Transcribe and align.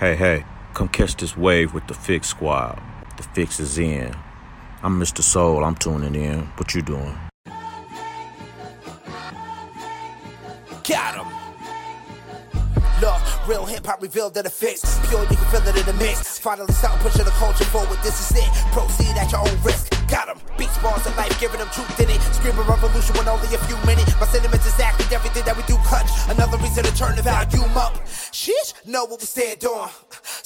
Hey, 0.00 0.16
hey, 0.16 0.44
come 0.72 0.88
catch 0.88 1.14
this 1.16 1.36
wave 1.36 1.74
with 1.74 1.86
the 1.86 1.92
Fix 1.92 2.28
Squad. 2.28 2.80
The 3.18 3.22
fix 3.22 3.60
is 3.60 3.76
in. 3.76 4.16
I'm 4.82 4.98
Mr. 4.98 5.20
Soul, 5.20 5.62
I'm 5.62 5.74
tuning 5.74 6.14
in. 6.14 6.40
What 6.56 6.74
you 6.74 6.80
doing? 6.80 7.18
Got 10.88 11.16
him. 11.16 11.26
Look, 13.02 13.46
real 13.46 13.66
hip 13.66 13.84
hop 13.84 14.00
revealed 14.00 14.32
that 14.36 14.44
the 14.44 14.50
fix. 14.50 14.98
Pure, 15.10 15.20
you 15.20 15.36
can 15.36 15.36
feel 15.36 15.68
it 15.68 15.76
in 15.76 15.84
the 15.84 16.02
mix. 16.02 16.38
Finally, 16.38 16.72
something 16.72 17.02
pushing 17.02 17.26
the 17.26 17.32
culture 17.32 17.64
forward. 17.64 17.98
This 18.02 18.30
is 18.30 18.38
it. 18.38 18.48
Proceed 18.72 19.18
at 19.18 19.30
your 19.30 19.46
own 19.46 19.62
risk. 19.62 19.89
Got 20.10 20.28
him. 20.28 20.38
Beats, 20.58 20.76
bars, 20.78 21.06
and 21.06 21.16
life, 21.16 21.38
giving 21.38 21.58
them 21.58 21.68
truth 21.70 22.00
in 22.00 22.10
it. 22.10 22.20
Screaming 22.34 22.66
revolution 22.66 23.14
when 23.16 23.28
only 23.28 23.46
a 23.54 23.58
few 23.70 23.76
minutes. 23.86 24.18
My 24.18 24.26
sentiments 24.26 24.66
exactly 24.66 25.06
everything 25.14 25.44
that 25.44 25.56
we 25.56 25.62
do 25.70 25.76
clutch. 25.86 26.10
Another 26.28 26.58
reason 26.58 26.82
to 26.82 26.94
turn 26.96 27.14
the 27.14 27.22
volume 27.22 27.76
up. 27.76 27.94
Sheesh, 28.34 28.74
know 28.86 29.04
what 29.04 29.20
we 29.20 29.26
stand 29.26 29.64
on. 29.64 29.88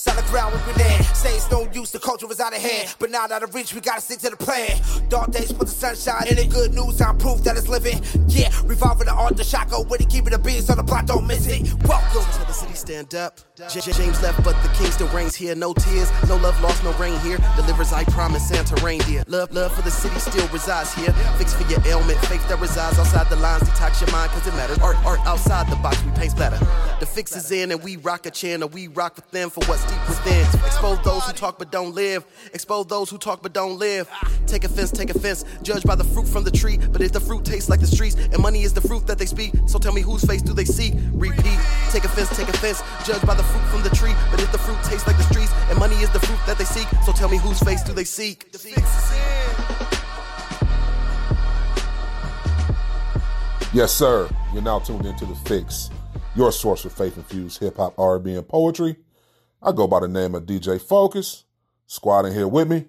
Solid 0.05 0.27
ground 0.27 0.53
we 0.67 0.73
land. 0.83 1.03
Say 1.17 1.35
it's 1.35 1.51
no 1.51 1.67
use, 1.73 1.91
the 1.91 1.99
culture 1.99 2.31
is 2.31 2.39
out 2.39 2.55
of 2.55 2.61
hand. 2.61 2.95
But 2.99 3.11
now 3.11 3.25
out 3.25 3.43
of 3.43 3.55
reach, 3.55 3.73
we 3.73 3.81
gotta 3.81 4.03
stick 4.03 4.19
to 4.19 4.29
the 4.29 4.37
plan. 4.37 4.79
Dark 5.09 5.31
days 5.31 5.51
put 5.51 5.67
the 5.67 5.73
sunshine 5.73 6.29
in 6.29 6.37
it. 6.37 6.51
Good 6.51 6.75
news, 6.75 7.01
I'm 7.01 7.17
proof 7.17 7.43
that 7.45 7.57
it's 7.57 7.69
living. 7.69 8.03
Yeah, 8.29 8.51
revolving 8.67 9.07
the 9.07 9.15
art, 9.15 9.39
the 9.39 9.45
shot 9.45 9.71
go 9.71 9.81
with 9.81 10.03
it. 10.03 10.11
Keeping 10.11 10.33
the 10.33 10.39
beats 10.39 10.69
on 10.69 10.77
the 10.77 10.83
block, 10.83 11.07
don't 11.07 11.27
miss 11.27 11.47
it. 11.47 11.73
Welcome 11.85 12.31
to 12.35 12.47
the 12.47 12.53
city, 12.53 12.75
stand 12.75 13.15
up. 13.15 13.41
James 13.57 14.21
left, 14.23 14.45
but 14.45 14.61
the 14.63 14.69
king 14.77 14.91
still 14.93 15.09
reigns 15.09 15.35
here. 15.35 15.55
No 15.55 15.73
tears, 15.73 16.13
no 16.29 16.37
love 16.37 16.61
lost, 16.61 16.85
no 16.85 16.93
rain 16.99 17.19
here. 17.21 17.39
Delivers, 17.57 17.95
I 17.95 18.05
promise, 18.05 18.47
Santa 18.47 18.75
reindeer. 18.85 19.25
Love, 19.27 19.53
love 19.53 19.73
for 19.73 19.81
the 19.81 19.91
city 19.91 20.19
still 20.19 20.47
resides 20.49 20.93
here. 20.93 21.15
Fix 21.39 21.55
for 21.55 21.67
your 21.71 21.81
ailment, 21.87 22.19
faith 22.27 22.47
that 22.51 22.61
resides 22.61 22.99
outside 22.99 23.31
the 23.31 23.37
lines. 23.37 23.63
Detox 23.63 24.03
your 24.03 24.11
mind, 24.13 24.31
cause 24.33 24.47
it 24.47 24.53
matters. 24.53 24.79
Art, 24.81 24.99
art 25.07 25.21
outside 25.21 25.67
the 25.71 25.77
box, 25.77 25.97
we 26.05 26.11
paint 26.13 26.33
splatter. 26.33 26.59
The 27.01 27.07
fix 27.07 27.35
is 27.35 27.51
in, 27.51 27.73
and 27.73 27.83
we 27.83 27.97
rock 27.97 28.27
a 28.27 28.31
channel. 28.31 28.69
We 28.69 28.89
rock 28.89 29.17
with 29.17 29.31
them 29.31 29.49
for 29.49 29.65
what's 29.65 29.94
deep 29.95 30.09
within. 30.09 30.47
Expose 30.67 31.01
those 31.03 31.25
who 31.25 31.33
talk 31.33 31.59
but 31.59 31.71
don't 31.71 31.95
live. 31.95 32.25
Expose 32.53 32.87
those 32.87 33.11
who 33.11 33.19
talk 33.19 33.43
but 33.43 33.53
don't 33.53 33.79
live. 33.79 34.09
Take 34.47 34.65
offense, 34.65 34.91
take 34.91 35.11
offense. 35.11 35.45
Judge 35.63 35.85
by 35.85 35.95
the 35.95 36.05
fruit 36.05 36.27
from 36.27 36.45
the 36.45 36.51
tree. 36.51 36.79
But 36.79 37.01
if 37.01 37.13
the 37.13 37.21
fruit 37.21 37.45
tastes 37.45 37.69
like 37.69 37.81
the 37.81 37.87
streets, 37.87 38.17
and 38.17 38.39
money 38.39 38.63
is 38.63 38.73
the 38.73 38.81
fruit 38.81 39.07
that 39.07 39.19
they 39.19 39.27
speak, 39.27 39.53
so 39.67 39.79
tell 39.79 39.93
me 39.93 40.01
whose 40.01 40.25
face 40.25 40.43
do 40.43 40.53
they 40.53 40.65
see? 40.65 40.93
Repeat. 41.13 41.59
Take 41.91 42.05
offense, 42.05 42.37
take 42.37 42.49
offense. 42.49 42.83
Judge 43.05 43.23
by 43.27 43.35
the 43.35 43.43
fruit 43.43 43.65
from 43.71 43.83
the 43.83 43.91
tree. 43.91 44.15
But 44.31 44.41
if 44.41 44.51
the 44.53 44.59
fruit 44.59 44.83
tastes 44.85 45.07
like 45.07 45.17
the 45.17 45.25
streets, 45.25 45.53
and 45.71 45.79
money 45.79 45.97
is 45.97 46.11
the 46.11 46.21
fruit 46.21 46.41
that 46.47 46.59
they 46.59 46.65
seek, 46.65 46.89
so 47.05 47.13
tell 47.13 47.29
me 47.29 47.39
whose 47.39 47.61
face 47.61 47.83
do 47.83 47.93
they 47.93 48.05
seek? 48.05 48.53
The 48.53 48.59
fix 48.59 48.77
is 48.79 49.13
in. 49.13 49.21
Yes, 53.73 53.93
sir. 53.93 54.29
You're 54.53 54.63
now 54.63 54.79
tuned 54.79 55.05
into 55.05 55.25
The 55.27 55.35
Fix, 55.35 55.91
your 56.37 56.53
source 56.53 56.83
for 56.83 56.91
faith-infused 56.91 57.59
hip-hop, 57.59 57.99
R&B, 57.99 58.37
and 58.37 58.47
poetry. 58.47 58.95
I 59.67 59.73
go 59.73 59.87
by 59.87 60.01
the 60.01 60.09
name 60.09 60.35
of 60.35 60.45
DJ 60.45 60.79
Focus. 60.79 61.45
Squad 61.87 62.27
in 62.27 62.35
here 62.35 62.47
with 62.47 62.69
me. 62.69 62.85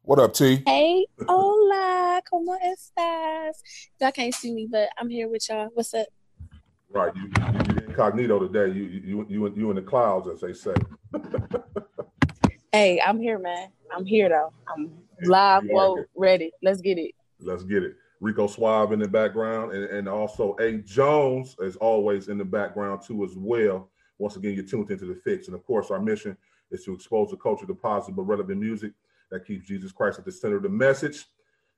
What 0.00 0.18
up, 0.18 0.32
T? 0.32 0.62
Hey, 0.66 1.06
hola, 1.28 2.22
¿cómo 2.32 2.56
estás? 2.64 3.60
Y'all 4.00 4.12
can't 4.12 4.32
see 4.32 4.50
me, 4.54 4.66
but 4.70 4.88
I'm 4.96 5.10
here 5.10 5.28
with 5.28 5.46
y'all. 5.46 5.68
What's 5.74 5.92
up? 5.92 6.06
Right, 6.88 7.12
you, 7.14 7.24
you, 7.24 7.74
you 7.74 7.86
incognito 7.88 8.38
today. 8.48 8.72
You, 8.72 8.84
you, 8.84 9.26
you, 9.28 9.54
you 9.54 9.68
in 9.70 9.76
the 9.76 9.82
clouds, 9.82 10.26
as 10.26 10.40
they 10.40 10.54
say. 10.54 10.72
Hey, 12.72 12.98
I'm 12.98 13.20
here, 13.20 13.38
man. 13.38 13.68
I'm 13.94 14.06
here 14.06 14.30
though. 14.30 14.54
I'm 14.74 14.92
live, 15.22 15.64
You 15.64 15.76
are 15.76 15.88
whoa, 15.88 15.94
here. 15.96 16.08
ready. 16.16 16.50
Let's 16.62 16.80
get 16.80 16.96
it. 16.96 17.14
Let's 17.40 17.62
get 17.62 17.82
it. 17.82 17.94
Rico 18.20 18.46
Suave 18.46 18.92
in 18.92 19.00
the 19.00 19.08
background, 19.08 19.72
and, 19.72 19.84
and 19.84 20.08
also 20.08 20.56
A. 20.60 20.78
Jones, 20.78 21.56
as 21.62 21.76
always, 21.76 22.28
in 22.28 22.38
the 22.38 22.44
background 22.44 23.02
too, 23.06 23.22
as 23.22 23.34
well. 23.36 23.90
Once 24.18 24.36
again, 24.36 24.54
you're 24.54 24.64
tuned 24.64 24.90
into 24.90 25.06
the 25.06 25.14
fix. 25.14 25.46
And 25.46 25.54
of 25.54 25.64
course, 25.64 25.90
our 25.90 26.00
mission 26.00 26.36
is 26.70 26.84
to 26.84 26.94
expose 26.94 27.30
the 27.30 27.36
culture 27.36 27.66
to 27.66 27.74
positive 27.74 28.16
but 28.16 28.22
relevant 28.22 28.60
music 28.60 28.92
that 29.30 29.46
keeps 29.46 29.66
Jesus 29.66 29.92
Christ 29.92 30.18
at 30.18 30.24
the 30.24 30.32
center 30.32 30.56
of 30.56 30.62
the 30.62 30.68
message. 30.68 31.26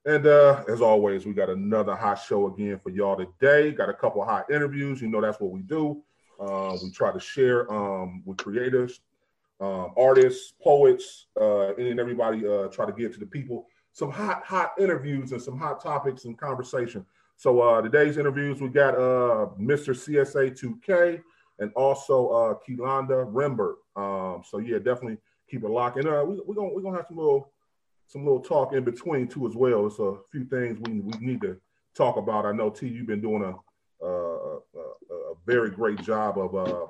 And 0.04 0.26
uh, 0.26 0.64
as 0.68 0.80
always, 0.80 1.26
we 1.26 1.34
got 1.34 1.50
another 1.50 1.94
hot 1.94 2.16
show 2.16 2.46
again 2.46 2.78
for 2.82 2.90
y'all 2.90 3.16
today. 3.16 3.72
Got 3.72 3.88
a 3.88 3.94
couple 3.94 4.24
hot 4.24 4.50
interviews. 4.50 5.02
You 5.02 5.08
know, 5.08 5.20
that's 5.20 5.40
what 5.40 5.50
we 5.50 5.62
do. 5.62 6.02
Uh, 6.40 6.76
we 6.82 6.90
try 6.92 7.12
to 7.12 7.18
share 7.18 7.70
um, 7.72 8.22
with 8.24 8.38
creators, 8.38 9.00
um, 9.60 9.92
artists, 9.96 10.54
poets, 10.62 11.26
uh, 11.40 11.74
and 11.74 11.98
everybody. 11.98 12.46
Uh, 12.46 12.68
try 12.68 12.86
to 12.86 12.92
give 12.92 13.12
to 13.14 13.18
the 13.18 13.26
people 13.26 13.66
some 13.92 14.10
hot, 14.10 14.44
hot 14.44 14.72
interviews 14.78 15.32
and 15.32 15.42
some 15.42 15.58
hot 15.58 15.82
topics 15.82 16.24
and 16.24 16.38
conversation. 16.38 17.04
So 17.36 17.60
uh, 17.60 17.82
today's 17.82 18.16
interviews, 18.16 18.60
we 18.60 18.68
got 18.68 18.94
uh, 18.94 19.48
Mr. 19.60 19.94
CSA 19.94 20.58
2K 20.58 21.20
and 21.58 21.72
also 21.74 22.28
uh, 22.28 22.54
Kei-Landa 22.64 23.24
Rembert. 23.26 23.76
Um, 23.96 24.42
so 24.48 24.58
yeah, 24.58 24.78
definitely 24.78 25.18
keep 25.50 25.64
it 25.64 25.70
locked. 25.70 25.98
And 25.98 26.06
uh, 26.08 26.24
we, 26.26 26.40
we're 26.44 26.54
gonna 26.54 26.72
we're 26.72 26.82
gonna 26.82 26.96
have 26.96 27.06
some 27.08 27.16
little 27.16 27.52
some 28.06 28.24
little 28.24 28.40
talk 28.40 28.72
in 28.72 28.84
between 28.84 29.28
too 29.28 29.46
as 29.46 29.54
well. 29.54 29.82
There's 29.82 29.98
a 29.98 30.16
few 30.30 30.44
things 30.44 30.78
we, 30.80 31.00
we 31.00 31.12
need 31.24 31.40
to 31.42 31.56
talk 31.94 32.16
about. 32.16 32.46
I 32.46 32.52
know 32.52 32.70
T, 32.70 32.88
you've 32.88 33.06
been 33.06 33.20
doing 33.20 33.42
a 33.42 33.54
a, 34.04 34.08
a, 34.08 35.14
a 35.14 35.34
very 35.46 35.70
great 35.70 36.00
job 36.02 36.38
of 36.38 36.54
uh, 36.54 36.86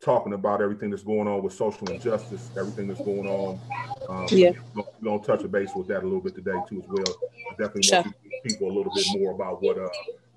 talking 0.00 0.32
about 0.32 0.62
everything 0.62 0.90
that's 0.90 1.02
going 1.02 1.28
on 1.28 1.42
with 1.42 1.52
social 1.52 1.90
injustice, 1.90 2.50
everything 2.56 2.88
that's 2.88 3.00
going 3.02 3.26
on. 3.26 3.60
Um, 4.08 4.26
Yeah. 4.30 4.52
We're 4.74 4.84
gonna 5.02 5.22
touch 5.22 5.42
a 5.44 5.48
base 5.48 5.70
with 5.74 5.88
that 5.88 6.02
a 6.02 6.06
little 6.06 6.20
bit 6.20 6.34
today 6.34 6.58
too 6.68 6.82
as 6.82 6.88
well. 6.88 7.16
I 7.50 7.50
definitely 7.50 7.82
Sure. 7.82 8.02
want 8.02 8.14
to 8.14 8.30
people 8.48 8.70
a 8.70 8.74
little 8.74 8.92
bit 8.94 9.06
more 9.18 9.32
about 9.32 9.62
what 9.62 9.78
uh, 9.78 9.88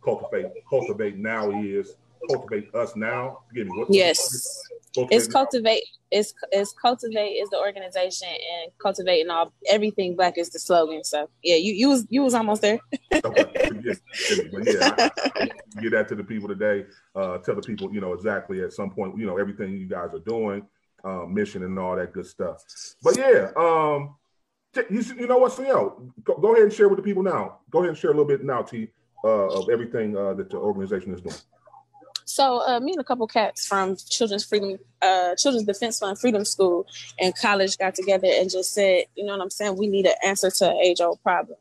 cultivate 0.03 0.47
cultivate 0.69 1.17
now 1.17 1.51
is. 1.51 1.95
Cultivate 2.29 2.73
us 2.75 2.95
now. 2.95 3.39
Forgive 3.49 3.67
me. 3.67 3.79
What, 3.79 3.87
Yes. 3.89 4.61
Cultivate 4.93 5.15
It's 5.15 5.27
cultivate. 5.27 5.83
It's 6.11 6.33
it's 6.51 6.73
cultivate 6.73 7.31
is 7.31 7.49
the 7.49 7.57
organization, 7.57 8.27
and 8.27 8.71
cultivating 8.77 9.31
all 9.31 9.51
everything 9.67 10.15
black 10.15 10.37
is 10.37 10.51
the 10.51 10.59
slogan. 10.59 11.03
So 11.03 11.27
yeah, 11.43 11.55
you 11.55 11.73
you 11.73 11.89
was 11.89 12.05
you 12.09 12.21
was 12.21 12.35
almost 12.35 12.61
there. 12.61 12.79
Okay. 13.25 13.69
Yes, 13.83 13.99
but 14.51 14.65
yeah, 14.65 14.95
I, 14.97 15.49
I 15.75 15.81
get 15.81 15.91
that 15.91 16.07
to 16.07 16.15
the 16.15 16.23
people 16.23 16.47
today. 16.47 16.85
Uh, 17.13 17.39
tell 17.39 17.55
the 17.55 17.61
people, 17.61 17.93
you 17.93 17.99
know, 17.99 18.13
exactly 18.13 18.63
at 18.63 18.71
some 18.71 18.91
point, 18.91 19.17
you 19.17 19.25
know, 19.25 19.37
everything 19.37 19.75
you 19.75 19.89
guys 19.89 20.13
are 20.13 20.19
doing, 20.19 20.65
um, 21.03 21.33
mission 21.33 21.63
and 21.63 21.77
all 21.77 21.95
that 21.97 22.13
good 22.13 22.25
stuff. 22.25 22.63
But 23.01 23.17
yeah, 23.17 23.51
um, 23.57 24.15
you, 24.89 25.01
you 25.19 25.27
know 25.27 25.37
what, 25.37 25.51
CL, 25.51 26.11
go, 26.23 26.37
go 26.37 26.53
ahead 26.53 26.63
and 26.63 26.73
share 26.73 26.87
with 26.87 26.97
the 26.97 27.03
people 27.03 27.23
now. 27.23 27.59
Go 27.71 27.79
ahead 27.79 27.89
and 27.89 27.97
share 27.97 28.11
a 28.11 28.13
little 28.13 28.25
bit 28.27 28.43
now, 28.43 28.61
T, 28.61 28.87
uh, 29.25 29.47
of 29.47 29.69
everything 29.69 30.15
uh, 30.15 30.33
that 30.35 30.49
the 30.49 30.57
organization 30.57 31.13
is 31.13 31.21
doing. 31.21 31.35
So 32.25 32.61
uh, 32.67 32.79
me 32.79 32.91
and 32.93 33.01
a 33.01 33.03
couple 33.03 33.27
cats 33.27 33.65
from 33.65 33.97
Children's 34.09 34.45
Freedom, 34.45 34.77
uh, 35.01 35.35
Children's 35.35 35.65
Defense 35.67 35.99
Fund 35.99 36.19
Freedom 36.19 36.45
School 36.45 36.85
and 37.19 37.35
college 37.35 37.77
got 37.77 37.95
together 37.95 38.27
and 38.31 38.49
just 38.49 38.73
said, 38.73 39.03
you 39.15 39.25
know 39.25 39.33
what 39.33 39.41
I'm 39.43 39.49
saying? 39.49 39.77
We 39.77 39.87
need 39.87 40.05
an 40.05 40.15
answer 40.23 40.49
to 40.51 40.69
an 40.71 40.77
age 40.77 41.01
old 41.01 41.21
problem. 41.23 41.57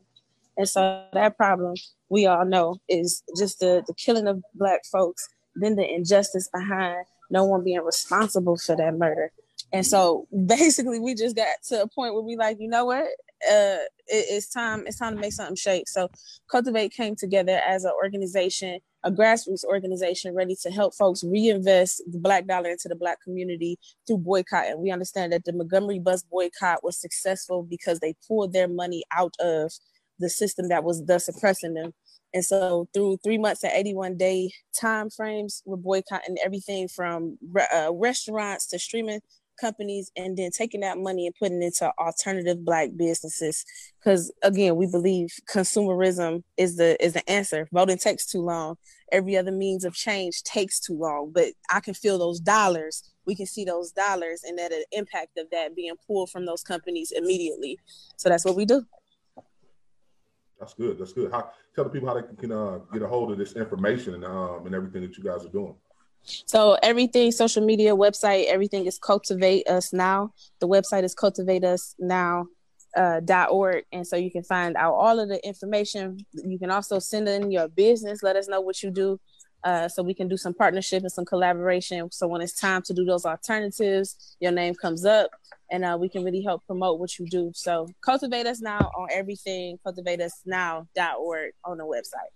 And 0.57 0.69
so 0.69 1.03
that 1.13 1.35
problem 1.37 1.75
we 2.09 2.25
all 2.27 2.45
know 2.45 2.77
is 2.87 3.23
just 3.37 3.59
the, 3.59 3.83
the 3.87 3.93
killing 3.95 4.27
of 4.27 4.41
black 4.53 4.85
folks, 4.85 5.27
then 5.55 5.75
the 5.75 5.91
injustice 5.91 6.49
behind 6.53 7.05
no 7.29 7.43
one 7.45 7.63
being 7.63 7.81
responsible 7.81 8.57
for 8.57 8.75
that 8.75 8.93
murder. 8.95 9.31
And 9.71 9.85
so 9.85 10.27
basically 10.45 10.99
we 10.99 11.15
just 11.15 11.35
got 11.35 11.47
to 11.69 11.81
a 11.81 11.87
point 11.87 12.13
where 12.13 12.23
we 12.23 12.35
like, 12.37 12.57
you 12.59 12.67
know 12.69 12.85
what? 12.85 13.05
Uh, 13.05 13.77
it- 14.07 14.27
it's 14.29 14.47
time, 14.49 14.85
it's 14.85 14.99
time 14.99 15.15
to 15.15 15.19
make 15.21 15.33
something 15.33 15.55
shake. 15.55 15.89
So 15.89 16.09
Cultivate 16.49 16.93
came 16.93 17.15
together 17.15 17.59
as 17.67 17.83
an 17.83 17.91
organization 18.01 18.79
a 19.03 19.11
grassroots 19.11 19.65
organization 19.65 20.33
ready 20.33 20.55
to 20.61 20.71
help 20.71 20.95
folks 20.95 21.23
reinvest 21.23 22.01
the 22.09 22.19
black 22.19 22.47
dollar 22.47 22.69
into 22.69 22.87
the 22.87 22.95
black 22.95 23.21
community 23.21 23.77
through 24.07 24.19
boycott. 24.19 24.67
And 24.67 24.79
We 24.79 24.91
understand 24.91 25.33
that 25.33 25.45
the 25.45 25.53
Montgomery 25.53 25.99
bus 25.99 26.23
boycott 26.23 26.83
was 26.83 26.99
successful 26.99 27.63
because 27.63 27.99
they 27.99 28.15
pulled 28.27 28.53
their 28.53 28.67
money 28.67 29.03
out 29.11 29.33
of 29.39 29.71
the 30.19 30.29
system 30.29 30.69
that 30.69 30.83
was 30.83 31.03
thus 31.05 31.27
oppressing 31.27 31.73
them. 31.73 31.93
And 32.33 32.43
so 32.43 32.87
through 32.93 33.17
three 33.23 33.37
months 33.37 33.63
and 33.63 33.73
81 33.73 34.17
day 34.17 34.51
time 34.79 35.09
frames, 35.09 35.61
we're 35.65 35.77
boycotting 35.77 36.37
everything 36.43 36.87
from 36.87 37.37
uh, 37.73 37.91
restaurants 37.93 38.67
to 38.67 38.79
streaming 38.79 39.19
companies 39.59 40.11
and 40.15 40.37
then 40.37 40.51
taking 40.51 40.81
that 40.81 40.97
money 40.97 41.25
and 41.25 41.35
putting 41.35 41.61
it 41.61 41.65
into 41.67 41.91
alternative 41.99 42.63
black 42.63 42.89
businesses. 42.95 43.65
Because 43.99 44.31
again 44.43 44.75
we 44.75 44.87
believe 44.87 45.29
consumerism 45.49 46.43
is 46.57 46.77
the 46.77 47.03
is 47.03 47.13
the 47.13 47.29
answer. 47.29 47.67
Voting 47.71 47.97
takes 47.97 48.25
too 48.25 48.41
long. 48.41 48.77
Every 49.11 49.37
other 49.37 49.51
means 49.51 49.85
of 49.85 49.93
change 49.93 50.43
takes 50.43 50.79
too 50.79 50.97
long. 50.97 51.31
But 51.33 51.53
i 51.69 51.79
can 51.79 51.93
feel 51.93 52.17
those 52.17 52.39
dollars. 52.39 53.03
We 53.25 53.35
can 53.35 53.45
see 53.45 53.65
those 53.65 53.91
dollars 53.91 54.43
and 54.43 54.57
that 54.57 54.71
an 54.71 54.83
impact 54.91 55.37
of 55.37 55.49
that 55.51 55.75
being 55.75 55.95
pulled 56.07 56.29
from 56.29 56.45
those 56.45 56.63
companies 56.63 57.11
immediately. 57.11 57.79
So 58.17 58.29
that's 58.29 58.45
what 58.45 58.55
we 58.55 58.65
do. 58.65 58.85
That's 60.59 60.73
good. 60.73 60.97
That's 60.97 61.11
good. 61.11 61.29
How, 61.29 61.51
tell 61.75 61.83
the 61.83 61.89
people 61.89 62.07
how 62.07 62.13
they 62.13 62.23
can 62.39 62.51
uh, 62.51 62.79
get 62.93 63.01
a 63.01 63.07
hold 63.07 63.31
of 63.33 63.37
this 63.37 63.53
information 63.53 64.13
and 64.13 64.23
um, 64.23 64.65
and 64.65 64.73
everything 64.73 65.01
that 65.01 65.17
you 65.17 65.23
guys 65.23 65.45
are 65.45 65.49
doing. 65.49 65.75
So 66.23 66.77
everything, 66.81 67.31
social 67.31 67.65
media, 67.65 67.95
website, 67.95 68.45
everything 68.45 68.85
is 68.85 68.97
cultivate 68.97 69.67
us 69.67 69.93
now. 69.93 70.33
The 70.59 70.67
website 70.67 71.03
is 71.03 71.13
cultivate 71.13 71.63
us 71.63 71.95
now. 71.99 72.47
Uh, 72.95 73.19
dot 73.21 73.49
org 73.49 73.83
and 73.91 74.05
so 74.05 74.15
you 74.15 74.29
can 74.29 74.43
find 74.43 74.75
out 74.75 74.93
all 74.93 75.19
of 75.19 75.27
the 75.27 75.43
information 75.43 76.15
you 76.45 76.59
can 76.59 76.69
also 76.69 76.99
send 76.99 77.27
in 77.27 77.49
your 77.49 77.67
business 77.69 78.21
let 78.21 78.35
us 78.35 78.47
know 78.47 78.61
what 78.61 78.83
you 78.83 78.91
do 78.91 79.19
uh, 79.63 79.87
so 79.87 80.03
we 80.03 80.13
can 80.13 80.27
do 80.27 80.37
some 80.37 80.53
partnership 80.53 81.01
and 81.03 81.11
some 81.11 81.25
collaboration. 81.25 82.11
So 82.11 82.27
when 82.27 82.41
it's 82.41 82.59
time 82.59 82.81
to 82.83 82.93
do 82.93 83.05
those 83.05 83.25
alternatives, 83.25 84.35
your 84.39 84.51
name 84.51 84.75
comes 84.75 85.05
up, 85.05 85.29
and 85.71 85.85
uh, 85.85 85.97
we 85.99 86.09
can 86.09 86.23
really 86.23 86.43
help 86.43 86.65
promote 86.65 86.99
what 86.99 87.17
you 87.17 87.25
do. 87.27 87.51
So 87.55 87.87
cultivate 88.03 88.45
us 88.45 88.61
now 88.61 88.91
on 88.95 89.07
everything. 89.11 89.77
cultivate 89.83 90.21
us 90.21 90.41
now 90.45 90.87
dot 90.95 91.15
org 91.19 91.51
on 91.63 91.77
the 91.77 91.85
website. 91.85 92.31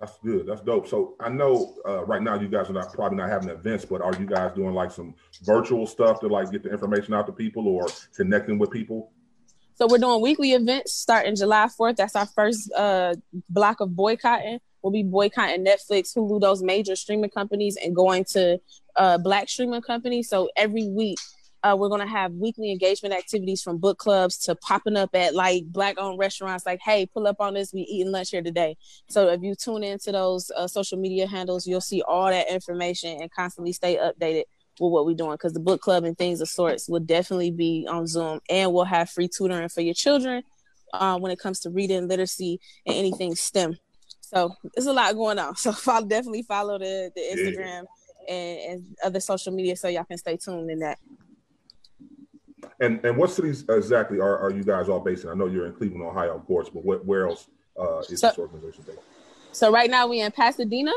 That's 0.00 0.16
good. 0.18 0.46
That's 0.46 0.60
dope. 0.60 0.86
So 0.86 1.16
I 1.18 1.28
know 1.28 1.74
uh, 1.86 2.04
right 2.04 2.22
now 2.22 2.38
you 2.38 2.48
guys 2.48 2.70
are 2.70 2.72
not 2.72 2.92
probably 2.92 3.18
not 3.18 3.30
having 3.30 3.48
events, 3.48 3.84
but 3.84 4.00
are 4.00 4.14
you 4.14 4.26
guys 4.26 4.52
doing 4.54 4.72
like 4.72 4.92
some 4.92 5.14
virtual 5.42 5.86
stuff 5.86 6.20
to 6.20 6.28
like 6.28 6.52
get 6.52 6.62
the 6.62 6.70
information 6.70 7.14
out 7.14 7.26
to 7.26 7.32
people 7.32 7.66
or 7.66 7.88
connecting 8.14 8.58
with 8.58 8.70
people? 8.70 9.10
So 9.74 9.86
we're 9.88 9.98
doing 9.98 10.20
weekly 10.20 10.52
events 10.52 10.92
starting 10.92 11.34
July 11.36 11.66
4th. 11.66 11.96
That's 11.96 12.16
our 12.16 12.26
first 12.26 12.72
uh, 12.72 13.14
block 13.48 13.80
of 13.80 13.94
boycotting. 13.94 14.60
We'll 14.82 14.92
be 14.92 15.02
boycotting 15.02 15.64
Netflix, 15.64 16.16
Hulu, 16.16 16.40
those 16.40 16.62
major 16.62 16.94
streaming 16.94 17.30
companies, 17.30 17.76
and 17.82 17.94
going 17.94 18.24
to 18.30 18.60
uh, 18.96 19.18
black 19.18 19.48
streaming 19.48 19.82
companies. 19.82 20.28
So 20.28 20.48
every 20.56 20.88
week 20.88 21.18
uh, 21.68 21.76
we're 21.76 21.88
going 21.88 22.00
to 22.00 22.06
have 22.06 22.32
weekly 22.32 22.70
engagement 22.70 23.14
activities 23.14 23.62
from 23.62 23.78
book 23.78 23.98
clubs 23.98 24.38
to 24.38 24.54
popping 24.56 24.96
up 24.96 25.10
at 25.14 25.34
like 25.34 25.64
black 25.66 25.98
owned 25.98 26.18
restaurants. 26.18 26.64
Like 26.64 26.80
hey 26.82 27.06
pull 27.06 27.26
up 27.26 27.40
on 27.40 27.54
this. 27.54 27.72
We 27.72 27.82
eating 27.82 28.12
lunch 28.12 28.30
here 28.30 28.42
today. 28.42 28.76
So 29.08 29.28
if 29.28 29.42
you 29.42 29.54
tune 29.54 29.84
into 29.84 30.12
those 30.12 30.50
uh, 30.56 30.66
social 30.66 30.98
media 30.98 31.26
handles 31.26 31.66
you'll 31.66 31.80
see 31.80 32.02
all 32.02 32.28
that 32.28 32.50
information 32.50 33.20
and 33.20 33.30
constantly 33.30 33.72
stay 33.72 33.96
updated 33.96 34.44
with 34.80 34.92
what 34.92 35.04
we're 35.04 35.14
doing. 35.14 35.32
Because 35.32 35.52
the 35.52 35.60
book 35.60 35.80
club 35.80 36.04
and 36.04 36.16
things 36.16 36.40
of 36.40 36.48
sorts 36.48 36.88
will 36.88 37.00
definitely 37.00 37.50
be 37.50 37.86
on 37.88 38.06
zoom 38.06 38.40
and 38.48 38.72
we'll 38.72 38.84
have 38.84 39.10
free 39.10 39.28
tutoring 39.28 39.68
for 39.68 39.80
your 39.80 39.94
children 39.94 40.42
uh, 40.94 41.18
when 41.18 41.32
it 41.32 41.38
comes 41.38 41.60
to 41.60 41.70
reading 41.70 42.08
literacy 42.08 42.60
and 42.86 42.96
anything 42.96 43.34
stem. 43.34 43.76
So 44.20 44.54
there's 44.74 44.86
a 44.86 44.92
lot 44.92 45.14
going 45.14 45.38
on. 45.38 45.54
So 45.56 45.72
follow, 45.72 46.06
definitely 46.06 46.42
follow 46.42 46.78
the, 46.78 47.10
the 47.14 47.20
instagram 47.20 47.84
yeah. 48.26 48.34
and, 48.34 48.72
and 48.72 48.96
other 49.04 49.20
social 49.20 49.52
media 49.52 49.76
so 49.76 49.88
y'all 49.88 50.04
can 50.04 50.18
stay 50.18 50.36
tuned 50.36 50.70
in 50.70 50.78
that 50.80 50.98
and 52.80 53.04
and 53.04 53.16
what 53.16 53.30
cities 53.30 53.64
exactly 53.68 54.20
are, 54.20 54.38
are 54.38 54.50
you 54.50 54.62
guys 54.62 54.88
all 54.88 55.00
based 55.00 55.24
in? 55.24 55.30
I 55.30 55.34
know 55.34 55.46
you're 55.46 55.66
in 55.66 55.72
Cleveland, 55.72 56.04
Ohio, 56.04 56.36
of 56.36 56.46
course, 56.46 56.68
but 56.68 56.84
what, 56.84 57.04
where 57.04 57.28
else 57.28 57.48
uh, 57.78 57.98
is 58.00 58.20
so, 58.20 58.28
this 58.28 58.38
organization 58.38 58.84
based? 58.86 59.00
So 59.52 59.72
right 59.72 59.90
now 59.90 60.06
we're 60.08 60.24
in 60.24 60.32
Pasadena, 60.32 60.92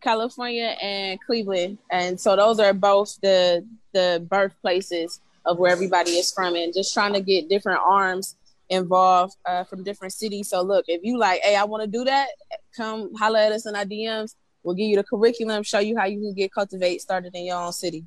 California, 0.00 0.76
and 0.80 1.18
Cleveland, 1.20 1.78
and 1.90 2.20
so 2.20 2.36
those 2.36 2.60
are 2.60 2.72
both 2.72 3.18
the 3.20 3.66
the 3.92 4.24
birthplaces 4.28 5.20
of 5.46 5.58
where 5.58 5.72
everybody 5.72 6.12
is 6.12 6.32
from, 6.32 6.54
and 6.54 6.72
just 6.72 6.94
trying 6.94 7.12
to 7.14 7.20
get 7.20 7.48
different 7.48 7.80
arms 7.84 8.36
involved 8.70 9.36
uh, 9.44 9.64
from 9.64 9.82
different 9.82 10.12
cities. 10.12 10.48
So 10.48 10.62
look, 10.62 10.84
if 10.88 11.02
you 11.02 11.18
like, 11.18 11.40
hey, 11.42 11.56
I 11.56 11.64
want 11.64 11.82
to 11.82 11.86
do 11.86 12.04
that, 12.04 12.28
come 12.76 13.14
holler 13.14 13.38
at 13.38 13.52
us 13.52 13.66
in 13.66 13.76
our 13.76 13.84
DMs. 13.84 14.34
We'll 14.62 14.74
give 14.74 14.86
you 14.86 14.96
the 14.96 15.04
curriculum, 15.04 15.62
show 15.62 15.80
you 15.80 15.96
how 15.98 16.06
you 16.06 16.20
can 16.20 16.32
get 16.32 16.52
cultivate 16.52 17.02
started 17.02 17.34
in 17.34 17.44
your 17.44 17.60
own 17.60 17.72
city. 17.72 18.04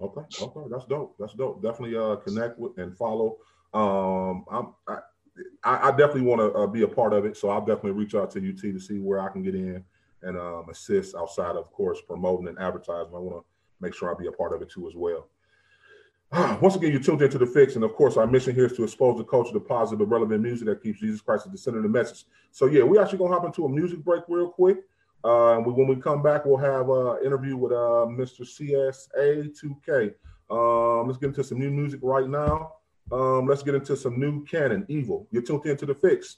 Okay, 0.00 0.22
okay, 0.42 0.60
that's 0.70 0.86
dope. 0.86 1.16
That's 1.18 1.34
dope. 1.34 1.62
Definitely 1.62 1.96
uh, 1.96 2.16
connect 2.16 2.58
with 2.58 2.76
and 2.78 2.96
follow. 2.96 3.36
Um, 3.72 4.44
I'm, 4.50 4.74
I, 5.64 5.88
I 5.88 5.90
definitely 5.90 6.22
want 6.22 6.40
to 6.40 6.58
uh, 6.58 6.66
be 6.66 6.82
a 6.82 6.88
part 6.88 7.12
of 7.12 7.24
it, 7.24 7.36
so 7.36 7.48
I'll 7.48 7.60
definitely 7.64 7.92
reach 7.92 8.14
out 8.14 8.30
to 8.32 8.38
UT 8.38 8.60
to 8.60 8.78
see 8.78 8.98
where 8.98 9.20
I 9.20 9.28
can 9.28 9.42
get 9.42 9.54
in 9.54 9.84
and 10.22 10.38
um, 10.38 10.66
assist 10.70 11.14
outside, 11.14 11.56
of 11.56 11.70
course, 11.72 12.00
promoting 12.00 12.48
and 12.48 12.58
advertising. 12.58 13.14
I 13.14 13.18
want 13.18 13.36
to 13.36 13.44
make 13.80 13.94
sure 13.94 14.14
I 14.14 14.18
be 14.18 14.28
a 14.28 14.32
part 14.32 14.52
of 14.52 14.62
it 14.62 14.70
too 14.70 14.86
as 14.88 14.94
well. 14.94 15.28
Once 16.60 16.74
again, 16.74 16.90
you're 16.90 17.00
tuned 17.00 17.22
into 17.22 17.38
the 17.38 17.46
fix, 17.46 17.74
and 17.74 17.84
of 17.84 17.94
course, 17.94 18.16
our 18.16 18.26
mission 18.26 18.54
here 18.54 18.66
is 18.66 18.72
to 18.76 18.84
expose 18.84 19.18
the 19.18 19.24
culture 19.24 19.52
to 19.52 19.60
positive, 19.60 20.08
relevant 20.08 20.42
music 20.42 20.66
that 20.66 20.82
keeps 20.82 21.00
Jesus 21.00 21.20
Christ 21.20 21.46
at 21.46 21.52
the 21.52 21.58
center 21.58 21.78
of 21.78 21.84
the 21.84 21.88
message. 21.88 22.24
So, 22.50 22.66
yeah, 22.66 22.82
we 22.82 22.98
actually 22.98 23.18
gonna 23.18 23.34
hop 23.34 23.44
into 23.44 23.64
a 23.64 23.68
music 23.68 23.98
break 24.04 24.24
real 24.28 24.48
quick. 24.48 24.78
Uh, 25.24 25.56
when 25.56 25.86
we 25.88 25.96
come 25.96 26.22
back, 26.22 26.44
we'll 26.44 26.58
have 26.58 26.90
an 26.90 27.24
interview 27.24 27.56
with 27.56 27.72
uh, 27.72 28.04
Mr. 28.06 28.44
CSA2K. 28.44 30.14
Um, 30.50 31.06
let's 31.06 31.18
get 31.18 31.28
into 31.28 31.42
some 31.42 31.58
new 31.58 31.70
music 31.70 32.00
right 32.02 32.28
now. 32.28 32.74
Um, 33.10 33.46
let's 33.46 33.62
get 33.62 33.74
into 33.74 33.96
some 33.96 34.20
new 34.20 34.44
Cannon, 34.44 34.84
Evil. 34.88 35.26
You're 35.30 35.42
tuned 35.42 35.64
into 35.64 35.86
The 35.86 35.94
Fix. 35.94 36.36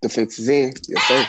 The 0.00 0.08
Fix 0.08 0.38
is 0.38 0.48
in. 0.48 0.72
Yes, 0.88 1.02
sir. 1.08 1.26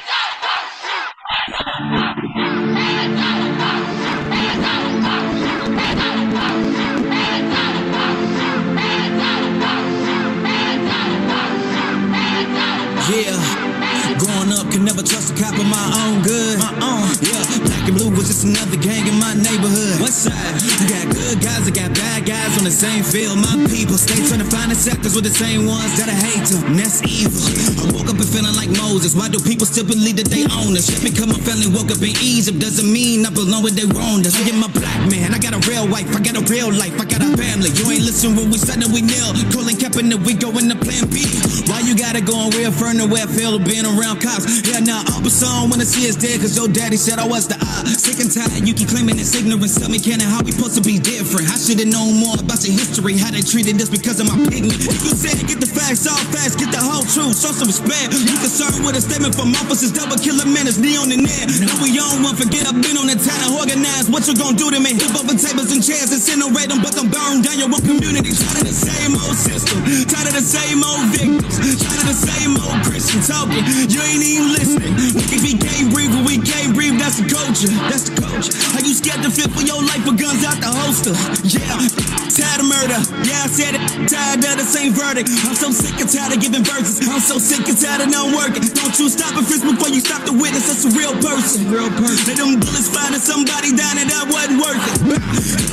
Good. 16.24 16.60
Uh-uh. 16.62 17.35
Was 18.26 18.42
just 18.42 18.46
another 18.46 18.78
gang 18.82 19.06
in 19.06 19.18
my 19.22 19.34
neighborhood. 19.38 20.02
What 20.02 20.10
side? 20.10 20.34
You 20.62 20.90
got 20.90 21.06
good 21.14 21.38
guys, 21.42 21.62
I 21.68 21.72
got 21.72 21.94
bad 21.94 22.26
guys 22.26 22.58
on 22.58 22.66
the 22.66 22.74
same 22.74 23.04
field. 23.06 23.38
My 23.38 23.54
people 23.70 23.98
stay 24.02 24.18
trying 24.26 24.42
to 24.42 24.50
find 24.50 24.72
the 24.72 24.76
sectors 24.76 25.14
with 25.14 25.26
the 25.26 25.34
same 25.34 25.70
ones 25.70 25.94
that 26.02 26.10
I 26.10 26.18
hate 26.18 26.46
them. 26.50 26.74
That's 26.74 27.06
evil. 27.06 27.46
I 27.78 27.94
woke 27.94 28.10
up 28.10 28.18
and 28.18 28.30
feeling 28.30 28.56
like 28.58 28.70
Moses. 28.82 29.14
Why 29.14 29.30
do 29.30 29.38
people 29.38 29.70
still 29.70 29.86
believe 29.86 30.18
that 30.18 30.30
they 30.34 30.46
own 30.50 30.74
us? 30.74 30.90
Because 31.06 31.30
my 31.30 31.38
family 31.46 31.70
woke 31.70 31.94
up 31.94 32.02
in 32.02 32.18
Egypt 32.18 32.58
doesn't 32.58 32.90
mean 32.90 33.26
I 33.26 33.30
belong 33.30 33.62
with 33.62 33.78
they 33.78 33.86
wrong. 33.94 34.26
That's 34.26 34.38
get 34.42 34.58
my 34.58 34.72
black 34.74 35.00
man. 35.06 35.34
I 35.34 35.38
got 35.38 35.54
a 35.54 35.62
real 35.70 35.86
wife. 35.86 36.10
I 36.16 36.20
got 36.22 36.34
a 36.34 36.44
real 36.50 36.74
life. 36.74 36.98
I 36.98 37.06
got 37.06 37.22
a 37.22 37.30
family. 37.38 37.70
You 37.78 37.86
ain't 37.94 38.06
listen 38.10 38.34
when 38.34 38.50
we 38.50 38.58
said 38.58 38.82
that 38.82 38.90
we. 38.90 39.06
Calling 39.56 39.78
capping 39.78 40.10
that 40.10 40.20
we 40.20 40.34
go 40.34 40.52
in 40.58 40.68
the 40.68 40.76
plan 40.76 41.08
B. 41.08 41.24
Why 41.70 41.80
you 41.80 41.96
gotta 41.96 42.20
go 42.20 42.36
and 42.36 42.54
reaffirm 42.56 42.98
the 42.98 43.08
way 43.08 43.22
I 43.24 43.30
feel 43.30 43.56
of 43.56 43.64
being 43.64 43.86
around 43.86 44.20
cops? 44.20 44.68
Yeah, 44.68 44.80
now 44.80 45.04
nah, 45.04 45.28
a 45.28 45.32
song 45.32 45.70
when 45.70 45.80
I 45.80 45.88
see 45.88 46.10
us 46.10 46.16
dead, 46.16 46.42
cause 46.42 46.56
your 46.58 46.68
daddy 46.68 46.98
said 46.98 47.20
I 47.20 47.28
was 47.28 47.48
the 47.48 47.56
eye. 47.56 47.84
Sick 48.16 48.24
and 48.24 48.32
tired, 48.32 48.64
you 48.64 48.72
keep 48.72 48.88
claiming 48.88 49.20
it's 49.20 49.36
ignorance. 49.36 49.76
Tell 49.76 49.92
me, 49.92 50.00
can 50.00 50.24
how 50.24 50.40
we 50.40 50.56
supposed 50.56 50.80
to 50.80 50.84
be 50.84 51.04
different? 51.04 51.52
I 51.52 51.60
should've 51.60 51.92
known 51.92 52.16
more 52.16 52.40
about 52.40 52.64
your 52.64 52.72
history, 52.72 53.20
how 53.20 53.28
they 53.28 53.44
treated 53.44 53.76
us 53.84 53.92
because 53.92 54.24
of 54.24 54.32
my 54.32 54.40
pigment. 54.48 54.80
You 54.88 55.12
said 55.12 55.36
get 55.44 55.60
the 55.60 55.68
facts 55.68 56.08
all 56.08 56.16
fast, 56.32 56.56
get 56.56 56.72
the 56.72 56.80
whole 56.80 57.04
truth, 57.04 57.36
show 57.36 57.52
some 57.52 57.68
respect. 57.68 58.16
You 58.16 58.40
concerned 58.40 58.88
with 58.88 58.96
a 58.96 59.04
statement 59.04 59.36
from 59.36 59.52
officers, 59.60 59.92
double 59.92 60.16
killer 60.16 60.48
menace, 60.48 60.80
knee 60.80 60.96
on 60.96 61.12
the 61.12 61.20
net. 61.20 61.60
Now 61.60 61.76
we 61.84 61.92
on 62.00 62.24
one, 62.24 62.40
forget 62.40 62.64
I've 62.64 62.80
been 62.80 62.96
on 62.96 63.12
the 63.12 63.20
town 63.20 63.52
organized. 63.52 64.08
What 64.08 64.24
you 64.32 64.36
gonna 64.40 64.56
do 64.56 64.72
to 64.72 64.80
me? 64.80 64.96
Hip 64.96 65.12
over 65.12 65.36
tables 65.36 65.76
and 65.76 65.84
chairs, 65.84 66.16
and 66.16 66.24
incinerate 66.24 66.72
them, 66.72 66.80
but 66.80 66.96
them 66.96 67.12
burn 67.12 67.44
down 67.44 67.60
your 67.60 67.68
own 67.68 67.84
community. 67.84 68.32
Tired 68.32 68.64
of 68.64 68.72
the 68.72 68.80
same 68.80 69.12
old 69.12 69.36
system, 69.36 69.84
tired 70.08 70.32
of 70.32 70.40
the 70.40 70.46
same 70.46 70.80
old 70.88 71.04
victims, 71.12 71.84
tired 71.84 72.00
of 72.00 72.16
the 72.16 72.20
same 72.32 72.56
old 72.56 72.80
Christian 72.88 73.20
talking. 73.28 73.60
You 73.92 74.00
ain't 74.08 74.24
even 74.24 74.56
listening. 74.56 74.96
If 75.04 75.20
we 75.20 75.24
can 75.28 75.40
be 75.44 75.54
can't 75.60 75.92
breathe, 75.92 76.16
but 76.16 76.24
we 76.24 76.40
can't 76.40 76.72
breathe. 76.72 76.96
That's 76.96 77.20
the 77.20 77.28
culture. 77.28 77.68
That's 77.92 78.05
culture. 78.14 78.54
Are 78.78 78.84
you 78.86 78.94
scared 78.94 79.26
to 79.26 79.32
fit 79.32 79.50
for 79.50 79.66
your 79.66 79.82
life 79.82 80.06
with 80.06 80.22
guns 80.22 80.46
out 80.46 80.62
the 80.62 80.70
holster? 80.70 81.16
Yeah, 81.42 81.82
tired 82.30 82.62
of 82.62 82.68
murder. 82.70 83.00
Yeah, 83.26 83.46
I 83.46 83.50
said 83.50 83.74
it. 83.80 83.84
Tired 84.06 84.44
of 84.46 84.56
the 84.62 84.68
same 84.68 84.94
verdict. 84.94 85.32
I'm 85.48 85.58
so 85.58 85.72
sick 85.74 85.98
and 85.98 86.10
tired 86.10 86.36
of 86.36 86.40
giving 86.44 86.62
verses. 86.62 87.02
I'm 87.08 87.24
so 87.24 87.40
sick 87.42 87.66
and 87.66 87.78
tired 87.78 88.06
of 88.06 88.10
not 88.14 88.30
working. 88.36 88.62
Don't 88.76 88.94
you 89.00 89.10
stop 89.10 89.34
a 89.34 89.42
fist 89.42 89.66
before 89.66 89.90
you 89.90 90.02
stop 90.04 90.22
the 90.28 90.36
witness. 90.36 90.70
That's 90.70 90.86
a 90.86 90.92
real 90.94 91.16
person. 91.18 91.66
Real 91.72 91.90
person. 91.90 92.22
Let 92.30 92.38
them 92.38 92.60
bullets 92.62 92.92
finding 92.92 93.24
somebody 93.24 93.74
down 93.74 93.98
and 93.98 94.10
that 94.12 94.30
wasn't 94.30 94.62
worth 94.62 94.78
it. 94.78 94.98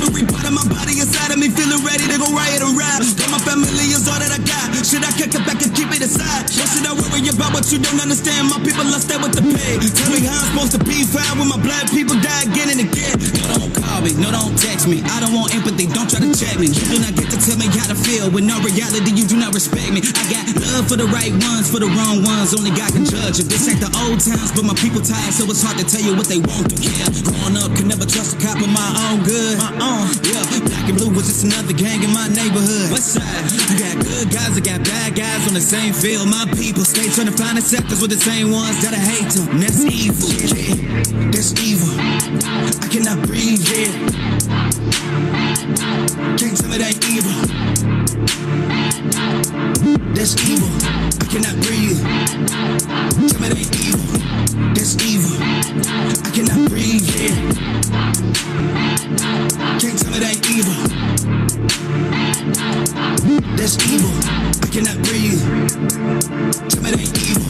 Every 0.07 0.25
part 0.25 0.47
of 0.47 0.53
my 0.55 0.65
body 0.71 0.97
inside 0.97 1.29
of 1.29 1.37
me 1.37 1.51
feeling 1.53 1.81
ready 1.83 2.07
to 2.09 2.17
go 2.17 2.27
riot 2.33 2.63
and 2.63 2.73
ride. 2.73 3.03
But 3.19 3.29
my 3.29 3.41
family 3.43 3.91
is 3.91 4.07
all 4.07 4.17
that 4.17 4.31
I 4.31 4.39
got. 4.41 4.71
Should 4.85 5.03
I 5.03 5.11
kick 5.13 5.35
it 5.35 5.43
back 5.43 5.59
and 5.59 5.71
keep 5.75 5.89
it 5.91 6.01
aside? 6.01 6.47
Or 6.47 6.67
should 6.69 6.85
I 6.87 6.93
worry 6.95 7.25
about 7.27 7.51
what 7.51 7.67
you 7.71 7.79
don't 7.79 7.99
understand? 7.99 8.49
My 8.49 8.59
people 8.63 8.87
are 8.87 9.03
stay 9.03 9.17
with 9.19 9.35
the 9.35 9.43
pay. 9.43 9.79
Tell 9.79 10.09
me 10.11 10.23
how 10.23 10.39
I'm 10.39 10.47
supposed 10.53 10.73
to 10.77 10.81
be 10.83 11.03
fine 11.03 11.39
when 11.39 11.49
my 11.49 11.59
black 11.59 11.89
people 11.91 12.15
die 12.23 12.47
again 12.47 12.71
and 12.71 12.79
again. 12.87 13.15
No, 13.43 13.67
don't 13.67 13.75
call 13.75 13.99
me. 14.01 14.15
No, 14.15 14.31
don't 14.31 14.55
text 14.55 14.87
me. 14.87 15.03
I 15.03 15.19
don't 15.19 15.35
want 15.35 15.51
empathy. 15.51 15.85
Don't 15.91 16.07
try 16.07 16.23
to 16.23 16.31
check 16.31 16.55
me. 16.55 16.71
You 16.71 16.85
do 16.87 16.97
not 17.03 17.13
get 17.19 17.27
to 17.35 17.37
tell 17.37 17.59
me 17.59 17.67
how 17.67 17.91
to 17.91 17.97
feel. 17.99 18.31
With 18.31 18.47
no 18.47 18.57
reality, 18.63 19.11
you 19.11 19.27
do 19.27 19.35
not 19.35 19.53
respect 19.53 19.91
me. 19.91 19.99
I 19.99 20.23
got 20.31 20.43
love 20.71 20.87
for 20.87 20.95
the 20.95 21.07
right 21.11 21.35
ones, 21.35 21.67
for 21.67 21.83
the 21.83 21.91
wrong 21.91 22.23
ones. 22.23 22.55
Only 22.55 22.71
God 22.71 22.95
can 22.95 23.03
judge. 23.03 23.43
If 23.43 23.51
this 23.51 23.67
ain't 23.67 23.83
the 23.83 23.91
old 24.07 24.23
times, 24.23 24.55
but 24.55 24.63
my 24.63 24.75
people 24.79 25.03
tired, 25.03 25.35
so 25.35 25.43
it's 25.51 25.61
hard 25.61 25.75
to 25.77 25.85
tell 25.85 26.01
you 26.01 26.15
what 26.15 26.31
they 26.31 26.39
want 26.39 26.71
to. 26.71 26.77
Yeah, 26.79 27.11
growing 27.27 27.59
up, 27.59 27.75
can 27.75 27.91
never 27.91 28.07
trust 28.07 28.35
a 28.35 28.37
cop 28.39 28.55
of 28.61 28.71
my 28.71 28.89
own 29.09 29.27
good. 29.27 29.59
My 29.59 29.73
own. 29.83 30.07
Yeah, 30.23 30.43
black 30.63 30.87
and 30.87 30.95
blue 30.95 31.11
was 31.11 31.27
just 31.27 31.43
another 31.43 31.75
gang 31.75 32.03
in 32.03 32.11
my 32.15 32.31
neighborhood. 32.31 32.95
West 32.95 33.19
side, 33.19 33.43
you 33.51 33.75
got 33.75 33.99
good 33.99 34.31
guys, 34.31 34.55
I 34.55 34.61
got 34.63 34.79
bad 34.85 35.15
guys 35.15 35.43
on 35.47 35.53
the 35.53 35.63
same 35.63 35.91
field. 35.91 36.29
My 36.29 36.45
people 36.55 36.85
stay 36.85 37.09
trying 37.09 37.27
to 37.27 37.35
find 37.35 37.57
sectors 37.63 38.01
with 38.01 38.11
the 38.11 38.19
same 38.19 38.51
ones 38.51 38.81
that 38.83 38.93
I 38.93 39.01
hate 39.01 39.31
them. 39.33 39.59
That's 39.59 39.81
evil, 39.81 40.29
yeah. 40.29 41.31
That's 41.31 41.51
evil. 41.63 42.02
I 42.03 42.87
cannot 42.89 43.25
breathe, 43.27 43.63
yeah. 43.71 43.91
Can't 46.37 46.57
tell 46.57 46.69
me 46.69 46.77
that 46.77 46.97
evil. 47.09 47.37
That's 50.13 50.35
evil. 50.49 50.69
I 51.21 51.25
cannot 51.31 51.55
breathe. 51.63 52.01
Tell 53.29 53.39
me 53.41 53.47
that 53.49 53.59
evil. 53.83 54.05
That's 54.73 54.93
evil. 55.05 55.37
I 56.23 56.29
cannot 56.33 56.69
breathe, 56.69 57.07
yeah. 57.15 57.35
Can't 59.79 59.97
tell 59.99 60.11
me 60.11 60.19
that 60.19 60.37
evil. 60.51 60.77
That's 63.57 63.75
evil. 63.91 64.13
I 64.61 64.67
cannot 64.67 64.97
breathe. 65.07 65.41
Tell 66.69 66.81
me 66.83 66.89
that 66.91 67.07
evil 67.29 67.43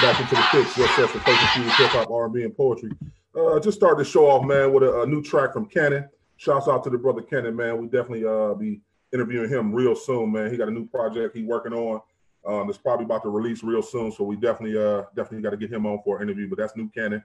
back 0.00 0.20
into 0.20 0.34
the 0.34 0.42
picks. 0.50 0.78
R&B, 2.08 2.42
and 2.42 2.56
Poetry. 2.56 2.90
Uh, 3.34 3.60
just 3.60 3.76
started 3.76 4.04
to 4.04 4.10
show 4.10 4.26
off, 4.26 4.44
man, 4.44 4.72
with 4.72 4.82
a, 4.82 5.02
a, 5.02 5.06
new 5.06 5.22
track 5.22 5.52
from 5.52 5.66
Cannon. 5.66 6.08
Shouts 6.38 6.68
out 6.68 6.84
to 6.84 6.90
the 6.90 6.98
brother 6.98 7.20
Cannon, 7.20 7.56
man. 7.56 7.78
We 7.78 7.88
definitely 7.88 8.24
uh, 8.24 8.54
be 8.54 8.80
interviewing 9.12 9.50
him 9.50 9.72
real 9.72 9.96
soon, 9.96 10.30
man. 10.30 10.50
He 10.50 10.56
got 10.56 10.68
a 10.68 10.70
new 10.70 10.86
project 10.86 11.36
he 11.36 11.42
working 11.42 11.72
on. 11.72 12.00
Um, 12.46 12.72
probably 12.82 13.04
about 13.04 13.24
to 13.24 13.28
release 13.28 13.64
real 13.64 13.82
soon, 13.82 14.12
so 14.12 14.22
we 14.22 14.36
definitely 14.36 14.78
uh, 14.78 15.02
definitely 15.16 15.42
got 15.42 15.50
to 15.50 15.56
get 15.56 15.72
him 15.72 15.84
on 15.84 16.00
for 16.04 16.16
an 16.16 16.22
interview. 16.22 16.48
But 16.48 16.58
that's 16.58 16.76
new 16.76 16.88
Cannon 16.90 17.24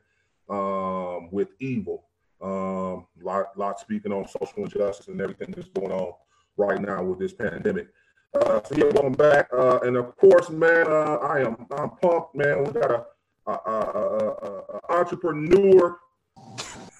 um, 0.49 1.29
with 1.31 1.49
Evil. 1.59 2.05
Um, 2.41 3.05
lot, 3.21 3.55
lot 3.55 3.79
speaking 3.79 4.11
on 4.11 4.27
social 4.27 4.63
injustice 4.63 5.07
and 5.07 5.21
everything 5.21 5.53
that's 5.55 5.69
going 5.69 5.91
on 5.91 6.13
right 6.57 6.81
now 6.81 7.03
with 7.03 7.19
this 7.19 7.33
pandemic. 7.33 7.87
Uh, 8.33 8.61
so 8.63 8.75
yeah, 8.75 8.85
welcome 8.85 9.13
back. 9.13 9.47
Uh, 9.53 9.79
and 9.83 9.95
of 9.95 10.17
course, 10.17 10.49
man, 10.49 10.87
uh, 10.87 11.17
I 11.21 11.41
am 11.41 11.67
I'm 11.77 11.91
pumped, 11.91 12.33
man. 12.33 12.63
We 12.63 12.71
got 12.71 12.91
a, 12.91 13.51
a 13.51 14.79
entrepreneur, 14.89 15.99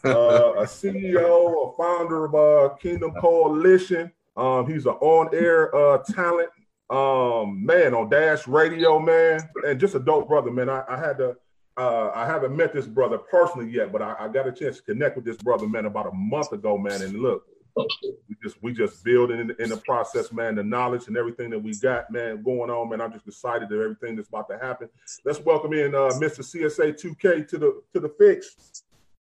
uh, 0.06 0.54
a 0.58 0.64
CEO, 0.64 1.74
a 1.74 1.78
founder 1.78 2.26
of 2.26 2.36
uh, 2.36 2.76
Kingdom 2.76 3.14
Coalition. 3.20 4.12
Um, 4.36 4.72
he's 4.72 4.86
an 4.86 4.94
on-air 4.94 5.74
uh, 5.76 6.00
talent, 6.00 6.50
um, 6.90 7.66
man, 7.66 7.94
on 7.94 8.10
Dash 8.10 8.48
Radio, 8.48 9.00
man, 9.00 9.42
and 9.66 9.80
just 9.80 9.96
a 9.96 10.00
dope 10.00 10.28
brother, 10.28 10.52
man. 10.52 10.70
I, 10.70 10.84
I 10.88 10.98
had 10.98 11.18
to. 11.20 11.38
Uh, 11.76 12.12
I 12.14 12.28
haven't 12.28 12.56
met 12.56 12.72
this 12.72 12.86
brother 12.86 13.18
personally 13.18 13.72
yet, 13.72 13.92
but 13.92 14.00
I, 14.00 14.16
I 14.20 14.28
got 14.28 14.48
a 14.48 14.52
chance 14.52 14.78
to 14.78 14.84
connect 14.84 15.16
with 15.16 15.26
this 15.26 15.38
brother, 15.38 15.68
man, 15.68 15.86
about 15.86 16.06
a 16.06 16.12
month 16.12 16.52
ago, 16.52 16.78
man. 16.78 17.02
And 17.02 17.20
look, 17.20 17.48
we 17.76 18.36
just 18.44 18.62
we 18.62 18.74
just 18.74 19.04
building 19.04 19.40
in, 19.40 19.56
in, 19.58 19.70
the 19.70 19.78
process, 19.78 20.32
man. 20.32 20.54
The 20.54 20.64
knowledge 20.64 21.08
and 21.08 21.18
everything 21.18 21.50
that 21.50 21.58
we 21.58 21.74
got, 21.76 22.12
man, 22.12 22.44
going 22.44 22.70
on, 22.70 22.90
man. 22.90 23.02
I'm 23.02 23.12
just 23.12 23.28
excited 23.28 23.70
that 23.70 23.80
everything 23.80 24.16
that's 24.16 24.28
about 24.28 24.48
to 24.50 24.60
happen. 24.60 24.88
Let's 25.26 25.40
welcome 25.40 25.74
in 25.74 25.96
uh, 25.96 26.12
Mr. 26.20 26.42
CSA 26.42 26.94
2K 27.02 27.48
to 27.48 27.58
the 27.58 27.82
to 27.94 28.00
the 28.00 28.10
fix. 28.10 28.84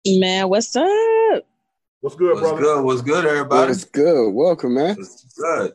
Man, 0.07 0.49
what's 0.49 0.75
up? 0.75 1.47
What's 2.01 2.15
good, 2.15 2.35
what's 2.35 2.41
brother? 2.41 2.61
Good, 2.61 2.85
what's 2.85 3.01
good, 3.01 3.25
everybody? 3.25 3.71
What's 3.71 3.85
good? 3.85 4.29
Welcome, 4.29 4.75
man. 4.75 4.95
What's 4.97 5.23
good? 5.33 5.73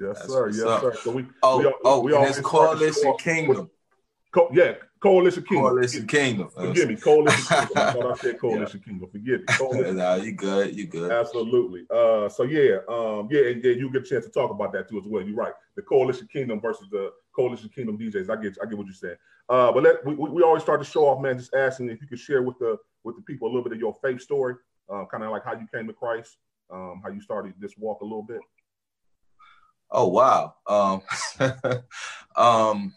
Yes, 0.00 0.18
That's 0.18 0.32
sir. 0.32 0.48
Yes, 0.48 0.66
up. 0.66 0.80
sir. 0.80 0.92
So 1.04 1.12
we 1.12 1.26
oh 1.44 1.58
we, 1.58 1.72
oh 1.84 2.00
we, 2.00 2.12
we 2.12 2.42
Coalition 2.42 3.14
Kingdom. 3.20 3.70
Co- 4.34 4.50
yeah, 4.52 4.74
Coalition 5.00 5.44
Kingdom. 5.44 5.68
Coalition 5.68 6.06
Kingdom. 6.08 6.50
Forgive 6.50 6.88
me, 6.88 6.96
Coalition 6.96 7.44
Kingdom. 7.48 7.78
I 7.78 7.92
thought 7.92 8.10
I 8.10 8.14
said 8.16 8.40
Coalition 8.40 8.80
yeah. 8.84 8.90
Kingdom. 8.90 9.10
Forgive 9.12 9.40
me. 9.42 9.46
Coalition 9.46 9.96
nah, 9.96 10.14
you 10.16 10.32
good. 10.32 10.76
You 10.76 10.86
good. 10.88 11.12
Absolutely. 11.12 11.86
Uh, 11.88 12.28
so 12.28 12.42
yeah, 12.42 12.78
um, 12.88 13.28
yeah, 13.30 13.46
and, 13.46 13.62
yeah, 13.62 13.74
you 13.74 13.92
get 13.92 14.02
a 14.02 14.04
chance 14.04 14.24
to 14.24 14.32
talk 14.32 14.50
about 14.50 14.72
that 14.72 14.88
too 14.88 14.98
as 14.98 15.04
well. 15.06 15.22
You're 15.22 15.36
right. 15.36 15.52
The 15.76 15.82
Coalition 15.82 16.26
Kingdom 16.32 16.60
versus 16.60 16.88
the 16.90 17.12
Coalition 17.32 17.70
Kingdom 17.72 17.96
DJs. 17.96 18.28
I 18.28 18.42
get, 18.42 18.58
I 18.60 18.66
get 18.66 18.76
what 18.76 18.86
you're 18.86 18.94
saying. 18.94 19.18
Uh, 19.48 19.70
but 19.70 19.84
let 19.84 20.04
we, 20.04 20.14
we 20.16 20.42
always 20.42 20.64
start 20.64 20.82
to 20.82 20.90
show 20.90 21.06
off, 21.06 21.22
man, 21.22 21.38
just 21.38 21.54
asking 21.54 21.88
if 21.88 22.00
you 22.00 22.08
could 22.08 22.18
share 22.18 22.42
with 22.42 22.58
the 22.58 22.76
with 23.04 23.16
the 23.16 23.22
people 23.22 23.48
a 23.48 23.50
little 23.50 23.64
bit 23.64 23.72
of 23.72 23.78
your 23.78 23.96
faith 24.02 24.20
story, 24.20 24.54
uh, 24.92 25.04
kind 25.10 25.24
of 25.24 25.30
like 25.30 25.44
how 25.44 25.52
you 25.52 25.66
came 25.72 25.86
to 25.86 25.92
Christ, 25.92 26.36
um, 26.70 27.00
how 27.02 27.10
you 27.10 27.20
started 27.20 27.54
this 27.58 27.74
walk 27.76 28.00
a 28.00 28.04
little 28.04 28.22
bit. 28.22 28.40
Oh 29.90 30.08
wow. 30.08 30.54
Um, 30.66 31.02
um 32.36 32.94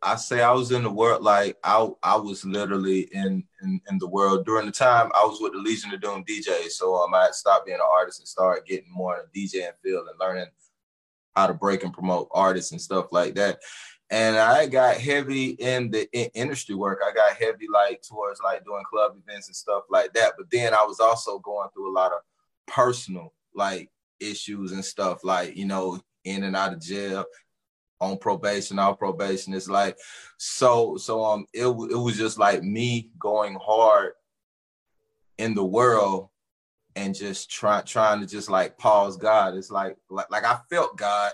I 0.00 0.14
say 0.14 0.42
I 0.42 0.52
was 0.52 0.70
in 0.70 0.84
the 0.84 0.90
world 0.90 1.22
like 1.22 1.56
I 1.64 1.88
I 2.02 2.16
was 2.16 2.44
literally 2.44 3.08
in, 3.12 3.42
in 3.62 3.80
in 3.90 3.98
the 3.98 4.06
world 4.06 4.46
during 4.46 4.66
the 4.66 4.72
time 4.72 5.10
I 5.14 5.24
was 5.24 5.40
with 5.40 5.52
the 5.52 5.58
Legion 5.58 5.92
of 5.92 6.00
Doom 6.00 6.24
DJ. 6.24 6.68
So 6.68 6.96
um, 6.96 7.14
I 7.14 7.30
stopped 7.32 7.66
being 7.66 7.78
an 7.78 7.86
artist 7.92 8.20
and 8.20 8.28
started 8.28 8.66
getting 8.66 8.92
more 8.92 9.16
in 9.16 9.22
the 9.32 9.46
DJing 9.46 9.72
field 9.82 10.06
and 10.08 10.18
learning 10.20 10.46
how 11.34 11.48
to 11.48 11.54
break 11.54 11.82
and 11.82 11.92
promote 11.92 12.28
artists 12.32 12.72
and 12.72 12.80
stuff 12.80 13.06
like 13.10 13.34
that. 13.34 13.58
And 14.10 14.36
I 14.36 14.66
got 14.66 14.96
heavy 14.96 15.50
in 15.50 15.90
the 15.90 16.08
in 16.12 16.30
industry 16.34 16.74
work. 16.74 17.00
I 17.04 17.12
got 17.12 17.36
heavy 17.36 17.66
like 17.72 18.00
towards 18.02 18.40
like 18.42 18.64
doing 18.64 18.84
club 18.88 19.16
events 19.22 19.48
and 19.48 19.56
stuff 19.56 19.84
like 19.90 20.14
that. 20.14 20.32
But 20.38 20.50
then 20.50 20.72
I 20.72 20.82
was 20.84 20.98
also 20.98 21.38
going 21.38 21.68
through 21.74 21.92
a 21.92 21.96
lot 21.96 22.12
of 22.12 22.20
personal 22.66 23.34
like 23.54 23.90
issues 24.20 24.72
and 24.72 24.84
stuff 24.84 25.24
like 25.24 25.56
you 25.56 25.66
know 25.66 26.00
in 26.24 26.44
and 26.44 26.56
out 26.56 26.72
of 26.72 26.80
jail 26.80 27.24
on 28.00 28.16
probation, 28.16 28.78
off 28.78 28.98
probation. 28.98 29.54
It's 29.54 29.68
like 29.68 29.98
so 30.38 30.96
so 30.96 31.24
um 31.24 31.46
it 31.52 31.66
it 31.66 31.98
was 31.98 32.16
just 32.16 32.38
like 32.38 32.62
me 32.62 33.10
going 33.18 33.58
hard 33.60 34.12
in 35.38 35.54
the 35.54 35.64
world 35.64 36.28
and 36.96 37.14
just 37.14 37.50
trying 37.50 37.84
trying 37.84 38.20
to 38.20 38.26
just 38.26 38.50
like 38.50 38.78
pause 38.78 39.16
God. 39.16 39.54
It's 39.54 39.70
like 39.70 39.96
like 40.10 40.30
like 40.30 40.44
I 40.44 40.58
felt 40.70 40.96
God, 40.96 41.32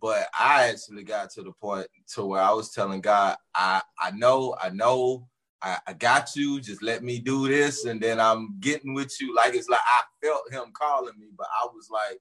but 0.00 0.28
I 0.38 0.68
actually 0.68 1.04
got 1.04 1.30
to 1.32 1.42
the 1.42 1.52
point 1.52 1.86
to 2.14 2.24
where 2.24 2.42
I 2.42 2.52
was 2.52 2.70
telling 2.70 3.00
God, 3.00 3.36
I 3.54 3.82
I 4.00 4.10
know, 4.12 4.56
I 4.60 4.70
know, 4.70 5.28
I, 5.62 5.78
I 5.86 5.92
got 5.94 6.36
you. 6.36 6.60
Just 6.60 6.82
let 6.82 7.02
me 7.02 7.18
do 7.18 7.48
this, 7.48 7.84
and 7.86 8.00
then 8.00 8.20
I'm 8.20 8.56
getting 8.60 8.94
with 8.94 9.14
you. 9.20 9.34
Like 9.34 9.54
it's 9.54 9.68
like 9.68 9.80
I 9.84 10.02
felt 10.22 10.52
him 10.52 10.72
calling 10.72 11.18
me, 11.18 11.28
but 11.36 11.46
I 11.62 11.66
was 11.74 11.88
like, 11.90 12.18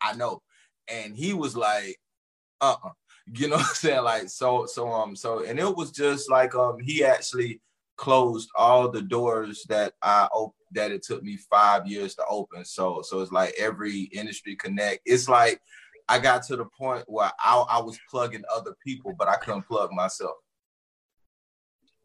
I 0.00 0.14
know. 0.16 0.42
And 0.88 1.16
he 1.16 1.34
was 1.34 1.56
like, 1.56 1.98
uh-uh. 2.60 2.90
You 3.32 3.48
know 3.48 3.56
what 3.56 3.68
I'm 3.68 3.74
saying? 3.74 4.04
Like 4.04 4.28
so 4.28 4.66
so 4.66 4.90
um 4.90 5.16
so 5.16 5.44
and 5.44 5.58
it 5.58 5.76
was 5.76 5.90
just 5.90 6.30
like 6.30 6.54
um 6.54 6.78
he 6.80 7.04
actually 7.04 7.60
closed 7.96 8.48
all 8.56 8.90
the 8.90 9.02
doors 9.02 9.64
that 9.68 9.94
I 10.02 10.28
op- 10.32 10.56
that 10.72 10.90
it 10.90 11.02
took 11.02 11.22
me 11.22 11.38
five 11.50 11.86
years 11.86 12.14
to 12.16 12.24
open. 12.28 12.64
So 12.64 13.02
so 13.02 13.20
it's 13.20 13.32
like 13.32 13.54
every 13.58 14.02
industry 14.12 14.56
connect. 14.56 15.00
It's 15.06 15.28
like 15.28 15.60
I 16.08 16.18
got 16.18 16.42
to 16.44 16.56
the 16.56 16.66
point 16.66 17.04
where 17.06 17.30
I, 17.42 17.64
I 17.70 17.80
was 17.80 17.98
plugging 18.10 18.44
other 18.54 18.74
people, 18.84 19.14
but 19.18 19.28
I 19.28 19.36
couldn't 19.36 19.66
plug 19.66 19.90
myself. 19.92 20.36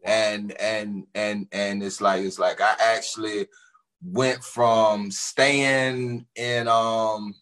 And 0.04 0.52
and 0.52 1.06
and 1.14 1.46
and 1.52 1.82
it's 1.82 2.00
like 2.00 2.22
it's 2.22 2.38
like 2.38 2.60
I 2.62 2.74
actually 2.80 3.48
went 4.02 4.42
from 4.42 5.10
staying 5.10 6.24
in 6.34 6.68
um 6.68 7.34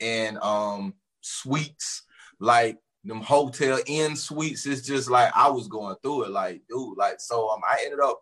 in 0.00 0.38
um 0.40 0.94
suites 1.20 2.04
like 2.40 2.78
them 3.04 3.20
hotel 3.20 3.78
in 3.86 4.16
suites. 4.16 4.66
It's 4.66 4.86
just 4.86 5.10
like 5.10 5.30
I 5.34 5.48
was 5.50 5.68
going 5.68 5.96
through 6.02 6.24
it, 6.24 6.30
like 6.30 6.62
dude, 6.68 6.98
like 6.98 7.20
so. 7.20 7.50
Um, 7.50 7.60
I 7.64 7.82
ended 7.84 8.00
up 8.00 8.20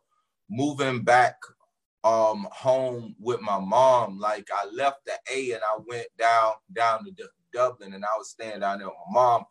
moving 0.51 1.03
back 1.03 1.37
um 2.03 2.47
home 2.53 3.15
with 3.19 3.41
my 3.41 3.59
mom. 3.59 4.19
Like 4.19 4.49
I 4.55 4.67
left 4.73 5.07
the 5.07 5.15
A 5.33 5.53
and 5.53 5.63
I 5.63 5.79
went 5.87 6.07
down 6.19 6.53
down 6.73 7.05
to 7.05 7.13
Dublin, 7.55 7.95
and 7.95 8.05
I 8.05 8.19
was 8.19 8.31
staying 8.31 8.61
down 8.61 8.79
there 8.79 8.89
with 8.89 8.97
my 9.11 9.21
mom. 9.21 9.45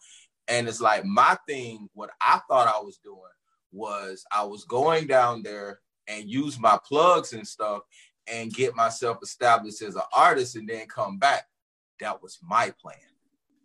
And 0.48 0.68
it's 0.68 0.82
like 0.82 1.06
my 1.06 1.38
thing. 1.48 1.90
What 1.94 2.12
I 2.22 2.40
thought 2.50 2.68
I 2.68 2.80
was 2.82 3.00
doing 3.04 3.20
was 3.72 4.24
I 4.32 4.44
was 4.44 4.66
going 4.66 5.08
down 5.08 5.42
there 5.42 5.80
and 6.08 6.30
use 6.30 6.60
my 6.60 6.78
plugs 6.88 7.34
and 7.34 7.48
stuff 7.48 7.82
and 8.28 8.54
get 8.54 8.76
myself 8.76 9.18
established 9.22 9.82
as 9.82 9.96
an 9.96 10.02
artist 10.16 10.56
and 10.56 10.68
then 10.68 10.86
come 10.88 11.18
back. 11.18 11.46
That 12.00 12.22
was 12.22 12.40
my 12.42 12.74
plan. 12.82 12.98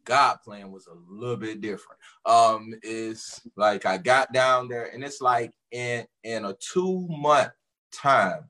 God 0.04 0.38
plan 0.42 0.70
was 0.70 0.86
a 0.86 0.94
little 1.12 1.36
bit 1.36 1.60
different. 1.60 2.00
Um, 2.24 2.72
is 2.82 3.40
like 3.56 3.84
I 3.84 3.98
got 3.98 4.32
down 4.32 4.68
there, 4.68 4.86
and 4.86 5.04
it's 5.04 5.20
like 5.20 5.52
in 5.70 6.06
in 6.24 6.46
a 6.46 6.54
two 6.72 7.06
month 7.10 7.50
time, 7.92 8.48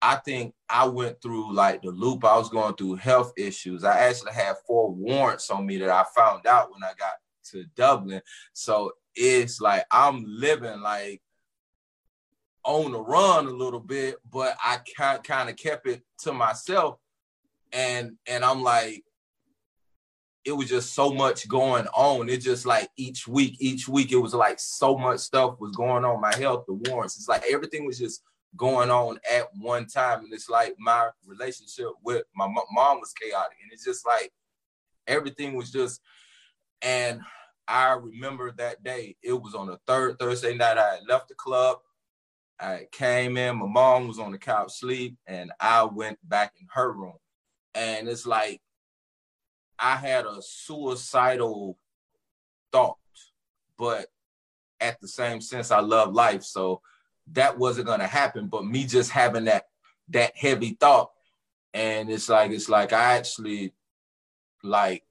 I 0.00 0.16
think 0.16 0.54
I 0.68 0.86
went 0.86 1.20
through 1.20 1.52
like 1.54 1.82
the 1.82 1.90
loop. 1.90 2.24
I 2.24 2.36
was 2.36 2.48
going 2.48 2.74
through 2.74 2.96
health 2.96 3.32
issues. 3.36 3.84
I 3.84 3.98
actually 3.98 4.32
had 4.32 4.54
four 4.66 4.92
warrants 4.92 5.50
on 5.50 5.66
me 5.66 5.78
that 5.78 5.90
I 5.90 6.04
found 6.14 6.46
out 6.46 6.70
when 6.72 6.84
I 6.84 6.92
got 6.98 7.12
to 7.50 7.64
Dublin. 7.76 8.22
So 8.52 8.92
it's 9.14 9.60
like 9.60 9.84
I'm 9.90 10.24
living 10.26 10.80
like 10.80 11.20
on 12.64 12.92
the 12.92 13.00
run 13.00 13.46
a 13.46 13.50
little 13.50 13.80
bit, 13.80 14.16
but 14.30 14.56
I 14.62 14.78
kind 15.24 15.48
of 15.48 15.56
kept 15.56 15.86
it 15.88 16.02
to 16.20 16.32
myself. 16.32 16.98
And 17.72 18.16
and 18.26 18.44
I'm 18.44 18.62
like, 18.62 19.04
it 20.44 20.52
was 20.52 20.68
just 20.68 20.94
so 20.94 21.12
much 21.12 21.48
going 21.48 21.86
on. 21.88 22.28
It 22.28 22.38
just 22.38 22.66
like 22.66 22.88
each 22.96 23.26
week, 23.26 23.56
each 23.58 23.88
week, 23.88 24.12
it 24.12 24.16
was 24.16 24.32
like 24.32 24.60
so 24.60 24.96
much 24.96 25.20
stuff 25.20 25.60
was 25.60 25.74
going 25.76 26.04
on. 26.04 26.20
My 26.20 26.34
health, 26.36 26.64
the 26.66 26.74
warrants, 26.74 27.16
it's 27.16 27.28
like 27.28 27.44
everything 27.50 27.84
was 27.84 27.98
just 27.98 28.22
going 28.56 28.90
on 28.90 29.18
at 29.30 29.48
one 29.58 29.86
time. 29.86 30.20
And 30.24 30.32
it's 30.32 30.48
like 30.48 30.74
my 30.78 31.08
relationship 31.26 31.88
with 32.02 32.24
my 32.34 32.46
mom 32.46 32.98
was 33.00 33.12
chaotic. 33.12 33.58
And 33.62 33.72
it's 33.72 33.84
just 33.84 34.06
like 34.06 34.32
everything 35.06 35.54
was 35.54 35.70
just, 35.70 36.00
and 36.82 37.20
I 37.66 37.92
remember 37.92 38.52
that 38.52 38.82
day, 38.82 39.16
it 39.22 39.34
was 39.34 39.54
on 39.54 39.66
the 39.66 39.78
third 39.86 40.18
Thursday 40.18 40.56
night. 40.56 40.78
I 40.78 40.98
left 41.06 41.28
the 41.28 41.34
club. 41.34 41.78
I 42.60 42.86
came 42.90 43.36
in, 43.36 43.56
my 43.56 43.66
mom 43.66 44.08
was 44.08 44.18
on 44.18 44.32
the 44.32 44.38
couch 44.38 44.72
sleep, 44.72 45.16
and 45.28 45.52
I 45.60 45.84
went 45.84 46.18
back 46.28 46.54
in 46.60 46.66
her 46.72 46.92
room. 46.92 47.14
And 47.74 48.08
it's 48.08 48.26
like 48.26 48.60
I 49.78 49.94
had 49.94 50.26
a 50.26 50.38
suicidal 50.40 51.78
thought, 52.72 52.96
but 53.78 54.08
at 54.80 55.00
the 55.00 55.06
same 55.06 55.40
sense, 55.40 55.70
I 55.70 55.80
love 55.80 56.12
life. 56.12 56.42
So 56.42 56.80
that 57.32 57.58
wasn't 57.58 57.86
gonna 57.86 58.06
happen. 58.06 58.48
But 58.48 58.66
me 58.66 58.84
just 58.84 59.10
having 59.10 59.44
that 59.44 59.66
that 60.10 60.36
heavy 60.36 60.76
thought, 60.78 61.10
and 61.74 62.10
it's 62.10 62.28
like 62.28 62.50
it's 62.50 62.68
like 62.68 62.92
I 62.92 63.16
actually 63.16 63.72
like 64.62 65.04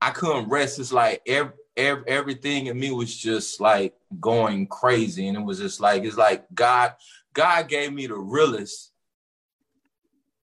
I 0.00 0.10
couldn't 0.10 0.48
rest. 0.48 0.78
It's 0.78 0.92
like 0.92 1.22
every 1.26 1.52
every, 1.76 2.04
everything 2.06 2.66
in 2.66 2.78
me 2.78 2.90
was 2.90 3.16
just 3.16 3.60
like 3.60 3.94
going 4.20 4.66
crazy, 4.66 5.28
and 5.28 5.36
it 5.36 5.44
was 5.44 5.58
just 5.58 5.80
like 5.80 6.04
it's 6.04 6.16
like 6.16 6.46
God, 6.54 6.94
God 7.32 7.68
gave 7.68 7.92
me 7.92 8.06
the 8.06 8.16
realest. 8.18 8.92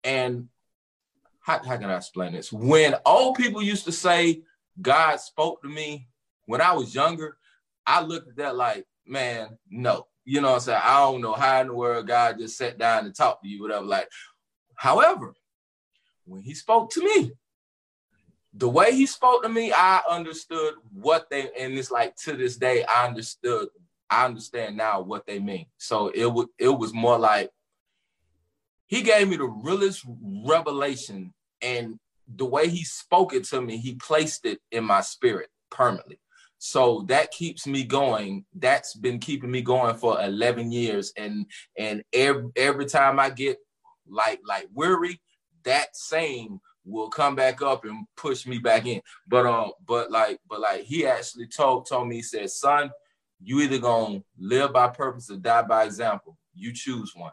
And 0.03 0.47
how, 1.41 1.63
how 1.63 1.77
can 1.77 1.89
I 1.89 1.97
explain 1.97 2.33
this? 2.33 2.51
When 2.51 2.95
old 3.05 3.35
people 3.35 3.61
used 3.61 3.85
to 3.85 3.91
say 3.91 4.41
God 4.81 5.19
spoke 5.19 5.61
to 5.61 5.67
me 5.67 6.07
when 6.45 6.61
I 6.61 6.73
was 6.73 6.93
younger, 6.93 7.37
I 7.85 8.01
looked 8.01 8.29
at 8.29 8.35
that 8.37 8.55
like, 8.55 8.85
man, 9.05 9.57
no. 9.69 10.07
You 10.25 10.41
know 10.41 10.49
what 10.49 10.55
I'm 10.55 10.61
saying? 10.61 10.81
I 10.83 10.99
don't 10.99 11.21
know 11.21 11.33
how 11.33 11.61
in 11.61 11.67
the 11.67 11.73
world 11.73 12.07
God 12.07 12.37
just 12.37 12.57
sat 12.57 12.77
down 12.77 13.05
and 13.05 13.15
talked 13.15 13.43
to 13.43 13.49
you, 13.49 13.61
whatever. 13.61 13.85
Like, 13.85 14.07
however, 14.75 15.33
when 16.25 16.41
he 16.41 16.53
spoke 16.53 16.91
to 16.91 17.03
me, 17.03 17.31
the 18.53 18.69
way 18.69 18.93
he 18.93 19.05
spoke 19.05 19.43
to 19.43 19.49
me, 19.49 19.71
I 19.71 20.01
understood 20.09 20.75
what 20.93 21.29
they, 21.29 21.49
and 21.57 21.77
it's 21.77 21.91
like 21.91 22.15
to 22.17 22.35
this 22.35 22.57
day, 22.57 22.83
I 22.83 23.07
understood, 23.07 23.69
I 24.09 24.25
understand 24.25 24.77
now 24.77 25.01
what 25.01 25.25
they 25.25 25.39
mean. 25.39 25.67
So 25.77 26.09
it 26.09 26.25
was 26.25 26.47
it 26.59 26.67
was 26.67 26.93
more 26.93 27.17
like 27.17 27.49
he 28.87 29.03
gave 29.03 29.29
me 29.29 29.37
the 29.37 29.45
realest 29.45 30.05
revelation, 30.45 31.33
and 31.61 31.97
the 32.27 32.45
way 32.45 32.67
he 32.67 32.83
spoke 32.83 33.33
it 33.33 33.45
to 33.45 33.61
me, 33.61 33.77
he 33.77 33.95
placed 33.95 34.45
it 34.45 34.59
in 34.69 34.83
my 34.83 35.01
spirit 35.01 35.49
permanently. 35.69 36.19
So 36.63 37.03
that 37.07 37.31
keeps 37.31 37.65
me 37.65 37.83
going. 37.83 38.45
That's 38.53 38.93
been 38.93 39.17
keeping 39.17 39.49
me 39.49 39.63
going 39.63 39.95
for 39.95 40.21
11 40.21 40.71
years. 40.71 41.11
And 41.17 41.47
and 41.75 42.03
every, 42.13 42.51
every 42.55 42.85
time 42.85 43.19
I 43.19 43.31
get 43.31 43.57
like 44.07 44.41
like 44.47 44.67
weary, 44.71 45.19
that 45.63 45.95
same 45.95 46.59
will 46.85 47.09
come 47.09 47.35
back 47.35 47.63
up 47.63 47.83
and 47.85 48.05
push 48.15 48.45
me 48.45 48.59
back 48.59 48.85
in. 48.85 49.01
But 49.27 49.47
um, 49.47 49.71
but 49.87 50.11
like, 50.11 50.37
but 50.47 50.59
like 50.59 50.83
he 50.83 51.07
actually 51.07 51.47
told 51.47 51.87
told 51.89 52.07
me, 52.07 52.17
he 52.17 52.21
said, 52.21 52.51
son, 52.51 52.91
you 53.41 53.59
either 53.61 53.79
gonna 53.79 54.21
live 54.37 54.71
by 54.71 54.87
purpose 54.89 55.31
or 55.31 55.37
die 55.37 55.63
by 55.63 55.85
example. 55.85 56.37
You 56.53 56.73
choose 56.73 57.11
one. 57.15 57.31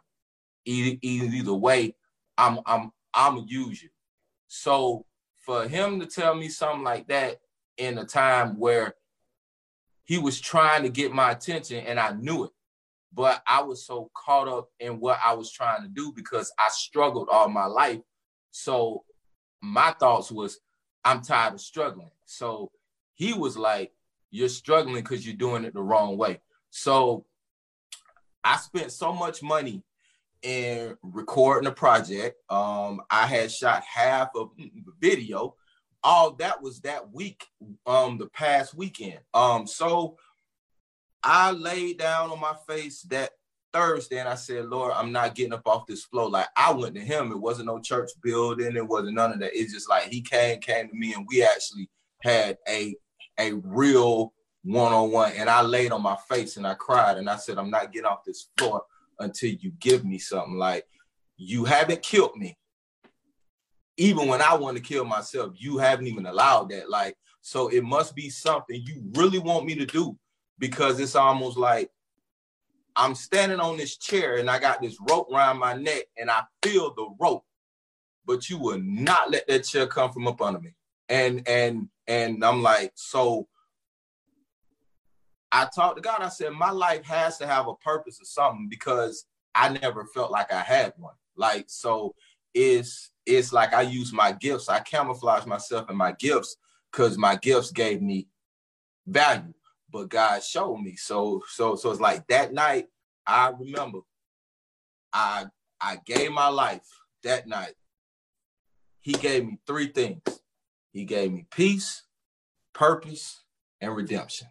Either 0.64 0.96
either, 1.02 1.52
way, 1.52 1.94
I'm 2.38 2.60
I'm 2.64 2.92
I'm 3.12 3.34
gonna 3.34 3.46
use 3.46 3.82
you. 3.82 3.90
So 4.46 5.04
for 5.36 5.68
him 5.68 6.00
to 6.00 6.06
tell 6.06 6.34
me 6.34 6.48
something 6.48 6.82
like 6.82 7.08
that 7.08 7.40
in 7.76 7.98
a 7.98 8.06
time 8.06 8.58
where 8.58 8.94
he 10.08 10.16
was 10.16 10.40
trying 10.40 10.84
to 10.84 10.88
get 10.88 11.12
my 11.12 11.32
attention 11.32 11.84
and 11.84 12.00
I 12.00 12.12
knew 12.12 12.44
it, 12.44 12.50
but 13.12 13.42
I 13.46 13.60
was 13.60 13.84
so 13.84 14.10
caught 14.16 14.48
up 14.48 14.70
in 14.80 15.00
what 15.00 15.20
I 15.22 15.34
was 15.34 15.52
trying 15.52 15.82
to 15.82 15.88
do 15.88 16.14
because 16.16 16.50
I 16.58 16.68
struggled 16.70 17.28
all 17.30 17.50
my 17.50 17.66
life. 17.66 18.00
So 18.50 19.04
my 19.60 19.90
thoughts 20.00 20.32
was, 20.32 20.60
I'm 21.04 21.20
tired 21.20 21.52
of 21.52 21.60
struggling. 21.60 22.10
So 22.24 22.70
he 23.12 23.34
was 23.34 23.58
like, 23.58 23.92
You're 24.30 24.48
struggling 24.48 25.02
because 25.02 25.26
you're 25.26 25.36
doing 25.36 25.64
it 25.64 25.74
the 25.74 25.82
wrong 25.82 26.16
way. 26.16 26.40
So 26.70 27.26
I 28.42 28.56
spent 28.56 28.92
so 28.92 29.12
much 29.12 29.42
money 29.42 29.82
in 30.40 30.96
recording 31.02 31.68
a 31.68 31.72
project. 31.72 32.38
Um, 32.50 33.02
I 33.10 33.26
had 33.26 33.52
shot 33.52 33.84
half 33.84 34.30
of 34.34 34.52
the 34.56 34.72
video. 35.02 35.54
All 36.04 36.32
that 36.34 36.62
was 36.62 36.80
that 36.80 37.12
week, 37.12 37.44
um, 37.86 38.18
the 38.18 38.28
past 38.28 38.74
weekend. 38.74 39.20
Um, 39.34 39.66
so 39.66 40.16
I 41.22 41.50
laid 41.50 41.98
down 41.98 42.30
on 42.30 42.40
my 42.40 42.54
face 42.66 43.02
that 43.02 43.30
Thursday 43.72 44.18
and 44.18 44.28
I 44.28 44.34
said, 44.34 44.66
Lord, 44.66 44.92
I'm 44.94 45.12
not 45.12 45.34
getting 45.34 45.52
up 45.52 45.66
off 45.66 45.86
this 45.86 46.04
floor. 46.04 46.30
Like 46.30 46.48
I 46.56 46.72
went 46.72 46.94
to 46.94 47.00
him. 47.00 47.32
It 47.32 47.40
wasn't 47.40 47.66
no 47.66 47.78
church 47.80 48.10
building. 48.22 48.76
It 48.76 48.86
wasn't 48.86 49.14
none 49.14 49.32
of 49.32 49.40
that. 49.40 49.58
It's 49.58 49.72
just 49.72 49.88
like 49.88 50.04
he 50.04 50.20
came, 50.20 50.60
came 50.60 50.88
to 50.88 50.94
me, 50.94 51.14
and 51.14 51.26
we 51.28 51.42
actually 51.42 51.88
had 52.22 52.58
a 52.68 52.94
a 53.38 53.52
real 53.52 54.32
one-on-one. 54.64 55.32
And 55.36 55.48
I 55.48 55.62
laid 55.62 55.92
on 55.92 56.02
my 56.02 56.16
face 56.28 56.56
and 56.56 56.66
I 56.66 56.74
cried 56.74 57.16
and 57.18 57.30
I 57.30 57.36
said, 57.36 57.58
I'm 57.58 57.70
not 57.70 57.92
getting 57.92 58.06
off 58.06 58.24
this 58.24 58.48
floor 58.56 58.82
until 59.20 59.50
you 59.50 59.70
give 59.78 60.04
me 60.04 60.18
something. 60.18 60.56
Like 60.56 60.86
you 61.36 61.64
haven't 61.64 62.02
killed 62.02 62.36
me. 62.36 62.57
Even 63.98 64.28
when 64.28 64.40
I 64.40 64.54
want 64.54 64.76
to 64.76 64.82
kill 64.82 65.04
myself, 65.04 65.52
you 65.56 65.76
haven't 65.76 66.06
even 66.06 66.24
allowed 66.24 66.70
that. 66.70 66.88
Like, 66.88 67.16
so 67.42 67.68
it 67.68 67.84
must 67.84 68.14
be 68.14 68.30
something 68.30 68.82
you 68.86 69.02
really 69.14 69.38
want 69.38 69.66
me 69.66 69.74
to 69.74 69.84
do 69.86 70.16
because 70.58 70.98
it's 71.00 71.16
almost 71.16 71.58
like 71.58 71.90
I'm 72.96 73.14
standing 73.14 73.60
on 73.60 73.76
this 73.76 73.96
chair 73.96 74.36
and 74.36 74.50
I 74.50 74.58
got 74.58 74.80
this 74.82 74.98
rope 75.08 75.28
around 75.32 75.58
my 75.58 75.74
neck 75.74 76.04
and 76.16 76.30
I 76.30 76.42
feel 76.62 76.94
the 76.94 77.08
rope, 77.20 77.44
but 78.26 78.48
you 78.48 78.58
will 78.58 78.80
not 78.80 79.30
let 79.30 79.46
that 79.48 79.64
chair 79.64 79.86
come 79.86 80.10
from 80.12 80.26
up 80.26 80.40
under 80.40 80.60
me. 80.60 80.74
And 81.08 81.46
and 81.48 81.88
and 82.06 82.44
I'm 82.44 82.62
like, 82.62 82.92
so 82.94 83.48
I 85.50 85.68
talked 85.74 85.96
to 85.96 86.02
God. 86.02 86.20
I 86.20 86.28
said, 86.28 86.52
my 86.52 86.70
life 86.70 87.04
has 87.04 87.38
to 87.38 87.46
have 87.46 87.68
a 87.68 87.74
purpose 87.76 88.20
or 88.20 88.24
something 88.24 88.68
because 88.68 89.24
I 89.54 89.70
never 89.70 90.04
felt 90.04 90.30
like 90.30 90.52
I 90.52 90.60
had 90.60 90.92
one. 90.96 91.14
Like, 91.36 91.66
so 91.68 92.14
it's 92.52 93.10
it's 93.28 93.52
like 93.52 93.74
I 93.74 93.82
use 93.82 94.12
my 94.12 94.32
gifts, 94.32 94.68
I 94.68 94.80
camouflage 94.80 95.46
myself 95.46 95.90
in 95.90 95.96
my 95.96 96.12
gifts 96.12 96.56
because 96.90 97.18
my 97.18 97.36
gifts 97.36 97.70
gave 97.70 98.02
me 98.02 98.28
value 99.06 99.52
but 99.90 100.08
God 100.08 100.42
showed 100.42 100.78
me. 100.78 100.96
So 100.96 101.42
so 101.48 101.76
so 101.76 101.90
it's 101.90 102.00
like 102.00 102.26
that 102.28 102.52
night 102.52 102.86
I 103.26 103.52
remember 103.58 104.00
I 105.12 105.46
I 105.80 105.98
gave 106.04 106.32
my 106.32 106.48
life 106.48 106.86
that 107.22 107.46
night. 107.46 107.74
He 109.00 109.12
gave 109.12 109.46
me 109.46 109.58
three 109.66 109.88
things. 109.88 110.20
He 110.92 111.04
gave 111.04 111.32
me 111.32 111.46
peace, 111.50 112.02
purpose, 112.72 113.42
and 113.80 113.94
redemption. 113.94 114.48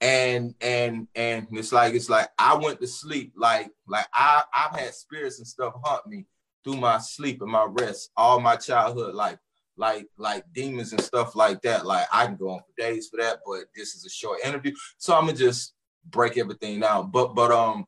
And 0.00 0.54
and 0.60 1.08
and 1.14 1.46
it's 1.52 1.72
like 1.72 1.94
it's 1.94 2.10
like 2.10 2.28
I 2.38 2.56
went 2.56 2.80
to 2.80 2.86
sleep 2.86 3.32
like 3.36 3.70
like 3.86 4.06
I 4.12 4.42
I've 4.52 4.78
had 4.78 4.94
spirits 4.94 5.38
and 5.38 5.46
stuff 5.46 5.74
haunt 5.82 6.06
me 6.06 6.26
through 6.64 6.76
my 6.76 6.98
sleep 6.98 7.42
and 7.42 7.50
my 7.50 7.64
rest 7.64 8.10
all 8.16 8.40
my 8.40 8.56
childhood 8.56 9.14
life 9.14 9.38
like 9.76 10.06
like 10.16 10.44
demons 10.52 10.92
and 10.92 11.00
stuff 11.00 11.34
like 11.34 11.62
that. 11.62 11.86
Like 11.86 12.06
I 12.12 12.26
can 12.26 12.36
go 12.36 12.50
on 12.50 12.60
for 12.60 12.80
days 12.80 13.08
for 13.08 13.18
that, 13.18 13.38
but 13.46 13.64
this 13.74 13.94
is 13.94 14.04
a 14.04 14.10
short 14.10 14.40
interview, 14.44 14.72
so 14.98 15.14
I'm 15.14 15.26
gonna 15.26 15.36
just 15.36 15.74
break 16.04 16.38
everything 16.38 16.80
down. 16.80 17.10
But 17.10 17.34
but 17.34 17.50
um, 17.50 17.86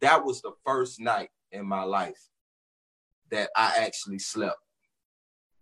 that 0.00 0.24
was 0.24 0.40
the 0.40 0.52
first 0.64 1.00
night 1.00 1.30
in 1.52 1.66
my 1.66 1.82
life 1.82 2.20
that 3.30 3.50
I 3.56 3.74
actually 3.80 4.18
slept 4.18 4.58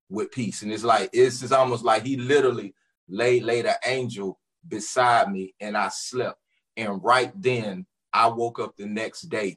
with 0.09 0.31
peace, 0.31 0.63
and 0.63 0.73
it's 0.73 0.85
like 0.85 1.11
it's 1.13 1.41
just 1.41 1.53
almost 1.53 1.85
like 1.85 2.05
he 2.05 2.17
literally 2.17 2.75
laid 3.09 3.43
laid 3.43 3.67
an 3.67 3.77
angel 3.85 4.39
beside 4.67 5.31
me, 5.31 5.55
and 5.61 5.77
I 5.77 5.89
slept. 5.89 6.39
And 6.77 7.03
right 7.03 7.33
then, 7.41 7.87
I 8.13 8.29
woke 8.29 8.59
up 8.59 8.77
the 8.77 8.87
next 8.87 9.23
day. 9.23 9.57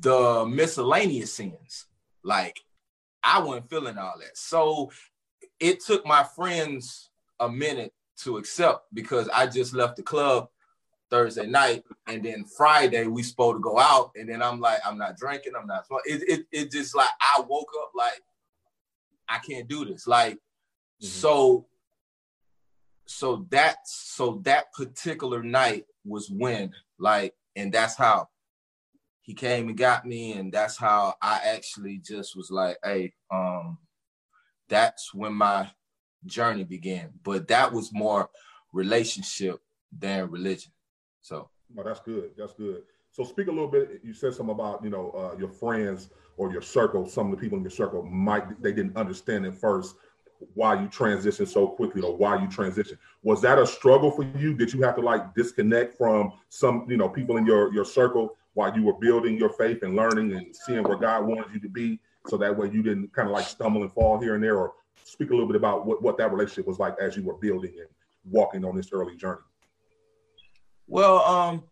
The 0.00 0.46
miscellaneous 0.46 1.34
sins, 1.34 1.86
like 2.22 2.60
I 3.22 3.40
wasn't 3.40 3.68
feeling 3.68 3.98
all 3.98 4.14
that. 4.20 4.36
So 4.36 4.90
it 5.60 5.80
took 5.80 6.06
my 6.06 6.24
friends 6.24 7.10
a 7.40 7.48
minute 7.48 7.92
to 8.18 8.38
accept 8.38 8.86
because 8.94 9.28
I 9.28 9.46
just 9.46 9.74
left 9.74 9.96
the 9.96 10.02
club 10.02 10.48
Thursday 11.10 11.46
night, 11.46 11.84
and 12.06 12.24
then 12.24 12.44
Friday 12.44 13.06
we 13.06 13.22
supposed 13.22 13.56
to 13.56 13.60
go 13.60 13.78
out, 13.78 14.10
and 14.16 14.28
then 14.28 14.42
I'm 14.42 14.60
like, 14.60 14.80
I'm 14.84 14.98
not 14.98 15.16
drinking, 15.16 15.52
I'm 15.58 15.66
not. 15.66 15.86
It 16.04 16.22
it 16.28 16.46
it 16.50 16.70
just 16.70 16.96
like 16.96 17.08
I 17.20 17.40
woke 17.40 17.70
up 17.80 17.92
like 17.94 18.22
I 19.28 19.38
can't 19.38 19.68
do 19.68 19.84
this. 19.84 20.06
Like 20.06 20.34
mm-hmm. 20.34 21.06
so, 21.06 21.66
so 23.06 23.46
that 23.50 23.76
so 23.86 24.40
that 24.44 24.72
particular 24.72 25.42
night 25.42 25.84
was 26.04 26.30
when 26.30 26.72
like, 26.98 27.34
and 27.54 27.72
that's 27.72 27.96
how 27.96 28.28
he 29.26 29.34
came 29.34 29.68
and 29.68 29.76
got 29.76 30.06
me, 30.06 30.34
and 30.34 30.52
that's 30.52 30.76
how 30.76 31.14
I 31.20 31.40
actually 31.44 31.98
just 31.98 32.36
was 32.36 32.48
like, 32.48 32.78
hey, 32.84 33.12
um, 33.28 33.76
that's 34.68 35.12
when 35.12 35.34
my 35.34 35.68
journey 36.24 36.62
began. 36.62 37.10
But 37.24 37.48
that 37.48 37.72
was 37.72 37.92
more 37.92 38.30
relationship 38.72 39.58
than 39.90 40.30
religion. 40.30 40.70
So, 41.22 41.50
well, 41.74 41.84
that's 41.84 41.98
good. 41.98 42.30
That's 42.38 42.52
good. 42.52 42.82
So, 43.10 43.24
speak 43.24 43.48
a 43.48 43.50
little 43.50 43.66
bit. 43.66 44.00
You 44.04 44.14
said 44.14 44.32
something 44.32 44.54
about 44.54 44.84
you 44.84 44.90
know 44.90 45.10
uh, 45.10 45.36
your 45.36 45.50
friends 45.50 46.10
or 46.36 46.52
your 46.52 46.62
circle. 46.62 47.08
Some 47.08 47.26
of 47.26 47.32
the 47.32 47.42
people 47.42 47.58
in 47.58 47.64
your 47.64 47.70
circle 47.72 48.04
might 48.04 48.62
they 48.62 48.72
didn't 48.72 48.96
understand 48.96 49.44
at 49.44 49.56
first 49.56 49.96
why 50.54 50.80
you 50.80 50.86
transitioned 50.86 51.48
so 51.48 51.66
quickly 51.66 52.00
or 52.00 52.16
why 52.16 52.40
you 52.40 52.46
transitioned. 52.46 52.98
Was 53.24 53.40
that 53.42 53.58
a 53.58 53.66
struggle 53.66 54.12
for 54.12 54.22
you? 54.38 54.54
Did 54.54 54.72
you 54.72 54.82
have 54.82 54.94
to 54.96 55.00
like 55.00 55.34
disconnect 55.34 55.98
from 55.98 56.32
some 56.48 56.86
you 56.88 56.96
know 56.96 57.08
people 57.08 57.38
in 57.38 57.44
your 57.44 57.74
your 57.74 57.84
circle 57.84 58.36
while 58.56 58.74
you 58.74 58.82
were 58.82 58.94
building 58.94 59.36
your 59.36 59.50
faith 59.50 59.82
and 59.82 59.94
learning 59.94 60.32
and 60.32 60.56
seeing 60.64 60.82
where 60.82 60.96
God 60.96 61.26
wanted 61.26 61.52
you 61.52 61.60
to 61.60 61.68
be, 61.68 62.00
so 62.26 62.38
that 62.38 62.56
way 62.56 62.70
you 62.70 62.82
didn't 62.82 63.12
kind 63.12 63.28
of 63.28 63.34
like 63.34 63.46
stumble 63.46 63.82
and 63.82 63.92
fall 63.92 64.18
here 64.18 64.34
and 64.34 64.42
there, 64.42 64.56
or 64.56 64.72
speak 65.04 65.28
a 65.28 65.32
little 65.34 65.46
bit 65.46 65.56
about 65.56 65.84
what, 65.86 66.02
what 66.02 66.16
that 66.16 66.32
relationship 66.32 66.66
was 66.66 66.78
like 66.78 66.96
as 66.98 67.16
you 67.16 67.22
were 67.22 67.34
building 67.34 67.74
and 67.78 67.88
walking 68.24 68.64
on 68.64 68.74
this 68.74 68.88
early 68.92 69.14
journey. 69.14 69.42
Well, 70.86 71.18
um, 71.18 71.64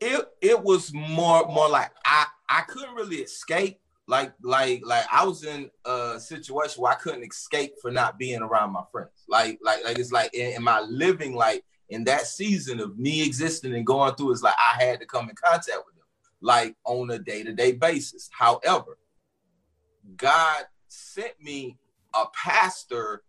it 0.00 0.24
it 0.40 0.62
was 0.62 0.94
more 0.94 1.44
more 1.46 1.68
like 1.68 1.90
I 2.04 2.26
I 2.48 2.60
couldn't 2.62 2.94
really 2.94 3.16
escape. 3.16 3.80
Like, 4.06 4.32
like, 4.42 4.82
like 4.84 5.04
I 5.12 5.24
was 5.24 5.44
in 5.44 5.70
a 5.84 6.18
situation 6.18 6.82
where 6.82 6.92
I 6.92 6.96
couldn't 6.96 7.22
escape 7.22 7.74
for 7.80 7.92
not 7.92 8.18
being 8.18 8.42
around 8.42 8.72
my 8.72 8.82
friends. 8.90 9.24
Like, 9.28 9.60
like, 9.62 9.84
like 9.84 10.00
it's 10.00 10.10
like 10.10 10.34
in, 10.34 10.54
in 10.56 10.64
my 10.64 10.80
living, 10.80 11.36
like 11.36 11.64
in 11.90 12.04
that 12.04 12.26
season 12.26 12.80
of 12.80 12.98
me 12.98 13.24
existing 13.24 13.74
and 13.74 13.86
going 13.86 14.14
through, 14.14 14.32
it's 14.32 14.42
like 14.42 14.54
I 14.58 14.82
had 14.82 15.00
to 15.00 15.06
come 15.06 15.28
in 15.28 15.34
contact 15.34 15.78
with 15.84 15.94
them, 15.96 16.04
like 16.40 16.76
on 16.84 17.10
a 17.10 17.18
day-to-day 17.18 17.72
basis. 17.72 18.30
However, 18.32 18.96
God 20.16 20.64
sent 20.88 21.40
me 21.40 21.76
a 22.14 22.24
pastor 22.32 23.22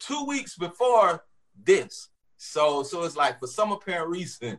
two 0.00 0.24
weeks 0.26 0.56
before 0.56 1.24
this. 1.62 2.08
So, 2.36 2.82
so 2.82 3.04
it's 3.04 3.16
like 3.16 3.38
for 3.40 3.46
some 3.46 3.72
apparent 3.72 4.10
reason, 4.10 4.58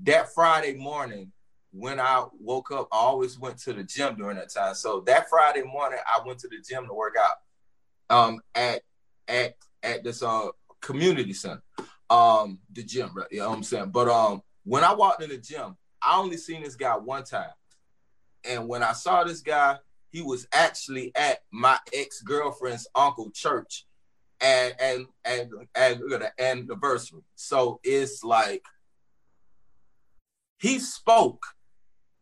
that 0.00 0.32
Friday 0.34 0.74
morning 0.74 1.32
when 1.70 2.00
I 2.00 2.24
woke 2.40 2.70
up, 2.70 2.88
I 2.92 2.96
always 2.96 3.38
went 3.38 3.58
to 3.58 3.72
the 3.72 3.84
gym 3.84 4.16
during 4.16 4.36
that 4.38 4.52
time. 4.52 4.74
So 4.74 5.00
that 5.06 5.28
Friday 5.28 5.62
morning, 5.62 5.98
I 6.06 6.26
went 6.26 6.38
to 6.40 6.48
the 6.48 6.56
gym 6.66 6.86
to 6.86 6.94
work 6.94 7.14
out 7.20 8.16
um, 8.16 8.40
at 8.54 8.82
at 9.28 9.54
at 9.82 10.02
this 10.02 10.22
uh, 10.22 10.48
community 10.80 11.32
center, 11.32 11.62
um, 12.10 12.58
the 12.72 12.82
gym, 12.82 13.10
right? 13.14 13.26
You 13.30 13.40
know 13.40 13.50
what 13.50 13.56
I'm 13.56 13.62
saying? 13.62 13.90
But 13.90 14.08
um, 14.08 14.42
when 14.64 14.84
I 14.84 14.94
walked 14.94 15.22
in 15.22 15.30
the 15.30 15.38
gym, 15.38 15.76
I 16.02 16.18
only 16.18 16.36
seen 16.36 16.62
this 16.62 16.76
guy 16.76 16.96
one 16.96 17.24
time, 17.24 17.50
and 18.48 18.68
when 18.68 18.82
I 18.82 18.92
saw 18.92 19.24
this 19.24 19.40
guy, 19.40 19.78
he 20.10 20.22
was 20.22 20.46
actually 20.52 21.12
at 21.14 21.40
my 21.50 21.78
ex 21.92 22.22
girlfriend's 22.22 22.88
uncle 22.94 23.30
church, 23.30 23.86
and 24.40 24.74
and 24.80 25.06
and 25.24 25.50
and 25.74 26.00
the 26.00 26.32
anniversary. 26.38 27.22
So 27.34 27.80
it's 27.82 28.22
like 28.22 28.62
he 30.58 30.78
spoke 30.78 31.44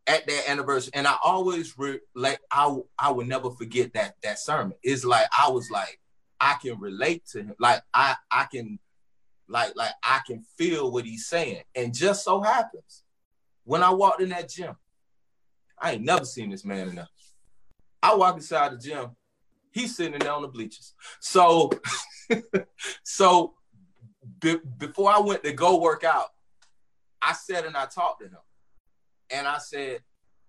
at 0.06 0.26
that 0.26 0.48
anniversary, 0.48 0.92
and 0.94 1.06
I 1.06 1.16
always 1.22 1.76
re- 1.78 2.00
like 2.14 2.40
I 2.50 2.74
I 2.98 3.10
would 3.10 3.28
never 3.28 3.50
forget 3.50 3.94
that 3.94 4.16
that 4.22 4.38
sermon. 4.38 4.76
It's 4.82 5.04
like 5.04 5.26
I 5.36 5.50
was 5.50 5.70
like 5.70 6.00
I 6.40 6.57
can 6.61 6.79
relate 6.79 7.27
to 7.33 7.42
him, 7.42 7.55
like 7.59 7.83
I 7.94 8.16
I 8.31 8.46
can 8.51 8.79
like 9.49 9.75
like 9.77 9.92
I 10.03 10.20
can 10.27 10.42
feel 10.57 10.90
what 10.90 11.05
he's 11.05 11.27
saying, 11.27 11.62
and 11.75 11.94
just 11.94 12.25
so 12.25 12.40
happens 12.40 13.05
when 13.64 13.83
I 13.83 13.90
walked 13.90 14.22
in 14.22 14.29
that 14.31 14.49
gym, 14.49 14.77
I 15.79 15.92
ain't 15.92 16.05
never 16.05 16.25
seen 16.25 16.51
this 16.51 16.64
man 16.64 16.88
enough. 16.88 17.09
I 18.03 18.14
walk 18.14 18.37
inside 18.37 18.72
the 18.72 18.79
gym, 18.79 19.16
he's 19.72 19.96
sitting 19.96 20.18
there 20.18 20.33
on 20.33 20.42
the 20.42 20.49
bleachers. 20.49 20.94
So 21.20 21.70
so 23.03 23.55
be- 24.40 24.61
before 24.79 25.11
I 25.11 25.18
went 25.18 25.42
to 25.44 25.53
go 25.53 25.81
work 25.81 26.05
out, 26.05 26.29
I 27.20 27.33
said 27.33 27.64
and 27.64 27.77
I 27.77 27.87
talked 27.87 28.20
to 28.20 28.29
him 28.29 28.38
and 29.31 29.46
I 29.46 29.59
said, 29.59 30.01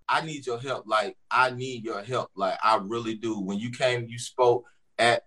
I 0.07 0.21
need 0.21 0.45
your 0.45 0.59
help. 0.59 0.85
Like, 0.87 1.17
I 1.29 1.49
need 1.49 1.83
your 1.83 2.01
help. 2.01 2.31
Like, 2.35 2.57
I 2.63 2.79
really 2.81 3.15
do. 3.15 3.39
When 3.39 3.57
you 3.57 3.71
came, 3.71 4.05
you 4.07 4.19
spoke 4.19 4.65
at 4.97 5.23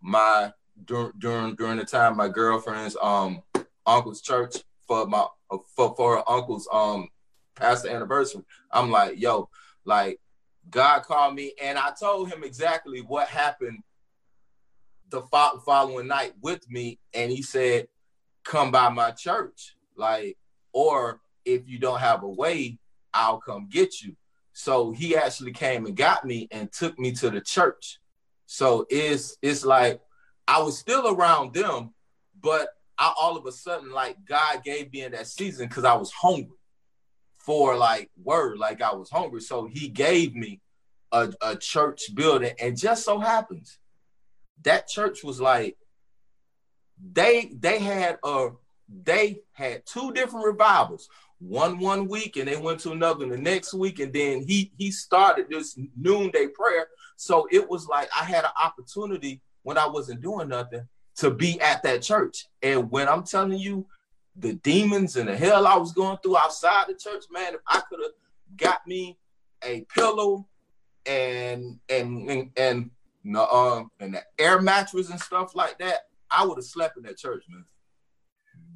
my 0.00 0.52
during 0.84 1.12
during 1.18 1.54
during 1.54 1.78
the 1.78 1.84
time 1.84 2.16
my 2.16 2.28
girlfriend's 2.28 2.96
um 3.02 3.42
uncle's 3.86 4.20
church 4.20 4.56
for 4.86 5.06
my 5.06 5.26
for 5.74 5.94
for 5.96 6.16
her 6.16 6.30
uncle's 6.30 6.68
um 6.72 7.08
pastor 7.54 7.90
anniversary. 7.90 8.42
I'm 8.70 8.90
like, 8.90 9.20
yo, 9.20 9.48
like 9.84 10.20
God 10.70 11.02
called 11.02 11.34
me, 11.34 11.54
and 11.62 11.78
I 11.78 11.92
told 11.98 12.30
him 12.30 12.44
exactly 12.44 13.00
what 13.00 13.28
happened 13.28 13.82
the 15.10 15.22
fo- 15.22 15.58
following 15.64 16.06
night 16.06 16.34
with 16.42 16.68
me, 16.70 16.98
and 17.14 17.30
he 17.30 17.42
said, 17.42 17.88
"Come 18.44 18.70
by 18.70 18.88
my 18.90 19.10
church, 19.10 19.74
like, 19.96 20.36
or 20.72 21.20
if 21.44 21.66
you 21.66 21.78
don't 21.78 22.00
have 22.00 22.22
a 22.22 22.28
way, 22.28 22.78
I'll 23.14 23.40
come 23.40 23.68
get 23.70 24.00
you. 24.02 24.16
So 24.52 24.90
he 24.90 25.16
actually 25.16 25.52
came 25.52 25.86
and 25.86 25.96
got 25.96 26.24
me 26.24 26.48
and 26.50 26.70
took 26.72 26.98
me 26.98 27.12
to 27.12 27.30
the 27.30 27.40
church. 27.40 27.98
So 28.50 28.86
it's 28.88 29.36
it's 29.42 29.62
like 29.62 30.00
I 30.48 30.62
was 30.62 30.78
still 30.78 31.14
around 31.14 31.52
them, 31.52 31.92
but 32.42 32.70
I 32.96 33.12
all 33.20 33.36
of 33.36 33.44
a 33.44 33.52
sudden 33.52 33.92
like 33.92 34.16
God 34.26 34.64
gave 34.64 34.90
me 34.90 35.02
in 35.02 35.12
that 35.12 35.26
season 35.26 35.68
because 35.68 35.84
I 35.84 35.94
was 35.94 36.10
hungry 36.10 36.56
for 37.36 37.76
like 37.76 38.10
word, 38.22 38.56
like 38.56 38.80
I 38.80 38.94
was 38.94 39.10
hungry. 39.10 39.42
So 39.42 39.68
he 39.70 39.88
gave 39.88 40.34
me 40.34 40.62
a, 41.12 41.30
a 41.42 41.56
church 41.56 42.14
building, 42.14 42.54
and 42.58 42.74
just 42.74 43.04
so 43.04 43.20
happens 43.20 43.78
that 44.64 44.88
church 44.88 45.22
was 45.22 45.42
like 45.42 45.76
they 47.12 47.52
they 47.60 47.78
had 47.78 48.18
a 48.24 48.48
they 49.04 49.40
had 49.52 49.84
two 49.84 50.10
different 50.12 50.46
revivals 50.46 51.10
one 51.38 51.78
one 51.78 52.08
week 52.08 52.38
and 52.38 52.48
they 52.48 52.56
went 52.56 52.80
to 52.80 52.92
another 52.92 53.28
the 53.28 53.36
next 53.36 53.74
week 53.74 54.00
and 54.00 54.12
then 54.12 54.42
he 54.42 54.72
he 54.78 54.90
started 54.90 55.46
this 55.50 55.78
noonday 55.96 56.48
prayer 56.48 56.88
so 57.18 57.48
it 57.50 57.68
was 57.68 57.88
like 57.88 58.08
i 58.18 58.22
had 58.22 58.44
an 58.44 58.50
opportunity 58.62 59.42
when 59.62 59.76
i 59.76 59.86
wasn't 59.86 60.20
doing 60.20 60.48
nothing 60.48 60.86
to 61.16 61.30
be 61.30 61.60
at 61.60 61.82
that 61.82 62.00
church 62.00 62.46
and 62.62 62.88
when 62.92 63.08
i'm 63.08 63.24
telling 63.24 63.58
you 63.58 63.84
the 64.36 64.54
demons 64.54 65.16
and 65.16 65.28
the 65.28 65.36
hell 65.36 65.66
i 65.66 65.76
was 65.76 65.92
going 65.92 66.16
through 66.22 66.38
outside 66.38 66.84
the 66.86 66.94
church 66.94 67.24
man 67.32 67.54
if 67.54 67.60
i 67.66 67.82
could 67.88 67.98
have 68.00 68.12
got 68.56 68.86
me 68.86 69.18
a 69.64 69.84
pillow 69.92 70.46
and 71.06 71.80
and 71.88 72.30
and 72.30 72.50
and 72.56 72.90
um 73.36 73.90
and 73.98 74.14
the 74.14 74.22
air 74.38 74.60
mattress 74.62 75.10
and 75.10 75.20
stuff 75.20 75.56
like 75.56 75.76
that 75.78 76.02
i 76.30 76.46
would 76.46 76.56
have 76.56 76.64
slept 76.64 76.96
in 76.96 77.02
that 77.02 77.18
church 77.18 77.44
man 77.48 77.64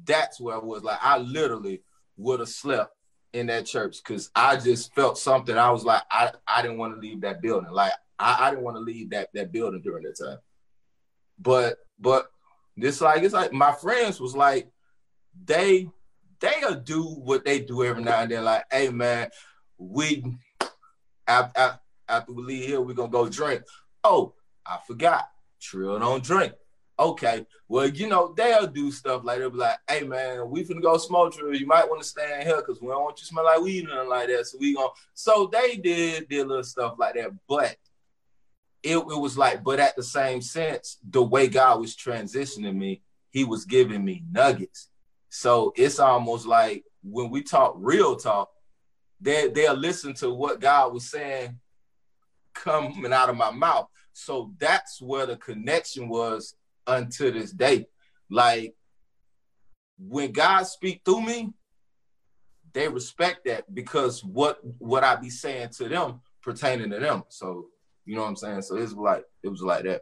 that's 0.03 0.39
where 0.41 0.55
i 0.55 0.59
was 0.59 0.83
like 0.83 0.99
i 1.01 1.17
literally 1.17 1.81
would 2.17 2.41
have 2.41 2.49
slept 2.49 2.93
in 3.31 3.47
that 3.47 3.65
church 3.65 3.97
because 3.97 4.29
I 4.35 4.57
just 4.57 4.93
felt 4.93 5.17
something. 5.17 5.57
I 5.57 5.71
was 5.71 5.83
like, 5.83 6.03
I, 6.11 6.31
I 6.47 6.61
didn't 6.61 6.77
want 6.77 6.93
to 6.93 7.01
leave 7.01 7.21
that 7.21 7.41
building. 7.41 7.71
Like 7.71 7.91
I, 8.19 8.47
I 8.47 8.49
didn't 8.49 8.63
want 8.63 8.77
to 8.77 8.81
leave 8.81 9.11
that 9.11 9.29
that 9.33 9.51
building 9.51 9.81
during 9.81 10.03
that 10.03 10.17
time. 10.17 10.37
But 11.39 11.77
but 11.99 12.27
this 12.77 13.01
like 13.01 13.23
it's 13.23 13.33
like 13.33 13.53
my 13.53 13.71
friends 13.71 14.19
was 14.19 14.35
like 14.35 14.69
they 15.45 15.87
they'll 16.39 16.75
do 16.75 17.03
what 17.03 17.45
they 17.45 17.59
do 17.59 17.83
every 17.83 18.03
now 18.03 18.21
and 18.21 18.31
then. 18.31 18.43
Like, 18.43 18.65
hey 18.71 18.89
man, 18.89 19.29
we 19.77 20.23
after, 21.27 21.79
after 22.07 22.33
we 22.33 22.43
leave 22.43 22.65
here, 22.65 22.81
we're 22.81 22.93
gonna 22.93 23.09
go 23.09 23.29
drink. 23.29 23.63
Oh, 24.03 24.33
I 24.65 24.79
forgot. 24.85 25.29
Trill 25.59 25.97
don't 25.99 26.23
drink 26.23 26.53
okay, 26.99 27.45
well, 27.67 27.87
you 27.87 28.07
know, 28.07 28.33
they'll 28.35 28.67
do 28.67 28.91
stuff 28.91 29.23
like 29.23 29.39
they'll 29.39 29.49
be 29.49 29.57
like, 29.57 29.77
hey 29.89 30.03
man, 30.03 30.49
we 30.49 30.63
finna 30.63 30.81
go 30.81 30.97
smoke 30.97 31.33
drill. 31.33 31.55
You 31.55 31.65
might 31.65 31.89
want 31.89 32.01
to 32.01 32.07
stay 32.07 32.39
in 32.39 32.45
here 32.45 32.57
because 32.57 32.81
we 32.81 32.87
don't 32.87 33.03
want 33.03 33.17
you 33.17 33.21
to 33.21 33.25
smell 33.25 33.45
like 33.45 33.61
weed 33.61 33.87
and 33.87 34.09
like 34.09 34.27
that. 34.27 34.45
So 34.47 34.57
we 34.59 34.75
gonna 34.75 34.89
so 35.13 35.49
they 35.51 35.77
did 35.77 36.29
did 36.29 36.47
little 36.47 36.63
stuff 36.63 36.95
like 36.97 37.15
that. 37.15 37.31
But 37.47 37.75
it, 38.83 38.97
it 38.97 39.19
was 39.19 39.37
like, 39.37 39.63
but 39.63 39.79
at 39.79 39.95
the 39.95 40.03
same 40.03 40.41
sense, 40.41 40.97
the 41.09 41.23
way 41.23 41.47
God 41.47 41.79
was 41.79 41.95
transitioning 41.95 42.75
me, 42.75 43.01
he 43.31 43.45
was 43.45 43.65
giving 43.65 44.03
me 44.03 44.23
nuggets. 44.29 44.89
So 45.29 45.73
it's 45.75 45.99
almost 45.99 46.45
like 46.45 46.83
when 47.01 47.31
we 47.31 47.41
talk 47.41 47.75
real 47.77 48.15
talk, 48.15 48.49
they 49.19 49.47
they'll 49.47 49.73
listen 49.73 50.13
to 50.15 50.31
what 50.31 50.59
God 50.59 50.93
was 50.93 51.09
saying 51.09 51.59
coming 52.53 53.13
out 53.13 53.29
of 53.29 53.37
my 53.37 53.51
mouth. 53.51 53.87
So 54.11 54.53
that's 54.59 55.01
where 55.01 55.25
the 55.25 55.37
connection 55.37 56.07
was 56.09 56.55
until 56.85 57.31
this 57.31 57.51
day. 57.51 57.87
Like 58.29 58.75
when 59.97 60.31
God 60.31 60.63
speak 60.67 61.01
through 61.05 61.21
me, 61.21 61.53
they 62.73 62.87
respect 62.89 63.45
that 63.45 63.73
because 63.73 64.23
what 64.23 64.59
what 64.77 65.03
I 65.03 65.15
be 65.15 65.29
saying 65.29 65.69
to 65.77 65.87
them 65.87 66.21
pertaining 66.41 66.91
to 66.91 66.99
them. 66.99 67.23
So 67.29 67.67
you 68.05 68.15
know 68.15 68.21
what 68.21 68.29
I'm 68.29 68.35
saying. 68.35 68.61
So 68.63 68.77
it's 68.77 68.93
like 68.93 69.25
it 69.43 69.49
was 69.49 69.61
like 69.61 69.83
that. 69.83 70.01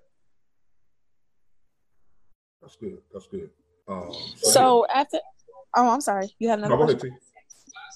That's 2.62 2.76
good. 2.76 2.98
That's 3.14 3.28
good. 3.28 3.50
Um, 3.88 4.12
so, 4.38 4.52
so 4.52 4.86
after, 4.94 5.18
oh, 5.76 5.90
I'm 5.90 6.02
sorry. 6.02 6.30
You 6.40 6.50
have 6.50 6.60
another. 6.60 6.78
No, 6.78 6.86
question? 6.86 7.18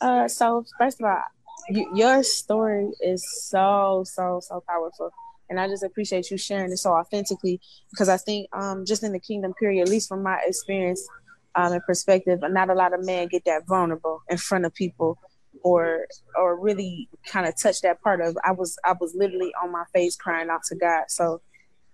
Uh, 0.01 0.27
so 0.27 0.65
first 0.79 0.99
of 0.99 1.05
all, 1.05 1.21
you, 1.69 1.89
your 1.95 2.23
story 2.23 2.89
is 3.01 3.23
so 3.49 4.03
so 4.05 4.39
so 4.41 4.63
powerful 4.67 5.11
and 5.49 5.59
I 5.59 5.67
just 5.67 5.83
appreciate 5.83 6.31
you 6.31 6.37
sharing 6.37 6.71
it 6.71 6.77
so 6.77 6.91
authentically 6.91 7.61
because 7.91 8.09
I 8.09 8.17
think 8.17 8.49
um, 8.53 8.85
just 8.85 9.03
in 9.03 9.11
the 9.11 9.19
kingdom 9.19 9.53
period, 9.53 9.83
at 9.83 9.89
least 9.89 10.09
from 10.09 10.23
my 10.23 10.39
experience 10.45 11.07
um, 11.55 11.73
and 11.73 11.83
perspective, 11.83 12.39
not 12.41 12.69
a 12.69 12.73
lot 12.73 12.93
of 12.93 13.05
men 13.05 13.27
get 13.27 13.45
that 13.45 13.67
vulnerable 13.67 14.21
in 14.29 14.37
front 14.37 14.65
of 14.65 14.73
people 14.73 15.17
or 15.65 16.05
or 16.37 16.59
really 16.59 17.09
kind 17.25 17.47
of 17.47 17.59
touch 17.59 17.81
that 17.81 17.99
part 18.03 18.21
of 18.21 18.37
I 18.45 18.51
was 18.51 18.77
I 18.85 18.93
was 19.01 19.15
literally 19.15 19.51
on 19.61 19.71
my 19.71 19.83
face 19.93 20.15
crying 20.15 20.49
out 20.49 20.61
to 20.65 20.75
God. 20.75 21.05
So 21.07 21.41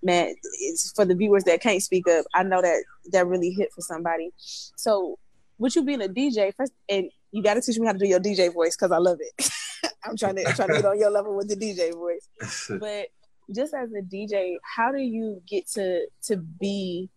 man, 0.03 0.35
it's 0.59 0.91
for 0.91 1.05
the 1.05 1.15
viewers 1.15 1.45
that 1.45 1.61
can't 1.61 1.81
speak 1.81 2.05
up, 2.07 2.25
I 2.33 2.43
know 2.43 2.61
that 2.61 2.83
that 3.13 3.27
really 3.27 3.51
hit 3.51 3.71
for 3.73 3.79
somebody. 3.81 4.31
So 4.35 5.17
with 5.57 5.77
you 5.77 5.85
being 5.85 6.01
a 6.01 6.09
DJ, 6.09 6.53
first 6.53 6.73
and 6.89 7.09
you 7.31 7.41
got 7.41 7.53
to 7.53 7.61
teach 7.61 7.79
me 7.79 7.87
how 7.87 7.93
to 7.93 7.99
do 7.99 8.07
your 8.07 8.19
DJ 8.19 8.53
voice 8.53 8.75
because 8.75 8.91
I 8.91 8.97
love 8.97 9.19
it. 9.21 9.49
I'm 10.03 10.17
trying 10.17 10.35
to 10.35 10.49
I'm 10.49 10.53
trying 10.53 10.67
to 10.69 10.75
get 10.75 10.85
on 10.85 10.99
your 10.99 11.09
level 11.09 11.37
with 11.37 11.47
the 11.47 11.55
DJ 11.55 11.93
voice. 11.93 12.27
But 12.77 13.07
just 13.55 13.73
as 13.73 13.89
a 13.93 14.01
DJ, 14.01 14.55
how 14.75 14.91
do 14.91 14.99
you 14.99 15.41
get 15.47 15.65
to 15.75 16.07
to 16.23 16.35
be 16.35 17.09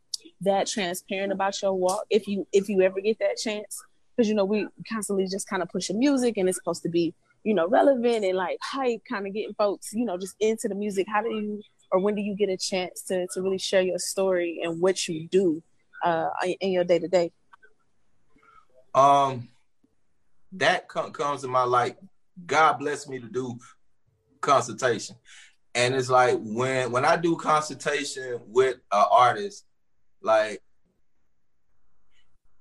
that 0.42 0.68
transparent 0.68 1.32
about 1.32 1.60
your 1.60 1.72
walk 1.72 2.04
if 2.10 2.28
you 2.28 2.46
if 2.52 2.68
you 2.68 2.80
ever 2.82 3.00
get 3.00 3.18
that 3.18 3.38
chance? 3.38 3.82
Because 4.16 4.28
you 4.28 4.34
know 4.34 4.44
we 4.44 4.66
constantly 4.90 5.26
just 5.26 5.48
kind 5.48 5.62
of 5.62 5.68
pushing 5.68 5.98
music 5.98 6.36
and 6.36 6.48
it's 6.48 6.58
supposed 6.58 6.82
to 6.82 6.88
be 6.88 7.14
you 7.44 7.52
know, 7.52 7.68
relevant 7.68 8.24
and 8.24 8.36
like 8.36 8.58
hype, 8.62 9.02
kind 9.08 9.26
of 9.26 9.34
getting 9.34 9.54
folks, 9.54 9.92
you 9.92 10.04
know, 10.04 10.16
just 10.16 10.34
into 10.40 10.66
the 10.66 10.74
music? 10.74 11.06
How 11.08 11.22
do 11.22 11.28
you 11.28 11.62
or 11.92 12.00
when 12.00 12.14
do 12.14 12.22
you 12.22 12.34
get 12.34 12.48
a 12.48 12.56
chance 12.56 13.02
to 13.02 13.26
to 13.34 13.42
really 13.42 13.58
share 13.58 13.82
your 13.82 13.98
story 13.98 14.60
and 14.64 14.80
what 14.80 15.06
you 15.06 15.28
do 15.28 15.62
uh 16.02 16.30
in 16.60 16.72
your 16.72 16.84
day 16.84 16.98
to 16.98 17.06
day? 17.06 17.30
Um 18.94 19.48
that 20.52 20.88
com- 20.88 21.12
comes 21.12 21.44
in 21.44 21.50
my 21.50 21.64
like 21.64 21.98
God 22.46 22.78
bless 22.78 23.06
me 23.06 23.20
to 23.20 23.28
do 23.28 23.58
consultation. 24.40 25.16
And 25.74 25.94
it's 25.94 26.08
like 26.08 26.38
when 26.40 26.90
when 26.92 27.04
I 27.04 27.16
do 27.16 27.36
consultation 27.36 28.40
with 28.46 28.76
an 28.90 29.04
artist, 29.10 29.66
like 30.22 30.62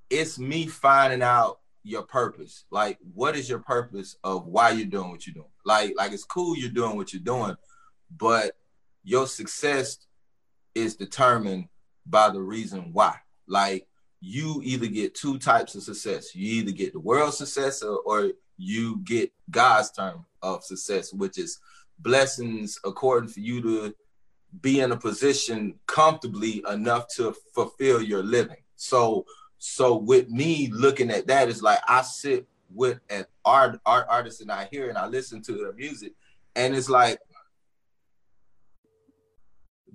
it's 0.09 0.37
me 0.39 0.67
finding 0.67 1.21
out 1.21 1.59
your 1.83 2.03
purpose. 2.03 2.65
Like, 2.71 2.97
what 3.13 3.35
is 3.35 3.49
your 3.49 3.59
purpose 3.59 4.15
of 4.23 4.47
why 4.47 4.71
you're 4.71 4.85
doing 4.87 5.11
what 5.11 5.27
you're 5.27 5.33
doing? 5.33 5.47
Like, 5.65 5.93
like 5.97 6.11
it's 6.11 6.23
cool 6.23 6.55
you're 6.55 6.69
doing 6.69 6.95
what 6.95 7.13
you're 7.13 7.21
doing, 7.21 7.55
but 8.15 8.55
your 9.03 9.27
success 9.27 9.97
is 10.75 10.95
determined 10.95 11.67
by 12.05 12.29
the 12.29 12.41
reason 12.41 12.89
why. 12.93 13.15
Like, 13.47 13.87
you 14.21 14.61
either 14.63 14.87
get 14.87 15.15
two 15.15 15.37
types 15.37 15.75
of 15.75 15.83
success. 15.83 16.33
You 16.33 16.61
either 16.61 16.71
get 16.71 16.93
the 16.93 16.99
world 16.99 17.33
success 17.33 17.83
or, 17.83 17.97
or 18.05 18.31
you 18.57 19.01
get 19.03 19.31
God's 19.51 19.91
term 19.91 20.25
of 20.41 20.63
success, 20.63 21.11
which 21.11 21.37
is 21.37 21.59
blessings 21.99 22.79
according 22.85 23.29
for 23.29 23.41
you 23.41 23.61
to 23.61 23.93
be 24.61 24.79
in 24.79 24.91
a 24.91 24.97
position 24.97 25.75
comfortably 25.87 26.63
enough 26.69 27.07
to 27.15 27.35
fulfill 27.53 28.01
your 28.01 28.23
living. 28.23 28.63
So 28.75 29.25
so 29.65 29.95
with 29.95 30.30
me 30.30 30.69
looking 30.73 31.10
at 31.10 31.28
that, 31.28 31.47
it's 31.47 31.62
like 31.62 31.80
I 31.88 32.02
sit 32.02 32.45
with 32.69 32.99
an 33.10 33.23
art 33.45 33.80
art 33.86 34.08
artist 34.10 34.41
and 34.41 34.52
I 34.52 34.67
hear 34.69 34.89
and 34.89 34.97
I 34.97 35.08
listen 35.08 35.41
to 35.43 35.54
their 35.54 35.71
music, 35.71 36.12
and 36.54 36.76
it's 36.76 36.89
like 36.89 37.17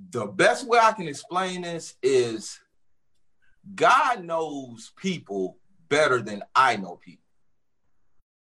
the 0.08 0.24
best 0.24 0.66
way 0.66 0.78
I 0.78 0.92
can 0.92 1.06
explain 1.06 1.60
this 1.60 1.96
is 2.02 2.58
God 3.74 4.24
knows 4.24 4.92
people 4.96 5.58
better 5.90 6.22
than 6.22 6.42
I 6.54 6.76
know 6.76 6.96
people. 6.96 7.26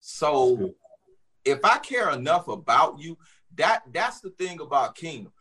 So 0.01 0.75
if 1.43 1.65
I 1.65 1.79
care 1.79 2.11
enough 2.11 2.47
about 2.49 2.99
you, 2.99 3.17
that 3.55 3.81
that's 3.91 4.21
the 4.21 4.29
thing 4.29 4.59
about 4.59 4.93
kingdom. 4.93 5.33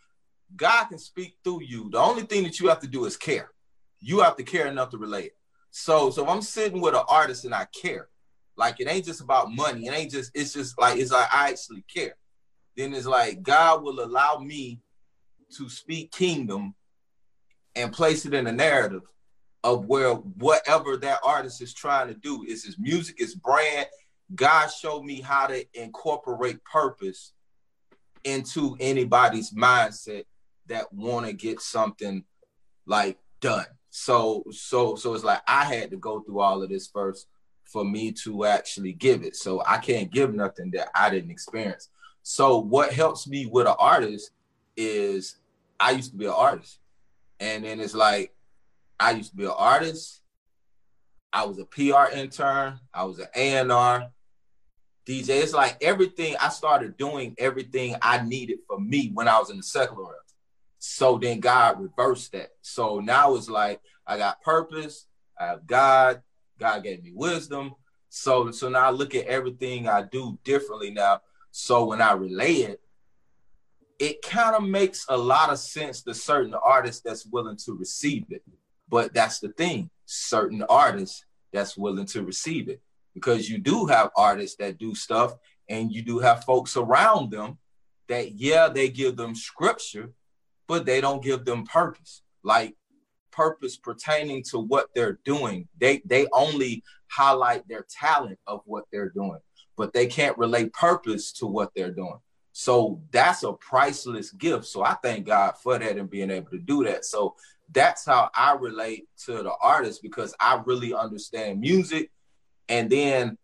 God 0.56 0.86
can 0.86 0.98
speak 0.98 1.36
through 1.44 1.64
you. 1.64 1.90
The 1.90 1.98
only 1.98 2.22
thing 2.22 2.44
that 2.44 2.58
you 2.58 2.68
have 2.68 2.80
to 2.80 2.88
do 2.88 3.04
is 3.04 3.18
care. 3.18 3.50
You 4.00 4.20
have 4.20 4.36
to 4.36 4.44
care 4.44 4.66
enough 4.66 4.88
to 4.90 4.96
relate. 4.96 5.32
So 5.70 6.10
so 6.10 6.22
if 6.22 6.28
I'm 6.28 6.42
sitting 6.42 6.80
with 6.80 6.94
an 6.94 7.02
artist 7.08 7.44
and 7.44 7.54
I 7.54 7.66
care. 7.66 8.08
Like 8.56 8.80
it 8.80 8.88
ain't 8.88 9.04
just 9.04 9.20
about 9.20 9.52
money. 9.52 9.86
It 9.86 9.94
ain't 9.94 10.10
just, 10.10 10.32
it's 10.34 10.52
just 10.52 10.78
like 10.78 10.98
it's 10.98 11.12
like 11.12 11.28
I 11.32 11.50
actually 11.50 11.84
care. 11.92 12.16
Then 12.76 12.92
it's 12.92 13.06
like 13.06 13.42
God 13.42 13.82
will 13.82 14.04
allow 14.04 14.38
me 14.38 14.80
to 15.56 15.68
speak 15.68 16.10
kingdom 16.10 16.74
and 17.76 17.92
place 17.92 18.26
it 18.26 18.34
in 18.34 18.46
a 18.48 18.52
narrative 18.52 19.02
of 19.62 19.86
where 19.86 20.14
whatever 20.14 20.96
that 20.96 21.20
artist 21.22 21.62
is 21.62 21.72
trying 21.72 22.08
to 22.08 22.14
do 22.14 22.44
is 22.48 22.64
his 22.64 22.78
music, 22.78 23.16
his 23.18 23.36
brand. 23.36 23.86
God 24.34 24.68
showed 24.68 25.04
me 25.04 25.20
how 25.20 25.46
to 25.46 25.64
incorporate 25.74 26.62
purpose 26.64 27.32
into 28.24 28.76
anybody's 28.80 29.52
mindset 29.52 30.24
that 30.66 30.92
want 30.92 31.26
to 31.26 31.32
get 31.32 31.60
something 31.60 32.24
like 32.86 33.18
done. 33.40 33.66
So 33.98 34.44
so 34.52 34.94
so 34.94 35.12
it's 35.12 35.24
like 35.24 35.42
I 35.48 35.64
had 35.64 35.90
to 35.90 35.96
go 35.96 36.20
through 36.20 36.38
all 36.40 36.62
of 36.62 36.68
this 36.68 36.86
first 36.86 37.26
for 37.64 37.84
me 37.84 38.12
to 38.12 38.44
actually 38.44 38.92
give 38.92 39.24
it. 39.24 39.34
So 39.34 39.60
I 39.66 39.78
can't 39.78 40.10
give 40.10 40.32
nothing 40.32 40.70
that 40.70 40.88
I 40.94 41.10
didn't 41.10 41.32
experience. 41.32 41.90
So 42.22 42.58
what 42.58 42.92
helps 42.92 43.26
me 43.26 43.46
with 43.46 43.66
an 43.66 43.74
artist 43.76 44.30
is 44.76 45.38
I 45.80 45.90
used 45.90 46.12
to 46.12 46.16
be 46.16 46.26
an 46.26 46.30
artist. 46.30 46.78
And 47.40 47.64
then 47.64 47.80
it's 47.80 47.94
like 47.94 48.32
I 49.00 49.10
used 49.10 49.30
to 49.32 49.36
be 49.36 49.44
an 49.44 49.54
artist. 49.56 50.22
I 51.32 51.44
was 51.44 51.58
a 51.58 51.64
PR 51.64 52.16
intern. 52.16 52.78
I 52.94 53.04
was 53.04 53.18
an 53.18 53.26
A&R 53.34 54.10
DJ. 55.06 55.42
It's 55.42 55.52
like 55.52 55.76
everything 55.82 56.36
I 56.40 56.50
started 56.50 56.96
doing 56.96 57.34
everything 57.36 57.96
I 58.00 58.22
needed 58.22 58.60
for 58.68 58.78
me 58.78 59.10
when 59.12 59.26
I 59.26 59.40
was 59.40 59.50
in 59.50 59.56
the 59.56 59.62
secular 59.64 60.04
realm. 60.04 60.27
So 60.78 61.18
then 61.18 61.40
God 61.40 61.80
reversed 61.80 62.32
that. 62.32 62.50
So 62.62 63.00
now 63.00 63.34
it's 63.34 63.48
like 63.48 63.80
I 64.06 64.16
got 64.16 64.42
purpose, 64.42 65.06
I 65.38 65.46
have 65.46 65.66
God, 65.66 66.22
God 66.58 66.82
gave 66.82 67.02
me 67.02 67.12
wisdom. 67.14 67.74
So 68.08 68.50
so 68.50 68.68
now 68.68 68.86
I 68.86 68.90
look 68.90 69.14
at 69.14 69.26
everything 69.26 69.88
I 69.88 70.02
do 70.02 70.38
differently 70.44 70.90
now. 70.90 71.20
So 71.50 71.86
when 71.86 72.00
I 72.00 72.12
relay 72.12 72.54
it, 72.54 72.80
it 73.98 74.22
kind 74.22 74.54
of 74.54 74.62
makes 74.62 75.04
a 75.08 75.16
lot 75.16 75.50
of 75.50 75.58
sense 75.58 76.02
to 76.02 76.14
certain 76.14 76.54
artists 76.54 77.02
that's 77.02 77.26
willing 77.26 77.56
to 77.64 77.72
receive 77.72 78.24
it. 78.30 78.42
But 78.88 79.12
that's 79.12 79.40
the 79.40 79.48
thing, 79.48 79.90
certain 80.06 80.62
artists 80.68 81.24
that's 81.52 81.76
willing 81.76 82.06
to 82.06 82.22
receive 82.22 82.68
it. 82.68 82.80
Because 83.14 83.50
you 83.50 83.58
do 83.58 83.86
have 83.86 84.10
artists 84.16 84.56
that 84.56 84.78
do 84.78 84.94
stuff 84.94 85.34
and 85.68 85.92
you 85.92 86.02
do 86.02 86.20
have 86.20 86.44
folks 86.44 86.76
around 86.76 87.32
them 87.32 87.58
that 88.08 88.32
yeah, 88.32 88.68
they 88.68 88.88
give 88.88 89.16
them 89.16 89.34
scripture, 89.34 90.10
but 90.68 90.86
they 90.86 91.00
don't 91.00 91.22
give 91.22 91.44
them 91.44 91.64
purpose. 91.64 92.22
Like 92.44 92.76
purpose 93.32 93.76
pertaining 93.76 94.42
to 94.50 94.58
what 94.58 94.88
they're 94.94 95.18
doing. 95.24 95.66
They 95.80 96.02
they 96.04 96.26
only 96.32 96.84
highlight 97.10 97.66
their 97.68 97.86
talent 97.88 98.38
of 98.46 98.60
what 98.64 98.84
they're 98.92 99.10
doing, 99.10 99.40
but 99.76 99.92
they 99.92 100.06
can't 100.06 100.38
relate 100.38 100.72
purpose 100.72 101.32
to 101.34 101.46
what 101.46 101.70
they're 101.74 101.90
doing. 101.92 102.18
So 102.52 103.00
that's 103.12 103.44
a 103.44 103.52
priceless 103.52 104.32
gift. 104.32 104.66
So 104.66 104.82
I 104.82 104.94
thank 105.02 105.26
God 105.26 105.54
for 105.62 105.78
that 105.78 105.96
and 105.96 106.10
being 106.10 106.30
able 106.30 106.50
to 106.50 106.58
do 106.58 106.84
that. 106.84 107.04
So 107.04 107.36
that's 107.72 108.04
how 108.04 108.30
I 108.34 108.54
relate 108.54 109.06
to 109.26 109.42
the 109.44 109.52
artist 109.62 110.02
because 110.02 110.34
I 110.40 110.60
really 110.66 110.92
understand 110.92 111.60
music. 111.60 112.10
And 112.68 112.90
then 112.90 113.38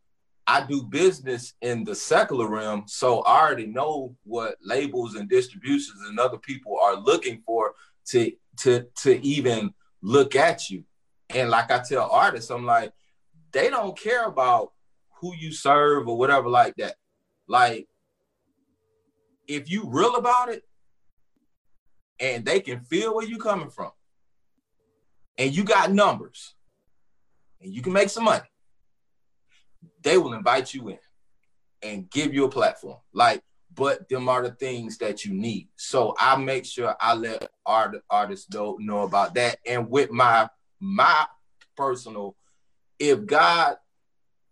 I 0.47 0.67
do 0.67 0.83
business 0.83 1.55
in 1.63 1.85
the 1.85 1.95
secular 1.95 2.47
realm, 2.47 2.85
so 2.87 3.21
I 3.23 3.41
already 3.41 3.67
know 3.67 4.15
what 4.25 4.57
labels 4.63 5.15
and 5.15 5.29
distributions 5.29 6.01
and 6.07 6.19
other 6.19 6.37
people 6.37 6.79
are 6.83 6.97
looking 6.97 7.43
for 7.47 7.75
to 8.09 8.33
to 8.59 8.87
to 8.99 9.25
even 9.25 9.73
look 10.03 10.37
at 10.37 10.69
you. 10.69 10.85
And 11.31 11.49
like 11.49 11.71
I 11.71 11.79
tell 11.79 12.11
artists, 12.11 12.51
I'm 12.51 12.67
like, 12.67 12.93
they 13.53 13.71
don't 13.71 13.99
care 13.99 14.27
about 14.27 14.73
who 15.21 15.35
you 15.35 15.51
serve 15.51 16.09
or 16.09 16.19
whatever 16.19 16.49
like 16.51 16.75
that. 16.77 16.97
Like, 17.49 17.89
if 19.49 19.71
you 19.71 19.85
real 19.87 20.17
about 20.17 20.51
it, 20.51 20.63
and 22.21 22.45
they 22.45 22.61
can 22.61 22.81
feel 22.81 23.15
where 23.15 23.27
you 23.27 23.39
coming 23.39 23.71
from, 23.71 23.93
and 25.39 25.57
you 25.57 25.65
got 25.65 25.91
numbers, 25.91 26.55
and 27.63 27.73
you 27.73 27.81
can 27.81 27.95
make 27.95 28.11
some 28.11 28.25
money 28.25 28.45
they 30.05 30.19
will 30.19 30.35
invite 30.35 30.73
you 30.73 30.89
in 30.89 30.99
and 31.83 32.09
give 32.11 32.33
you 32.33 32.45
a 32.45 32.51
platform. 32.51 32.99
Like, 33.13 33.43
but 33.75 34.09
them 34.09 34.29
are 34.29 34.43
the 34.43 34.53
things 34.53 34.99
that 34.99 35.25
you 35.25 35.35
need. 35.35 35.69
So 35.77 36.15
I 36.19 36.37
make 36.37 36.65
sure 36.65 36.95
I 37.01 37.15
let 37.15 37.51
art, 37.67 37.97
artists 38.09 38.53
know, 38.53 38.77
know 38.79 39.03
about 39.03 39.35
that. 39.35 39.59
And 39.67 39.91
with 39.91 40.13
my 40.13 40.49
my 40.79 41.27
personal, 41.77 42.37
if 42.99 43.27
God, 43.27 43.77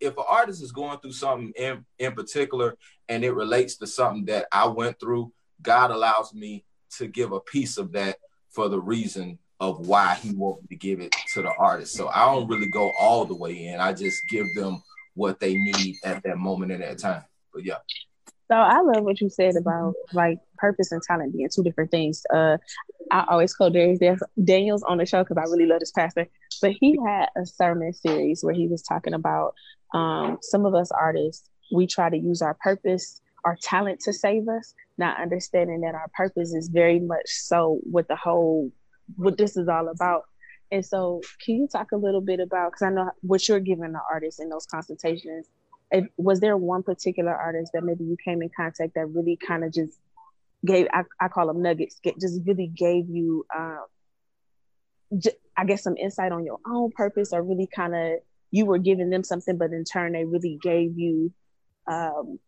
if 0.01 0.17
an 0.17 0.25
artist 0.29 0.63
is 0.63 0.73
going 0.73 0.99
through 0.99 1.13
something 1.13 1.53
in, 1.57 1.85
in 1.99 2.13
particular 2.15 2.77
and 3.09 3.23
it 3.23 3.33
relates 3.33 3.77
to 3.77 3.87
something 3.87 4.25
that 4.25 4.47
I 4.51 4.67
went 4.67 4.99
through, 4.99 5.33
God 5.61 5.91
allows 5.91 6.35
me 6.35 6.65
to 6.97 7.07
give 7.07 7.33
a 7.33 7.41
piece 7.41 7.79
of 7.79 7.93
that 7.93 8.17
for 8.51 8.69
the 8.69 8.81
reason 8.81 9.39
of 9.61 9.87
why 9.87 10.15
he 10.15 10.33
wants 10.33 10.63
me 10.63 10.69
to 10.71 10.77
give 10.77 11.01
it 11.01 11.15
to 11.35 11.43
the 11.43 11.53
artist. 11.57 11.95
So 11.95 12.09
I 12.09 12.25
don't 12.25 12.49
really 12.49 12.67
go 12.67 12.91
all 12.99 13.25
the 13.25 13.37
way 13.37 13.67
in. 13.67 13.79
I 13.79 13.93
just 13.93 14.21
give 14.29 14.53
them 14.57 14.83
what 15.15 15.41
they 15.41 15.55
need 15.55 15.97
at 16.05 16.23
that 16.25 16.39
moment 16.39 16.73
and 16.73 16.83
that 16.83 16.99
time. 16.99 17.25
But 17.53 17.65
yeah. 17.65 17.79
So 18.51 18.57
I 18.59 18.81
love 18.83 19.05
what 19.05 19.21
you 19.21 19.31
said 19.31 19.57
about 19.57 19.95
like 20.13 20.39
purpose 20.59 20.93
and 20.93 21.03
talent 21.03 21.33
being 21.33 21.49
two 21.55 21.63
different 21.63 21.91
things. 21.91 22.23
Uh, 22.33 22.59
I 23.11 23.25
always 23.29 23.55
call 23.55 23.71
Dharius 23.71 24.21
Daniels 24.43 24.83
on 24.83 24.99
the 24.99 25.07
show 25.07 25.23
because 25.23 25.39
I 25.39 25.51
really 25.51 25.67
love 25.67 25.81
this 25.81 25.93
pastor. 25.93 26.29
But 26.61 26.73
he 26.79 26.99
had 27.07 27.29
a 27.37 27.47
sermon 27.47 27.93
series 27.93 28.45
where 28.45 28.55
he 28.55 28.69
was 28.69 28.83
talking 28.83 29.15
about 29.15 29.55
um, 29.95 30.39
some 30.43 30.67
of 30.67 30.75
us 30.75 30.91
artists 30.91 31.49
we 31.73 31.87
try 31.87 32.11
to 32.11 32.17
use 32.17 32.43
our 32.43 32.55
purpose, 32.55 33.21
our 33.45 33.57
talent 33.63 34.01
to 34.01 34.13
save 34.13 34.49
us, 34.49 34.75
not 34.99 35.21
understanding 35.21 35.81
that 35.81 35.95
our 35.95 36.11
purpose 36.15 36.53
is 36.53 36.69
very 36.69 37.01
much 37.01 37.27
so 37.27 37.81
what 37.85 38.09
the 38.09 38.17
whole 38.17 38.71
what 39.17 39.37
this 39.37 39.57
is 39.57 39.69
all 39.69 39.89
about. 39.89 40.25
And 40.73 40.85
so, 40.85 41.21
can 41.45 41.57
you 41.57 41.69
talk 41.69 41.93
a 41.93 41.97
little 41.97 42.23
bit 42.23 42.41
about 42.41 42.73
because 42.73 42.83
I 42.83 42.91
know 42.91 43.11
what 43.21 43.47
you're 43.47 43.61
giving 43.61 43.93
the 43.93 44.01
artists 44.11 44.41
in 44.41 44.49
those 44.49 44.65
consultations? 44.65 45.47
If, 45.91 46.07
was 46.17 46.41
there 46.41 46.57
one 46.57 46.83
particular 46.83 47.35
artist 47.35 47.73
that 47.75 47.85
maybe 47.85 48.05
you 48.05 48.17
came 48.25 48.41
in 48.41 48.49
contact 48.57 48.95
that 48.95 49.07
really 49.07 49.37
kind 49.37 49.65
of 49.65 49.73
just 49.75 49.99
gave 50.65 50.87
I, 50.95 51.03
I 51.21 51.29
call 51.29 51.47
them 51.47 51.61
nuggets, 51.61 52.01
get, 52.03 52.19
just 52.19 52.41
really 52.47 52.69
gave 52.69 53.11
you, 53.11 53.45
um, 53.55 53.85
j- 55.19 55.37
I 55.59 55.67
guess, 55.67 55.83
some 55.83 55.99
insight 55.99 56.33
on 56.33 56.47
your 56.47 56.59
own 56.67 56.91
purpose, 56.93 57.35
or 57.35 57.43
really 57.43 57.67
kind 57.67 57.95
of 57.95 58.21
you 58.51 58.65
were 58.65 58.79
giving 58.79 59.11
them 59.11 59.25
something, 59.25 59.59
but 59.59 59.73
in 59.73 59.85
turn 59.85 60.13
they 60.13 60.25
really 60.25 60.59
gave 60.63 60.99
you 60.99 61.35
um, 61.87 62.39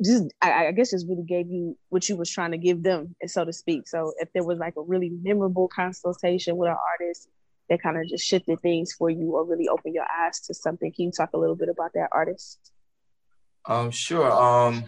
just 0.00 0.26
I, 0.40 0.66
I, 0.66 0.72
guess 0.72 0.92
just 0.92 1.08
really 1.08 1.24
gave 1.24 1.48
you 1.50 1.76
what 1.88 2.08
you 2.08 2.16
was 2.16 2.30
trying 2.30 2.52
to 2.52 2.58
give 2.58 2.84
them, 2.84 3.16
so 3.26 3.44
to 3.44 3.52
speak. 3.52 3.88
So 3.88 4.12
if 4.18 4.32
there 4.32 4.44
was 4.44 4.60
like 4.60 4.74
a 4.76 4.82
really 4.82 5.10
memorable 5.10 5.66
consultation 5.66 6.56
with 6.56 6.68
an 6.68 6.76
artist 7.00 7.28
that 7.68 7.82
kind 7.82 7.96
of 7.96 8.06
just 8.08 8.26
shifted 8.26 8.60
things 8.60 8.92
for 8.92 9.10
you 9.10 9.34
or 9.34 9.44
really 9.44 9.68
opened 9.68 9.94
your 9.94 10.06
eyes 10.10 10.40
to 10.40 10.54
something, 10.54 10.92
can 10.92 11.06
you 11.06 11.12
talk 11.12 11.30
a 11.32 11.38
little 11.38 11.56
bit 11.56 11.68
about 11.68 11.92
that 11.94 12.08
artist? 12.12 12.58
Um, 13.66 13.90
sure. 13.90 14.30
Um, 14.30 14.84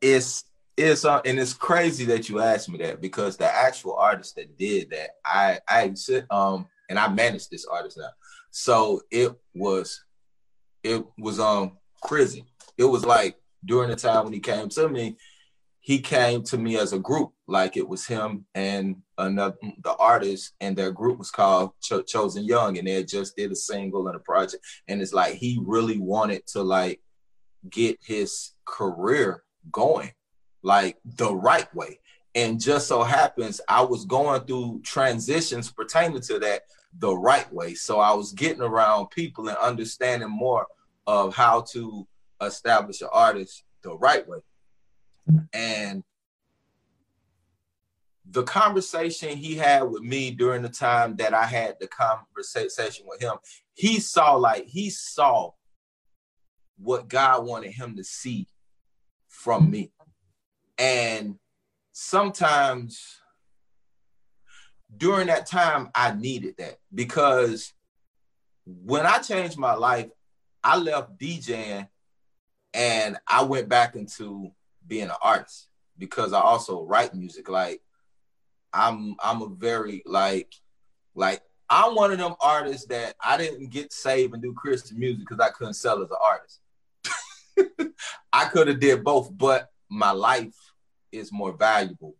it's 0.00 0.44
it's 0.76 1.04
uh, 1.04 1.20
and 1.24 1.38
it's 1.38 1.52
crazy 1.52 2.06
that 2.06 2.28
you 2.28 2.40
asked 2.40 2.70
me 2.70 2.78
that 2.78 3.00
because 3.00 3.36
the 3.36 3.52
actual 3.52 3.96
artist 3.96 4.36
that 4.36 4.56
did 4.56 4.90
that, 4.90 5.10
I 5.24 5.60
I 5.68 5.94
um 6.30 6.66
and 6.88 6.98
I 6.98 7.08
managed 7.08 7.50
this 7.50 7.66
artist 7.66 7.98
now, 7.98 8.10
so 8.50 9.02
it 9.10 9.32
was 9.54 10.02
it 10.82 11.04
was 11.18 11.38
um 11.38 11.76
crazy. 12.02 12.46
It 12.78 12.84
was 12.84 13.04
like 13.04 13.36
during 13.64 13.90
the 13.90 13.96
time 13.96 14.24
when 14.24 14.32
he 14.32 14.40
came 14.40 14.70
to 14.70 14.88
me, 14.88 15.16
he 15.80 15.98
came 15.98 16.42
to 16.44 16.56
me 16.56 16.78
as 16.78 16.94
a 16.94 16.98
group, 16.98 17.32
like 17.46 17.76
it 17.76 17.86
was 17.86 18.06
him 18.06 18.46
and 18.54 18.96
another 19.20 19.56
the 19.82 19.94
artist, 19.96 20.52
and 20.60 20.76
their 20.76 20.92
group 20.92 21.18
was 21.18 21.30
called 21.30 21.72
Ch- 21.80 22.06
Chosen 22.06 22.44
Young, 22.44 22.78
and 22.78 22.86
they 22.86 23.04
just 23.04 23.36
did 23.36 23.52
a 23.52 23.56
single 23.56 24.08
and 24.08 24.16
a 24.16 24.20
project, 24.20 24.64
and 24.88 25.00
it's 25.00 25.12
like 25.12 25.34
he 25.34 25.58
really 25.62 25.98
wanted 25.98 26.46
to 26.48 26.62
like 26.62 27.00
get 27.68 27.98
his 28.02 28.52
career 28.64 29.42
going 29.70 30.12
like 30.62 30.98
the 31.04 31.34
right 31.34 31.72
way. 31.74 31.98
And 32.34 32.60
just 32.60 32.86
so 32.86 33.02
happens 33.02 33.60
I 33.68 33.82
was 33.82 34.04
going 34.04 34.42
through 34.42 34.82
transitions 34.84 35.70
pertaining 35.70 36.20
to 36.22 36.38
that 36.38 36.62
the 36.98 37.14
right 37.14 37.52
way. 37.52 37.74
So 37.74 38.00
I 38.00 38.12
was 38.12 38.32
getting 38.32 38.62
around 38.62 39.10
people 39.10 39.48
and 39.48 39.56
understanding 39.58 40.30
more 40.30 40.66
of 41.06 41.34
how 41.34 41.62
to 41.72 42.06
establish 42.40 43.00
an 43.00 43.08
artist 43.12 43.64
the 43.82 43.96
right 43.96 44.26
way. 44.28 44.38
Mm-hmm. 45.30 45.44
And 45.52 46.04
the 48.30 48.44
conversation 48.44 49.36
he 49.36 49.56
had 49.56 49.82
with 49.82 50.02
me 50.02 50.30
during 50.30 50.62
the 50.62 50.68
time 50.68 51.16
that 51.16 51.34
I 51.34 51.46
had 51.46 51.76
the 51.80 51.88
conversation 51.88 53.06
with 53.08 53.20
him, 53.20 53.34
he 53.74 53.98
saw 53.98 54.36
like 54.36 54.66
he 54.66 54.90
saw 54.90 55.50
what 56.78 57.08
God 57.08 57.44
wanted 57.44 57.72
him 57.72 57.96
to 57.96 58.04
see 58.04 58.46
from 59.28 59.70
me. 59.70 59.92
And 60.78 61.36
sometimes 61.92 63.20
during 64.96 65.26
that 65.26 65.46
time, 65.46 65.90
I 65.94 66.14
needed 66.14 66.54
that 66.58 66.78
because 66.94 67.72
when 68.64 69.06
I 69.06 69.18
changed 69.18 69.58
my 69.58 69.74
life, 69.74 70.08
I 70.62 70.76
left 70.78 71.18
DJing 71.18 71.88
and 72.74 73.16
I 73.26 73.42
went 73.42 73.68
back 73.68 73.96
into 73.96 74.50
being 74.86 75.04
an 75.04 75.16
artist 75.20 75.68
because 75.98 76.32
I 76.32 76.40
also 76.40 76.84
write 76.84 77.14
music. 77.14 77.48
Like 77.48 77.82
I'm 78.72 79.16
I'm 79.22 79.42
a 79.42 79.48
very 79.48 80.02
like 80.06 80.52
like 81.14 81.42
I'm 81.68 81.94
one 81.94 82.12
of 82.12 82.18
them 82.18 82.34
artists 82.40 82.86
that 82.86 83.14
I 83.22 83.36
didn't 83.36 83.70
get 83.70 83.92
saved 83.92 84.34
and 84.34 84.42
do 84.42 84.52
Christian 84.52 84.98
music 84.98 85.20
because 85.20 85.38
I 85.38 85.50
couldn't 85.50 85.74
sell 85.74 86.02
as 86.02 86.10
an 86.10 86.16
artist. 86.20 86.60
I 88.32 88.46
could 88.46 88.68
have 88.68 88.80
did 88.80 89.04
both, 89.04 89.30
but 89.36 89.68
my 89.88 90.10
life 90.10 90.54
is 91.12 91.32
more 91.32 91.52
valuable 91.52 92.16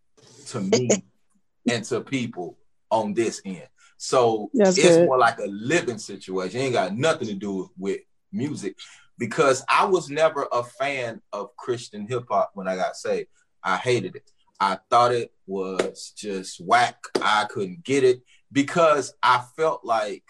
to 0.48 0.60
me 0.60 0.88
and 1.68 1.84
to 1.84 2.00
people 2.00 2.58
on 2.90 3.14
this 3.14 3.40
end. 3.44 3.66
So 3.96 4.50
That's 4.54 4.78
it's 4.78 4.96
good. 4.96 5.06
more 5.06 5.18
like 5.18 5.38
a 5.38 5.46
living 5.46 5.98
situation. 5.98 6.60
It 6.60 6.64
ain't 6.64 6.72
got 6.72 6.96
nothing 6.96 7.28
to 7.28 7.34
do 7.34 7.70
with 7.76 8.00
music 8.32 8.76
because 9.18 9.64
I 9.68 9.84
was 9.84 10.08
never 10.08 10.48
a 10.50 10.64
fan 10.64 11.20
of 11.32 11.54
Christian 11.56 12.06
hip 12.08 12.24
hop 12.30 12.52
when 12.54 12.66
I 12.66 12.76
got 12.76 12.96
saved. 12.96 13.28
I 13.62 13.76
hated 13.76 14.16
it. 14.16 14.30
I 14.60 14.78
thought 14.90 15.12
it 15.12 15.32
was 15.46 16.12
just 16.16 16.60
whack. 16.60 17.02
I 17.22 17.46
couldn't 17.48 17.82
get 17.82 18.04
it 18.04 18.20
because 18.52 19.14
I 19.22 19.42
felt 19.56 19.84
like, 19.84 20.24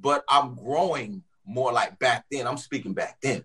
but 0.00 0.24
I'm 0.28 0.54
growing 0.54 1.24
more 1.44 1.72
like 1.72 1.98
back 1.98 2.24
then. 2.30 2.46
I'm 2.46 2.56
speaking 2.56 2.94
back 2.94 3.18
then 3.20 3.44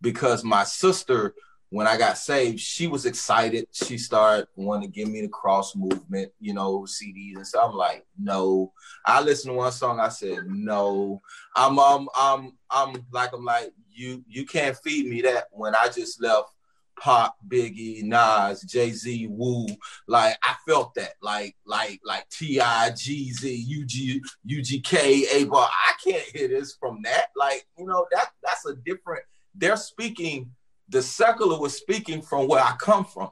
because 0.00 0.42
my 0.42 0.64
sister 0.64 1.34
when 1.74 1.88
I 1.88 1.96
got 1.96 2.16
saved, 2.18 2.60
she 2.60 2.86
was 2.86 3.04
excited. 3.04 3.66
She 3.72 3.98
started 3.98 4.46
wanting 4.54 4.92
to 4.92 4.94
give 4.94 5.08
me 5.08 5.22
the 5.22 5.28
cross 5.28 5.74
movement, 5.74 6.30
you 6.38 6.54
know, 6.54 6.82
CDs 6.82 7.34
and 7.34 7.46
so 7.46 7.60
I'm 7.60 7.74
like, 7.74 8.06
no. 8.16 8.72
I 9.04 9.20
listened 9.20 9.52
to 9.52 9.56
one 9.56 9.72
song. 9.72 9.98
I 9.98 10.08
said, 10.08 10.46
no. 10.46 11.20
I'm 11.56 11.78
um 11.80 12.08
I'm 12.16 12.52
I'm 12.70 13.04
like 13.10 13.32
I'm 13.32 13.44
like 13.44 13.72
you 13.92 14.24
you 14.28 14.46
can't 14.46 14.76
feed 14.84 15.06
me 15.06 15.22
that 15.22 15.46
when 15.50 15.74
I 15.74 15.88
just 15.88 16.22
left 16.22 16.53
Pop, 16.96 17.36
Biggie, 17.48 18.02
Nas, 18.02 18.62
Jay 18.62 18.90
Z, 18.90 19.26
Wu. 19.30 19.66
Like 20.08 20.36
I 20.42 20.54
felt 20.66 20.94
that, 20.94 21.14
like 21.22 21.56
like 21.66 22.00
like 22.04 22.28
T.I., 22.30 22.90
Jeezy, 22.90 23.64
UG, 23.64 24.22
UGK, 24.48 25.24
A 25.34 25.44
Bar. 25.44 25.68
I 25.68 25.92
can't 26.02 26.24
hear 26.34 26.48
this 26.48 26.76
from 26.78 27.00
that. 27.02 27.26
Like 27.36 27.66
you 27.78 27.86
know 27.86 28.06
that 28.12 28.30
that's 28.42 28.66
a 28.66 28.74
different. 28.76 29.24
They're 29.54 29.76
speaking 29.76 30.50
the 30.88 31.02
secular 31.02 31.58
was 31.58 31.76
speaking 31.76 32.22
from 32.22 32.48
where 32.48 32.62
I 32.62 32.74
come 32.78 33.04
from. 33.04 33.30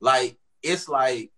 Like 0.00 0.38
it's 0.62 0.88
like 0.88 1.30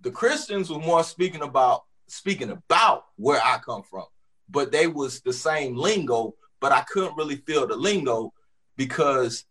the 0.00 0.10
Christians 0.10 0.70
were 0.70 0.78
more 0.78 1.04
speaking 1.04 1.42
about 1.42 1.82
speaking 2.08 2.50
about 2.50 3.04
where 3.16 3.40
I 3.42 3.58
come 3.58 3.82
from, 3.82 4.04
but 4.48 4.72
they 4.72 4.86
was 4.86 5.20
the 5.20 5.32
same 5.32 5.76
lingo, 5.76 6.34
but 6.60 6.72
I 6.72 6.82
couldn't 6.82 7.16
really 7.16 7.36
feel 7.36 7.66
the 7.66 7.76
lingo 7.76 8.32
because 8.76 9.44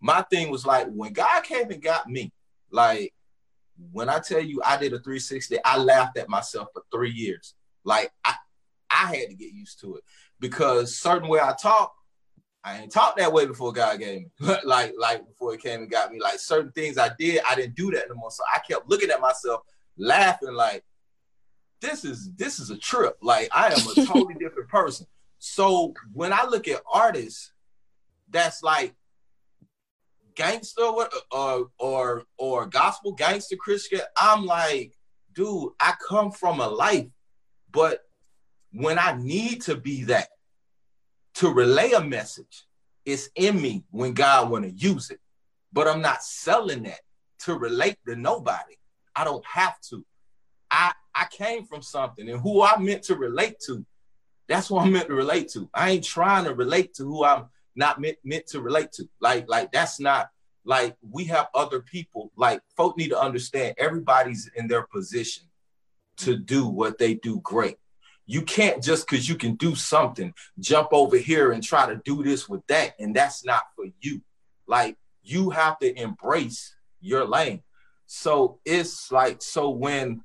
my 0.00 0.22
thing 0.22 0.50
was 0.50 0.66
like 0.66 0.86
when 0.88 1.12
God 1.12 1.42
came 1.42 1.70
and 1.70 1.82
got 1.82 2.08
me, 2.08 2.32
like 2.70 3.12
when 3.92 4.08
I 4.08 4.18
tell 4.18 4.40
you 4.40 4.60
I 4.64 4.76
did 4.76 4.92
a 4.92 4.98
360, 4.98 5.58
I 5.64 5.78
laughed 5.78 6.18
at 6.18 6.28
myself 6.28 6.68
for 6.72 6.82
three 6.90 7.10
years. 7.10 7.54
Like 7.84 8.12
I, 8.24 8.34
I 8.90 9.14
had 9.14 9.28
to 9.28 9.34
get 9.34 9.52
used 9.52 9.80
to 9.80 9.96
it 9.96 10.04
because 10.40 10.96
certain 10.96 11.28
way 11.28 11.40
I 11.40 11.54
talk, 11.60 11.92
I 12.64 12.80
ain't 12.80 12.92
talked 12.92 13.18
that 13.18 13.32
way 13.32 13.46
before 13.46 13.72
God 13.72 13.98
gave 13.98 14.22
me. 14.22 14.56
like, 14.64 14.94
like 14.98 15.26
before 15.26 15.52
he 15.52 15.58
came 15.58 15.82
and 15.82 15.90
got 15.90 16.12
me. 16.12 16.18
Like 16.20 16.38
certain 16.38 16.72
things 16.72 16.98
I 16.98 17.10
did, 17.18 17.40
I 17.48 17.54
didn't 17.54 17.76
do 17.76 17.90
that 17.92 18.06
anymore. 18.06 18.30
So 18.30 18.42
I 18.52 18.58
kept 18.58 18.88
looking 18.88 19.10
at 19.10 19.20
myself, 19.20 19.60
laughing, 19.96 20.52
like, 20.52 20.84
this 21.80 22.04
is 22.04 22.30
this 22.36 22.58
is 22.58 22.70
a 22.70 22.78
trip. 22.78 23.16
Like 23.22 23.48
I 23.52 23.66
am 23.68 23.86
a 23.86 23.94
totally 24.06 24.34
different 24.34 24.68
person. 24.68 25.06
So 25.38 25.94
when 26.12 26.32
I 26.32 26.46
look 26.46 26.68
at 26.68 26.82
artists, 26.90 27.52
that's 28.30 28.62
like 28.62 28.94
gangster 30.36 30.82
or 30.82 31.08
or 31.32 31.70
or, 31.78 32.22
or 32.38 32.66
gospel 32.66 33.12
gangster 33.12 33.56
Christian, 33.56 34.00
I'm 34.16 34.46
like, 34.46 34.92
dude, 35.34 35.72
I 35.80 35.94
come 36.08 36.30
from 36.30 36.60
a 36.60 36.68
life, 36.68 37.08
but 37.72 38.00
when 38.72 38.98
I 38.98 39.16
need 39.18 39.62
to 39.62 39.76
be 39.76 40.04
that, 40.04 40.28
to 41.36 41.52
relay 41.52 41.92
a 41.92 42.00
message. 42.00 42.64
It's 43.04 43.28
in 43.36 43.60
me 43.60 43.84
when 43.90 44.14
God 44.14 44.50
want 44.50 44.64
to 44.64 44.70
use 44.70 45.10
it, 45.10 45.20
but 45.72 45.86
I'm 45.86 46.00
not 46.00 46.22
selling 46.22 46.84
that 46.84 47.00
to 47.40 47.54
relate 47.54 47.98
to 48.08 48.16
nobody. 48.16 48.74
I 49.14 49.24
don't 49.24 49.44
have 49.46 49.80
to. 49.90 50.04
I 50.70 50.92
I 51.14 51.26
came 51.30 51.64
from 51.64 51.82
something, 51.82 52.28
and 52.28 52.40
who 52.40 52.62
I 52.62 52.78
meant 52.78 53.04
to 53.04 53.16
relate 53.16 53.60
to, 53.66 53.84
that's 54.48 54.70
what 54.70 54.84
I'm 54.84 54.92
meant 54.92 55.08
to 55.08 55.14
relate 55.14 55.48
to. 55.50 55.68
I 55.72 55.90
ain't 55.90 56.04
trying 56.04 56.44
to 56.44 56.54
relate 56.54 56.94
to 56.94 57.04
who 57.04 57.24
I'm 57.24 57.46
not 57.76 58.00
meant, 58.00 58.18
meant 58.24 58.46
to 58.48 58.60
relate 58.60 58.92
to. 58.92 59.08
Like 59.20 59.48
like 59.48 59.72
that's 59.72 60.00
not 60.00 60.30
like 60.64 60.96
we 61.08 61.24
have 61.24 61.48
other 61.54 61.80
people. 61.80 62.32
Like 62.36 62.60
folk 62.76 62.96
need 62.96 63.10
to 63.10 63.20
understand 63.20 63.74
everybody's 63.78 64.50
in 64.56 64.66
their 64.66 64.82
position 64.82 65.44
to 66.18 66.36
do 66.36 66.66
what 66.66 66.98
they 66.98 67.14
do 67.14 67.40
great. 67.40 67.76
You 68.26 68.42
can't 68.42 68.82
just 68.82 69.08
because 69.08 69.28
you 69.28 69.36
can 69.36 69.54
do 69.54 69.76
something 69.76 70.34
jump 70.58 70.88
over 70.90 71.16
here 71.16 71.52
and 71.52 71.62
try 71.62 71.86
to 71.86 72.00
do 72.04 72.24
this 72.24 72.48
with 72.48 72.66
that, 72.66 72.94
and 72.98 73.14
that's 73.14 73.44
not 73.44 73.62
for 73.76 73.86
you. 74.00 74.20
Like 74.66 74.96
you 75.22 75.50
have 75.50 75.78
to 75.78 76.00
embrace 76.00 76.74
your 77.00 77.24
lane. 77.24 77.62
So 78.06 78.58
it's 78.64 79.12
like 79.12 79.42
so 79.42 79.70
when 79.70 80.22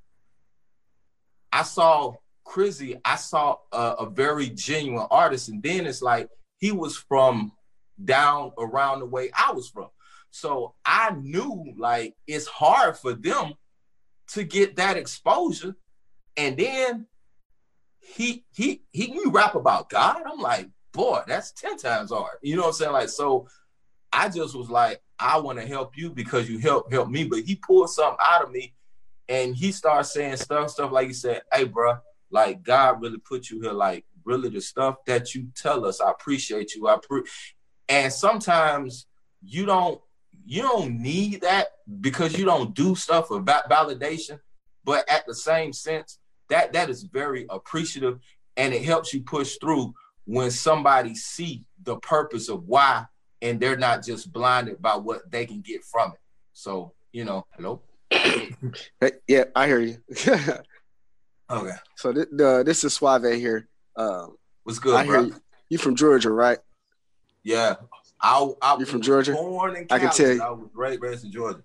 I 1.51 1.63
saw 1.63 2.13
Crizzy, 2.45 2.99
I 3.05 3.15
saw 3.15 3.57
a, 3.71 3.95
a 3.99 4.09
very 4.09 4.49
genuine 4.49 5.07
artist, 5.11 5.49
and 5.49 5.61
then 5.61 5.85
it's 5.85 6.01
like 6.01 6.29
he 6.62 6.72
was 6.72 6.95
from 6.95 7.51
down 8.05 8.51
around 8.57 8.99
the 8.99 9.05
way 9.05 9.32
I 9.38 9.51
was 9.51 9.68
from. 9.68 9.89
So 10.30 10.76
I 10.86 11.12
knew 11.12 11.74
like 11.78 12.16
it's 12.28 12.47
hard 12.47 12.97
for 12.97 13.14
them 13.14 13.55
to 14.30 14.43
get 14.43 14.78
that 14.78 14.95
exposure. 14.95 15.76
And 16.38 16.55
then 16.55 17.07
he 17.99 18.45
he 18.53 18.84
he 18.91 19.12
you 19.12 19.32
rap 19.32 19.55
about 19.55 19.89
God. 19.89 20.22
I'm 20.26 20.39
like, 20.39 20.70
boy, 20.93 21.22
that's 21.28 21.51
10 21.51 21.78
times 21.78 22.12
hard. 22.12 22.38
You 22.41 22.55
know 22.55 22.62
what 22.62 22.68
I'm 22.70 22.74
saying? 22.74 22.93
Like, 22.93 23.09
so 23.09 23.47
I 24.14 24.30
just 24.30 24.55
was 24.55 24.70
like, 24.70 25.01
I 25.20 25.39
want 25.39 25.59
to 25.59 25.68
help 25.68 25.97
you 25.97 26.12
because 26.12 26.47
you 26.47 26.59
help 26.59 26.91
help 26.93 27.09
me. 27.09 27.24
But 27.24 27.39
he 27.39 27.55
pulled 27.55 27.89
something 27.89 28.24
out 28.24 28.43
of 28.43 28.51
me 28.51 28.76
and 29.28 29.55
he 29.55 29.72
started 29.72 30.03
saying 30.05 30.38
stuff, 30.38 30.70
stuff 30.70 30.91
like 30.91 31.07
he 31.07 31.14
said, 31.14 31.41
Hey, 31.51 31.64
bro, 31.64 31.97
like 32.30 32.62
God 32.62 33.01
really 33.01 33.18
put 33.18 33.49
you 33.49 33.62
here, 33.62 33.74
like 33.74 34.05
really 34.26 34.49
the 34.49 34.61
stuff 34.61 34.97
that 35.07 35.34
you 35.34 35.47
tell 35.55 35.86
us. 35.86 36.01
I 36.01 36.11
appreciate 36.11 36.76
you. 36.76 36.88
I 36.88 36.97
pre 37.01 37.24
And 37.89 38.11
sometimes 38.11 39.07
you 39.43 39.65
don't 39.65 40.01
you 40.45 40.61
don't 40.61 40.99
need 40.99 41.41
that 41.41 41.67
because 41.99 42.38
you 42.38 42.45
don't 42.45 42.74
do 42.74 42.95
stuff 42.95 43.32
about 43.32 43.69
validation. 43.69 44.39
But 44.84 45.07
at 45.09 45.26
the 45.28 45.36
same 45.36 45.74
sense, 45.74 46.17
that 46.49 46.74
that 46.74 46.89
is 46.89 47.03
very 47.03 47.45
appreciative 47.49 48.19
and 48.57 48.74
it 48.74 48.84
helps 48.84 49.13
you 49.13 49.22
push 49.22 49.57
through 49.61 49.93
when 50.26 50.51
somebody 50.51 51.15
see 51.15 51.65
the 51.84 51.97
purpose 51.97 52.49
of 52.49 52.63
why 52.65 53.05
and 53.41 53.59
they're 53.59 53.78
not 53.78 54.03
just 54.03 54.32
blinded 54.32 54.82
by 54.82 54.95
what 54.95 55.30
they 55.32 55.45
can 55.45 55.61
get 55.61 55.84
from 55.84 56.11
it. 56.11 56.19
So, 56.53 56.93
you 57.11 57.26
know, 57.26 57.45
hello. 57.55 57.82
yeah, 59.28 59.45
I 59.55 59.67
hear 59.67 59.80
you. 59.80 59.97
okay. 61.49 61.76
So 61.95 62.13
th- 62.13 62.28
the, 62.32 62.63
this 62.65 62.84
is 62.84 62.93
Suave 62.93 63.24
here. 63.24 63.67
Um, 63.95 64.35
What's 64.63 64.79
good, 64.79 64.95
I 64.95 65.05
bro? 65.05 65.21
you. 65.23 65.35
You 65.69 65.77
from 65.77 65.95
Georgia, 65.95 66.31
right? 66.31 66.59
Yeah. 67.43 67.75
I, 68.19 68.51
I 68.61 68.77
You 68.77 68.85
from 68.85 69.01
Georgia? 69.01 69.33
Born 69.33 69.75
in 69.75 69.87
I 69.89 69.99
can 69.99 70.11
tell 70.11 70.31
you. 70.31 70.41
I 70.41 70.49
was 70.51 70.69
raised, 70.73 71.01
raised 71.01 71.25
in 71.25 71.31
Georgia. 71.31 71.61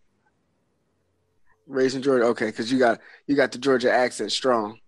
Raised 1.66 1.96
in 1.96 2.02
Georgia, 2.02 2.24
okay, 2.26 2.46
because 2.46 2.72
you 2.72 2.78
got 2.78 3.00
you 3.26 3.34
got 3.36 3.52
the 3.52 3.58
Georgia 3.58 3.92
accent 3.92 4.32
strong. 4.32 4.78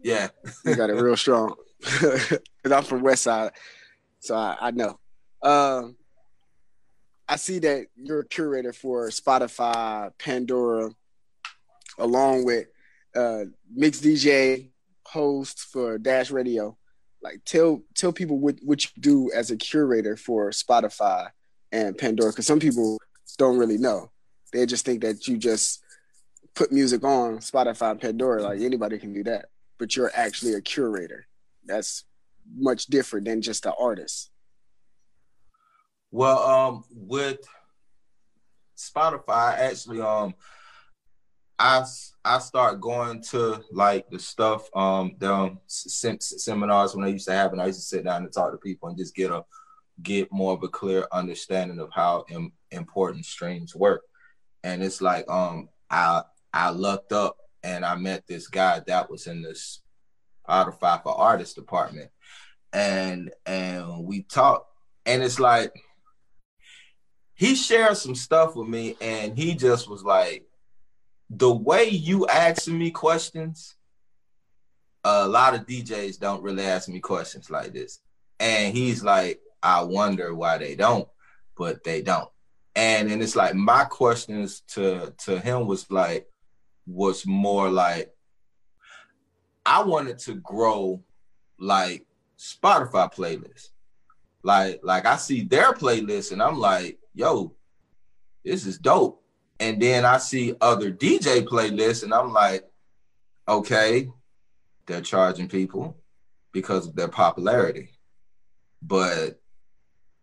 Yeah. 0.00 0.28
You 0.64 0.76
got 0.76 0.90
it 0.90 0.94
real 0.94 1.16
strong. 1.16 1.54
Because 1.82 2.78
I'm 2.78 2.84
from 2.84 3.02
West 3.02 3.24
Side, 3.24 3.50
so 4.20 4.36
I, 4.36 4.56
I 4.60 4.70
know. 4.70 4.96
Um, 5.42 5.96
I 7.28 7.34
see 7.34 7.58
that 7.58 7.86
you're 7.96 8.20
a 8.20 8.24
curator 8.24 8.72
for 8.72 9.08
Spotify, 9.08 10.12
Pandora, 10.16 10.90
along 11.98 12.44
with 12.44 12.68
uh, 13.16 13.46
Mix 13.74 14.00
DJ, 14.00 14.68
host 15.12 15.60
for 15.60 15.98
Dash 15.98 16.30
Radio. 16.30 16.76
Like, 17.22 17.42
tell 17.44 17.82
tell 17.94 18.12
people 18.12 18.38
what, 18.38 18.56
what 18.62 18.82
you 18.84 18.90
do 19.00 19.30
as 19.32 19.50
a 19.50 19.56
curator 19.56 20.16
for 20.16 20.50
Spotify 20.50 21.28
and 21.70 21.96
Pandora, 21.96 22.30
because 22.30 22.46
some 22.46 22.58
people 22.58 22.98
don't 23.38 23.58
really 23.58 23.78
know. 23.78 24.10
They 24.52 24.66
just 24.66 24.84
think 24.84 25.02
that 25.02 25.28
you 25.28 25.38
just 25.38 25.82
put 26.54 26.72
music 26.72 27.04
on 27.04 27.38
Spotify 27.38 27.92
and 27.92 28.00
Pandora. 28.00 28.42
Like 28.42 28.60
anybody 28.60 28.98
can 28.98 29.12
do 29.12 29.22
that, 29.24 29.46
but 29.78 29.94
you're 29.94 30.10
actually 30.14 30.54
a 30.54 30.60
curator. 30.60 31.26
That's 31.64 32.04
much 32.56 32.86
different 32.86 33.26
than 33.26 33.40
just 33.40 33.66
an 33.66 33.72
artist. 33.78 34.30
Well, 36.10 36.38
um, 36.38 36.84
with 36.90 37.38
Spotify, 38.76 39.56
actually, 39.58 40.00
um, 40.00 40.34
I 41.62 41.84
I 42.24 42.38
start 42.40 42.80
going 42.80 43.22
to 43.30 43.62
like 43.70 44.10
the 44.10 44.18
stuff, 44.18 44.68
um, 44.74 45.14
the 45.18 45.32
um, 45.32 45.60
sem- 45.68 46.20
seminars 46.20 46.94
when 46.94 47.04
I 47.04 47.08
used 47.08 47.26
to 47.28 47.32
have, 47.32 47.52
and 47.52 47.62
I 47.62 47.66
used 47.66 47.78
to 47.78 47.86
sit 47.86 48.04
down 48.04 48.24
and 48.24 48.32
talk 48.32 48.50
to 48.50 48.58
people 48.58 48.88
and 48.88 48.98
just 48.98 49.14
get 49.14 49.30
a 49.30 49.44
get 50.02 50.32
more 50.32 50.54
of 50.54 50.62
a 50.64 50.68
clear 50.68 51.06
understanding 51.12 51.78
of 51.78 51.90
how 51.92 52.24
Im- 52.30 52.52
important 52.72 53.24
streams 53.26 53.76
work. 53.76 54.02
And 54.64 54.82
it's 54.82 55.00
like, 55.00 55.30
um, 55.30 55.68
I 55.88 56.22
I 56.52 56.70
looked 56.70 57.12
up 57.12 57.36
and 57.62 57.84
I 57.84 57.94
met 57.94 58.26
this 58.26 58.48
guy 58.48 58.80
that 58.88 59.08
was 59.08 59.28
in 59.28 59.40
this 59.40 59.82
Spotify 60.48 61.00
for 61.00 61.16
Artists 61.16 61.54
department, 61.54 62.10
and 62.72 63.30
and 63.46 64.04
we 64.04 64.24
talked, 64.24 64.66
and 65.06 65.22
it's 65.22 65.38
like 65.38 65.72
he 67.34 67.54
shared 67.54 67.96
some 67.96 68.16
stuff 68.16 68.56
with 68.56 68.68
me 68.68 68.96
and 69.00 69.38
he 69.38 69.54
just 69.54 69.88
was 69.88 70.02
like 70.02 70.44
the 71.34 71.52
way 71.52 71.88
you 71.88 72.26
asking 72.26 72.78
me 72.78 72.90
questions 72.90 73.76
a 75.04 75.26
lot 75.26 75.54
of 75.54 75.66
djs 75.66 76.18
don't 76.18 76.42
really 76.42 76.62
ask 76.62 76.88
me 76.88 77.00
questions 77.00 77.50
like 77.50 77.72
this. 77.72 78.00
And 78.38 78.76
he's 78.76 79.02
like 79.02 79.40
i 79.62 79.82
wonder 79.82 80.34
why 80.34 80.58
they 80.58 80.74
don't 80.74 81.08
but 81.56 81.84
they 81.84 82.02
don't. 82.02 82.28
And 82.74 83.10
and 83.10 83.22
it's 83.22 83.36
like 83.36 83.54
my 83.54 83.84
questions 83.84 84.60
to 84.68 85.14
to 85.24 85.38
him 85.38 85.66
was 85.66 85.90
like 85.90 86.28
was 86.86 87.26
more 87.26 87.70
like 87.70 88.12
i 89.64 89.82
wanted 89.82 90.18
to 90.18 90.34
grow 90.34 91.02
like 91.58 92.04
spotify 92.38 93.12
playlists. 93.12 93.70
Like 94.42 94.80
like 94.82 95.06
i 95.06 95.16
see 95.16 95.44
their 95.44 95.72
playlist 95.72 96.32
and 96.32 96.42
i'm 96.42 96.58
like 96.58 96.98
yo, 97.14 97.54
this 98.44 98.66
is 98.66 98.78
dope. 98.78 99.21
And 99.62 99.80
then 99.80 100.04
I 100.04 100.18
see 100.18 100.56
other 100.60 100.90
DJ 100.90 101.46
playlists 101.46 102.02
and 102.02 102.12
I'm 102.12 102.32
like, 102.32 102.68
okay, 103.46 104.08
they're 104.86 105.00
charging 105.00 105.48
people 105.48 105.96
because 106.50 106.88
of 106.88 106.96
their 106.96 107.06
popularity. 107.06 107.90
But 108.82 109.40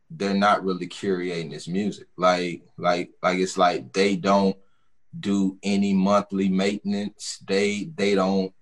they're 0.09 0.33
not 0.33 0.65
really 0.65 0.87
curating 0.87 1.51
this 1.51 1.69
music. 1.69 2.07
Like, 2.17 2.63
like, 2.75 3.11
like 3.23 3.37
it's 3.37 3.57
like 3.57 3.93
they 3.93 4.17
don't 4.17 4.57
do 5.17 5.57
any 5.63 5.93
monthly 5.93 6.49
maintenance. 6.49 7.41
They 7.47 7.91
they 7.95 8.15
don't 8.15 8.53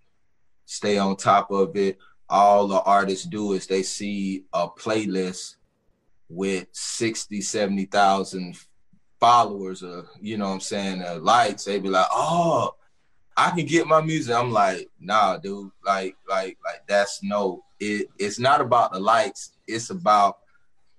stay 0.65 0.99
on 0.99 1.15
top 1.15 1.49
of 1.49 1.75
it. 1.75 1.97
All 2.29 2.67
the 2.67 2.81
artists 2.81 3.25
do 3.25 3.53
is 3.53 3.65
they 3.65 3.81
see 3.81 4.43
a 4.53 4.69
playlist 4.69 5.55
with 6.29 6.67
60, 6.71 7.41
70,000 7.41 8.66
followers 9.19 9.83
or, 9.83 10.07
you 10.21 10.37
know 10.37 10.47
what 10.47 10.53
I'm 10.53 10.59
saying, 10.59 11.03
uh, 11.03 11.19
likes, 11.21 11.65
they 11.65 11.79
be 11.79 11.89
like, 11.89 12.07
oh, 12.11 12.75
I 13.35 13.51
can 13.51 13.65
get 13.65 13.87
my 13.87 14.01
music. 14.01 14.35
I'm 14.35 14.51
like, 14.51 14.89
nah, 14.99 15.37
dude, 15.37 15.71
like, 15.85 16.15
like, 16.27 16.57
like 16.65 16.87
that's 16.87 17.21
no, 17.21 17.63
it, 17.79 18.07
it's 18.17 18.39
not 18.39 18.61
about 18.61 18.93
the 18.93 18.99
likes. 18.99 19.51
It's 19.67 19.89
about 19.89 20.39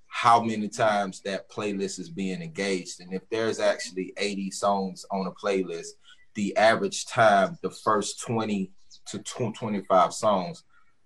how 0.07 0.43
many 0.43 0.69
times 0.69 1.21
that 1.21 1.51
playlist 1.51 1.99
is 1.99 2.09
being 2.09 2.41
engaged. 2.43 3.01
And 3.01 3.13
if 3.13 3.29
there's 3.31 3.61
actually 3.61 4.13
80 4.17 4.51
songs 4.53 5.05
on 5.11 5.27
a 5.27 5.33
playlist, 5.33 5.89
the 6.35 6.57
average 6.57 7.07
time, 7.07 7.59
the 7.63 7.71
first 7.71 8.21
20 8.21 8.71
to 9.07 9.19
25 9.19 10.15
songs 10.15 10.65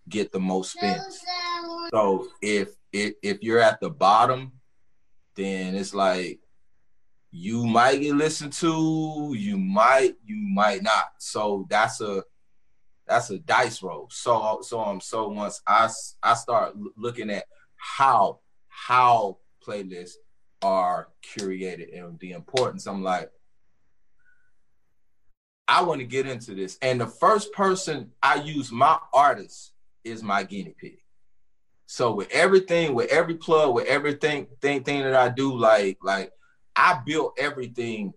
get 0.09 0.33
the 0.33 0.41
most 0.41 0.73
spins. 0.73 1.21
So 1.91 2.29
if 2.41 2.71
if 2.93 3.15
if 3.23 3.43
you're 3.43 3.61
at 3.61 3.81
the 3.81 3.91
bottom, 3.91 4.53
then 5.37 5.75
it's 5.75 5.95
like 5.95 6.41
you 7.33 7.64
might 7.64 8.03
get 8.03 8.14
listened 8.14 8.53
to, 8.53 9.35
you 9.37 9.57
might, 9.57 10.14
you 10.22 10.37
might 10.37 10.83
not. 10.83 11.12
So 11.18 11.66
that's 11.70 12.01
a 12.03 12.22
that's 13.07 13.30
a 13.30 13.39
dice 13.39 13.83
roll. 13.83 14.09
So 14.11 14.61
so 14.62 14.80
um 14.80 15.01
so 15.01 15.28
once 15.28 15.61
I 15.66 15.89
I 16.22 16.35
start 16.35 16.76
looking 16.97 17.30
at 17.30 17.47
how 17.76 18.41
how 18.68 19.39
playlists 19.66 20.12
are 20.61 21.09
curated 21.24 21.99
and 21.99 22.18
the 22.20 22.33
importance, 22.33 22.87
I'm 22.87 23.03
like, 23.03 23.30
I 25.66 25.83
want 25.83 26.01
to 26.01 26.07
get 26.07 26.26
into 26.26 26.55
this. 26.55 26.76
And 26.83 27.01
the 27.01 27.07
first 27.07 27.53
person 27.55 28.12
I 28.22 28.37
use 28.37 28.70
my 28.70 28.99
artist 29.14 29.72
is 30.05 30.22
my 30.22 30.43
guinea 30.43 30.74
pig. 30.78 30.99
So 31.87 32.14
with 32.14 32.30
everything, 32.30 32.95
with 32.95 33.11
every 33.11 33.37
plug, 33.37 33.74
with 33.74 33.87
everything 33.87 34.49
thing, 34.61 34.85
thing 34.85 35.03
that 35.03 35.14
I 35.14 35.30
do, 35.30 35.57
like 35.57 35.97
like 36.03 36.30
I 36.75 37.01
built 37.05 37.39
everything 37.39 38.14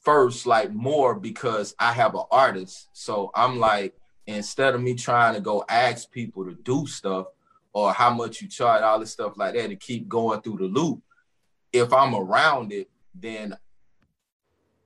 first, 0.00 0.46
like 0.46 0.72
more 0.72 1.14
because 1.14 1.74
I 1.78 1.92
have 1.92 2.14
an 2.14 2.24
artist. 2.30 2.88
So 2.92 3.30
I'm 3.34 3.58
like, 3.58 3.94
instead 4.26 4.74
of 4.74 4.80
me 4.80 4.94
trying 4.94 5.34
to 5.34 5.40
go 5.40 5.64
ask 5.68 6.10
people 6.10 6.44
to 6.44 6.54
do 6.54 6.86
stuff 6.86 7.26
or 7.72 7.92
how 7.92 8.10
much 8.10 8.40
you 8.40 8.48
charge, 8.48 8.82
all 8.82 8.98
this 8.98 9.12
stuff 9.12 9.36
like 9.36 9.54
that, 9.54 9.68
to 9.68 9.76
keep 9.76 10.08
going 10.08 10.40
through 10.40 10.58
the 10.58 10.64
loop. 10.64 11.00
If 11.72 11.92
I'm 11.92 12.14
around 12.14 12.72
it, 12.72 12.90
then 13.14 13.56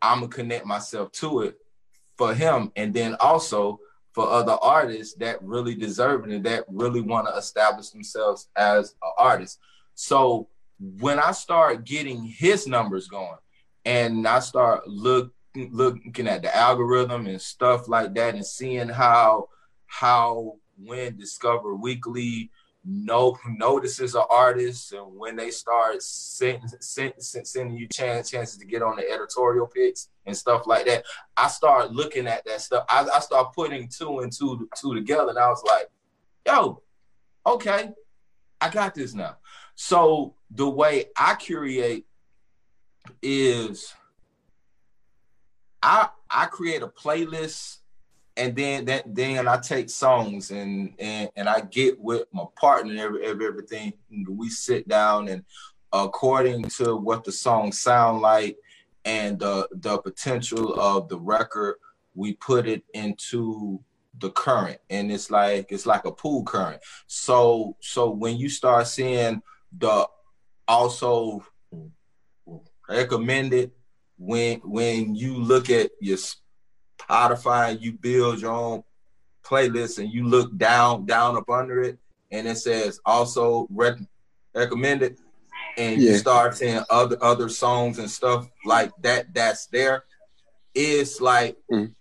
I'm 0.02 0.20
gonna 0.20 0.32
connect 0.32 0.66
myself 0.66 1.12
to 1.12 1.42
it 1.42 1.58
for 2.16 2.34
him, 2.34 2.70
and 2.76 2.92
then 2.92 3.16
also 3.20 3.80
for 4.12 4.28
other 4.28 4.56
artists 4.62 5.14
that 5.14 5.42
really 5.42 5.74
deserve 5.74 6.24
it 6.24 6.32
and 6.32 6.44
that 6.44 6.64
really 6.68 7.00
want 7.00 7.26
to 7.26 7.34
establish 7.34 7.90
themselves 7.90 8.48
as 8.54 8.94
an 9.02 9.12
artist. 9.18 9.58
So 9.94 10.48
when 11.00 11.18
I 11.18 11.32
start 11.32 11.84
getting 11.84 12.24
his 12.24 12.66
numbers 12.66 13.08
going 13.08 13.38
and 13.84 14.26
I 14.26 14.40
start 14.40 14.86
look 14.86 15.32
looking 15.54 16.26
at 16.26 16.42
the 16.42 16.54
algorithm 16.54 17.26
and 17.26 17.40
stuff 17.40 17.88
like 17.88 18.14
that 18.14 18.34
and 18.34 18.44
seeing 18.44 18.88
how 18.88 19.48
how 19.86 20.56
when 20.76 21.16
Discover 21.16 21.76
Weekly 21.76 22.50
no 22.84 23.36
notices 23.46 24.14
an 24.14 24.24
artist 24.28 24.92
and 24.92 25.16
when 25.16 25.36
they 25.36 25.50
start 25.50 26.02
sending, 26.02 26.68
send, 26.80 27.14
sending 27.18 27.76
you 27.76 27.88
chance, 27.88 28.30
chances 28.30 28.58
to 28.58 28.66
get 28.66 28.82
on 28.82 28.96
the 28.96 29.10
editorial 29.10 29.66
picks 29.66 30.10
and 30.26 30.36
stuff 30.36 30.66
like 30.66 30.84
that 30.84 31.02
i 31.36 31.48
start 31.48 31.92
looking 31.92 32.26
at 32.26 32.44
that 32.44 32.60
stuff. 32.60 32.84
I, 32.90 33.06
I 33.10 33.20
start 33.20 33.54
putting 33.54 33.88
two 33.88 34.18
and 34.18 34.30
two 34.30 34.68
two 34.78 34.94
together 34.94 35.30
and 35.30 35.38
i 35.38 35.48
was 35.48 35.62
like 35.66 35.88
yo 36.46 36.82
okay 37.46 37.90
i 38.60 38.68
got 38.68 38.94
this 38.94 39.14
now 39.14 39.36
so 39.74 40.34
the 40.50 40.68
way 40.68 41.06
i 41.16 41.34
curate 41.34 42.04
is 43.22 43.94
i 45.82 46.08
i 46.30 46.46
create 46.46 46.82
a 46.82 46.88
playlist 46.88 47.78
and 48.36 48.56
then 48.56 48.84
then 48.84 49.02
then 49.06 49.48
I 49.48 49.58
take 49.58 49.88
songs 49.88 50.50
and 50.50 50.92
and 50.98 51.30
and 51.36 51.48
I 51.48 51.60
get 51.60 52.00
with 52.00 52.24
my 52.32 52.44
partner 52.56 52.90
and 52.90 53.00
every, 53.00 53.24
every 53.24 53.46
everything. 53.46 53.92
We 54.28 54.48
sit 54.48 54.88
down 54.88 55.28
and 55.28 55.44
according 55.92 56.64
to 56.64 56.96
what 56.96 57.24
the 57.24 57.32
songs 57.32 57.80
sound 57.80 58.22
like 58.22 58.56
and 59.04 59.38
the 59.38 59.68
the 59.72 59.98
potential 59.98 60.74
of 60.80 61.08
the 61.08 61.18
record, 61.18 61.76
we 62.14 62.34
put 62.34 62.66
it 62.66 62.82
into 62.92 63.80
the 64.20 64.30
current 64.30 64.78
and 64.90 65.10
it's 65.10 65.30
like 65.30 65.66
it's 65.70 65.86
like 65.86 66.04
a 66.04 66.12
pool 66.12 66.44
current 66.44 66.80
so 67.08 67.76
so 67.80 68.08
when 68.08 68.36
you 68.36 68.48
start 68.48 68.86
seeing 68.86 69.42
the 69.78 70.08
also 70.66 71.44
recommended 72.88 73.72
when 74.18 74.60
when 74.60 75.14
you 75.14 75.36
look 75.38 75.70
at 75.70 75.90
your 76.00 76.18
Spotify 76.98 77.80
you 77.80 77.92
build 77.92 78.40
your 78.40 78.52
own 78.52 78.82
playlist 79.44 79.98
and 79.98 80.12
you 80.12 80.26
look 80.26 80.56
down 80.56 81.04
down 81.04 81.36
up 81.36 81.48
under 81.50 81.82
it 81.82 81.98
and 82.30 82.46
it 82.46 82.56
says 82.56 83.00
also 83.04 83.66
rec- 83.70 83.98
recommended 84.54 85.18
and 85.76 86.00
yeah. 86.00 86.12
you 86.12 86.16
start 86.16 86.56
seeing 86.56 86.82
other 86.88 87.16
other 87.22 87.48
songs 87.48 87.98
and 87.98 88.10
stuff 88.10 88.48
like 88.64 88.90
that 89.02 89.32
that's 89.34 89.66
there 89.66 90.04
it's 90.74 91.20
like 91.20 91.56
mm. 91.70 91.92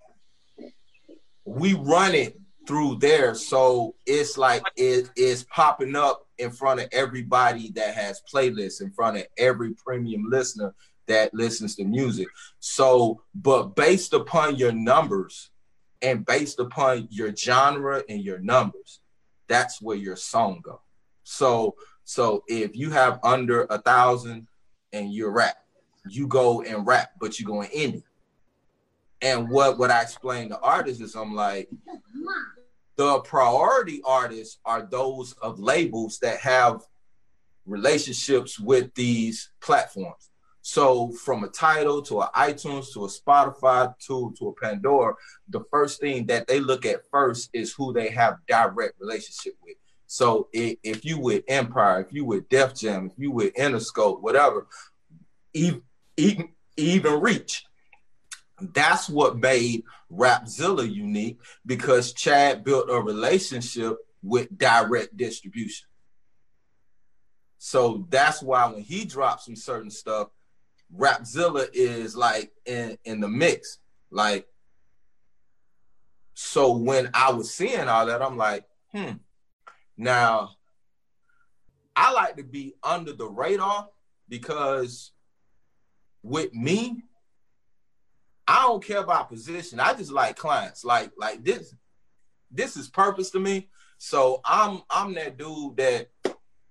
we 1.46 1.74
run 1.74 2.14
it 2.14 2.40
through 2.66 2.96
there 2.96 3.36
so 3.36 3.94
it's 4.06 4.38
like 4.38 4.64
it 4.76 5.10
is 5.18 5.44
popping 5.46 5.96
up 5.96 6.28
in 6.38 6.52
front 6.52 6.80
of 6.80 6.88
everybody 6.92 7.72
that 7.72 7.94
has 7.94 8.22
playlists 8.32 8.82
in 8.82 8.92
front 8.92 9.18
of 9.18 9.26
every 9.38 9.74
premium 9.74 10.30
listener 10.30 10.74
that 11.08 11.34
listens 11.34 11.76
to 11.76 11.84
music. 11.84 12.28
So, 12.60 13.22
but 13.36 13.76
based 13.76 14.14
upon 14.14 14.56
your 14.56 14.72
numbers 14.72 15.52
and 16.02 16.26
based 16.26 16.60
upon 16.60 17.08
your 17.12 17.36
genre 17.36 18.04
and 18.10 18.22
your 18.22 18.40
numbers, 18.40 19.00
that's 19.48 19.82
where 19.82 19.98
your 19.98 20.16
song 20.16 20.62
go. 20.64 20.82
So, 21.24 21.76
so 22.04 22.44
if 22.48 22.76
you 22.76 22.90
have 22.92 23.20
under 23.24 23.64
a 23.70 23.78
thousand 23.78 24.48
and 24.92 25.14
you're 25.14 25.32
rap, 25.32 25.58
you 26.10 26.28
go 26.28 26.62
and 26.62 26.86
rap, 26.86 27.12
but 27.20 27.40
you 27.40 27.46
go 27.46 27.62
in 27.62 27.70
indie. 27.70 28.04
And 29.22 29.50
what 29.50 29.78
what 29.78 29.90
I 29.90 30.02
explain 30.02 30.50
to 30.50 30.60
artists 30.60 31.02
is 31.02 31.16
I'm 31.16 31.34
like, 31.34 31.70
the 32.96 33.20
priority 33.20 34.02
artists 34.06 34.60
are 34.66 34.88
those 34.90 35.34
of 35.42 35.60
labels 35.60 36.20
that 36.20 36.40
have 36.40 36.82
relationships 37.66 38.60
with 38.60 38.94
these 38.94 39.50
platforms. 39.62 40.30
So 40.62 41.12
from 41.12 41.44
a 41.44 41.50
Tidal 41.50 42.02
to 42.04 42.22
an 42.22 42.30
iTunes 42.36 42.94
to 42.94 43.06
a 43.06 43.10
Spotify 43.10 43.94
to 44.08 44.34
to 44.40 44.48
a 44.48 44.54
Pandora, 44.54 45.14
the 45.50 45.64
first 45.70 46.00
thing 46.00 46.26
that 46.28 46.48
they 46.48 46.60
look 46.62 46.86
at 46.86 47.10
first 47.12 47.50
is 47.52 47.74
who 47.74 47.92
they 47.92 48.10
have 48.10 48.38
direct 48.48 49.00
relationship 49.00 49.56
with. 49.62 49.76
So 50.08 50.48
if, 50.54 50.78
if 50.84 51.04
you 51.04 51.20
with 51.20 51.44
Empire, 51.48 52.02
if 52.02 52.14
you 52.14 52.24
with 52.24 52.48
Def 52.48 52.76
Jam, 52.76 53.08
if 53.08 53.14
you 53.18 53.32
with 53.32 53.54
Interscope, 53.56 54.22
whatever, 54.22 54.68
even, 55.54 55.82
even, 56.16 56.50
even 56.78 57.20
Reach, 57.20 57.66
that's 58.72 59.10
what 59.10 59.38
made 59.38 59.84
Rapzilla 60.12 60.90
unique 60.92 61.40
because 61.66 62.14
Chad 62.14 62.64
built 62.64 62.90
a 62.90 63.00
relationship 63.00 63.98
with 64.22 64.56
direct 64.58 65.18
distribution. 65.18 65.88
So 67.58 68.06
that's 68.10 68.42
why 68.42 68.68
when 68.68 68.82
he 68.82 69.06
drops 69.06 69.46
some 69.46 69.56
certain 69.56 69.90
stuff, 69.90 70.30
Rapzilla 70.96 71.68
is 71.74 72.16
like 72.16 72.52
in 72.66 72.98
in 73.06 73.20
the 73.20 73.28
mix. 73.28 73.80
Like, 74.12 74.48
so 76.34 76.74
when 76.74 77.10
I 77.14 77.32
was 77.32 77.54
seeing 77.54 77.88
all 77.88 78.06
that, 78.06 78.22
I'm 78.22 78.38
like, 78.38 78.66
hmm. 78.92 79.14
Now, 79.98 80.52
I 81.96 82.12
like 82.12 82.38
to 82.38 82.44
be 82.44 82.74
under 82.84 83.14
the 83.14 83.28
radar 83.28 83.88
because 84.28 85.12
with 86.24 86.54
me, 86.54 87.04
I 88.48 88.64
don't 88.64 88.84
care 88.84 89.00
about 89.00 89.30
position. 89.30 89.80
I 89.80 89.94
just 89.94 90.12
like 90.12 90.36
clients. 90.36 90.84
Like, 90.84 91.12
like 91.18 91.44
this, 91.44 91.74
this 92.52 92.78
is 92.78 92.90
purpose 92.90 93.32
to 93.32 93.40
me. 93.40 93.70
So 93.98 94.42
I'm 94.44 94.82
I'm 94.90 95.14
that 95.14 95.38
dude 95.38 95.78
that 95.78 96.10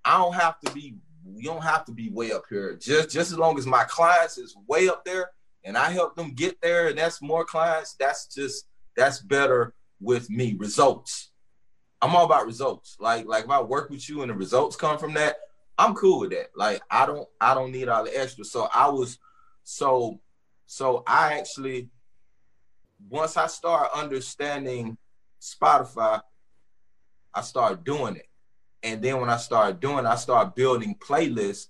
I 0.05 0.19
don't 0.19 0.35
have 0.35 0.61
to 0.61 0.73
be 0.73 0.97
you 1.25 1.45
don't 1.45 1.63
have 1.63 1.85
to 1.87 1.93
be 1.93 2.11
way 2.11 2.33
up 2.33 2.45
here. 2.49 2.77
Just 2.77 3.11
just 3.11 3.33
as 3.33 3.39
long 3.39 3.59
as 3.59 3.67
my 3.67 3.85
clients 3.85 4.39
is 4.39 4.55
way 4.67 4.89
up 4.89 5.05
there 5.05 5.31
and 5.65 5.77
I 5.79 5.91
help 5.91 6.15
them 6.15 6.35
get 6.35 6.61
there 6.61 6.89
and 6.89 6.99
that's 6.99 7.23
more 7.23 7.45
clients, 7.45 7.95
that's 7.95 8.27
just 8.27 8.67
that's 8.97 9.21
better 9.21 9.75
with 10.01 10.29
me. 10.29 10.55
Results. 10.59 11.31
I'm 12.03 12.15
all 12.17 12.27
about 12.27 12.47
results. 12.47 12.97
Like 13.01 13.27
like 13.27 13.45
if 13.45 13.51
I 13.51 13.63
work 13.63 13.89
with 13.89 14.09
you 14.09 14.23
and 14.23 14.31
the 14.31 14.35
results 14.35 14.77
come 14.77 14.99
from 14.99 15.15
that, 15.15 15.37
I'm 15.79 15.95
cool 15.95 16.21
with 16.21 16.31
that. 16.31 16.51
Like 16.55 16.83
I 16.91 17.07
don't 17.07 17.29
I 17.41 17.55
don't 17.55 17.73
need 17.73 17.89
all 17.89 18.05
the 18.05 18.21
extra. 18.21 18.45
So 18.45 18.69
I 18.75 18.89
was 18.91 19.19
so 19.65 20.21
so 20.67 21.03
I 21.07 21.39
actually 21.39 21.89
once 23.09 23.37
I 23.37 23.47
start 23.47 23.91
understanding 23.95 24.97
Spotify, 25.41 26.21
I 27.35 27.41
start 27.43 27.85
doing 27.85 28.17
it. 28.17 28.29
And 28.83 29.03
then 29.03 29.21
when 29.21 29.31
I 29.31 29.37
start 29.37 29.81
doing, 29.81 30.07
I 30.07 30.17
start 30.17 30.55
building 30.55 30.97
playlists. 30.99 31.69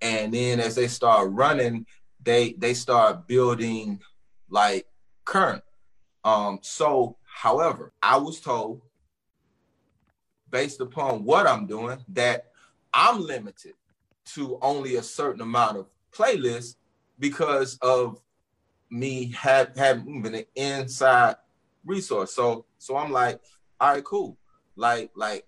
And 0.00 0.32
then 0.32 0.60
as 0.60 0.74
they 0.74 0.88
start 0.88 1.30
running, 1.30 1.86
they 2.22 2.54
they 2.58 2.74
start 2.74 3.26
building 3.26 4.00
like 4.48 4.86
current. 5.24 5.62
Um, 6.24 6.58
so 6.62 7.16
however, 7.24 7.92
I 8.02 8.16
was 8.16 8.40
told 8.40 8.82
based 10.50 10.80
upon 10.80 11.24
what 11.24 11.46
I'm 11.46 11.66
doing 11.66 11.98
that 12.08 12.46
I'm 12.92 13.20
limited 13.20 13.74
to 14.34 14.58
only 14.62 14.96
a 14.96 15.02
certain 15.02 15.40
amount 15.40 15.76
of 15.76 15.86
playlists 16.12 16.76
because 17.18 17.78
of 17.82 18.20
me 18.90 19.32
have 19.32 19.76
having 19.76 20.22
been 20.22 20.34
an 20.34 20.44
inside 20.54 21.36
resource. 21.84 22.34
So 22.34 22.66
so 22.78 22.96
I'm 22.96 23.12
like, 23.12 23.40
all 23.80 23.94
right, 23.94 24.04
cool. 24.04 24.38
Like 24.76 25.10
like 25.16 25.46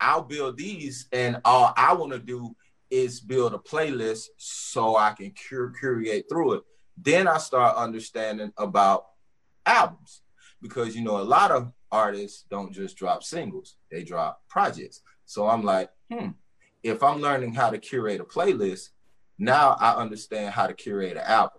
I'll 0.00 0.22
build 0.22 0.56
these, 0.56 1.06
and 1.12 1.40
all 1.44 1.72
I 1.76 1.92
want 1.94 2.12
to 2.12 2.18
do 2.18 2.54
is 2.90 3.20
build 3.20 3.54
a 3.54 3.58
playlist 3.58 4.26
so 4.36 4.96
I 4.96 5.12
can 5.12 5.32
cur- 5.32 5.72
curate 5.78 6.26
through 6.28 6.54
it. 6.54 6.62
Then 6.96 7.28
I 7.28 7.38
start 7.38 7.76
understanding 7.76 8.52
about 8.56 9.06
albums 9.66 10.22
because 10.62 10.96
you 10.96 11.02
know 11.02 11.20
a 11.20 11.22
lot 11.22 11.50
of 11.50 11.72
artists 11.90 12.44
don't 12.50 12.72
just 12.72 12.96
drop 12.96 13.22
singles; 13.22 13.76
they 13.90 14.04
drop 14.04 14.42
projects. 14.48 15.02
So 15.26 15.48
I'm 15.48 15.62
like, 15.62 15.90
hmm, 16.10 16.28
if 16.82 17.02
I'm 17.02 17.20
learning 17.20 17.54
how 17.54 17.70
to 17.70 17.78
curate 17.78 18.20
a 18.20 18.24
playlist, 18.24 18.90
now 19.38 19.76
I 19.78 19.94
understand 19.94 20.54
how 20.54 20.66
to 20.66 20.74
curate 20.74 21.16
an 21.16 21.24
album 21.24 21.57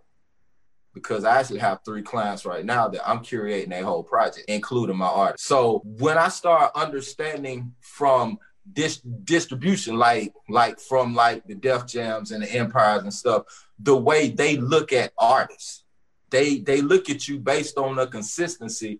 because 0.93 1.23
I 1.23 1.39
actually 1.39 1.59
have 1.59 1.79
three 1.85 2.01
clients 2.01 2.45
right 2.45 2.65
now 2.65 2.87
that 2.87 3.07
I'm 3.07 3.19
curating 3.19 3.71
a 3.71 3.83
whole 3.83 4.03
project, 4.03 4.49
including 4.49 4.97
my 4.97 5.07
art. 5.07 5.39
So 5.39 5.81
when 5.85 6.17
I 6.17 6.29
start 6.29 6.71
understanding 6.75 7.73
from 7.79 8.39
this 8.65 8.97
distribution, 8.97 9.97
like 9.97 10.33
like 10.47 10.79
from 10.79 11.15
like 11.15 11.45
the 11.47 11.55
Def 11.55 11.85
Jams 11.85 12.31
and 12.31 12.43
the 12.43 12.51
Empires 12.51 13.03
and 13.03 13.13
stuff, 13.13 13.43
the 13.79 13.95
way 13.95 14.29
they 14.29 14.57
look 14.57 14.93
at 14.93 15.13
artists, 15.17 15.83
they 16.29 16.59
they 16.59 16.81
look 16.81 17.09
at 17.09 17.27
you 17.27 17.39
based 17.39 17.77
on 17.77 17.95
the 17.95 18.07
consistency 18.07 18.99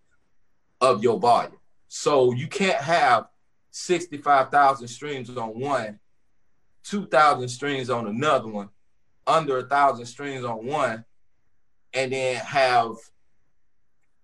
of 0.82 1.04
your 1.04 1.20
volume. 1.20 1.60
So 1.88 2.32
you 2.34 2.48
can't 2.48 2.82
have 2.82 3.28
65,000 3.72 4.88
streams 4.88 5.30
on 5.36 5.60
one, 5.60 6.00
2,000 6.84 7.48
streams 7.50 7.90
on 7.90 8.08
another 8.08 8.48
one, 8.48 8.70
under 9.28 9.60
a 9.60 9.64
thousand 9.64 10.06
streams 10.06 10.46
on 10.46 10.66
one, 10.66 11.06
and 11.94 12.14
then 12.14 12.36
have 12.38 12.96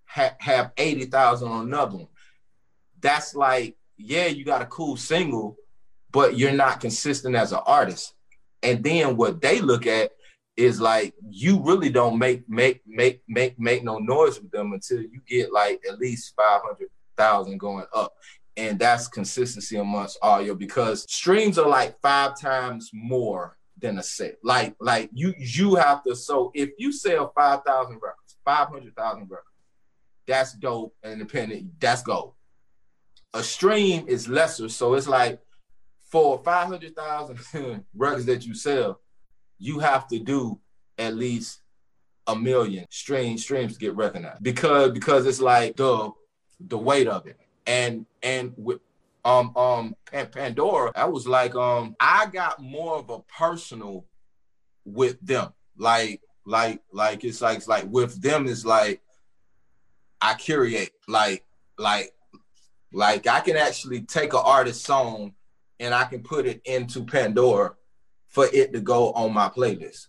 ha- 0.05 0.35
have 0.39 0.71
80,000 0.77 1.47
on 1.47 1.67
another 1.67 1.97
one. 1.97 2.07
That's 3.01 3.35
like, 3.35 3.75
yeah, 3.97 4.27
you 4.27 4.45
got 4.45 4.61
a 4.61 4.67
cool 4.67 4.97
single, 4.97 5.57
but 6.11 6.37
you're 6.37 6.53
not 6.53 6.79
consistent 6.79 7.35
as 7.35 7.51
an 7.51 7.59
artist. 7.65 8.13
And 8.63 8.83
then 8.83 9.17
what 9.17 9.41
they 9.41 9.61
look 9.61 9.85
at 9.85 10.11
is 10.57 10.79
like 10.79 11.13
you 11.29 11.61
really 11.61 11.89
don't 11.89 12.17
make 12.17 12.47
make 12.49 12.81
make 12.87 13.21
make 13.27 13.59
make 13.59 13.83
no 13.83 13.97
noise 13.97 14.39
with 14.39 14.51
them 14.51 14.71
until 14.71 15.01
you 15.01 15.19
get 15.27 15.51
like 15.51 15.81
at 15.89 15.99
least 15.99 16.33
500,000 16.37 17.57
going 17.59 17.85
up. 17.93 18.13
And 18.57 18.79
that's 18.79 19.09
consistency 19.09 19.75
amongst 19.75 20.17
all 20.21 20.41
your 20.41 20.55
because 20.55 21.05
streams 21.11 21.57
are 21.57 21.67
like 21.67 21.99
five 22.01 22.39
times 22.39 22.89
more 22.93 23.57
than 23.77 23.97
a 23.97 24.03
set. 24.03 24.37
Like 24.43 24.75
like 24.79 25.09
you 25.13 25.33
you 25.37 25.75
have 25.75 26.03
to. 26.03 26.15
So 26.15 26.51
if 26.53 26.71
you 26.77 26.91
sell 26.91 27.31
five 27.35 27.63
thousand 27.65 27.95
records, 27.95 28.37
five 28.43 28.69
hundred 28.69 28.95
thousand 28.95 29.23
records, 29.23 29.49
that's 30.27 30.53
dope 30.53 30.95
independent. 31.03 31.79
That's 31.79 32.01
gold. 32.01 32.33
A 33.33 33.43
stream 33.43 34.05
is 34.07 34.27
lesser, 34.27 34.69
so 34.69 34.93
it's 34.93 35.07
like 35.07 35.39
for 36.03 36.41
five 36.43 36.67
hundred 36.67 36.95
thousand 36.95 37.39
records 37.95 38.25
that 38.25 38.45
you 38.45 38.53
sell, 38.53 39.01
you 39.57 39.79
have 39.79 40.07
to 40.07 40.19
do 40.19 40.59
at 40.97 41.15
least 41.15 41.59
a 42.27 42.35
million 42.35 42.85
stream 42.89 43.37
streams 43.37 43.73
to 43.73 43.79
get 43.79 43.95
recognized 43.95 44.41
because 44.41 44.91
because 44.91 45.25
it's 45.25 45.41
like 45.41 45.75
the 45.75 46.11
the 46.59 46.77
weight 46.77 47.07
of 47.07 47.27
it. 47.27 47.37
And 47.67 48.05
and 48.23 48.53
with 48.57 48.79
um 49.25 49.51
um 49.57 49.95
Pandora, 50.31 50.91
I 50.95 51.05
was 51.05 51.27
like 51.27 51.55
um 51.55 51.95
I 51.99 52.27
got 52.27 52.61
more 52.61 52.95
of 52.97 53.09
a 53.09 53.19
personal 53.21 54.05
with 54.85 55.19
them. 55.19 55.51
Like 55.77 56.21
like 56.45 56.81
like 56.93 57.23
it's 57.23 57.41
like 57.41 57.57
it's 57.57 57.67
like 57.67 57.85
with 57.89 58.21
them 58.21 58.45
is 58.45 58.65
like 58.65 59.01
I 60.21 60.35
curate 60.35 60.91
like 61.07 61.43
like 61.77 62.13
like 62.93 63.27
I 63.27 63.41
can 63.41 63.57
actually 63.57 64.01
take 64.01 64.33
an 64.33 64.41
artist 64.43 64.85
song 64.85 65.33
and 65.79 65.93
I 65.93 66.05
can 66.05 66.21
put 66.21 66.45
it 66.45 66.61
into 66.63 67.03
Pandora 67.03 67.73
for 68.27 68.47
it 68.53 68.73
to 68.73 68.79
go 68.79 69.11
on 69.11 69.33
my 69.33 69.49
playlist. 69.49 70.07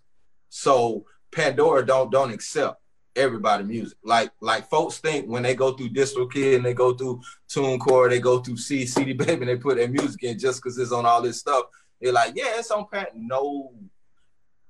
So 0.50 1.06
Pandora 1.32 1.84
don't 1.84 2.12
don't 2.12 2.32
accept 2.32 2.80
everybody 3.16 3.64
music. 3.64 3.98
Like 4.04 4.30
like 4.40 4.68
folks 4.68 4.98
think 4.98 5.26
when 5.26 5.42
they 5.42 5.54
go 5.54 5.72
through 5.72 5.90
DistroKid 5.90 6.56
and 6.56 6.64
they 6.64 6.74
go 6.74 6.94
through 6.94 7.22
TuneCore, 7.48 8.10
they 8.10 8.20
go 8.20 8.38
through 8.38 8.58
C 8.58 8.86
CD 8.86 9.12
Baby 9.12 9.32
and 9.32 9.48
they 9.48 9.56
put 9.56 9.76
their 9.76 9.88
music 9.88 10.22
in 10.22 10.38
just 10.38 10.62
because 10.62 10.78
it's 10.78 10.92
on 10.92 11.06
all 11.06 11.22
this 11.22 11.40
stuff. 11.40 11.66
They're 12.00 12.12
like, 12.12 12.34
yeah, 12.36 12.58
it's 12.58 12.70
on 12.70 12.86
Pan. 12.92 13.06
No, 13.14 13.72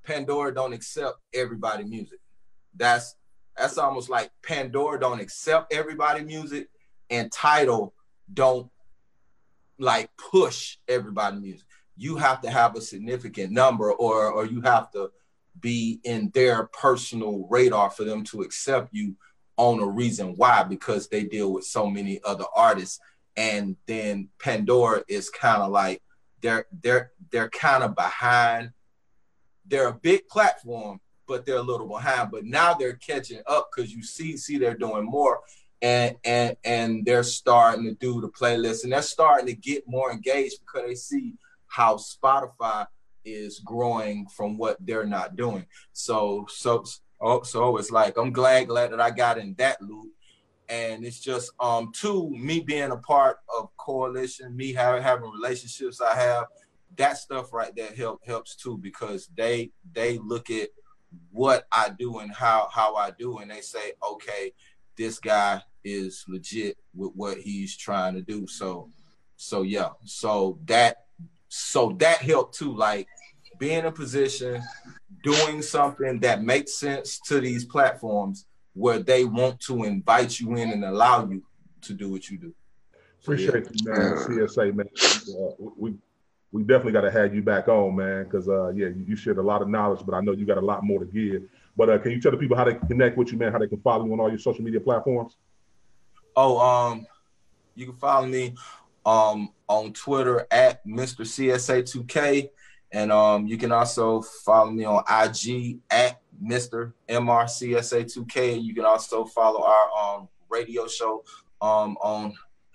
Pandora 0.05 0.55
don't 0.55 0.73
accept 0.73 1.19
everybody 1.35 1.85
music. 1.85 2.21
That's 2.75 3.17
that's 3.57 3.79
almost 3.79 4.09
like 4.09 4.31
Pandora 4.43 5.01
don't 5.01 5.21
accept 5.21 5.73
everybody 5.73 6.23
music, 6.23 6.69
and 7.11 7.33
Tidal 7.33 7.95
don't 8.33 8.71
like 9.79 10.11
push 10.17 10.79
everybody 10.89 11.39
music. 11.39 11.67
You 11.97 12.17
have 12.17 12.41
to 12.43 12.51
have 12.51 12.77
a 12.77 12.81
significant 12.81 13.53
number, 13.53 13.93
or 13.93 14.31
or 14.31 14.47
you 14.47 14.61
have 14.61 14.91
to 14.93 15.11
be 15.61 16.01
in 16.05 16.31
their 16.35 16.65
personal 16.67 17.47
radar 17.51 17.91
for 17.91 18.05
them 18.05 18.25
to 18.25 18.43
accept 18.43 18.91
you 18.93 19.17
on 19.57 19.81
a 19.81 19.87
reason 19.87 20.35
why 20.37 20.63
because 20.63 21.09
they 21.09 21.25
deal 21.25 21.53
with 21.53 21.65
so 21.65 21.89
many 21.89 22.21
other 22.25 22.45
artists. 22.55 23.01
And 23.37 23.77
then 23.87 24.29
pandora 24.39 25.03
is 25.09 25.31
kind 25.31 25.63
of 25.63 25.71
like 25.71 26.03
they're 26.43 26.67
they're 26.83 27.13
they're 27.31 27.51
kind 27.51 27.85
of 27.85 27.95
behind. 27.95 28.73
They're 29.67 29.89
a 29.89 29.95
big 29.95 30.29
platform 30.29 31.01
but 31.27 31.45
they're 31.45 31.57
a 31.57 31.63
little 31.63 31.89
behind. 31.89 32.31
But 32.31 32.45
now 32.45 32.75
they're 32.75 32.95
catching 32.95 33.43
up 33.47 33.71
because 33.75 33.93
you 33.93 34.03
see 34.03 34.37
see 34.37 34.59
they're 34.59 34.77
doing 34.77 35.05
more. 35.05 35.41
And 35.83 36.17
and 36.25 36.57
and 36.65 37.05
they're 37.05 37.23
starting 37.23 37.85
to 37.85 37.95
do 37.95 38.21
the 38.21 38.29
playlist 38.29 38.85
and 38.85 38.93
they're 38.93 39.03
starting 39.03 39.47
to 39.47 39.55
get 39.55 39.85
more 39.87 40.11
engaged 40.11 40.61
because 40.61 40.89
they 40.89 40.95
see 40.95 41.35
how 41.67 41.97
spotify 41.97 42.87
is 43.27 43.59
growing 43.59 44.27
from 44.29 44.57
what 44.57 44.79
they're 44.81 45.05
not 45.05 45.37
doing. 45.37 45.66
So 45.93 46.47
so 46.49 46.85
oh, 47.20 47.43
so 47.43 47.77
it's 47.77 47.91
like 47.91 48.16
I'm 48.16 48.33
glad 48.33 48.68
glad 48.68 48.93
that 48.93 49.01
I 49.01 49.11
got 49.11 49.37
in 49.37 49.55
that 49.59 49.83
loop. 49.83 50.12
And 50.68 51.05
it's 51.05 51.20
just 51.20 51.53
um 51.61 51.93
two, 51.93 52.31
me 52.31 52.61
being 52.61 52.93
a 52.93 52.97
part 52.97 53.39
of 53.59 53.77
coalition, 53.77 54.57
me 54.57 54.72
having 54.72 55.03
having 55.03 55.31
relationships 55.31 56.01
I 56.01 56.14
have, 56.14 56.47
that 56.97 57.18
stuff 57.18 57.53
right 57.53 57.74
there 57.77 57.93
help 57.93 58.24
helps 58.24 58.57
too 58.57 58.79
because 58.79 59.29
they 59.37 59.70
they 59.93 60.18
look 60.18 60.51
at 60.51 60.70
what 61.31 61.66
I 61.72 61.91
do 61.99 62.18
and 62.18 62.33
how 62.33 62.68
how 62.72 62.95
I 62.95 63.11
do 63.11 63.39
and 63.39 63.51
they 63.51 63.61
say, 63.61 63.93
okay, 64.12 64.53
this 64.97 65.18
guy 65.18 65.62
is 65.85 66.24
legit 66.29 66.79
with 66.95 67.12
what 67.14 67.39
he's 67.39 67.77
trying 67.77 68.14
to 68.14 68.22
do. 68.22 68.47
So 68.47 68.91
so 69.37 69.62
yeah, 69.62 69.91
so 70.05 70.59
that 70.66 71.05
so 71.49 71.95
that 71.99 72.18
helped 72.18 72.59
too. 72.59 72.74
Like 72.74 73.07
being 73.59 73.81
in 73.81 73.87
a 73.87 73.93
position, 73.93 74.63
doing 75.23 75.63
something 75.63 76.21
that 76.21 76.43
makes 76.43 76.79
sense 76.79 77.19
to 77.21 77.41
these 77.41 77.65
platforms 77.65 78.47
where 78.75 78.99
they 78.99 79.25
want 79.25 79.61
to 79.61 79.85
invite 79.85 80.39
you 80.39 80.55
in 80.57 80.71
and 80.71 80.85
allow 80.85 81.27
you 81.27 81.43
to 81.83 81.95
do 81.95 82.11
what 82.11 82.29
you 82.31 82.39
do. 82.39 82.55
Appreciate 83.23 83.67
you, 83.73 83.91
man. 83.91 84.17
CSA, 84.17 84.75
man. 84.75 84.87
Uh, 84.95 85.71
we 85.77 85.95
we 86.53 86.63
definitely 86.63 86.93
got 86.93 87.01
to 87.03 87.11
have 87.11 87.35
you 87.35 87.43
back 87.43 87.69
on, 87.69 87.97
man, 87.97 88.25
because 88.25 88.49
uh, 88.49 88.69
yeah, 88.69 88.89
you 89.07 89.17
shared 89.17 89.39
a 89.39 89.43
lot 89.43 89.63
of 89.63 89.69
knowledge, 89.69 90.01
but 90.07 90.15
I 90.15 90.21
know 90.21 90.33
you 90.33 90.47
got 90.47 90.59
a 90.59 90.65
lot 90.65 90.85
more 90.85 91.01
to 91.01 91.07
give. 91.07 91.43
But 91.77 91.91
uh, 91.91 91.99
can 91.99 92.13
you 92.13 92.21
tell 92.21 92.31
the 92.31 92.39
people 92.39 92.57
how 92.57 92.65
they 92.65 92.75
connect 92.75 93.17
with 93.17 93.33
you, 93.33 93.39
man? 93.39 93.53
How 93.53 93.59
they 93.59 93.67
can 93.67 93.81
follow 93.81 94.07
you 94.07 94.13
on 94.13 94.21
all 94.21 94.31
your 94.31 94.39
social 94.39 94.65
media 94.65 94.81
platforms? 94.81 95.37
Oh, 96.37 96.59
um, 96.59 97.07
you 97.75 97.87
can 97.87 97.97
follow 97.97 98.27
me 98.27 98.55
um 99.05 99.51
on 99.69 99.93
Twitter 99.93 100.47
at 100.51 100.87
Mr. 100.87 101.21
CSA2K. 101.21 102.51
And 102.93 103.11
um, 103.11 103.47
you 103.47 103.59
can 103.59 103.72
also 103.72 104.22
follow 104.22 104.70
me 104.70 104.84
on 104.84 105.03
IG 105.09 105.78
at 105.91 106.20
Mr. 106.43 106.93
MRCSA2K. 107.09 108.55
And 108.55 108.62
you 108.64 108.74
can 108.74 108.84
also 108.84 109.24
follow 109.24 109.62
our 109.64 110.16
um, 110.16 110.28
radio 110.49 110.87
show 110.87 111.24
um, 111.61 111.97
on 112.01 112.34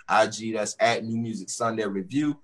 IG. 0.10 0.54
That's 0.54 0.76
at 0.80 1.04
New 1.04 1.18
Music 1.18 1.50
Sunday 1.50 1.86
Review. 1.86 2.38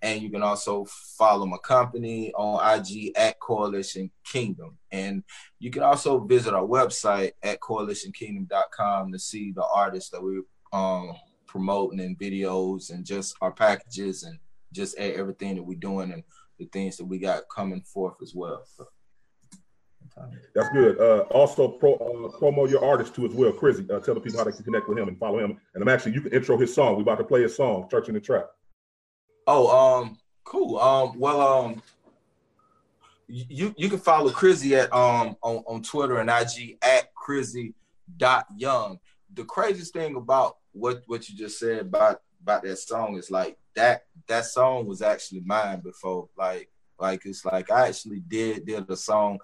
And 0.00 0.22
you 0.22 0.30
can 0.30 0.42
also 0.42 0.86
follow 1.16 1.44
my 1.44 1.56
company 1.58 2.32
on 2.34 2.78
IG 2.78 3.12
at 3.16 3.40
Coalition 3.40 4.10
Kingdom. 4.24 4.78
And 4.92 5.24
you 5.58 5.70
can 5.70 5.82
also 5.82 6.20
visit 6.20 6.54
our 6.54 6.66
website 6.66 7.32
at 7.42 7.60
coalitionkingdom.com 7.60 9.12
to 9.12 9.18
see 9.18 9.50
the 9.50 9.64
artists 9.74 10.10
that 10.10 10.22
we're 10.22 10.42
um, 10.72 11.16
promoting 11.46 12.00
and 12.00 12.16
videos 12.16 12.90
and 12.90 13.04
just 13.04 13.34
our 13.40 13.50
packages 13.50 14.22
and 14.22 14.38
just 14.72 14.96
everything 14.98 15.56
that 15.56 15.64
we're 15.64 15.78
doing. 15.78 16.12
And 16.12 16.22
the 16.58 16.66
things 16.66 16.96
that 16.96 17.04
we 17.04 17.18
got 17.18 17.42
coming 17.54 17.82
forth 17.82 18.16
as 18.22 18.34
well. 18.34 18.62
So. 18.76 18.86
That's 20.54 20.68
good. 20.70 20.98
Uh, 21.00 21.20
also, 21.30 21.68
pro, 21.68 21.94
uh, 21.94 22.38
promo 22.38 22.68
your 22.68 22.84
artist 22.84 23.14
too 23.14 23.26
as 23.26 23.32
well, 23.32 23.52
Crizzy. 23.52 23.88
Uh, 23.90 24.00
tell 24.00 24.14
the 24.14 24.20
people 24.20 24.38
how 24.38 24.44
they 24.44 24.52
can 24.52 24.64
connect 24.64 24.88
with 24.88 24.98
him 24.98 25.08
and 25.08 25.18
follow 25.18 25.38
him. 25.38 25.58
And 25.74 25.82
I'm 25.82 25.88
actually, 25.88 26.12
you 26.12 26.20
can 26.22 26.32
intro 26.32 26.58
his 26.58 26.74
song. 26.74 26.96
We're 26.96 27.02
about 27.02 27.18
to 27.18 27.24
play 27.24 27.42
his 27.42 27.54
song, 27.54 27.88
"Church 27.88 28.08
in 28.08 28.14
the 28.14 28.20
Trap." 28.20 28.48
Oh, 29.46 29.68
um, 29.68 30.18
cool. 30.44 30.78
Um, 30.78 31.18
well, 31.18 31.40
um, 31.40 31.82
you 33.28 33.74
you 33.76 33.88
can 33.88 33.98
follow 33.98 34.30
Crizzy 34.30 34.72
at 34.72 34.92
um 34.92 35.36
on, 35.42 35.62
on 35.66 35.82
Twitter 35.82 36.18
and 36.18 36.30
IG 36.30 36.78
at 36.82 37.14
Crizzy 37.14 37.74
dot 38.16 38.46
Young. 38.56 38.98
The 39.34 39.44
craziest 39.44 39.92
thing 39.92 40.16
about 40.16 40.56
what 40.72 41.02
what 41.06 41.28
you 41.28 41.36
just 41.36 41.58
said 41.58 41.80
about 41.80 42.22
about 42.42 42.62
that 42.62 42.78
song 42.78 43.16
is 43.16 43.30
like 43.30 43.58
that 43.74 44.06
that 44.26 44.44
song 44.44 44.86
was 44.86 45.02
actually 45.02 45.40
mine 45.40 45.80
before. 45.80 46.28
Like 46.36 46.70
like 46.98 47.24
it's 47.24 47.44
like 47.44 47.70
I 47.70 47.88
actually 47.88 48.20
did 48.20 48.66
did 48.66 48.88
a 48.90 48.96
song 48.96 49.38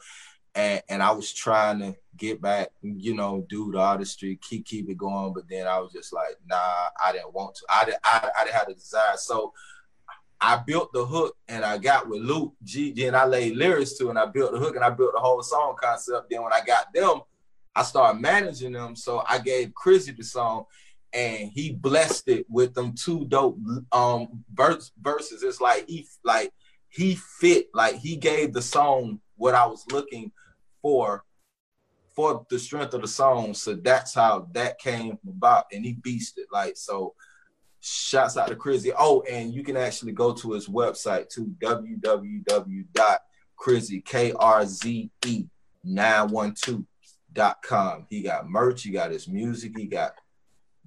and 0.55 0.83
and 0.89 1.03
I 1.03 1.11
was 1.13 1.33
trying 1.33 1.81
to 1.81 1.97
get 2.17 2.41
back, 2.41 2.71
you 2.83 3.15
know, 3.15 3.45
do 3.49 3.73
the 3.73 3.79
artistry, 3.79 4.39
keep 4.43 4.67
keep 4.67 4.89
it 4.89 4.97
going, 4.97 5.33
but 5.33 5.49
then 5.49 5.67
I 5.67 5.79
was 5.79 5.93
just 5.93 6.13
like, 6.13 6.37
nah, 6.47 6.89
I 7.05 7.13
didn't 7.13 7.35
want 7.35 7.57
to. 7.57 7.63
I 7.69 7.85
didn't 7.85 8.01
I, 8.05 8.31
I 8.39 8.45
didn't 8.45 8.57
have 8.57 8.69
the 8.69 8.75
desire. 8.75 9.17
So 9.17 9.53
I 10.41 10.57
built 10.57 10.93
the 10.93 11.05
hook 11.05 11.37
and 11.49 11.65
I 11.65 11.79
got 11.79 12.09
with 12.09 12.21
Luke 12.21 12.55
G, 12.63 13.07
and 13.07 13.17
I 13.17 13.25
laid 13.25 13.57
lyrics 13.57 13.95
to, 13.95 14.11
and 14.11 14.19
I 14.19 14.27
built 14.27 14.53
the 14.53 14.59
hook 14.59 14.77
and 14.77 14.85
I 14.85 14.91
built 14.91 15.13
the 15.15 15.21
whole 15.21 15.43
song 15.43 15.75
concept. 15.81 16.31
Then 16.31 16.43
when 16.43 16.53
I 16.53 16.61
got 16.61 16.93
them, 16.93 17.23
I 17.75 17.83
started 17.83 18.21
managing 18.21 18.73
them. 18.73 18.95
So 18.95 19.25
I 19.29 19.39
gave 19.39 19.73
Crizzy 19.73 20.17
the 20.17 20.23
song, 20.23 20.67
and 21.15 21.51
he 21.53 21.73
blessed 21.73 22.29
it 22.29 22.47
with 22.51 22.75
them 22.75 22.95
two 22.95 23.25
dope 23.27 23.59
um 23.93 24.45
verse, 24.53 24.91
verses. 25.01 25.43
It's 25.43 25.61
like 25.61 25.89
he 25.89 26.07
like 26.25 26.53
he 26.89 27.15
fit 27.15 27.69
like 27.73 27.97
he 27.97 28.17
gave 28.17 28.53
the 28.53 28.63
song 28.63 29.21
what 29.37 29.55
I 29.55 29.67
was 29.67 29.85
looking 29.91 30.33
for 30.83 31.25
for 32.15 32.45
the 32.51 32.59
strength 32.59 32.95
of 32.95 33.03
the 33.03 33.09
song. 33.09 33.55
So 33.55 33.75
that's 33.75 34.15
how 34.15 34.49
that 34.53 34.79
came 34.79 35.19
about, 35.29 35.67
and 35.73 35.85
he 35.85 35.95
beasted 35.95 36.47
like 36.53 36.77
so. 36.77 37.15
Shouts 37.87 38.39
out 38.39 38.49
to 38.49 38.57
Crizzy. 38.57 38.93
Oh, 38.99 39.23
and 39.31 39.53
you 39.53 39.63
can 39.63 39.77
actually 39.77 40.13
go 40.13 40.33
to 40.33 40.53
his 40.53 40.69
website 40.69 41.29
too, 41.29 41.55
www.crizzy, 41.61 42.85
K-R-Z-E 44.07 45.45
912.com. 45.87 48.07
He 48.09 48.23
got 48.23 48.49
merch, 48.49 48.85
he 48.85 48.91
got 48.91 49.11
his 49.11 49.29
music, 49.29 49.77
he 49.77 49.85
got 49.85 50.15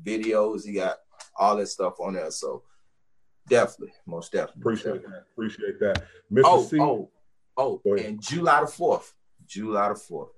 videos. 0.04 0.66
He 0.66 0.74
got 0.74 0.98
all 1.36 1.58
that 1.58 1.68
stuff 1.68 2.00
on 2.00 2.14
there. 2.14 2.32
So 2.32 2.64
definitely, 3.48 3.94
most 4.06 4.32
definitely. 4.32 4.62
Appreciate 4.62 4.94
definitely. 4.94 5.12
that. 5.12 5.26
Appreciate 5.32 5.80
that. 5.80 6.04
Mr. 6.32 6.42
Oh, 6.46 6.64
C. 6.64 6.80
oh, 6.80 7.10
oh, 7.58 7.82
and 7.98 8.22
July 8.22 8.62
the 8.62 8.68
fourth. 8.68 9.14
July 9.46 9.90
the 9.90 9.96
fourth. 9.96 10.30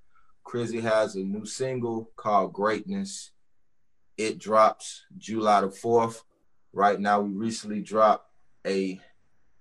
Crizzy 0.45 0.81
has 0.81 1.15
a 1.15 1.19
new 1.19 1.45
single 1.45 2.09
called 2.15 2.53
Greatness. 2.53 3.31
It 4.17 4.39
drops 4.39 5.03
July 5.17 5.61
the 5.61 5.71
fourth. 5.71 6.23
Right 6.73 6.99
now, 6.99 7.21
we 7.21 7.31
recently 7.31 7.81
dropped 7.81 8.27
a 8.65 8.99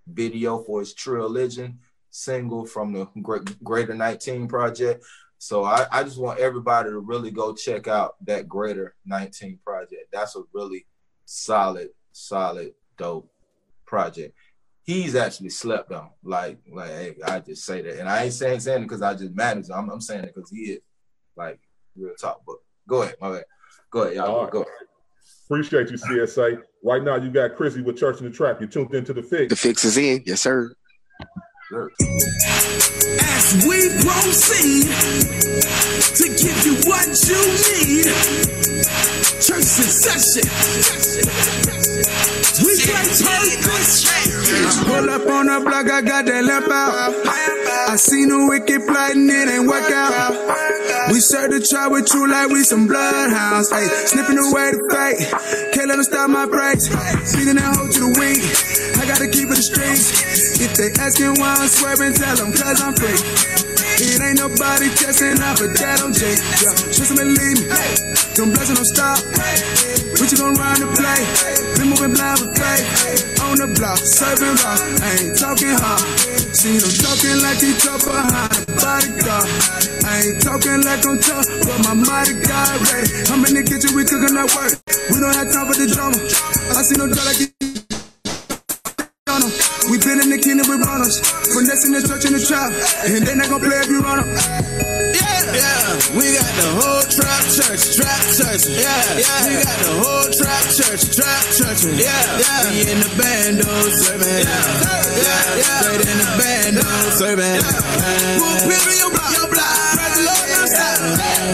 video 0.07 0.59
for 0.59 0.81
his 0.81 0.95
True 0.95 1.23
Religion 1.23 1.79
single 2.11 2.65
from 2.67 2.93
the 2.93 3.07
Greater 3.63 3.95
19 3.95 4.49
project. 4.49 5.05
So 5.39 5.65
I, 5.65 5.87
I 5.91 6.03
just 6.03 6.19
want 6.19 6.41
everybody 6.41 6.91
to 6.91 6.99
really 6.99 7.31
go 7.31 7.55
check 7.55 7.87
out 7.87 8.17
that 8.27 8.49
Greater 8.49 8.97
19 9.07 9.61
project. 9.65 10.09
That's 10.13 10.37
a 10.37 10.43
really 10.53 10.87
solid, 11.25 11.91
solid, 12.13 12.73
dope 12.97 13.31
project. 13.87 14.35
He's 14.83 15.15
actually 15.15 15.51
slept 15.51 15.93
on. 15.93 16.11
Like, 16.25 16.59
like, 16.73 16.91
hey, 16.91 17.15
I 17.25 17.39
just 17.41 17.65
say 17.65 17.83
that, 17.83 18.01
and 18.01 18.09
I 18.09 18.25
ain't 18.25 18.33
saying 18.33 18.61
saying 18.61 18.83
it 18.83 18.87
because 18.87 19.03
I 19.03 19.15
just 19.15 19.35
manage. 19.35 19.67
I'm, 19.73 19.91
I'm 19.91 20.01
saying 20.01 20.25
it 20.25 20.35
because 20.35 20.51
he 20.51 20.73
is 20.73 20.81
like 21.37 21.61
real 21.97 22.15
talk. 22.21 22.41
But 22.47 22.57
go 22.89 23.03
ahead, 23.03 23.17
my 23.21 23.31
bad. 23.33 23.45
Go 23.91 24.03
ahead, 24.03 24.17
y'all. 24.17 24.45
Right. 24.45 24.53
Go 24.53 24.63
ahead. 24.63 24.73
Appreciate 25.45 25.91
you, 25.91 25.97
CSA. 25.97 26.63
Right 26.83 27.03
now, 27.03 27.17
you 27.17 27.31
got 27.31 27.53
Crizzy 27.53 27.83
with 27.85 27.97
Church 27.97 28.19
in 28.19 28.27
the 28.27 28.31
Trap. 28.31 28.61
You 28.61 28.67
tuned 28.67 28.95
into 28.95 29.13
the 29.13 29.23
Fixx. 29.23 29.49
The 29.49 29.55
Fixx 29.55 29.85
is 29.85 29.97
in. 29.97 30.23
Yes, 30.27 30.41
sir. 30.43 30.75
As 33.17 33.65
we 33.67 33.89
proceed 34.05 34.85
to 36.17 36.27
give 36.29 36.59
you 36.67 36.75
what 36.85 37.09
you 37.25 37.41
need, 37.65 38.05
church 39.41 39.65
succession. 39.65 40.45
We 42.65 42.77
play 42.85 43.57
purpose. 43.65 44.05
Pull 44.85 45.11
up 45.11 45.27
on 45.27 45.47
the 45.47 45.61
block, 45.65 45.91
I 45.91 46.03
got 46.03 46.27
that 46.27 46.45
lamp 46.45 46.71
out. 46.71 47.58
I 47.87 47.97
seen 47.97 48.29
the 48.29 48.51
wicked 48.51 48.83
plotting, 48.87 49.31
it 49.31 49.47
ain't 49.47 49.69
work 49.69 49.87
out. 49.95 50.35
We 51.15 51.21
serve 51.21 51.55
the 51.55 51.63
tribe 51.63 51.93
with 51.93 52.11
true 52.11 52.27
like 52.27 52.51
we 52.51 52.67
some 52.67 52.87
bloodhounds. 52.87 53.71
Hey, 53.71 53.87
sniffing 54.11 54.37
away 54.37 54.75
the 54.75 54.83
fight. 54.91 55.17
Can't 55.73 55.89
let 55.89 55.97
them 55.97 56.05
stop 56.05 56.29
my 56.29 56.45
praise. 56.51 56.91
Feeding 57.31 57.57
that 57.57 57.79
hoe 57.79 57.87
to 57.87 58.01
the 58.09 58.13
weak. 58.19 58.43
I 58.99 59.07
gotta 59.07 59.31
keep 59.31 59.49
it 59.49 59.63
streets. 59.63 60.59
If 60.59 60.75
they 60.75 60.91
asking 60.99 61.39
why 61.39 61.55
I'm 61.55 61.71
swerving, 61.71 62.19
tell 62.19 62.35
them 62.35 62.51
cause 62.51 62.83
I'm 62.83 62.93
free. 62.99 63.21
It 63.99 64.23
ain't 64.23 64.39
nobody 64.39 64.91
testing 64.95 65.39
out, 65.43 65.59
but 65.59 65.75
that 65.79 66.03
on 66.03 66.13
Jake. 66.13 66.39
Yeah, 66.63 66.75
trust 66.75 67.15
and 67.15 67.35
leave 67.35 67.63
me. 67.63 67.71
Don't 68.39 68.55
bless 68.55 68.71
don't 68.71 68.87
stop. 68.87 69.19
We 70.19 70.27
you 70.27 70.39
gon' 70.39 70.55
run 70.55 70.79
the 70.83 70.91
play. 70.95 71.23
Been 71.79 71.91
moving 71.91 72.15
blind 72.15 72.39
with 72.43 72.55
faith. 72.55 73.43
On 73.43 73.59
the 73.59 73.71
block, 73.75 73.99
serving 73.99 74.55
rock. 74.63 74.79
I 75.03 75.09
ain't 75.19 75.35
talking 75.39 75.75
hard. 75.75 76.03
See 76.55 76.79
them 76.79 76.91
talking 76.91 77.39
like 77.43 77.59
he 77.69 77.75
tough 77.77 78.05
behind 78.05 78.51
the 78.51 78.73
bodyguard. 78.81 79.49
I 80.09 80.13
ain't 80.25 80.41
talking 80.41 80.81
like 80.89 81.05
I'm 81.05 81.19
tough, 81.21 81.47
but 81.69 81.79
my 81.85 81.95
mighty 81.95 82.41
God 82.41 82.77
ready. 82.89 83.09
I'm 83.29 83.45
in 83.45 83.55
the 83.61 83.65
kitchen, 83.69 83.93
we 83.95 84.05
cooking 84.09 84.35
that 84.35 84.49
work. 84.57 84.73
We 85.13 85.21
don't 85.21 85.37
have 85.37 85.53
time 85.53 85.67
for 85.69 85.77
the 85.77 85.87
drama. 85.93 86.17
I 86.73 86.83
see 86.83 86.97
no 86.97 87.07
drama 87.13 87.58
We 89.89 89.97
been 89.97 90.21
in 90.21 90.29
the 90.29 90.37
kingdom 90.37 90.69
with 90.69 90.85
runners. 90.85 91.17
Finessing 91.49 91.93
the 91.97 92.05
church 92.05 92.25
in 92.29 92.37
the 92.37 92.43
trap. 92.45 92.69
And 93.09 93.25
they 93.25 93.35
not 93.35 93.49
gonna 93.49 93.65
play 93.65 93.81
if 93.81 93.89
you 93.89 94.01
run 94.05 94.21
'em. 94.21 94.29
Yeah, 94.29 95.41
yeah, 95.49 95.97
we 96.13 96.37
got 96.37 96.53
the 96.61 96.69
whole 96.77 97.05
trap 97.09 97.43
church, 97.49 97.97
trap 97.97 98.21
church. 98.37 98.69
Yeah, 98.69 98.85
yeah, 99.17 99.49
we 99.49 99.53
got 99.65 99.79
the 99.81 99.95
whole 99.97 100.29
trap 100.29 100.65
church, 100.77 101.03
trap 101.17 101.45
church. 101.57 101.81
Yeah, 101.97 102.13
yeah, 102.37 102.69
we 102.69 102.85
in 102.85 103.01
the 103.01 103.09
band, 103.17 103.65
oh, 103.65 103.89
serving. 103.89 104.45
Yeah, 104.45 104.61
yeah, 105.25 105.57
yeah, 105.57 105.81
straight 105.81 106.05
in 106.05 106.19
the 106.21 106.29
band, 106.37 106.75
oh, 106.85 107.09
serving. 107.17 107.61
Pull 108.37 108.57
people 108.69 108.93
your 108.93 109.11
block, 109.17 109.33
your 109.41 109.49
block. 109.49 109.73
Praise 109.97 110.21
the 110.21 110.25
Lord, 110.29 110.47
no 110.53 110.61
stop. 110.69 111.01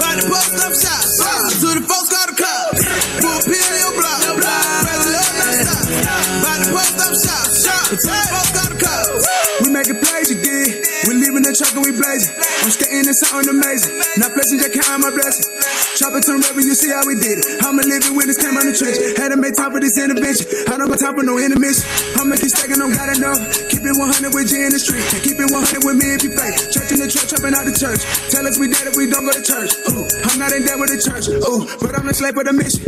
By 0.02 0.10
the 0.18 0.24
post 0.26 0.58
up 0.58 0.74
shop, 0.74 1.06
to 1.62 1.68
the 1.78 1.82
folks 1.86 2.10
call 2.10 2.23
shop, 7.84 8.43
truck 11.54 11.74
and 11.74 11.86
we 11.86 11.94
blazing. 11.94 12.34
I'm 12.62 12.70
skating 12.70 13.06
and 13.06 13.16
something 13.16 13.48
amazing. 13.50 13.94
Not 14.18 14.34
blessing, 14.34 14.58
just 14.58 14.74
counting 14.74 15.02
my 15.06 15.10
blessing. 15.14 15.46
Chop 15.94 16.10
it 16.18 16.26
to 16.26 16.34
rebel, 16.34 16.66
you 16.66 16.74
see 16.74 16.90
how 16.90 17.06
we 17.06 17.14
did 17.14 17.38
it. 17.38 17.46
I'ma 17.62 17.86
live 17.86 18.02
it 18.02 18.14
when 18.14 18.26
it's 18.26 18.42
came 18.42 18.58
on 18.58 18.66
the 18.66 18.74
trench. 18.74 18.98
Had 19.14 19.30
to 19.30 19.38
make 19.38 19.54
time 19.54 19.70
for 19.70 19.78
this 19.78 19.94
intervention. 19.94 20.46
I 20.66 20.74
don't 20.74 20.90
got 20.90 20.98
time 20.98 21.14
for 21.14 21.22
no 21.22 21.38
intermission. 21.38 21.86
I'ma 22.18 22.34
keep 22.34 22.50
stacking, 22.50 22.82
don't 22.82 22.90
got 22.90 23.14
enough. 23.14 23.38
Keep 23.70 23.86
it 23.86 23.94
100 23.94 24.34
with 24.34 24.50
G 24.50 24.58
in 24.66 24.74
the 24.74 24.80
street. 24.82 25.06
Keep 25.22 25.38
it 25.38 25.50
100 25.54 25.86
with 25.86 25.94
me 25.94 26.18
if 26.18 26.26
you 26.26 26.34
fake. 26.34 26.58
Church 26.74 26.90
in 26.90 26.98
the 26.98 27.06
church, 27.06 27.30
chopping 27.30 27.54
out 27.54 27.62
the 27.62 27.74
church. 27.74 28.02
Tell 28.34 28.42
us 28.42 28.58
we 28.58 28.66
dead 28.66 28.90
if 28.90 28.98
we 28.98 29.06
don't 29.06 29.22
go 29.22 29.30
to 29.30 29.44
church. 29.44 29.70
Ooh, 29.94 30.02
I'm 30.26 30.38
not 30.42 30.50
in 30.50 30.66
debt 30.66 30.80
with 30.82 30.90
the 30.90 30.98
church. 30.98 31.30
Ooh, 31.30 31.62
but 31.78 31.94
I'm 31.94 32.10
the 32.10 32.14
slave 32.16 32.34
of 32.34 32.42
the 32.42 32.54
mission. 32.56 32.82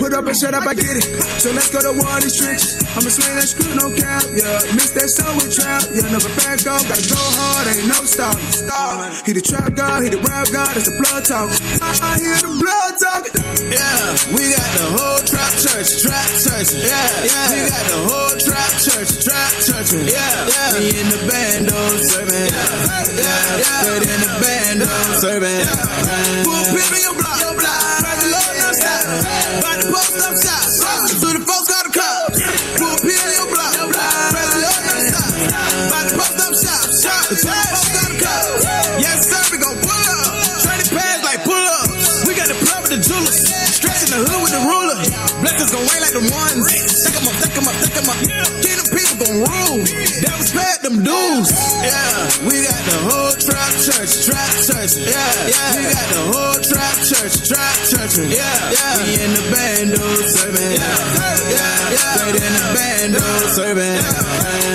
Put 0.00 0.16
up 0.16 0.24
and 0.24 0.36
shut 0.36 0.56
up, 0.56 0.64
I 0.64 0.72
get 0.72 0.96
it. 0.96 1.04
So 1.42 1.52
let's 1.52 1.68
go 1.68 1.84
to 1.84 1.92
war 1.92 2.08
in 2.16 2.24
these 2.24 2.40
trenches. 2.40 2.80
I'ma 2.96 3.12
sling 3.12 3.36
that 3.36 3.48
screw, 3.52 3.76
no 3.76 3.92
cap. 3.92 4.24
Yeah, 4.32 4.64
miss 4.72 4.96
that 4.96 5.12
soul 5.12 5.36
with 5.36 5.52
trap. 5.52 5.84
Yeah, 5.92 6.08
never 6.08 6.32
back 6.40 6.64
off. 6.64 6.88
Gotta 6.88 7.04
go 7.04 7.20
hard, 7.20 7.68
ain't 7.68 7.84
no 7.84 8.05
stop. 8.06 8.38
Stop. 8.54 9.26
He 9.26 9.32
the 9.32 9.42
trap 9.42 9.74
god, 9.74 10.02
he 10.02 10.08
the 10.08 10.22
rap 10.22 10.46
god, 10.54 10.76
it's 10.76 10.86
the 10.86 10.94
blood 10.96 11.26
talk. 11.26 11.50
I 11.82 12.16
hear 12.22 12.38
the 12.38 12.54
blood 12.54 12.94
talk. 13.02 13.26
Yeah, 13.66 14.14
we 14.30 14.54
got 14.54 14.70
the 14.78 14.86
whole 14.94 15.20
trap 15.26 15.52
church, 15.58 16.06
trap 16.06 16.28
church. 16.38 16.70
Yeah, 16.78 17.26
yeah, 17.26 17.50
we 17.50 17.58
got 17.66 17.84
the 17.90 18.00
whole 18.06 18.34
trap 18.38 18.72
church, 18.78 19.10
trap 19.26 19.52
church. 19.58 19.90
Yeah, 20.06 20.22
yeah, 20.46 20.78
we 20.78 20.94
in 20.94 21.08
the 21.10 21.20
band, 21.26 21.66
oh, 21.74 21.98
serving. 21.98 22.46
Yeah, 22.46 23.10
yeah, 23.10 23.58
yeah, 23.58 23.82
straight 23.82 24.06
in 24.06 24.20
the 24.22 24.32
band, 24.38 24.78
oh, 24.86 25.18
serving. 25.18 25.66
Pull 26.46 26.62
people 26.70 27.00
your 27.02 27.16
block, 27.18 27.38
your 27.42 27.54
block. 27.58 27.80
Praise 28.06 28.22
the 28.22 28.30
Lord, 28.30 28.54
no 28.54 28.68
stop. 28.70 29.02
By 29.66 29.72
the 29.82 29.86
post 29.90 30.14
up 30.22 30.34
shop, 30.38 30.62
trap. 54.94 55.10
Yeah, 55.10 55.50
yeah. 55.50 55.76
We 55.76 55.82
got 55.90 56.08
the 56.14 56.22
whole 56.30 56.58
trap 56.62 56.96
church, 57.02 57.34
trap 57.50 57.76
church. 57.90 58.14
Yeah, 58.30 58.70
yeah. 58.70 59.02
We 59.02 59.18
in 59.18 59.32
the 59.34 59.44
band, 59.50 59.90
oh, 59.98 60.22
serving. 60.30 60.72
Yeah, 60.78 60.98
yeah, 61.50 61.94
yeah. 61.96 62.14
Straight 62.14 62.38
in 62.38 62.52
the 62.54 62.64
band, 62.76 63.12
oh, 63.18 63.24
serving. 63.58 64.02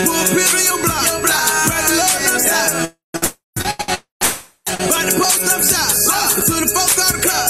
Pull 0.08 0.26
people 0.36 0.64
your 0.68 0.80
block, 0.84 1.06
your 1.08 1.22
block. 1.24 1.48
Praise 1.72 1.88
the 1.88 1.96
Lord, 2.02 2.20
no 2.28 2.36
stop. 2.44 2.72
By 4.90 5.02
the 5.08 5.14
post 5.16 5.44
up 5.48 5.64
shop, 5.64 5.92
uh. 6.12 6.30
to 6.36 6.56
the 6.60 6.70
folks 6.76 6.96
got 7.00 7.12
the 7.16 7.22
cup. 7.24 7.50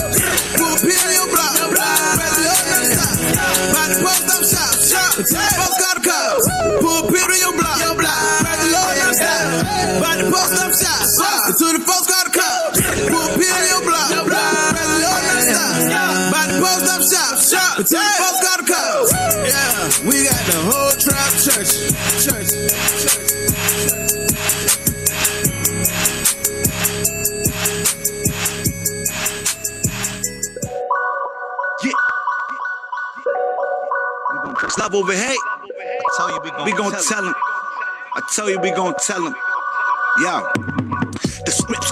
Pull 0.61 0.75
pin 0.85 1.01
in 1.01 1.13
your 1.17 1.29
block, 1.33 1.55
press 1.73 2.33
the 2.37 2.45
up 2.45 2.63
next 2.69 2.91
stop. 2.93 3.15
By 3.73 3.85
the 3.89 3.97
post 4.05 4.27
up 4.29 4.43
shop, 4.53 4.73
shop, 4.85 5.11
to 5.17 5.23
the 5.23 5.51
folks 5.57 5.80
church, 21.63 22.25
church, 22.25 22.49
church. 23.01 23.31
Stop 34.69 34.93
over 34.93 35.13
hey. 35.13 35.35
Tell 36.17 36.31
you 36.31 36.41
We 36.65 36.71
gon' 36.71 36.91
tell 36.91 37.25
him. 37.25 37.33
I 38.13 38.21
tell 38.33 38.49
you 38.49 38.59
we 38.59 38.71
gon' 38.71 38.95
tell 38.95 39.25
him. 39.27 39.35
Yo. 40.21 41.10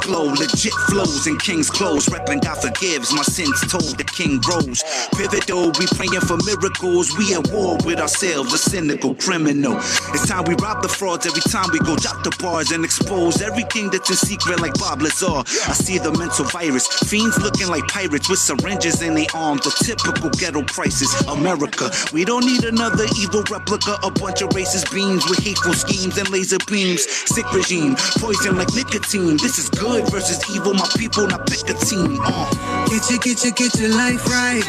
Glow, 0.10 0.26
legit 0.26 0.74
flows 0.90 1.28
in 1.28 1.38
king's 1.38 1.70
clothes. 1.70 2.08
Reppin' 2.08 2.42
God 2.42 2.58
forgives, 2.58 3.14
my 3.14 3.22
sins 3.22 3.62
told 3.70 3.96
the 3.96 4.04
king 4.04 4.42
rose. 4.50 4.82
Pivotal, 5.14 5.70
we 5.78 5.86
praying 5.94 6.26
for 6.26 6.42
miracles. 6.50 7.16
We 7.16 7.36
at 7.36 7.46
war 7.54 7.78
with 7.86 8.00
ourselves, 8.00 8.52
a 8.52 8.58
cynical 8.58 9.14
criminal. 9.14 9.78
It's 10.10 10.28
time 10.28 10.46
we 10.46 10.56
rob 10.56 10.82
the 10.82 10.90
frauds 10.90 11.28
every 11.28 11.46
time 11.46 11.70
we 11.72 11.78
go 11.86 11.96
drop 11.96 12.24
the 12.24 12.36
bars 12.42 12.72
and 12.72 12.84
expose 12.84 13.44
everything 13.44 13.92
that's 13.92 14.10
in 14.10 14.16
secret 14.16 14.60
like 14.60 14.74
Bob 14.82 15.04
Lazar. 15.04 15.46
I 15.70 15.78
see 15.78 16.00
the 16.00 16.12
mental 16.18 16.46
virus, 16.46 16.88
fiends 17.06 17.38
looking 17.38 17.68
like 17.68 17.86
pirates 17.88 18.30
with 18.30 18.40
syringes 18.40 19.04
in 19.04 19.14
their 19.14 19.30
arms. 19.36 19.62
The 19.62 19.94
typical 19.94 20.32
ghetto 20.42 20.64
crisis. 20.64 21.14
America, 21.30 21.92
we 22.12 22.26
don't 22.26 22.46
need 22.46 22.64
another 22.64 23.06
evil 23.22 23.44
replica. 23.52 24.00
A 24.02 24.10
bunch 24.10 24.42
of 24.42 24.50
racist 24.58 24.90
beams 24.92 25.30
with 25.30 25.38
hateful 25.38 25.74
schemes 25.74 26.18
and 26.18 26.28
laser 26.32 26.58
beams. 26.66 27.06
Sick 27.30 27.46
regime, 27.54 27.94
poison 28.18 28.58
like 28.58 28.74
nicotine. 28.74 29.38
This 29.38 29.60
is 29.60 29.70
good 29.70 29.99
versus 30.08 30.40
evil. 30.56 30.74
My 30.74 30.88
people, 30.98 31.28
not 31.28 31.48
pick 31.48 31.70
a 31.70 31.74
team. 31.74 32.18
Uh. 32.22 32.86
Get 32.88 33.10
your, 33.10 33.20
get 33.20 33.44
your, 33.44 33.54
get 33.54 33.80
your 33.80 33.90
life 33.96 34.26
right. 34.28 34.64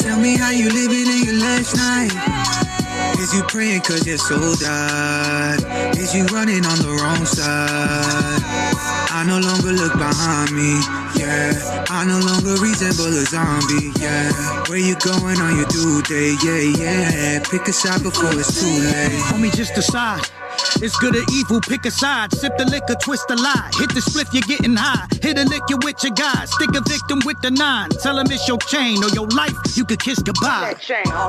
Tell 0.00 0.18
me 0.20 0.36
how 0.36 0.50
you 0.50 0.68
living 0.68 1.06
in 1.06 1.24
your 1.24 1.40
last 1.40 1.76
night. 1.76 2.12
Is 3.18 3.34
you 3.34 3.42
praying 3.44 3.82
cause 3.82 4.06
your 4.06 4.18
soul 4.18 4.54
died? 4.54 5.96
Is 5.96 6.14
you 6.14 6.24
running 6.26 6.64
on 6.64 6.78
the 6.78 6.98
wrong 7.02 7.24
side? 7.26 8.27
I 9.18 9.24
no 9.24 9.40
longer 9.40 9.72
look 9.72 9.94
behind 9.94 10.52
me. 10.52 10.78
yeah. 11.18 11.84
I 11.90 12.04
no 12.06 12.20
longer 12.20 12.54
resemble 12.62 13.10
a 13.10 13.26
zombie, 13.26 13.90
yeah. 13.98 14.30
Where 14.68 14.78
you 14.78 14.94
going 15.02 15.40
on 15.40 15.56
your 15.56 15.66
due 15.66 16.02
day, 16.02 16.36
yeah, 16.44 16.78
yeah. 16.78 17.42
Pick 17.50 17.66
a 17.66 17.72
side 17.72 18.04
before 18.04 18.30
it's 18.38 18.60
too 18.60 18.68
late. 18.68 19.10
Homie, 19.26 19.52
just 19.52 19.74
decide. 19.74 20.22
It's 20.80 20.96
good 20.98 21.16
or 21.16 21.22
evil, 21.32 21.60
pick 21.60 21.84
a 21.86 21.90
side. 21.90 22.32
Sip 22.32 22.56
the 22.56 22.64
liquor, 22.64 22.94
twist 23.02 23.26
the 23.26 23.34
lie. 23.34 23.70
Hit 23.78 23.90
the 23.94 24.00
spliff, 24.00 24.32
you're 24.32 24.46
getting 24.46 24.76
high. 24.76 25.06
Hit 25.22 25.38
a 25.38 25.44
lick, 25.44 25.62
you 25.68 25.78
with 25.82 26.02
your 26.04 26.12
guys. 26.12 26.52
Stick 26.52 26.70
a 26.74 26.80
victim 26.80 27.20
with 27.24 27.40
the 27.42 27.50
nine. 27.50 27.90
Tell 27.90 28.18
him 28.18 28.26
it's 28.30 28.46
your 28.46 28.58
chain 28.58 29.02
or 29.02 29.10
your 29.10 29.26
life, 29.28 29.54
you 29.74 29.84
could 29.84 29.98
kiss 30.00 30.22
goodbye. 30.22 30.74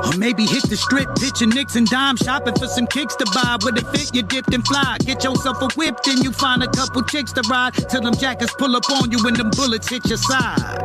Or 0.06 0.16
maybe 0.16 0.46
hit 0.46 0.62
the 0.70 0.76
strip, 0.76 1.08
pitching 1.16 1.50
nicks 1.50 1.74
and 1.74 1.86
dime, 1.88 2.16
shopping 2.16 2.54
for 2.54 2.66
some 2.68 2.86
kicks 2.86 3.16
to 3.16 3.26
buy. 3.34 3.56
With 3.62 3.82
a 3.82 3.84
fit, 3.90 4.14
you 4.14 4.22
dipped 4.22 4.54
and 4.54 4.64
fly. 4.66 4.98
Get 5.00 5.24
yourself 5.24 5.62
a 5.62 5.68
whip, 5.74 5.96
then 6.04 6.22
you 6.22 6.32
find 6.32 6.62
a 6.62 6.68
couple 6.68 7.02
chicks 7.02 7.32
to 7.32 7.42
ride. 7.50 7.74
Till 7.88 8.00
them 8.00 8.14
jackets 8.14 8.54
pull 8.58 8.76
up 8.76 8.88
on 8.90 9.10
you 9.10 9.22
when 9.22 9.34
them 9.34 9.50
bullets 9.50 9.88
hit 9.88 10.06
your 10.06 10.18
side. 10.18 10.78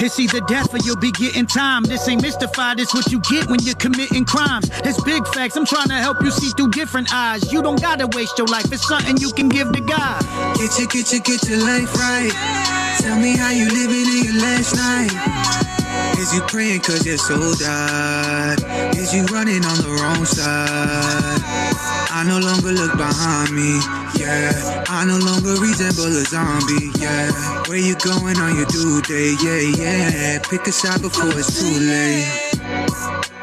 It's 0.00 0.18
either 0.18 0.40
death 0.40 0.74
or 0.74 0.78
you'll 0.78 0.96
be 0.96 1.12
getting 1.12 1.46
time. 1.46 1.82
This 1.84 2.08
ain't 2.08 2.22
mystified, 2.22 2.80
it's 2.80 2.94
what 2.94 3.10
you 3.10 3.20
get 3.30 3.48
when 3.48 3.60
you're 3.62 3.74
committing 3.76 4.24
crimes. 4.24 4.70
It's 4.84 5.02
big 5.02 5.26
facts, 5.28 5.56
I'm 5.56 5.66
trying 5.66 5.88
to 5.88 5.96
help 5.96 6.22
you 6.22 6.30
see 6.30 6.50
through 6.50 6.70
different 6.70 7.12
eyes. 7.12 7.52
You 7.52 7.62
don't 7.62 7.80
gotta 7.80 8.06
waste 8.06 8.38
your 8.38 8.46
life, 8.46 8.72
it's 8.72 8.86
something 8.86 9.16
you 9.18 9.32
can 9.32 9.48
give 9.48 9.72
to 9.72 9.80
God. 9.80 10.22
Get 10.56 10.78
your, 10.78 10.88
get 10.88 11.12
your, 11.12 11.20
get 11.20 11.48
your 11.48 11.60
life 11.64 11.94
right. 11.94 12.32
Tell 13.00 13.18
me 13.18 13.36
how 13.36 13.50
you 13.50 13.68
living 13.68 14.06
in 14.06 14.24
your 14.24 14.42
last 14.42 14.74
night. 14.76 15.58
Is 16.18 16.34
you 16.34 16.40
praying 16.42 16.80
cause 16.80 17.06
your 17.06 17.16
soul 17.16 17.54
died? 17.54 18.58
Is 18.96 19.14
you 19.14 19.24
running 19.26 19.64
on 19.64 19.78
the 19.78 19.98
wrong 20.02 20.24
side? 20.24 21.77
I 22.18 22.24
no 22.24 22.40
longer 22.40 22.72
look 22.72 22.96
behind 22.96 23.54
me, 23.54 23.78
yeah. 24.18 24.84
I 24.88 25.04
no 25.04 25.18
longer 25.18 25.54
resemble 25.62 26.06
a 26.06 26.24
zombie, 26.26 26.90
yeah. 26.98 27.30
Where 27.68 27.78
you 27.78 27.94
going 27.94 28.36
on 28.38 28.56
your 28.56 28.66
due 28.66 29.00
day, 29.02 29.36
yeah, 29.40 29.60
yeah. 29.78 30.38
Pick 30.40 30.66
a 30.66 30.72
side 30.72 31.00
before 31.00 31.30
it's 31.38 31.60
too 31.60 31.78
late. 31.78 33.37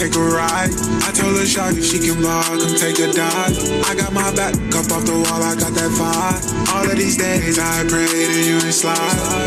Take 0.00 0.16
a 0.16 0.24
ride. 0.32 0.72
I 1.04 1.12
told 1.12 1.36
her, 1.36 1.44
shawty, 1.44 1.84
she 1.84 2.00
can 2.00 2.22
ball, 2.24 2.40
come 2.40 2.72
take 2.80 2.96
a 3.04 3.12
dive. 3.12 3.52
I 3.84 3.92
got 3.92 4.16
my 4.16 4.32
back 4.32 4.56
up 4.72 4.88
off 4.88 5.04
the 5.04 5.12
wall, 5.12 5.42
I 5.44 5.52
got 5.60 5.76
that 5.76 5.92
vibe. 5.92 6.40
All 6.72 6.88
of 6.88 6.96
these 6.96 7.18
days, 7.18 7.58
I 7.58 7.84
prayed 7.84 8.08
and 8.08 8.46
you 8.48 8.56
ain't 8.64 8.72
slide. 8.72 8.96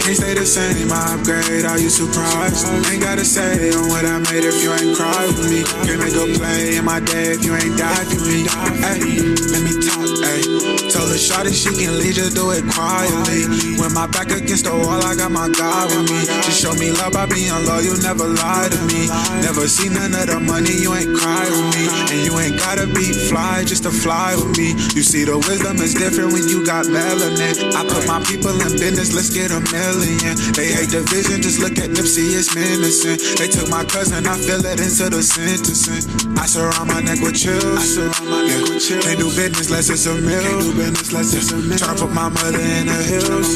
Can't 0.06 0.14
stay 0.14 0.36
the 0.38 0.46
same, 0.46 0.94
I 0.94 1.18
upgrade, 1.18 1.66
are 1.66 1.80
you 1.80 1.90
surprised? 1.90 2.70
Ain't 2.86 3.02
gotta 3.02 3.26
say 3.26 3.74
on 3.74 3.90
what 3.90 4.06
I 4.06 4.20
made 4.30 4.46
if 4.46 4.62
you 4.62 4.70
ain't 4.74 4.96
cry 4.96 5.26
with 5.26 5.50
me. 5.50 5.66
Can't 5.90 5.98
make 5.98 6.14
a 6.14 6.30
play 6.38 6.78
in 6.78 6.86
my 6.86 7.00
day 7.00 7.34
if 7.34 7.44
you 7.44 7.56
ain't 7.56 7.76
die 7.76 8.06
for 8.06 8.22
me. 8.22 8.46
Hey, 8.78 9.26
let 9.50 9.62
me 9.66 9.74
talk, 9.82 10.06
hey. 10.22 10.63
Told 10.94 11.10
her, 11.10 11.18
shawty, 11.18 11.50
she 11.50 11.74
can 11.74 11.98
lead, 11.98 12.14
just 12.14 12.38
do 12.38 12.54
it 12.54 12.62
quietly. 12.70 13.50
When 13.82 13.98
my 13.98 14.06
back 14.06 14.30
against 14.30 14.70
the 14.70 14.78
wall, 14.78 15.02
I 15.02 15.18
got 15.18 15.34
my 15.34 15.50
God 15.50 15.90
with 15.90 16.06
me. 16.06 16.22
She 16.46 16.54
show 16.54 16.74
me 16.78 16.94
love 16.94 17.18
by 17.18 17.26
being 17.26 17.50
low, 17.66 17.82
you 17.82 17.98
never 18.06 18.30
lie 18.30 18.70
to 18.70 18.80
me. 18.86 19.10
Never 19.42 19.66
see 19.66 19.90
none 19.90 20.14
of 20.14 20.30
the 20.30 20.38
money, 20.38 20.70
you 20.70 20.94
ain't 20.94 21.10
cry 21.18 21.50
with 21.50 21.68
me. 21.74 21.90
And 22.14 22.22
you 22.22 22.38
ain't 22.38 22.62
gotta 22.62 22.86
be 22.86 23.10
fly 23.10 23.66
just 23.66 23.90
to 23.90 23.92
fly 23.92 24.38
with 24.38 24.54
me. 24.54 24.78
You 24.94 25.02
see, 25.02 25.26
the 25.26 25.34
wisdom 25.34 25.82
is 25.82 25.98
different 25.98 26.30
when 26.30 26.46
you 26.46 26.62
got 26.62 26.86
melanin. 26.86 27.74
I 27.74 27.82
put 27.90 28.06
my 28.06 28.22
people 28.22 28.54
in 28.54 28.78
business, 28.78 29.18
let's 29.18 29.34
get 29.34 29.50
a 29.50 29.66
million. 29.74 30.38
They 30.54 30.78
hate 30.78 30.94
division, 30.94 31.42
just 31.42 31.58
look 31.58 31.82
at 31.82 31.90
Nipsey, 31.90 32.38
it's 32.38 32.54
menacing. 32.54 33.18
They 33.42 33.50
took 33.50 33.66
my 33.66 33.82
cousin, 33.82 34.30
I 34.30 34.38
feel 34.38 34.62
it 34.62 34.78
into 34.78 35.10
the 35.10 35.26
sentencing. 35.26 36.33
I 36.44 36.46
surround 36.46 36.90
my 36.90 37.00
neck 37.00 37.22
with 37.22 37.36
chills. 37.36 37.64
I 37.64 37.84
surround 37.84 38.30
my 38.30 38.46
neck 38.46 38.68
with 38.68 38.86
chills. 38.86 39.06
Can't 39.06 39.18
do 39.18 39.28
business 39.28 39.70
less 39.72 39.90
it's 39.90 40.06
a 40.08 40.14
mill. 40.14 40.44
Can't 40.44 40.60
do 40.60 40.76
business 40.76 41.14
less 41.14 41.34
it's 41.34 41.52
a 41.54 41.56
mill. 41.56 41.78
Tryna 41.78 42.00
put 42.00 42.12
my 42.12 42.28
mother 42.28 42.60
in 42.60 42.88
the 42.88 43.00
hills. 43.00 43.56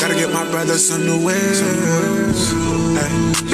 Gotta 0.00 0.14
get 0.14 0.32
my 0.32 0.50
brother 0.50 0.78
some 0.78 1.04
new 1.04 1.22
wheels. 1.22 1.60
Hey. 2.96 3.45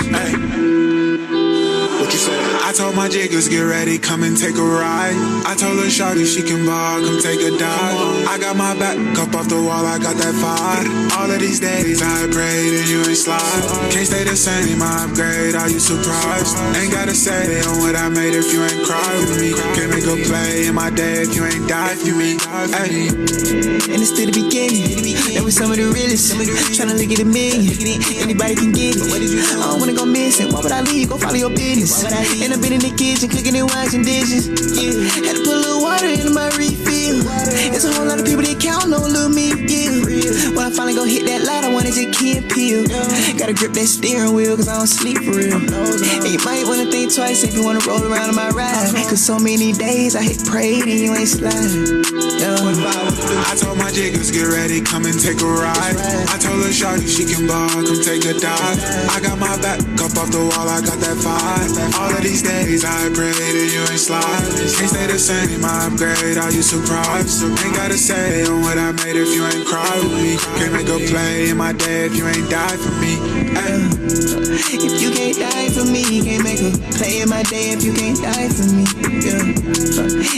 I 2.73 2.75
told 2.75 2.97
my 2.97 3.07
jiggers 3.07 3.51
get 3.51 3.61
ready, 3.69 3.99
come 3.99 4.23
and 4.23 4.33
take 4.33 4.57
a 4.57 4.65
ride. 4.65 5.13
I 5.45 5.53
told 5.55 5.77
her 5.77 5.93
shawty 5.93 6.25
she 6.25 6.41
can 6.41 6.65
ball, 6.65 7.05
come 7.05 7.21
take 7.21 7.45
a 7.45 7.53
dive. 7.53 8.25
I 8.25 8.41
got 8.41 8.57
my 8.57 8.73
back 8.81 8.97
up 9.21 9.37
off 9.37 9.47
the 9.53 9.61
wall, 9.61 9.85
I 9.85 9.99
got 10.01 10.17
that 10.17 10.33
vibe. 10.41 10.89
All 11.21 11.29
of 11.31 11.39
these 11.39 11.61
days 11.61 12.01
I 12.01 12.33
prayed 12.33 12.73
and 12.73 12.89
you 12.89 13.05
ain't 13.05 13.21
slide. 13.21 13.93
Can't 13.93 14.09
stay 14.09 14.25
the 14.25 14.33
same, 14.33 14.81
I 14.81 15.05
upgrade, 15.05 15.55
are 15.55 15.69
you 15.69 15.77
surprised? 15.77 16.57
Ain't 16.81 16.91
gotta 16.97 17.13
say 17.13 17.61
on 17.61 17.77
what 17.85 17.93
I 17.95 18.09
made 18.09 18.33
if 18.33 18.49
you 18.49 18.65
ain't 18.65 18.89
cry 18.89 19.05
with 19.21 19.37
me. 19.37 19.53
Can't 19.77 19.93
make 19.93 20.09
a 20.09 20.17
play 20.25 20.65
in 20.65 20.75
my 20.75 20.89
day 20.89 21.29
if 21.29 21.37
you 21.37 21.45
ain't 21.45 21.69
die 21.69 21.93
for 22.01 22.17
me. 22.17 22.41
Hey. 22.73 23.13
And 23.93 24.01
it's 24.01 24.17
still 24.17 24.33
the 24.33 24.49
beginning. 24.49 25.13
That 25.37 25.45
was 25.45 25.61
some 25.61 25.69
of 25.69 25.77
the 25.77 25.93
realest. 25.93 26.33
Tryna 26.73 26.97
look 26.97 27.13
at 27.13 27.21
a 27.21 27.29
million. 27.29 27.69
Anybody 28.17 28.57
can 28.57 28.73
get 28.73 28.97
it. 28.97 29.13
I 29.61 29.61
don't 29.61 29.77
wanna 29.77 29.93
go 29.93 30.09
missing. 30.09 30.49
Why 30.49 30.65
would 30.65 30.73
I 30.73 30.81
leave? 30.81 31.11
Go 31.13 31.21
follow 31.21 31.37
your 31.37 31.53
business. 31.53 32.01
And 32.01 32.49
I've 32.55 32.63
been 32.63 32.72
in 32.73 32.81
the 32.81 32.89
kitchen 32.97 33.29
cooking 33.29 33.55
and 33.55 33.69
washing 33.69 34.03
dishes. 34.03 34.49
Yeah. 34.73 34.97
Had 35.29 35.37
to 35.37 35.43
put 35.45 35.61
a 35.61 35.61
little 35.61 35.85
water 35.85 36.09
in 36.09 36.33
my 36.33 36.49
refill. 36.57 37.21
It's 37.69 37.85
a 37.85 37.93
whole 37.93 38.09
lot 38.09 38.19
of 38.19 38.25
people 38.25 38.41
that 38.43 38.57
count 38.59 38.89
on 38.89 39.13
little 39.13 39.29
me. 39.29 39.53
Yeah. 39.69 40.57
When 40.57 40.65
I 40.65 40.73
finally 40.73 40.97
go 40.97 41.05
hit 41.05 41.29
that 41.29 41.45
light, 41.45 41.65
I 41.65 41.71
wanna 41.73 41.93
just 41.93 42.17
can't 42.17 42.49
peel. 42.49 42.89
Gotta 43.37 43.53
grip 43.53 43.77
that 43.77 43.87
steering 43.87 44.33
wheel 44.33 44.57
cause 44.57 44.69
I 44.69 44.81
don't 44.81 44.89
sleep 44.89 45.21
for 45.21 45.37
real. 45.37 45.61
And 45.61 46.33
you 46.33 46.41
might 46.49 46.65
wanna 46.65 46.89
think 46.89 47.13
twice 47.13 47.45
if 47.45 47.53
you 47.53 47.61
wanna 47.63 47.85
roll 47.85 48.01
around 48.01 48.33
in 48.33 48.37
my 48.37 48.49
ride. 48.51 48.89
Cause 49.05 49.21
so 49.21 49.39
many 49.39 49.77
days 49.77 50.17
I 50.17 50.23
hit 50.25 50.41
prayed 50.49 50.89
and 50.89 50.97
you 50.97 51.13
ain't 51.13 51.29
slide. 51.29 51.53
Yeah. 52.41 52.57
I 52.57 53.53
told 53.61 53.77
my 53.77 53.93
jiggers 53.93 54.33
get 54.33 54.49
ready, 54.49 54.81
come 54.81 55.05
and 55.05 55.21
take 55.21 55.45
a 55.45 55.47
ride. 55.47 55.97
Her 56.53 56.69
shawty 56.69 57.09
she 57.09 57.25
can 57.25 57.49
ball, 57.49 57.69
come 57.69 58.01
take 58.05 58.25
a 58.29 58.35
dive. 58.37 58.79
I 59.09 59.21
got 59.25 59.39
my 59.39 59.57
back 59.65 59.81
up 60.05 60.13
off 60.21 60.29
the 60.31 60.45
wall, 60.45 60.69
I 60.69 60.85
got 60.85 61.01
that 61.01 61.17
vibe. 61.17 61.97
All 61.97 62.13
of 62.13 62.23
these 62.23 62.43
days 62.43 62.85
I 62.85 63.09
prayed 63.17 63.35
and 63.35 63.73
you 63.73 63.81
ain't 63.81 63.99
slide. 63.99 64.45
Can't 64.77 64.91
stay 64.93 65.07
the 65.09 65.19
same, 65.19 65.65
I 65.65 65.89
upgrade, 65.89 66.37
are 66.37 66.53
you 66.53 66.63
surprised? 66.63 67.43
Ain't 67.43 67.75
gotta 67.75 67.97
say 67.97 68.45
on 68.45 68.61
what 68.61 68.77
I 68.77 68.93
made 68.93 69.17
if 69.17 69.33
you 69.33 69.45
ain't 69.49 69.67
cry 69.67 69.97
with 69.97 70.13
me. 70.13 70.37
Can't 70.61 70.73
make 70.73 70.89
a 70.89 71.01
play 71.09 71.51
in 71.51 71.57
my 71.57 71.73
day 71.73 72.07
if 72.07 72.15
you 72.15 72.29
ain't 72.29 72.49
die 72.51 72.77
for 72.77 72.93
me. 73.01 73.17
Ay. 73.57 73.89
If 74.53 75.01
you 75.01 75.11
can't 75.11 75.37
die 75.41 75.69
for 75.73 75.85
me, 75.89 76.05
can't 76.21 76.45
make 76.45 76.61
a 76.61 76.71
play 76.93 77.21
in 77.23 77.29
my 77.29 77.43
day 77.45 77.73
if 77.73 77.83
you 77.83 77.93
can't 77.93 78.21
die 78.21 78.49
for 78.53 78.69
me. 78.69 78.85
Yeah. 79.25 79.57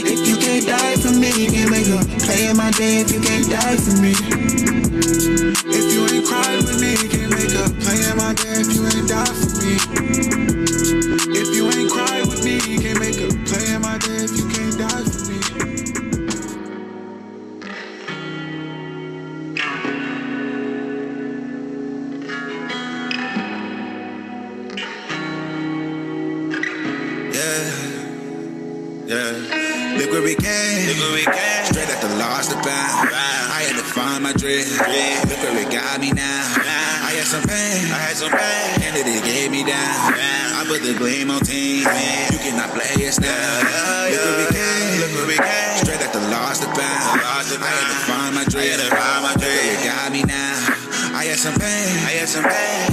If 0.07 0.21
you 0.27 0.35
can't 0.39 0.65
die 0.65 0.95
for 0.95 1.11
me, 1.11 1.31
can't 1.51 1.69
make 1.69 1.91
a 1.91 1.99
play 2.23 2.47
in 2.47 2.57
my 2.57 2.71
day 2.71 3.03
if 3.03 3.11
you 3.11 3.19
can't 3.19 3.49
die 3.51 3.77
for 3.77 3.95
me. 3.99 4.15
With 6.65 6.81
me, 6.81 6.95
can't 7.09 7.31
make 7.31 7.53
a 7.53 7.69
play 7.81 8.03
in 8.09 8.17
my 8.17 8.33
if 8.59 8.73
you 8.73 8.85
ain't 8.85 9.07
die 9.07 9.25
for 9.25 10.29
me. 10.29 10.34
Gleam 40.95 41.29
on 41.29 41.41
team. 41.41 41.83
You 42.31 42.39
cannot 42.39 42.71
play 42.71 43.07
us 43.07 43.19
now. 43.19 43.29
Look 44.09 44.23
where 44.23 44.37
we 44.39 44.47
came. 44.55 44.99
Look 45.01 45.11
where 45.15 45.27
we 45.27 45.37
came. 45.37 45.77
Straight 45.83 46.01
at 46.01 46.13
the 46.13 46.21
lost 46.31 46.61
the 46.61 46.67
bound. 46.67 47.21
I 47.21 47.43
had 47.43 47.45
to 47.51 47.99
find 48.07 48.35
my 48.35 48.43
dream. 48.45 48.77
Look 48.79 48.91
where 48.91 49.73
it 49.73 49.83
got 49.83 50.11
me 50.11 50.23
now. 50.23 51.15
I 51.15 51.25
had 51.25 51.39
some 51.39 51.55
pain. 51.55 51.91
I 52.07 52.11
had 52.19 52.29
some 52.29 52.43
pain. 52.43 52.85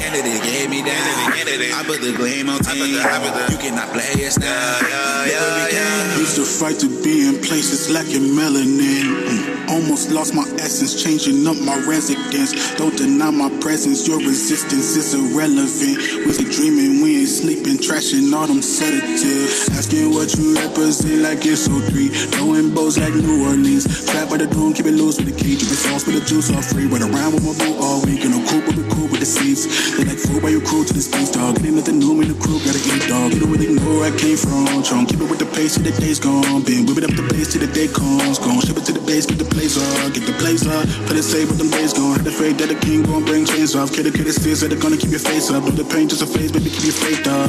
Gave 0.53 0.69
me 0.69 0.83
down. 0.83 1.33
I 1.33 1.83
put 1.87 2.03
the 2.03 2.13
gleam 2.13 2.51
on 2.51 2.61
team. 2.61 2.93
You 2.93 3.57
cannot 3.57 3.89
play 3.89 4.27
us 4.27 4.39
now. 4.39 4.85
We 5.25 5.73
came. 5.73 6.21
Used 6.21 6.37
to 6.37 6.45
fight 6.45 6.79
to 6.81 6.89
be 7.03 7.27
in 7.27 7.41
places 7.41 7.89
lacking 7.89 8.37
melanin. 8.37 9.25
Mm. 9.25 9.71
Almost 9.73 10.11
lost 10.13 10.35
my 10.35 10.45
essence, 10.61 11.03
changing 11.03 11.47
up 11.49 11.57
my 11.65 11.81
residence. 11.89 12.53
Don't 12.77 12.95
deny 12.95 13.31
my 13.31 13.49
presence, 13.65 14.07
your 14.07 14.19
resistance 14.19 14.95
is 14.95 15.15
irrelevant. 15.15 15.97
We 16.29 16.45
dreaming, 16.53 17.01
we 17.01 17.21
ain't 17.25 17.29
sleeping, 17.33 17.81
smashing 17.81 18.29
all 18.35 18.47
them 18.47 18.61
sedatives. 18.61 19.73
Asking 19.73 20.13
what 20.13 20.37
you 20.37 20.55
represent 20.55 21.23
like 21.23 21.47
it's 21.47 21.65
so 21.65 21.81
three. 21.89 22.09
Throwing 22.09 22.75
bows 22.75 22.99
like 22.99 23.15
New 23.15 23.49
Orleans. 23.49 23.89
Trap 24.05 24.29
by 24.29 24.37
the 24.37 24.47
doom, 24.47 24.75
keep 24.75 24.85
it 24.87 24.93
loose 24.93 25.17
with 25.17 25.33
the 25.33 25.37
key. 25.37 25.57
Keep 25.57 25.73
it 25.73 25.81
sauce 25.81 26.05
with 26.05 26.21
the 26.21 26.25
juice 26.29 26.53
all 26.53 26.61
free. 26.61 26.87
Run 26.87 27.03
around 27.03 27.33
with 27.33 27.43
my 27.43 27.57
boo 27.57 27.75
all 27.81 28.05
week. 28.05 28.25
In 28.25 28.37
a 28.37 28.41
coupe, 28.47 28.67
but 28.67 28.77
we 28.77 28.85
cool 28.93 29.09
with 29.09 29.21
the 29.21 29.27
seats. 29.27 29.65
They 29.97 30.05
like 30.05 30.19
food 30.19 30.42
by 30.43 30.51
you 30.51 30.61
crew 30.61 30.85
to 30.85 30.93
this 30.93 31.07
space 31.07 31.31
dog. 31.31 31.63
Ain't 31.63 31.79
nothing 31.79 32.03
new 32.03 32.21
in 32.21 32.27
the 32.27 32.35
crew, 32.35 32.59
gotta 32.67 32.83
eat 32.83 33.07
dog. 33.07 33.33
You 33.33 33.41
don't 33.41 33.53
really 33.55 33.71
know 33.71 34.03
where 34.03 34.11
I 34.11 34.15
came 34.19 34.37
from. 34.37 34.83
Trying 34.83 35.07
keep 35.07 35.23
it 35.23 35.31
with 35.31 35.39
the 35.39 35.47
pace 35.47 35.79
till 35.79 35.87
the 35.87 35.95
day's 36.03 36.19
gone. 36.19 36.67
Been 36.67 36.85
whipping 36.85 37.07
up 37.07 37.15
the 37.15 37.23
bass 37.31 37.55
till 37.55 37.63
the 37.63 37.71
day 37.71 37.87
comes. 37.87 38.43
Gone 38.43 38.59
ship 38.61 38.77
it 38.77 38.85
to 38.91 38.93
the 38.93 39.05
base, 39.07 39.25
get 39.25 39.39
the 39.39 39.47
place 39.47 39.79
up. 39.79 40.13
Get 40.13 40.27
the 40.27 40.35
place 40.43 40.67
up. 40.67 40.83
Play 41.07 41.23
it 41.23 41.23
safe 41.23 41.47
with 41.47 41.63
them 41.63 41.71
days 41.71 41.95
gone. 41.95 42.19
Had 42.19 42.27
the 42.27 42.35
faith 42.35 42.59
that 42.59 42.69
the 42.69 42.79
king 42.83 43.07
gon' 43.07 43.25
bring 43.25 43.47
chains 43.47 43.79
off. 43.79 43.95
Kid, 43.95 44.11
kid, 44.11 44.27
fears 44.35 44.61
that 44.61 44.75
they're 44.75 44.83
gonna 44.83 44.99
keep 44.99 45.15
your 45.15 45.23
face 45.23 45.49
up. 45.55 45.63
Do 45.63 45.71
the 45.71 45.87
pain 45.87 46.11
just 46.11 46.23
a 46.23 46.27
phase, 46.27 46.51
baby, 46.51 46.75
keep 46.75 46.91
your 46.91 46.99
faith 46.99 47.23
up. 47.31 47.47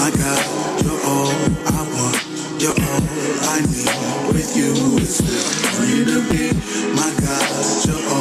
I 0.00 0.08
got 0.16 0.40
you're 0.80 1.02
all 1.04 1.36
I 1.68 1.80
want. 1.84 2.16
You're 2.56 2.72
all 2.80 3.02
I 3.52 3.60
need. 3.68 3.92
With 4.32 4.56
you, 4.56 4.72
it's 5.04 5.20
want 5.76 5.90
you 5.92 6.04
to 6.08 6.18
be. 6.32 6.48
My 6.96 7.10
God, 7.20 7.86
you're 7.86 8.04
all 8.14 8.19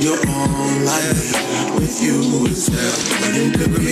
want. 0.00 0.24
You're 0.24 0.32
all 0.32 0.88
I. 0.88 1.50
With 1.76 2.02
you, 2.02 2.46
it's 2.46 2.68
where 2.68 2.80
I 2.80 3.20
want 3.20 3.36
you 3.36 3.52
to 3.52 3.68
be. 3.68 3.88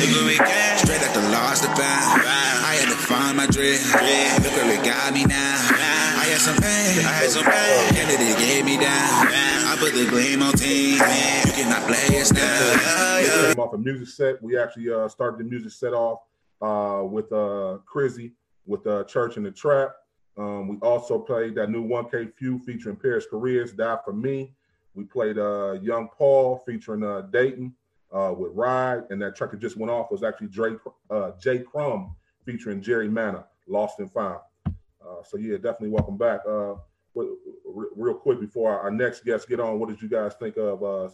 Look 0.00 0.16
where 0.16 0.26
we 0.26 0.36
came. 0.36 0.78
Straight 0.78 1.02
at 1.02 1.14
the 1.14 1.22
lost 1.30 1.62
the 1.62 1.68
bound. 1.68 2.22
I 2.24 2.76
had 2.80 2.88
to 2.88 2.96
find 2.96 3.36
my 3.36 3.46
dream. 3.46 3.78
Look 4.42 4.52
where 4.56 4.72
it 4.72 4.84
got 4.84 5.14
me 5.14 5.24
now. 5.24 5.58
I 6.16 6.24
had 6.28 6.40
some 6.40 6.56
pain. 6.56 7.04
I 7.04 7.12
had 7.12 7.30
some 7.30 7.44
pain. 7.44 7.96
And 8.00 8.10
it 8.10 8.38
gave 8.38 8.64
me 8.64 8.76
down. 8.76 9.28
I 9.68 9.76
put 9.78 9.94
the 9.94 10.08
blame 10.08 10.42
on 10.42 10.52
team. 10.54 10.94
You 10.94 11.52
cannot 11.52 11.86
play 11.86 12.20
us 12.20 12.32
now. 12.32 13.18
We 13.20 13.54
came 13.54 13.60
off 13.60 13.74
a 13.74 13.78
music 13.78 14.08
set. 14.08 14.42
We 14.42 14.58
actually 14.58 14.92
uh, 14.92 15.08
started 15.08 15.38
the 15.38 15.44
music 15.44 15.72
set 15.72 15.92
off 15.92 16.20
uh, 16.60 17.04
with 17.04 17.32
uh, 17.32 17.78
Crizzy 17.86 18.32
with 18.66 18.86
uh, 18.86 19.04
Church 19.04 19.36
in 19.36 19.42
the 19.42 19.50
Trap. 19.50 19.94
Um, 20.36 20.68
we 20.68 20.76
also 20.78 21.18
played 21.18 21.54
that 21.56 21.68
new 21.68 21.86
1K 21.86 22.32
Phew 22.34 22.58
featuring 22.60 22.96
Paris 22.96 23.26
Careers, 23.28 23.72
Die 23.72 23.98
For 24.04 24.12
Me. 24.12 24.54
We 24.94 25.04
played 25.04 25.38
uh, 25.38 25.78
Young 25.80 26.08
Paul 26.08 26.62
featuring 26.66 27.02
uh, 27.02 27.22
Dayton 27.22 27.74
uh, 28.12 28.34
with 28.36 28.52
Ride. 28.54 29.04
And 29.10 29.20
that 29.22 29.36
track 29.36 29.52
that 29.52 29.60
just 29.60 29.76
went 29.76 29.90
off 29.90 30.10
was 30.10 30.22
actually 30.22 30.48
Dre, 30.48 30.76
uh, 31.10 31.32
Jay 31.40 31.60
Crumb 31.60 32.14
featuring 32.44 32.82
Jerry 32.82 33.08
Manna, 33.08 33.46
Lost 33.66 33.98
and 34.00 34.10
Found. 34.12 34.40
Uh, 34.66 35.22
so, 35.24 35.36
yeah, 35.38 35.56
definitely 35.56 35.90
welcome 35.90 36.16
back. 36.16 36.40
Uh, 36.48 36.74
real 37.14 38.14
quick 38.14 38.40
before 38.40 38.78
our 38.78 38.90
next 38.90 39.24
guest 39.24 39.48
get 39.48 39.60
on, 39.60 39.78
what 39.78 39.88
did 39.88 40.00
you 40.00 40.08
guys 40.08 40.34
think 40.34 40.56
of 40.56 40.82
uh, 40.82 41.04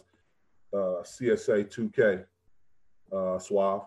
uh, 0.73 1.03
CSA 1.03 1.69
2K, 1.69 2.25
uh, 3.11 3.39
Suave? 3.39 3.83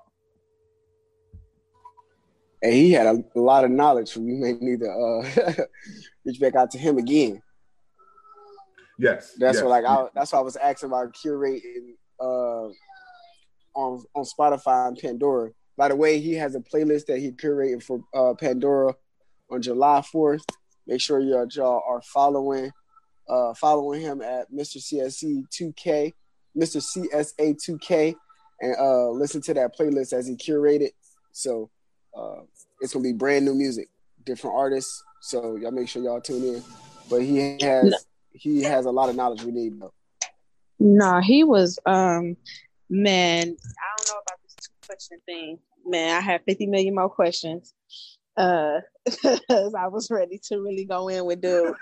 And 2.62 2.72
he 2.72 2.92
had 2.92 3.06
a, 3.06 3.24
a 3.34 3.40
lot 3.40 3.64
of 3.64 3.70
knowledge. 3.70 4.10
So 4.10 4.20
we 4.20 4.34
may 4.34 4.52
need 4.52 4.80
to 4.80 4.88
uh, 4.88 5.64
reach 6.24 6.40
back 6.40 6.54
out 6.54 6.70
to 6.72 6.78
him 6.78 6.98
again. 6.98 7.41
Yes. 9.02 9.34
That's 9.36 9.56
yes, 9.56 9.64
what 9.64 9.70
like 9.70 9.84
I, 9.84 10.06
that's 10.14 10.32
why 10.32 10.38
I 10.38 10.42
was 10.42 10.54
asking 10.54 10.90
about 10.90 11.12
curating 11.12 11.96
uh, 12.20 12.68
on 13.74 14.04
on 14.14 14.24
Spotify 14.24 14.88
and 14.88 14.96
Pandora. 14.96 15.50
By 15.76 15.88
the 15.88 15.96
way, 15.96 16.20
he 16.20 16.34
has 16.34 16.54
a 16.54 16.60
playlist 16.60 17.06
that 17.06 17.18
he 17.18 17.32
curated 17.32 17.82
for 17.82 18.04
uh, 18.14 18.34
Pandora 18.34 18.94
on 19.50 19.60
July 19.60 20.02
fourth. 20.02 20.44
Make 20.86 21.00
sure 21.00 21.18
y'all, 21.18 21.48
y'all 21.50 21.82
are 21.88 22.00
following 22.02 22.70
uh, 23.28 23.54
following 23.54 24.02
him 24.02 24.22
at 24.22 24.52
Mr. 24.52 24.76
CSC 24.76 25.46
2K, 25.48 26.12
Mr. 26.56 26.80
CSA 26.80 27.56
2K, 27.68 28.14
and 28.60 28.76
uh, 28.78 29.08
listen 29.10 29.42
to 29.42 29.54
that 29.54 29.76
playlist 29.76 30.12
as 30.12 30.28
he 30.28 30.36
curated. 30.36 30.90
So 31.32 31.70
uh, 32.16 32.42
it's 32.80 32.92
gonna 32.92 33.02
be 33.02 33.12
brand 33.12 33.44
new 33.44 33.54
music, 33.54 33.88
different 34.24 34.54
artists. 34.54 35.02
So 35.22 35.56
y'all 35.56 35.72
make 35.72 35.88
sure 35.88 36.04
y'all 36.04 36.20
tune 36.20 36.54
in. 36.54 36.62
But 37.10 37.22
he 37.22 37.58
has 37.62 38.06
he 38.34 38.62
has 38.62 38.86
a 38.86 38.90
lot 38.90 39.08
of 39.08 39.16
knowledge 39.16 39.42
we 39.42 39.52
need 39.52 39.80
though. 39.80 39.92
Nah, 40.78 41.20
he 41.20 41.44
was 41.44 41.78
um 41.86 42.36
man, 42.90 43.42
I 43.42 43.44
don't 43.46 44.08
know 44.08 44.20
about 44.26 44.38
this 44.42 44.54
two 44.56 44.72
question 44.86 45.18
thing. 45.26 45.58
Man, 45.86 46.16
I 46.16 46.20
have 46.20 46.42
50 46.46 46.66
million 46.66 46.94
more 46.94 47.08
questions. 47.10 47.74
Uh 48.36 48.80
I 49.24 49.88
was 49.88 50.08
ready 50.10 50.40
to 50.48 50.56
really 50.58 50.84
go 50.84 51.08
in 51.08 51.24
with 51.24 51.40
dude. 51.40 51.74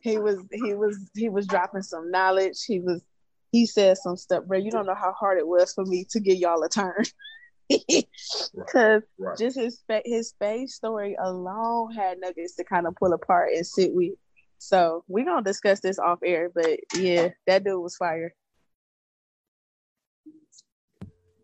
He 0.00 0.18
was 0.18 0.38
he 0.52 0.74
was 0.74 0.98
he 1.14 1.28
was 1.28 1.46
dropping 1.46 1.82
some 1.82 2.10
knowledge. 2.10 2.64
He 2.64 2.80
was 2.80 3.02
he 3.52 3.66
said 3.66 3.96
some 3.98 4.16
stuff, 4.16 4.44
bro. 4.44 4.58
You 4.58 4.70
don't 4.70 4.86
know 4.86 4.94
how 4.94 5.12
hard 5.12 5.38
it 5.38 5.46
was 5.46 5.72
for 5.72 5.84
me 5.84 6.04
to 6.10 6.20
give 6.20 6.36
y'all 6.38 6.62
a 6.62 6.68
turn. 6.68 7.02
Cause 8.72 9.02
Right. 9.18 9.38
just 9.38 9.58
his 9.58 9.82
fa- 9.86 10.02
his 10.04 10.32
face 10.38 10.74
story 10.74 11.16
alone 11.20 11.92
had 11.92 12.18
nuggets 12.20 12.56
to 12.56 12.64
kind 12.64 12.86
of 12.86 12.94
pull 12.96 13.12
apart 13.12 13.50
and 13.54 13.66
sit 13.66 13.92
with. 13.92 14.12
So 14.58 15.04
we're 15.08 15.24
gonna 15.24 15.42
discuss 15.42 15.80
this 15.80 15.98
off 15.98 16.18
air, 16.24 16.50
but 16.54 16.78
yeah, 16.94 17.28
that 17.46 17.64
dude 17.64 17.80
was 17.80 17.96
fire. 17.96 18.34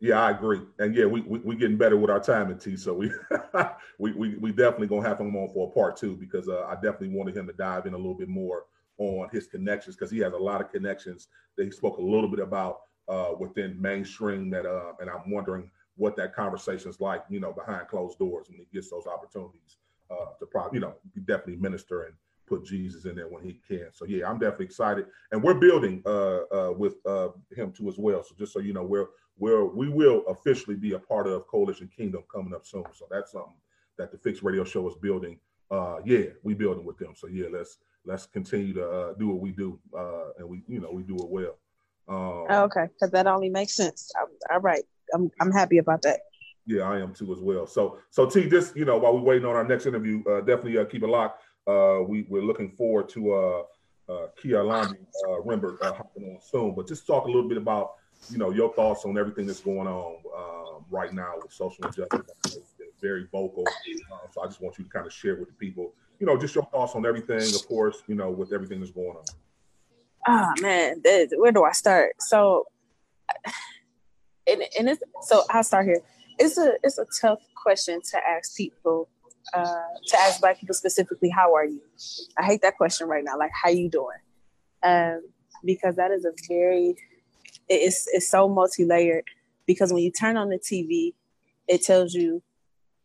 Yeah, 0.01 0.21
I 0.21 0.33
agree. 0.33 0.61
And 0.79 0.95
yeah, 0.95 1.07
we 1.07 1.23
we 1.23 1.39
we 1.39 1.57
getting 1.57 1.79
better 1.79 1.97
with 1.97 2.11
our 2.11 2.21
timing, 2.21 2.59
T. 2.59 2.77
So 2.77 2.93
we 2.93 3.11
we, 3.99 4.13
we 4.13 4.37
we 4.37 4.53
definitely 4.53 4.89
gonna 4.89 5.09
have 5.09 5.21
him 5.21 5.35
on 5.37 5.53
for 5.55 5.69
a 5.69 5.73
part 5.73 5.97
two 5.97 6.17
because 6.17 6.49
uh, 6.49 6.65
I 6.65 6.75
definitely 6.75 7.09
wanted 7.09 7.37
him 7.37 7.47
to 7.47 7.53
dive 7.53 7.87
in 7.87 7.95
a 7.95 7.97
little 7.97 8.15
bit 8.15 8.29
more 8.29 8.65
on 8.99 9.29
his 9.31 9.47
connections 9.47 9.97
because 9.97 10.11
he 10.11 10.19
has 10.19 10.33
a 10.33 10.39
lot 10.39 10.61
of 10.61 10.71
connections 10.71 11.29
that 11.57 11.65
he 11.65 11.71
spoke 11.71 11.99
a 11.99 12.03
little 12.03 12.29
bit 12.29 12.41
about 12.41 12.81
uh, 13.09 13.33
within 13.39 13.81
mainstream 13.81 14.51
that 14.51 14.67
uh, 14.67 14.93
and 15.01 15.09
I'm 15.09 15.31
wondering 15.31 15.71
what 15.97 16.17
that 16.17 16.35
conversation 16.35 16.91
is 16.91 17.01
like, 17.01 17.25
you 17.29 17.41
know, 17.41 17.53
behind 17.53 17.89
closed 17.89 18.19
doors 18.19 18.49
when 18.49 18.59
he 18.59 18.67
gets 18.73 18.91
those 18.91 19.07
opportunities 19.07 19.79
uh, 20.11 20.33
to 20.39 20.47
probably, 20.47 20.79
you 20.79 20.81
know, 20.81 20.95
definitely 21.25 21.57
minister 21.57 22.03
and 22.03 22.15
put 22.47 22.65
Jesus 22.65 23.05
in 23.05 23.17
there 23.17 23.29
when 23.29 23.43
he 23.43 23.61
can. 23.67 23.89
So 23.93 24.05
yeah, 24.05 24.29
I'm 24.29 24.39
definitely 24.39 24.67
excited, 24.67 25.07
and 25.33 25.43
we're 25.43 25.55
building 25.55 26.03
uh, 26.07 26.41
uh, 26.53 26.73
with 26.77 26.95
uh, 27.07 27.29
him 27.55 27.73
too 27.73 27.89
as 27.89 27.99
well. 27.99 28.23
So 28.23 28.35
just 28.39 28.53
so 28.53 28.61
you 28.61 28.73
know, 28.73 28.83
we're 28.85 29.07
we're 29.39 29.65
we 29.65 29.89
will 29.89 30.25
officially 30.29 30.77
be 30.77 30.93
a 30.93 30.99
part 30.99 31.27
of 31.27 31.47
Coalition 31.47 31.89
Kingdom 31.97 32.23
coming 32.33 32.55
up 32.55 32.67
soon. 32.67 32.85
So 32.93 33.07
that's 33.11 33.33
something 33.33 33.55
that 33.99 34.11
the 34.13 34.19
Fixx 34.19 34.43
Radio 34.43 34.65
Show 34.65 34.87
is 34.89 34.95
building. 34.97 35.39
Uh, 35.71 35.97
yeah, 36.05 36.25
we 36.43 36.55
building 36.55 36.85
with 36.85 36.99
them. 36.99 37.15
So 37.17 37.27
yeah, 37.27 37.47
let's 37.51 37.79
let's 38.05 38.27
continue 38.27 38.75
to 38.75 38.89
uh, 38.89 39.13
do 39.15 39.29
what 39.29 39.41
we 39.41 39.51
do, 39.51 39.79
uh, 39.97 40.31
and 40.39 40.49
we 40.49 40.63
you 40.69 40.81
know 40.81 40.91
we 40.93 41.03
do 41.03 41.17
it 41.17 41.29
well. 41.29 41.57
Um, 42.07 42.45
Oh, 42.51 42.63
okay, 42.65 42.89
because 42.93 43.11
that 43.13 43.27
only 43.27 43.49
makes 43.49 43.75
sense. 43.75 44.13
I- 44.17 44.55
All 44.55 44.61
right, 44.61 44.85
I'm 45.15 45.31
I'm 45.41 45.51
happy 45.51 45.79
about 45.79 46.03
that. 46.03 46.21
Yeah, 46.67 46.83
I 46.83 46.99
am 47.01 47.13
too 47.13 47.31
as 47.33 47.41
well. 47.41 47.67
So, 47.67 47.99
so 48.11 48.25
T, 48.25 48.49
just 48.49 48.75
you 48.75 48.87
know, 48.87 48.97
while 48.97 49.13
we're 49.15 49.21
waiting 49.21 49.45
on 49.47 49.55
our 49.55 49.65
next 49.69 49.85
interview, 49.85 50.23
uh, 50.27 50.41
definitely 50.41 50.79
uh, 50.79 50.87
keep 50.87 51.03
it 51.03 51.09
locked. 51.09 51.43
Uh, 51.67 52.01
we 52.07 52.27
we're 52.29 52.43
looking 52.43 52.71
forward 52.71 53.09
to 53.11 53.33
uh, 53.33 53.63
uh, 54.09 54.25
uh, 54.25 54.29
Rembert 55.45 55.81
uh, 55.83 55.93
hopping 55.95 56.25
on 56.25 56.39
soon. 56.43 56.75
But 56.75 56.87
just 56.87 57.07
talk 57.07 57.25
a 57.25 57.29
little 57.29 57.49
bit 57.49 57.59
about 57.59 57.93
you 58.31 58.39
know 58.39 58.51
your 58.51 58.73
thoughts 58.75 59.05
on 59.05 59.17
everything 59.19 59.47
that's 59.47 59.61
going 59.61 59.87
on 59.89 60.17
um, 60.37 60.85
right 60.91 61.13
now 61.13 61.35
with 61.43 61.53
social 61.53 61.87
injustice. 61.87 62.21
Very 63.01 63.27
vocal. 63.33 63.65
Uh, 63.67 64.17
so 64.33 64.43
I 64.43 64.47
just 64.47 64.61
want 64.61 64.79
you 64.79 64.85
to 64.85 64.91
kind 64.91 65.07
of 65.07 65.13
share 65.13 65.37
with 65.37 65.49
the 65.49 65.55
people, 65.55 65.93
you 66.19 66.27
know, 66.27 66.39
just 66.39 66.55
your 66.55 66.65
thoughts 66.67 66.95
on 66.95 67.05
everything. 67.05 67.55
Of 67.55 67.67
course, 67.67 68.03
you 68.07 68.15
know, 68.15 68.31
with 68.31 68.53
everything 68.53 68.81
that's 68.81 68.93
going 68.93 69.17
on. 69.17 69.25
Ah 70.27 70.53
man, 70.61 71.01
that- 71.05 71.35
where 71.37 71.53
do 71.53 71.65
I 71.65 71.73
start? 71.73 72.15
So, 72.21 72.67
and, 74.47 74.63
and 74.79 74.89
it's 74.89 75.03
so 75.23 75.45
I'll 75.51 75.63
start 75.63 75.87
here. 75.87 76.01
It's 76.39 76.57
a 76.59 76.75
it's 76.83 76.99
a 76.99 77.07
tough 77.21 77.41
question 77.63 78.01
to 78.11 78.19
ask 78.27 78.57
people, 78.57 79.09
uh, 79.53 79.83
to 80.07 80.19
ask 80.21 80.41
Black 80.41 80.59
people 80.59 80.75
specifically. 80.75 81.29
How 81.29 81.55
are 81.55 81.65
you? 81.65 81.81
I 82.39 82.45
hate 82.45 82.63
that 82.63 82.77
question 82.77 83.09
right 83.09 83.25
now. 83.25 83.39
Like, 83.39 83.51
how 83.53 83.71
you 83.71 83.89
doing? 83.89 84.19
Um, 84.83 85.23
because 85.65 85.97
that 85.97 86.11
is 86.11 86.25
a 86.25 86.33
very 86.49 86.97
it's 87.69 88.07
it's 88.13 88.29
so 88.29 88.49
multi 88.49 88.85
layered. 88.85 89.25
Because 89.67 89.93
when 89.93 90.03
you 90.03 90.11
turn 90.11 90.37
on 90.37 90.51
the 90.51 90.59
TV, 90.59 91.15
it 91.69 91.83
tells 91.83 92.15
you 92.15 92.43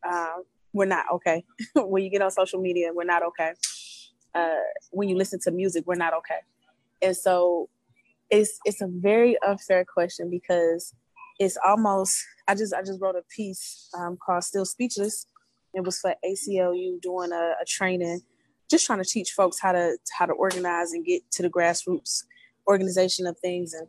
uh, 0.07 0.37
we're 0.73 0.85
not 0.85 1.05
okay. 1.13 1.43
when 1.75 2.03
you 2.03 2.09
get 2.09 2.21
on 2.21 2.31
social 2.31 2.59
media, 2.59 2.91
we're 2.93 3.05
not 3.05 3.23
okay. 3.23 3.53
Uh, 4.35 4.55
when 4.91 5.09
you 5.09 5.15
listen 5.15 5.39
to 5.41 5.51
music, 5.51 5.85
we're 5.87 5.95
not 5.95 6.13
okay. 6.13 6.39
And 7.01 7.15
so 7.15 7.69
it's 8.29 8.59
it's 8.65 8.81
a 8.81 8.87
very 8.87 9.37
unfair 9.41 9.85
question 9.85 10.29
because 10.29 10.93
it's 11.39 11.57
almost 11.65 12.21
I 12.47 12.55
just 12.55 12.73
I 12.73 12.81
just 12.81 13.01
wrote 13.01 13.15
a 13.15 13.23
piece 13.35 13.89
um, 13.97 14.17
called 14.23 14.43
Still 14.43 14.65
Speechless. 14.65 15.25
It 15.73 15.83
was 15.83 15.99
for 15.99 16.15
ACLU 16.25 17.01
doing 17.01 17.31
a, 17.31 17.53
a 17.61 17.65
training, 17.65 18.21
just 18.69 18.85
trying 18.85 19.03
to 19.03 19.09
teach 19.09 19.31
folks 19.31 19.59
how 19.59 19.71
to 19.71 19.97
how 20.17 20.25
to 20.25 20.33
organize 20.33 20.93
and 20.93 21.05
get 21.05 21.29
to 21.31 21.43
the 21.43 21.49
grassroots 21.49 22.23
organization 22.67 23.27
of 23.27 23.37
things. 23.39 23.73
And 23.73 23.87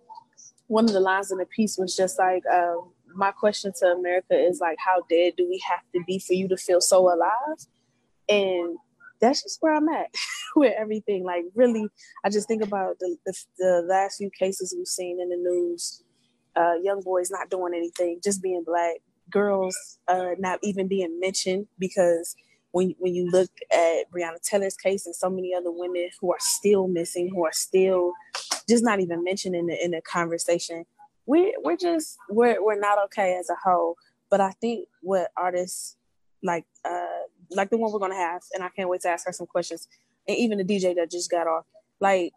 one 0.66 0.84
of 0.84 0.92
the 0.92 1.00
lines 1.00 1.30
in 1.30 1.38
the 1.38 1.46
piece 1.46 1.76
was 1.78 1.96
just 1.96 2.18
like, 2.18 2.42
um, 2.52 2.90
my 3.14 3.32
question 3.32 3.72
to 3.78 3.86
America 3.86 4.34
is 4.34 4.60
like, 4.60 4.78
how 4.78 5.02
dead 5.08 5.34
do 5.36 5.46
we 5.48 5.62
have 5.68 5.82
to 5.94 6.02
be 6.06 6.18
for 6.18 6.32
you 6.32 6.48
to 6.48 6.56
feel 6.56 6.80
so 6.80 7.12
alive? 7.12 7.58
And 8.28 8.78
that's 9.20 9.42
just 9.42 9.58
where 9.60 9.74
I'm 9.74 9.88
at 9.88 10.14
with 10.56 10.72
everything. 10.78 11.24
Like, 11.24 11.44
really, 11.54 11.88
I 12.24 12.30
just 12.30 12.48
think 12.48 12.62
about 12.62 12.98
the, 13.00 13.16
the, 13.26 13.34
the 13.58 13.86
last 13.88 14.16
few 14.16 14.30
cases 14.30 14.74
we've 14.76 14.86
seen 14.86 15.20
in 15.20 15.28
the 15.28 15.36
news. 15.36 16.02
Uh, 16.56 16.74
young 16.82 17.00
boys 17.02 17.30
not 17.30 17.48
doing 17.48 17.74
anything, 17.74 18.20
just 18.22 18.42
being 18.42 18.64
black, 18.66 18.96
girls 19.30 19.98
uh, 20.08 20.30
not 20.38 20.58
even 20.62 20.88
being 20.88 21.18
mentioned 21.20 21.66
because 21.78 22.36
when 22.72 22.94
when 22.98 23.14
you 23.14 23.30
look 23.30 23.50
at 23.72 24.10
Breonna 24.12 24.40
Taylor's 24.42 24.76
case 24.76 25.06
and 25.06 25.14
so 25.14 25.28
many 25.28 25.54
other 25.54 25.70
women 25.70 26.08
who 26.20 26.32
are 26.32 26.38
still 26.40 26.88
missing, 26.88 27.28
who 27.28 27.44
are 27.44 27.52
still 27.52 28.12
just 28.68 28.84
not 28.84 29.00
even 29.00 29.24
mentioned 29.24 29.56
in 29.56 29.66
the 29.66 29.84
in 29.84 29.90
the 29.92 30.00
conversation, 30.02 30.84
we 31.26 31.56
we're 31.62 31.76
just 31.76 32.16
we're 32.28 32.62
we're 32.64 32.78
not 32.78 32.98
okay 33.06 33.36
as 33.38 33.50
a 33.50 33.56
whole. 33.64 33.96
But 34.30 34.40
I 34.40 34.52
think 34.60 34.88
what 35.02 35.30
artists 35.36 35.96
like 36.42 36.64
uh 36.84 37.24
like 37.50 37.70
the 37.70 37.78
one 37.78 37.92
we're 37.92 37.98
gonna 37.98 38.14
have, 38.14 38.42
and 38.54 38.62
I 38.62 38.68
can't 38.68 38.88
wait 38.88 39.00
to 39.02 39.08
ask 39.08 39.26
her 39.26 39.32
some 39.32 39.46
questions, 39.46 39.88
and 40.28 40.36
even 40.36 40.58
the 40.58 40.64
DJ 40.64 40.94
that 40.96 41.10
just 41.10 41.30
got 41.30 41.46
off, 41.46 41.64
like 42.00 42.32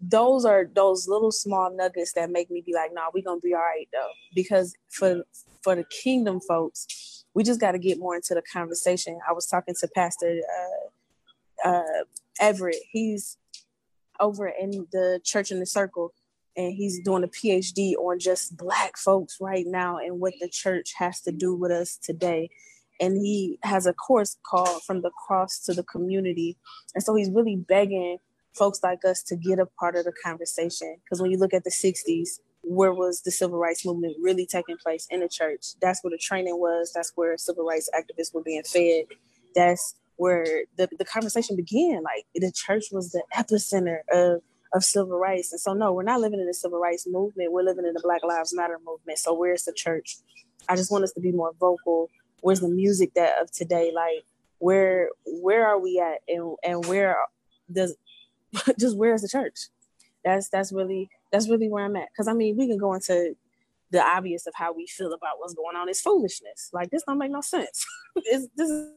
those 0.00 0.44
are 0.44 0.70
those 0.74 1.08
little 1.08 1.32
small 1.32 1.74
nuggets 1.74 2.12
that 2.12 2.30
make 2.30 2.50
me 2.50 2.62
be 2.64 2.72
like, 2.72 2.92
nah, 2.94 3.10
we're 3.12 3.24
gonna 3.24 3.40
be 3.40 3.54
all 3.54 3.60
right 3.60 3.88
though. 3.92 4.10
Because 4.34 4.74
for 4.88 5.24
for 5.62 5.74
the 5.74 5.84
kingdom 5.84 6.40
folks, 6.40 7.24
we 7.34 7.42
just 7.42 7.60
got 7.60 7.72
to 7.72 7.78
get 7.78 7.98
more 7.98 8.16
into 8.16 8.34
the 8.34 8.42
conversation. 8.52 9.18
I 9.28 9.32
was 9.32 9.46
talking 9.46 9.74
to 9.80 9.88
Pastor 9.94 10.40
uh, 11.64 11.68
uh, 11.68 12.04
Everett. 12.40 12.76
He's 12.90 13.36
over 14.20 14.48
in 14.48 14.86
the 14.92 15.20
church 15.24 15.50
in 15.50 15.60
the 15.60 15.66
circle, 15.66 16.12
and 16.56 16.72
he's 16.72 17.00
doing 17.04 17.24
a 17.24 17.28
PhD 17.28 17.94
on 17.94 18.18
just 18.18 18.56
Black 18.56 18.96
folks 18.96 19.38
right 19.40 19.66
now 19.66 19.98
and 19.98 20.20
what 20.20 20.34
the 20.40 20.48
church 20.48 20.94
has 20.98 21.20
to 21.22 21.32
do 21.32 21.54
with 21.54 21.70
us 21.70 21.96
today. 21.96 22.50
And 23.00 23.16
he 23.16 23.58
has 23.62 23.86
a 23.86 23.92
course 23.92 24.36
called 24.44 24.82
From 24.82 25.02
the 25.02 25.10
Cross 25.10 25.60
to 25.66 25.74
the 25.74 25.84
Community. 25.84 26.56
And 26.94 27.04
so 27.04 27.14
he's 27.14 27.30
really 27.30 27.54
begging 27.54 28.18
folks 28.58 28.80
like 28.82 29.04
us 29.04 29.22
to 29.24 29.36
get 29.36 29.58
a 29.58 29.66
part 29.66 29.96
of 29.96 30.04
the 30.04 30.12
conversation. 30.24 30.96
Because 31.04 31.20
when 31.20 31.30
you 31.30 31.38
look 31.38 31.54
at 31.54 31.64
the 31.64 31.70
60s, 31.70 32.40
where 32.62 32.92
was 32.92 33.22
the 33.22 33.30
civil 33.30 33.58
rights 33.58 33.86
movement 33.86 34.16
really 34.20 34.46
taking 34.46 34.76
place 34.76 35.06
in 35.10 35.20
the 35.20 35.28
church? 35.28 35.74
That's 35.80 36.02
where 36.02 36.10
the 36.10 36.18
training 36.18 36.58
was. 36.58 36.92
That's 36.94 37.12
where 37.14 37.36
civil 37.38 37.64
rights 37.64 37.88
activists 37.96 38.34
were 38.34 38.42
being 38.42 38.62
fed. 38.64 39.04
That's 39.54 39.94
where 40.16 40.64
the, 40.76 40.88
the 40.98 41.04
conversation 41.04 41.56
began. 41.56 42.02
Like 42.02 42.26
the 42.34 42.52
church 42.52 42.86
was 42.92 43.12
the 43.12 43.22
epicenter 43.34 44.00
of, 44.12 44.42
of 44.74 44.84
civil 44.84 45.18
rights. 45.18 45.52
And 45.52 45.60
so, 45.60 45.72
no, 45.72 45.92
we're 45.92 46.02
not 46.02 46.20
living 46.20 46.40
in 46.40 46.46
the 46.46 46.54
civil 46.54 46.78
rights 46.78 47.06
movement. 47.06 47.52
We're 47.52 47.62
living 47.62 47.86
in 47.86 47.94
the 47.94 48.02
Black 48.02 48.22
Lives 48.24 48.54
Matter 48.54 48.78
movement. 48.84 49.18
So, 49.18 49.32
where's 49.32 49.64
the 49.64 49.72
church? 49.72 50.16
I 50.68 50.76
just 50.76 50.90
want 50.90 51.04
us 51.04 51.12
to 51.12 51.20
be 51.20 51.32
more 51.32 51.52
vocal. 51.58 52.10
Where's 52.40 52.60
the 52.60 52.68
music 52.68 53.14
that 53.14 53.40
of 53.40 53.50
today? 53.50 53.92
Like, 53.94 54.24
where 54.58 55.10
where 55.24 55.66
are 55.66 55.78
we 55.78 56.00
at, 56.00 56.20
and 56.28 56.56
and 56.64 56.84
where 56.86 57.16
does 57.72 57.96
just 58.78 58.96
where 58.96 59.14
is 59.14 59.22
the 59.22 59.28
church? 59.28 59.68
That's 60.24 60.48
that's 60.48 60.72
really 60.72 61.10
that's 61.32 61.48
really 61.48 61.68
where 61.68 61.84
I'm 61.84 61.96
at. 61.96 62.08
Because 62.12 62.28
I 62.28 62.32
mean, 62.32 62.56
we 62.56 62.66
can 62.66 62.78
go 62.78 62.94
into 62.94 63.36
the 63.90 64.02
obvious 64.02 64.46
of 64.46 64.52
how 64.54 64.72
we 64.72 64.86
feel 64.86 65.12
about 65.12 65.38
what's 65.38 65.54
going 65.54 65.76
on. 65.76 65.88
It's 65.88 66.00
foolishness. 66.00 66.70
Like 66.72 66.90
this 66.90 67.02
don't 67.06 67.18
make 67.18 67.30
no 67.30 67.40
sense. 67.40 67.86
this 68.16 68.48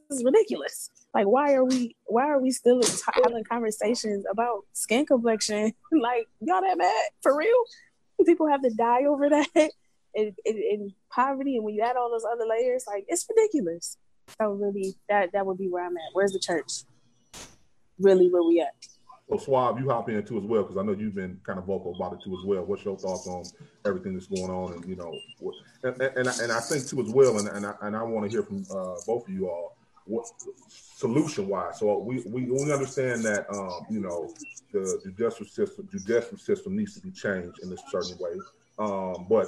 is 0.10 0.24
ridiculous. 0.24 0.90
Like 1.14 1.28
why 1.28 1.54
are 1.54 1.64
we 1.64 1.96
why 2.06 2.28
are 2.28 2.40
we 2.40 2.52
still 2.52 2.82
having 3.14 3.44
conversations 3.44 4.26
about 4.30 4.66
skin 4.74 5.06
complexion? 5.06 5.74
like 5.92 6.28
y'all 6.42 6.62
that 6.62 6.78
mad 6.78 7.10
for 7.22 7.38
real? 7.38 7.64
People 8.26 8.48
have 8.48 8.62
to 8.62 8.70
die 8.70 9.06
over 9.06 9.30
that 9.30 9.72
in 10.14 10.94
poverty, 11.10 11.56
and 11.56 11.66
when 11.66 11.74
you 11.74 11.82
add 11.82 11.96
all 11.96 12.12
those 12.12 12.26
other 12.26 12.46
layers, 12.46 12.86
like 12.88 13.06
it's 13.08 13.26
ridiculous. 13.30 13.98
So 14.40 14.52
really, 14.52 14.96
that 15.10 15.32
that 15.34 15.46
would 15.46 15.58
be 15.58 15.68
where 15.68 15.86
I'm 15.86 15.98
at. 15.98 16.14
Where's 16.14 16.34
the 16.34 16.40
church? 16.40 16.84
Really, 18.00 18.30
where 18.30 18.44
we 18.44 18.62
at? 18.62 18.74
So 19.32 19.38
Swab, 19.38 19.80
you 19.80 19.90
hop 19.90 20.10
in 20.10 20.22
too 20.26 20.38
as 20.38 20.44
well 20.44 20.64
because 20.64 20.76
I 20.76 20.84
know 20.84 20.92
you've 20.92 21.16
been 21.16 21.40
kind 21.46 21.58
of 21.58 21.66
vocal 21.66 21.96
about 21.96 22.14
it 22.14 22.22
too 22.22 22.38
as 22.38 22.46
well. 22.46 22.66
What's 22.66 22.84
your 22.84 22.98
thoughts 22.98 23.28
on 23.28 23.46
everything 23.86 24.14
that's 24.14 24.28
going 24.28 24.52
on, 24.52 24.74
and 24.74 24.86
you 24.86 24.98
know, 24.98 25.18
what, 25.40 25.56
and, 25.84 26.02
and, 26.02 26.28
and 26.28 26.52
I 26.52 26.60
think 26.60 26.86
too 26.86 27.02
as 27.02 27.10
well, 27.10 27.38
and 27.40 27.48
and 27.48 27.66
I, 27.66 27.74
and 27.82 27.96
I 27.96 28.04
want 28.04 28.26
to 28.26 28.30
hear 28.30 28.44
from 28.44 28.66
uh, 28.70 28.96
both 29.08 29.28
of 29.28 29.34
you 29.34 29.50
all 29.50 29.78
what 30.06 30.26
solution 30.68 31.48
wise. 31.48 31.80
So 31.80 32.00
we, 32.00 32.22
we 32.26 32.44
we 32.44 32.74
understand 32.74 33.24
that 33.24 33.50
um, 33.50 33.86
you 33.90 34.02
know 34.02 34.34
the 34.74 35.00
judicial 35.02 35.46
system 35.46 35.88
judicial 35.90 36.38
system 36.38 36.76
needs 36.76 36.96
to 36.96 37.02
be 37.02 37.12
changed 37.12 37.60
in 37.64 37.72
a 37.72 37.78
certain 37.90 38.18
way, 38.20 38.34
um, 38.80 39.28
but 39.30 39.48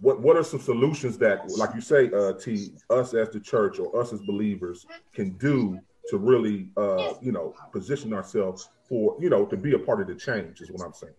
what 0.00 0.20
what 0.20 0.38
are 0.38 0.44
some 0.44 0.60
solutions 0.60 1.18
that, 1.18 1.46
like 1.50 1.74
you 1.74 1.82
say, 1.82 2.10
uh, 2.12 2.32
T, 2.32 2.72
us 2.88 3.12
as 3.12 3.28
the 3.28 3.40
church 3.40 3.78
or 3.78 4.00
us 4.00 4.14
as 4.14 4.20
believers 4.22 4.86
can 5.12 5.32
do 5.32 5.78
to 6.10 6.18
really, 6.18 6.70
uh, 6.76 7.14
you 7.22 7.32
know, 7.32 7.54
position 7.72 8.12
ourselves 8.12 8.68
for 8.88 9.16
you 9.20 9.30
know 9.30 9.46
to 9.46 9.56
be 9.56 9.74
a 9.74 9.78
part 9.78 10.00
of 10.00 10.08
the 10.08 10.14
change 10.14 10.60
is 10.60 10.70
what 10.70 10.84
I'm 10.84 10.92
saying. 10.92 11.14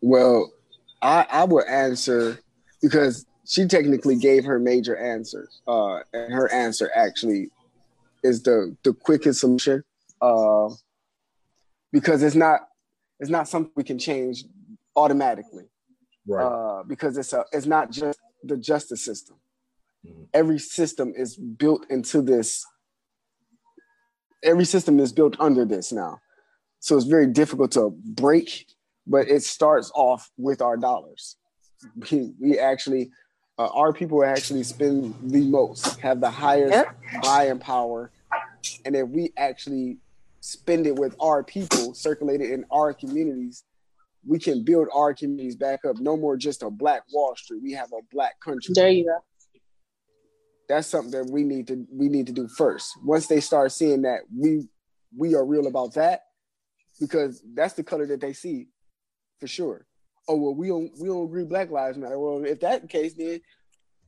Well, 0.00 0.52
I 1.00 1.26
I 1.30 1.44
would 1.44 1.66
answer 1.66 2.38
because 2.80 3.26
she 3.44 3.66
technically 3.66 4.16
gave 4.16 4.44
her 4.44 4.58
major 4.58 4.96
answer, 4.96 5.48
uh, 5.66 6.00
and 6.12 6.32
her 6.32 6.50
answer 6.52 6.90
actually 6.94 7.50
is 8.22 8.42
the 8.42 8.76
the 8.84 8.92
quickest 8.92 9.40
solution, 9.40 9.82
uh, 10.20 10.68
because 11.92 12.22
it's 12.22 12.36
not 12.36 12.60
it's 13.20 13.30
not 13.30 13.48
something 13.48 13.72
we 13.76 13.84
can 13.84 13.98
change 13.98 14.44
automatically, 14.96 15.64
right? 16.26 16.44
Uh, 16.44 16.82
because 16.84 17.16
it's 17.18 17.32
a 17.32 17.44
it's 17.52 17.66
not 17.66 17.90
just 17.90 18.18
the 18.44 18.56
justice 18.56 19.04
system. 19.04 19.36
Mm-hmm. 20.06 20.22
Every 20.34 20.58
system 20.58 21.12
is 21.16 21.36
built 21.36 21.86
into 21.90 22.22
this 22.22 22.64
every 24.42 24.64
system 24.64 24.98
is 24.98 25.12
built 25.12 25.36
under 25.38 25.64
this 25.64 25.92
now. 25.92 26.20
So 26.80 26.96
it's 26.96 27.06
very 27.06 27.26
difficult 27.26 27.72
to 27.72 27.90
break, 27.90 28.66
but 29.06 29.28
it 29.28 29.42
starts 29.42 29.90
off 29.94 30.30
with 30.36 30.60
our 30.60 30.76
dollars. 30.76 31.36
We, 32.10 32.32
we 32.40 32.58
actually, 32.58 33.10
uh, 33.58 33.68
our 33.68 33.92
people 33.92 34.24
actually 34.24 34.64
spend 34.64 35.14
the 35.22 35.42
most, 35.42 35.98
have 36.00 36.20
the 36.20 36.30
highest 36.30 36.72
yep. 36.72 36.96
buying 37.22 37.58
power. 37.58 38.10
And 38.84 38.96
if 38.96 39.08
we 39.08 39.32
actually 39.36 39.98
spend 40.40 40.86
it 40.86 40.96
with 40.96 41.14
our 41.20 41.44
people, 41.44 41.94
circulate 41.94 42.40
it 42.40 42.50
in 42.50 42.64
our 42.70 42.92
communities, 42.92 43.64
we 44.24 44.38
can 44.38 44.64
build 44.64 44.88
our 44.94 45.14
communities 45.14 45.56
back 45.56 45.84
up. 45.84 45.98
No 45.98 46.16
more 46.16 46.36
just 46.36 46.62
a 46.62 46.70
black 46.70 47.02
Wall 47.12 47.34
Street. 47.36 47.62
We 47.62 47.72
have 47.72 47.92
a 47.92 48.02
black 48.12 48.40
country. 48.40 48.72
There 48.74 48.90
you 48.90 49.04
go 49.04 49.18
that's 50.72 50.88
something 50.88 51.10
that 51.10 51.30
we 51.30 51.44
need 51.44 51.66
to 51.68 51.86
we 51.92 52.08
need 52.08 52.26
to 52.26 52.32
do 52.32 52.48
first. 52.48 52.92
Once 53.04 53.26
they 53.26 53.40
start 53.40 53.72
seeing 53.72 54.02
that 54.02 54.20
we 54.34 54.68
we 55.16 55.34
are 55.34 55.44
real 55.44 55.66
about 55.66 55.94
that, 55.94 56.22
because 56.98 57.42
that's 57.54 57.74
the 57.74 57.82
color 57.82 58.06
that 58.06 58.20
they 58.20 58.32
see, 58.32 58.68
for 59.38 59.46
sure. 59.46 59.86
Oh 60.28 60.36
well, 60.36 60.54
we 60.54 60.68
don't 60.68 60.90
we 60.98 61.08
don't 61.08 61.24
agree. 61.24 61.44
Black 61.44 61.70
lives 61.70 61.98
matter. 61.98 62.18
Well, 62.18 62.42
if 62.44 62.60
that 62.60 62.82
the 62.82 62.88
case, 62.88 63.12
then 63.12 63.40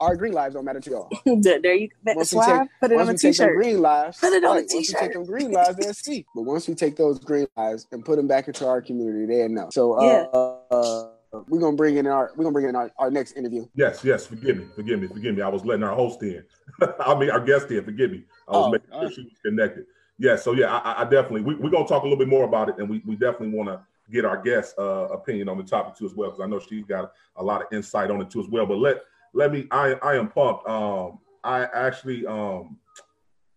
our 0.00 0.16
green 0.16 0.32
lives 0.32 0.54
don't 0.54 0.64
matter 0.64 0.80
to 0.80 0.90
y'all. 0.90 1.10
there 1.42 1.74
you 1.74 1.88
go. 1.88 2.14
Once 2.14 2.32
we 2.32 2.40
take, 2.40 2.68
put 2.80 2.92
it 2.92 2.98
on 2.98 3.08
a 3.10 3.18
t-shirt. 3.18 3.56
green 3.56 3.80
lives, 3.80 4.18
put 4.18 4.32
it 4.32 4.42
on 4.42 4.56
right, 4.56 4.64
a 4.64 4.66
t-shirt. 4.66 4.94
Once 4.94 5.02
we 5.02 5.06
take 5.06 5.12
them 5.12 5.24
green 5.26 5.52
lives, 5.52 5.76
they'll 5.76 5.92
see. 5.92 6.24
But 6.34 6.42
once 6.42 6.66
we 6.66 6.74
take 6.74 6.96
those 6.96 7.18
green 7.18 7.46
lives 7.56 7.86
and 7.92 8.02
put 8.04 8.16
them 8.16 8.26
back 8.26 8.48
into 8.48 8.66
our 8.66 8.80
community, 8.80 9.26
they 9.26 9.48
know. 9.48 9.68
So 9.70 9.98
uh, 9.98 10.02
yeah. 10.02 10.76
uh, 10.78 11.08
we're 11.48 11.60
gonna 11.60 11.76
bring 11.76 11.96
in 11.96 12.06
our 12.06 12.32
we're 12.36 12.44
gonna 12.44 12.52
bring 12.52 12.68
in 12.68 12.76
our, 12.76 12.90
our 12.98 13.10
next 13.10 13.32
interview. 13.32 13.66
Yes, 13.74 14.04
yes. 14.04 14.26
Forgive 14.26 14.58
me, 14.58 14.66
forgive 14.74 15.00
me, 15.00 15.08
forgive 15.08 15.34
me. 15.34 15.42
I 15.42 15.48
was 15.48 15.64
letting 15.64 15.82
our 15.82 15.94
host 15.94 16.22
in. 16.22 16.44
I 17.00 17.14
mean 17.14 17.30
our 17.30 17.40
guest 17.40 17.70
in. 17.70 17.84
Forgive 17.84 18.10
me. 18.10 18.24
I 18.48 18.52
was 18.52 18.66
oh, 18.66 18.70
making 18.70 18.90
sure 18.90 19.02
right. 19.02 19.14
she 19.14 19.22
was 19.22 19.32
connected. 19.44 19.86
Yeah. 20.18 20.36
So 20.36 20.52
yeah, 20.52 20.76
I, 20.76 21.02
I 21.02 21.04
definitely 21.04 21.42
we, 21.42 21.54
we're 21.54 21.70
gonna 21.70 21.86
talk 21.86 22.02
a 22.02 22.06
little 22.06 22.18
bit 22.18 22.28
more 22.28 22.44
about 22.44 22.68
it, 22.68 22.76
and 22.78 22.88
we, 22.88 23.02
we 23.06 23.16
definitely 23.16 23.50
want 23.50 23.68
to 23.68 23.80
get 24.12 24.24
our 24.24 24.40
guest 24.40 24.74
uh, 24.78 25.08
opinion 25.08 25.48
on 25.48 25.58
the 25.58 25.64
topic 25.64 25.96
too 25.96 26.06
as 26.06 26.14
well, 26.14 26.30
because 26.30 26.44
I 26.44 26.46
know 26.46 26.60
she's 26.60 26.84
got 26.84 27.12
a 27.36 27.42
lot 27.42 27.62
of 27.62 27.68
insight 27.72 28.10
on 28.10 28.20
it 28.20 28.30
too 28.30 28.40
as 28.40 28.48
well. 28.48 28.66
But 28.66 28.78
let 28.78 29.02
let 29.32 29.52
me. 29.52 29.66
I 29.70 29.94
I 30.02 30.16
am 30.16 30.28
pumped. 30.28 30.68
Um, 30.68 31.18
I 31.42 31.64
actually 31.64 32.26
um, 32.26 32.78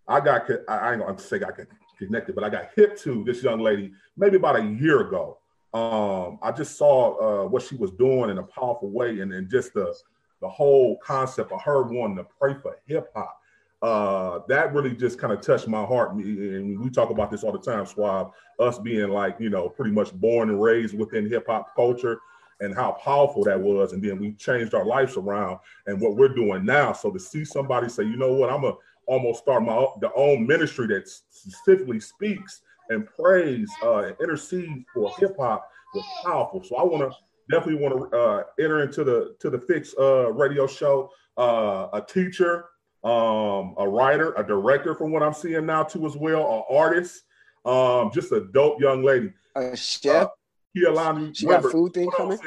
I 0.08 0.20
got 0.20 0.50
I, 0.68 0.78
I 0.78 0.94
ain't 0.94 1.02
gonna 1.02 1.20
say 1.20 1.38
I 1.38 1.40
got 1.40 1.60
connected, 1.98 2.36
but 2.36 2.44
I 2.44 2.50
got 2.50 2.70
hit 2.76 2.98
to 3.00 3.24
this 3.24 3.44
young 3.44 3.60
lady 3.60 3.92
maybe 4.16 4.38
about 4.38 4.60
a 4.60 4.64
year 4.64 5.02
ago 5.02 5.37
um, 5.74 6.40
I 6.42 6.52
just 6.52 6.78
saw 6.78 7.44
uh, 7.46 7.48
what 7.48 7.62
she 7.62 7.76
was 7.76 7.92
doing 7.92 8.30
in 8.30 8.38
a 8.38 8.44
powerful 8.44 8.90
way, 8.90 9.20
and, 9.20 9.34
and 9.34 9.50
just 9.50 9.74
the 9.74 9.94
the 10.42 10.48
whole 10.48 10.98
concept 10.98 11.52
of 11.52 11.62
her 11.64 11.84
wanting 11.84 12.18
to 12.18 12.26
pray 12.40 12.54
for 12.62 12.78
hip 12.86 13.10
hop. 13.16 13.40
Uh, 13.82 14.40
that 14.48 14.74
really 14.74 14.96
just 14.96 15.20
kind 15.20 15.34
of 15.34 15.42
touched 15.42 15.68
my 15.68 15.84
heart. 15.84 16.14
And 16.14 16.80
we 16.80 16.90
talk 16.90 17.10
about 17.10 17.32
this 17.32 17.44
all 17.44 17.52
the 17.52 17.60
time, 17.60 17.86
Swab. 17.86 18.32
Us 18.60 18.80
being 18.80 19.10
like, 19.10 19.36
you 19.40 19.50
know, 19.50 19.70
pretty 19.70 19.92
much 19.92 20.14
born 20.14 20.50
and 20.50 20.62
raised 20.62 20.98
within 20.98 21.30
hip 21.30 21.46
hop 21.48 21.76
culture, 21.76 22.20
and 22.60 22.74
how 22.74 22.92
powerful 23.04 23.44
that 23.44 23.60
was. 23.60 23.94
And 23.94 24.02
then 24.02 24.20
we 24.20 24.34
changed 24.34 24.74
our 24.74 24.86
lives 24.86 25.18
around, 25.18 25.60
and 25.86 26.00
what 26.00 26.16
we're 26.16 26.30
doing 26.30 26.66
now. 26.66 26.94
So 26.94 27.12
to 27.12 27.20
see 27.20 27.44
somebody 27.44 27.90
say, 27.90 28.04
you 28.04 28.18
know 28.18 28.34
what, 28.34 28.50
I'm 28.52 28.62
gonna 28.62 28.76
almost 29.06 29.42
start 29.42 29.64
my 29.64 29.86
the 30.02 30.12
own 30.16 30.48
ministry 30.48 30.88
that 30.88 31.08
specifically 31.08 32.00
speaks 32.00 32.62
and 32.90 33.08
praise 33.08 33.70
uh, 33.84 33.98
and 34.00 34.16
intercede 34.22 34.86
for 34.94 35.12
hip 35.18 35.36
hop 35.38 35.70
was 35.94 36.06
powerful. 36.24 36.64
So 36.64 36.76
I 36.78 36.84
want 36.84 37.12
to 37.12 37.18
definitely 37.50 37.82
want 37.82 38.12
to 38.12 38.18
uh, 38.18 38.44
enter 38.60 38.84
into 38.84 39.04
the 39.04 39.36
to 39.40 39.50
the 39.50 39.58
Fixx 39.58 39.94
uh, 40.00 40.32
radio 40.32 40.68
show. 40.68 41.10
Uh, 41.38 41.88
a 41.94 42.02
teacher, 42.02 42.66
um, 43.04 43.76
a 43.78 43.88
writer, 43.88 44.34
a 44.34 44.44
director, 44.46 44.96
from 44.96 45.12
what 45.12 45.22
I'm 45.22 45.34
seeing 45.34 45.68
now 45.68 45.84
too 45.84 46.06
as 46.08 46.16
well, 46.18 46.42
an 46.42 46.64
artist, 46.76 47.24
um, 47.64 48.10
just 48.12 48.32
a 48.32 48.48
dope 48.52 48.82
young 48.82 49.04
lady. 49.04 49.32
A 49.56 49.76
chef. 49.78 50.28
Uh, 50.28 50.30
Kei-Landa 50.76 51.34
she 51.34 51.46
got 51.46 51.64
food 51.64 51.94
thing 51.94 52.10
coming. 52.12 52.40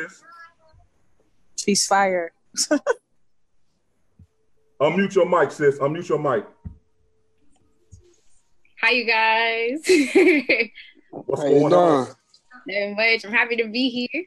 She's 1.56 1.86
fired. 1.86 2.32
Unmute 4.80 5.14
your 5.14 5.28
mic, 5.28 5.50
sis. 5.50 5.78
Unmute 5.78 6.08
your 6.08 6.18
mic. 6.18 6.46
Hi, 8.82 8.92
you 8.92 9.04
guys. 9.04 9.82
What's 11.10 11.42
How 11.42 11.48
going 11.48 11.74
on? 11.74 12.06
doing? 12.66 12.94
Not 12.94 12.96
much. 12.96 13.26
I'm 13.26 13.32
happy 13.32 13.56
to 13.56 13.68
be 13.68 13.90
here. 13.90 14.24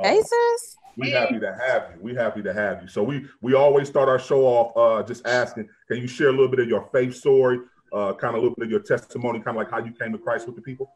Hey, 0.00 0.20
sis. 0.20 0.76
We 0.96 1.10
happy 1.10 1.40
to 1.40 1.52
have 1.52 1.90
you. 1.90 2.00
We 2.00 2.14
happy 2.14 2.44
to 2.44 2.54
have 2.54 2.82
you. 2.82 2.88
So 2.88 3.02
we 3.02 3.26
we 3.40 3.54
always 3.54 3.88
start 3.88 4.08
our 4.08 4.20
show 4.20 4.42
off 4.44 4.76
uh, 4.76 5.04
just 5.04 5.26
asking, 5.26 5.68
can 5.88 5.96
you 5.96 6.06
share 6.06 6.28
a 6.28 6.30
little 6.30 6.46
bit 6.46 6.60
of 6.60 6.68
your 6.68 6.88
faith 6.92 7.16
story, 7.16 7.58
uh, 7.92 8.12
kind 8.12 8.36
of 8.36 8.42
a 8.42 8.44
little 8.44 8.54
bit 8.54 8.66
of 8.66 8.70
your 8.70 8.82
testimony, 8.82 9.40
kind 9.40 9.56
of 9.56 9.64
like 9.64 9.70
how 9.70 9.78
you 9.78 9.90
came 9.90 10.12
to 10.12 10.18
Christ 10.18 10.46
with 10.46 10.54
the 10.54 10.62
people? 10.62 10.88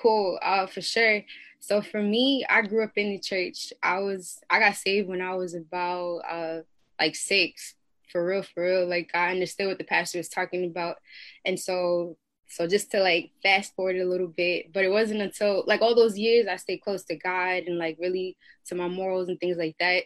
Cool. 0.00 0.38
Uh, 0.42 0.66
for 0.66 0.80
sure. 0.80 1.20
So 1.60 1.82
for 1.82 2.02
me, 2.02 2.46
I 2.48 2.62
grew 2.62 2.82
up 2.82 2.92
in 2.96 3.10
the 3.10 3.18
church. 3.18 3.74
I 3.82 3.98
was 3.98 4.40
I 4.48 4.58
got 4.58 4.76
saved 4.76 5.06
when 5.06 5.20
I 5.20 5.34
was 5.34 5.54
about 5.54 6.20
uh 6.30 6.60
like 6.98 7.14
six. 7.14 7.74
For 8.10 8.24
real, 8.24 8.42
for 8.42 8.62
real. 8.62 8.88
Like 8.88 9.10
I 9.14 9.30
understood 9.30 9.66
what 9.68 9.78
the 9.78 9.84
pastor 9.84 10.18
was 10.18 10.28
talking 10.28 10.64
about. 10.64 10.96
And 11.44 11.58
so 11.58 12.16
so 12.48 12.66
just 12.66 12.92
to 12.92 13.00
like 13.00 13.32
fast 13.42 13.74
forward 13.74 13.96
a 13.96 14.08
little 14.08 14.28
bit, 14.28 14.72
but 14.72 14.84
it 14.84 14.90
wasn't 14.90 15.20
until 15.20 15.64
like 15.66 15.82
all 15.82 15.94
those 15.94 16.16
years 16.16 16.46
I 16.46 16.56
stayed 16.56 16.78
close 16.78 17.04
to 17.04 17.16
God 17.16 17.64
and 17.66 17.78
like 17.78 17.96
really 18.00 18.36
to 18.66 18.74
my 18.74 18.88
morals 18.88 19.28
and 19.28 19.38
things 19.40 19.56
like 19.56 19.76
that. 19.80 20.04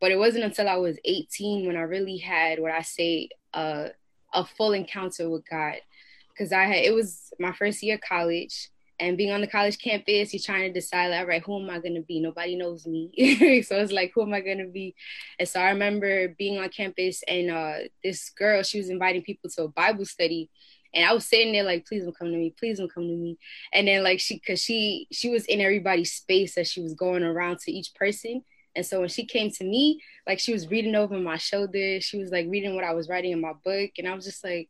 But 0.00 0.10
it 0.10 0.18
wasn't 0.18 0.44
until 0.44 0.68
I 0.68 0.76
was 0.76 0.98
18 1.04 1.66
when 1.66 1.76
I 1.76 1.82
really 1.82 2.18
had 2.18 2.58
what 2.58 2.72
I 2.72 2.82
say 2.82 3.28
uh, 3.54 3.88
a 4.34 4.44
full 4.44 4.72
encounter 4.72 5.30
with 5.30 5.48
God. 5.48 5.76
Cause 6.36 6.52
I 6.52 6.64
had 6.64 6.84
it 6.84 6.94
was 6.94 7.32
my 7.40 7.52
first 7.52 7.82
year 7.82 7.94
of 7.94 8.02
college 8.02 8.68
and 8.98 9.16
being 9.16 9.32
on 9.32 9.40
the 9.40 9.46
college 9.46 9.78
campus, 9.78 10.32
you're 10.32 10.42
trying 10.42 10.72
to 10.72 10.72
decide, 10.72 11.08
like, 11.08 11.20
all 11.20 11.26
right, 11.26 11.42
who 11.42 11.62
am 11.62 11.70
I 11.70 11.78
gonna 11.80 12.02
be? 12.02 12.20
Nobody 12.20 12.56
knows 12.56 12.86
me. 12.86 13.10
so 13.62 13.76
it's 13.76 13.92
like, 13.92 14.12
who 14.14 14.22
am 14.22 14.32
I 14.32 14.40
gonna 14.40 14.66
be? 14.66 14.94
And 15.38 15.48
so 15.48 15.60
I 15.60 15.70
remember 15.70 16.28
being 16.38 16.58
on 16.58 16.68
campus 16.70 17.22
and 17.28 17.50
uh, 17.50 17.74
this 18.02 18.30
girl, 18.30 18.62
she 18.62 18.78
was 18.78 18.88
inviting 18.88 19.22
people 19.22 19.50
to 19.50 19.64
a 19.64 19.68
Bible 19.68 20.06
study. 20.06 20.50
And 20.94 21.04
I 21.04 21.12
was 21.12 21.26
sitting 21.26 21.52
there 21.52 21.62
like, 21.62 21.86
please 21.86 22.04
don't 22.04 22.16
come 22.16 22.28
to 22.28 22.38
me, 22.38 22.54
please 22.58 22.78
don't 22.78 22.92
come 22.92 23.06
to 23.06 23.16
me. 23.16 23.36
And 23.72 23.86
then 23.86 24.02
like 24.02 24.18
she 24.18 24.38
cause 24.38 24.62
she 24.62 25.08
she 25.12 25.28
was 25.28 25.44
in 25.44 25.60
everybody's 25.60 26.12
space 26.12 26.56
as 26.56 26.70
she 26.70 26.80
was 26.80 26.94
going 26.94 27.22
around 27.22 27.58
to 27.60 27.72
each 27.72 27.94
person. 27.94 28.42
And 28.74 28.84
so 28.84 29.00
when 29.00 29.08
she 29.08 29.26
came 29.26 29.50
to 29.52 29.64
me, 29.64 30.00
like 30.26 30.38
she 30.38 30.52
was 30.52 30.70
reading 30.70 30.94
over 30.94 31.18
my 31.18 31.36
shoulder, 31.36 32.00
she 32.00 32.18
was 32.18 32.30
like 32.30 32.46
reading 32.48 32.74
what 32.74 32.84
I 32.84 32.94
was 32.94 33.08
writing 33.08 33.32
in 33.32 33.40
my 33.40 33.52
book. 33.64 33.90
And 33.98 34.06
I 34.06 34.14
was 34.14 34.24
just 34.24 34.44
like, 34.44 34.68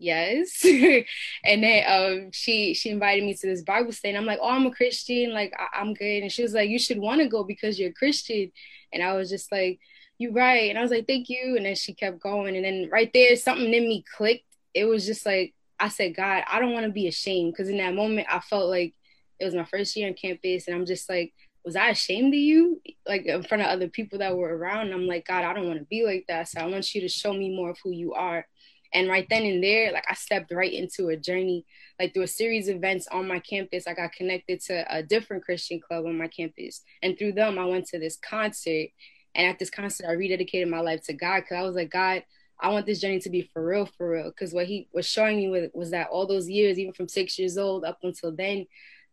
yes 0.00 0.64
and 1.44 1.62
then 1.62 1.84
um 1.86 2.30
she 2.32 2.72
she 2.72 2.88
invited 2.88 3.22
me 3.22 3.34
to 3.34 3.46
this 3.46 3.62
bible 3.62 3.92
study 3.92 4.08
and 4.08 4.18
i'm 4.18 4.24
like 4.24 4.38
oh 4.40 4.48
i'm 4.48 4.64
a 4.64 4.70
christian 4.70 5.32
like 5.32 5.52
I- 5.58 5.82
am 5.82 5.92
good 5.92 6.22
and 6.22 6.32
she 6.32 6.42
was 6.42 6.54
like 6.54 6.70
you 6.70 6.78
should 6.78 6.98
want 6.98 7.20
to 7.20 7.28
go 7.28 7.44
because 7.44 7.78
you're 7.78 7.90
a 7.90 7.94
christian 7.94 8.50
and 8.94 9.02
i 9.02 9.12
was 9.12 9.28
just 9.28 9.52
like 9.52 9.78
you 10.16 10.32
right 10.32 10.70
and 10.70 10.78
i 10.78 10.82
was 10.82 10.90
like 10.90 11.06
thank 11.06 11.28
you 11.28 11.54
and 11.56 11.66
then 11.66 11.74
she 11.74 11.92
kept 11.92 12.18
going 12.18 12.56
and 12.56 12.64
then 12.64 12.88
right 12.90 13.10
there 13.12 13.36
something 13.36 13.72
in 13.74 13.88
me 13.88 14.02
clicked 14.16 14.46
it 14.72 14.86
was 14.86 15.04
just 15.04 15.26
like 15.26 15.52
i 15.78 15.88
said 15.88 16.16
god 16.16 16.44
i 16.50 16.58
don't 16.58 16.72
want 16.72 16.86
to 16.86 16.92
be 16.92 17.06
ashamed 17.06 17.52
because 17.52 17.68
in 17.68 17.76
that 17.76 17.94
moment 17.94 18.26
i 18.30 18.40
felt 18.40 18.70
like 18.70 18.94
it 19.38 19.44
was 19.44 19.54
my 19.54 19.64
first 19.64 19.94
year 19.96 20.08
on 20.08 20.14
campus 20.14 20.66
and 20.66 20.74
i'm 20.74 20.86
just 20.86 21.10
like 21.10 21.34
was 21.64 21.76
I 21.76 21.90
ashamed 21.90 22.32
of 22.32 22.40
you? 22.40 22.80
Like 23.06 23.26
in 23.26 23.42
front 23.42 23.62
of 23.62 23.68
other 23.68 23.88
people 23.88 24.20
that 24.20 24.36
were 24.36 24.56
around. 24.56 24.86
And 24.86 24.94
I'm 24.94 25.06
like, 25.06 25.26
God, 25.26 25.44
I 25.44 25.52
don't 25.52 25.66
want 25.66 25.78
to 25.78 25.84
be 25.84 26.04
like 26.04 26.24
that. 26.28 26.48
So 26.48 26.60
I 26.60 26.66
want 26.66 26.94
you 26.94 27.02
to 27.02 27.08
show 27.08 27.32
me 27.32 27.54
more 27.54 27.70
of 27.70 27.78
who 27.82 27.90
you 27.90 28.14
are. 28.14 28.46
And 28.92 29.08
right 29.08 29.26
then 29.30 29.44
and 29.44 29.62
there, 29.62 29.92
like 29.92 30.04
I 30.08 30.14
stepped 30.14 30.52
right 30.52 30.72
into 30.72 31.08
a 31.08 31.16
journey, 31.16 31.64
like 31.98 32.12
through 32.12 32.24
a 32.24 32.28
series 32.28 32.68
of 32.68 32.76
events 32.76 33.06
on 33.08 33.28
my 33.28 33.38
campus. 33.38 33.86
I 33.86 33.94
got 33.94 34.12
connected 34.12 34.60
to 34.62 34.84
a 34.94 35.02
different 35.02 35.44
Christian 35.44 35.80
club 35.80 36.06
on 36.06 36.18
my 36.18 36.28
campus. 36.28 36.82
And 37.02 37.16
through 37.18 37.32
them, 37.32 37.58
I 37.58 37.64
went 37.66 37.86
to 37.88 37.98
this 37.98 38.16
concert. 38.16 38.88
And 39.34 39.46
at 39.46 39.58
this 39.58 39.70
concert, 39.70 40.06
I 40.08 40.14
rededicated 40.14 40.68
my 40.68 40.80
life 40.80 41.02
to 41.04 41.12
God 41.12 41.42
because 41.42 41.56
I 41.56 41.62
was 41.62 41.76
like, 41.76 41.90
God, 41.90 42.24
I 42.58 42.70
want 42.70 42.84
this 42.84 43.00
journey 43.00 43.20
to 43.20 43.30
be 43.30 43.48
for 43.52 43.64
real, 43.64 43.86
for 43.86 44.10
real. 44.10 44.30
Because 44.30 44.52
what 44.52 44.66
he 44.66 44.88
was 44.92 45.06
showing 45.06 45.36
me 45.36 45.48
was, 45.48 45.70
was 45.72 45.90
that 45.92 46.08
all 46.08 46.26
those 46.26 46.48
years, 46.48 46.78
even 46.78 46.92
from 46.92 47.08
six 47.08 47.38
years 47.38 47.56
old 47.56 47.84
up 47.84 47.98
until 48.02 48.34
then, 48.34 48.66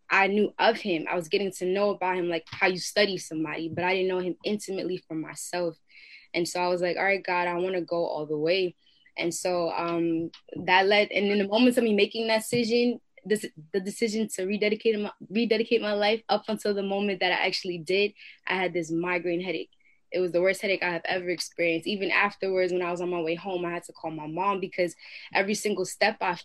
I 0.09 0.27
knew 0.27 0.53
of 0.57 0.77
him. 0.77 1.05
I 1.09 1.15
was 1.15 1.27
getting 1.27 1.51
to 1.53 1.65
know 1.65 1.91
about 1.91 2.17
him, 2.17 2.29
like 2.29 2.45
how 2.49 2.67
you 2.67 2.79
study 2.79 3.17
somebody, 3.17 3.69
but 3.69 3.83
I 3.83 3.93
didn't 3.93 4.07
know 4.07 4.19
him 4.19 4.35
intimately 4.43 5.03
for 5.07 5.15
myself. 5.15 5.77
And 6.33 6.47
so 6.47 6.61
I 6.61 6.67
was 6.67 6.81
like, 6.81 6.97
all 6.97 7.03
right, 7.03 7.23
God, 7.23 7.47
I 7.47 7.55
want 7.55 7.75
to 7.75 7.81
go 7.81 8.05
all 8.05 8.25
the 8.25 8.37
way. 8.37 8.75
And 9.17 9.33
so 9.33 9.71
um, 9.71 10.31
that 10.65 10.87
led, 10.87 11.11
and 11.11 11.27
in 11.27 11.39
the 11.39 11.47
moments 11.47 11.77
of 11.77 11.83
me 11.83 11.93
making 11.93 12.27
that 12.27 12.39
decision, 12.39 12.99
this, 13.25 13.45
the 13.73 13.79
decision 13.79 14.27
to 14.35 14.45
rededicate 14.45 14.99
my, 14.99 15.11
rededicate 15.29 15.81
my 15.81 15.93
life 15.93 16.21
up 16.29 16.43
until 16.47 16.73
the 16.73 16.83
moment 16.83 17.19
that 17.19 17.31
I 17.31 17.45
actually 17.45 17.79
did, 17.79 18.13
I 18.47 18.55
had 18.55 18.73
this 18.73 18.91
migraine 18.91 19.41
headache. 19.41 19.71
It 20.09 20.19
was 20.19 20.31
the 20.31 20.41
worst 20.41 20.61
headache 20.61 20.83
I 20.83 20.91
have 20.91 21.01
ever 21.03 21.27
experienced. 21.27 21.85
Even 21.85 22.11
afterwards, 22.11 22.71
when 22.71 22.81
I 22.81 22.91
was 22.91 23.01
on 23.01 23.09
my 23.09 23.19
way 23.19 23.35
home, 23.35 23.65
I 23.65 23.71
had 23.71 23.83
to 23.85 23.91
call 23.91 24.11
my 24.11 24.27
mom 24.27 24.61
because 24.61 24.95
every 25.33 25.53
single 25.53 25.83
step 25.83 26.15
I, 26.21 26.37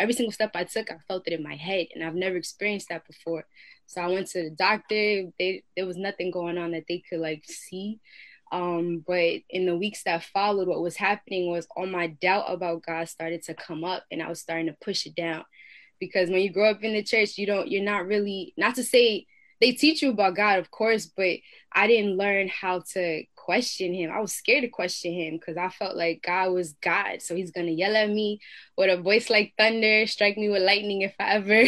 every 0.00 0.14
single 0.14 0.32
step 0.32 0.50
I 0.54 0.64
took, 0.64 0.90
I 0.90 0.96
felt 1.06 1.28
it 1.28 1.32
in 1.32 1.42
my 1.42 1.54
head, 1.54 1.86
and 1.94 2.02
I've 2.02 2.16
never 2.16 2.36
experienced 2.36 2.88
that 2.88 3.06
before. 3.06 3.46
So 3.86 4.00
I 4.00 4.08
went 4.08 4.26
to 4.28 4.42
the 4.42 4.50
doctor. 4.50 5.30
They, 5.38 5.62
there 5.76 5.86
was 5.86 5.96
nothing 5.96 6.32
going 6.32 6.58
on 6.58 6.72
that 6.72 6.86
they 6.88 7.04
could 7.08 7.20
like 7.20 7.44
see. 7.44 8.00
Um, 8.54 9.02
but 9.04 9.40
in 9.50 9.66
the 9.66 9.76
weeks 9.76 10.04
that 10.04 10.22
followed, 10.22 10.68
what 10.68 10.80
was 10.80 10.94
happening 10.94 11.50
was 11.50 11.66
all 11.74 11.86
my 11.86 12.06
doubt 12.06 12.44
about 12.46 12.86
God 12.86 13.08
started 13.08 13.42
to 13.44 13.54
come 13.54 13.82
up 13.82 14.04
and 14.12 14.22
I 14.22 14.28
was 14.28 14.40
starting 14.40 14.66
to 14.66 14.76
push 14.80 15.06
it 15.06 15.16
down. 15.16 15.44
Because 15.98 16.30
when 16.30 16.40
you 16.40 16.52
grow 16.52 16.70
up 16.70 16.84
in 16.84 16.92
the 16.92 17.02
church, 17.02 17.36
you 17.36 17.46
don't, 17.46 17.68
you're 17.68 17.82
not 17.82 18.06
really, 18.06 18.54
not 18.56 18.76
to 18.76 18.84
say 18.84 19.26
they 19.60 19.72
teach 19.72 20.02
you 20.02 20.10
about 20.10 20.36
God, 20.36 20.60
of 20.60 20.70
course, 20.70 21.06
but 21.06 21.38
I 21.72 21.88
didn't 21.88 22.16
learn 22.16 22.46
how 22.46 22.84
to 22.92 23.24
question 23.34 23.92
him. 23.92 24.12
I 24.12 24.20
was 24.20 24.32
scared 24.32 24.62
to 24.62 24.68
question 24.68 25.12
him 25.12 25.36
because 25.36 25.56
I 25.56 25.70
felt 25.70 25.96
like 25.96 26.22
God 26.22 26.52
was 26.52 26.74
God. 26.74 27.22
So 27.22 27.34
he's 27.34 27.50
going 27.50 27.66
to 27.66 27.72
yell 27.72 27.96
at 27.96 28.08
me 28.08 28.38
with 28.78 28.96
a 28.96 29.02
voice 29.02 29.30
like 29.30 29.54
thunder, 29.58 30.06
strike 30.06 30.36
me 30.36 30.48
with 30.48 30.62
lightning 30.62 31.02
if 31.02 31.14
I 31.18 31.34
ever 31.34 31.64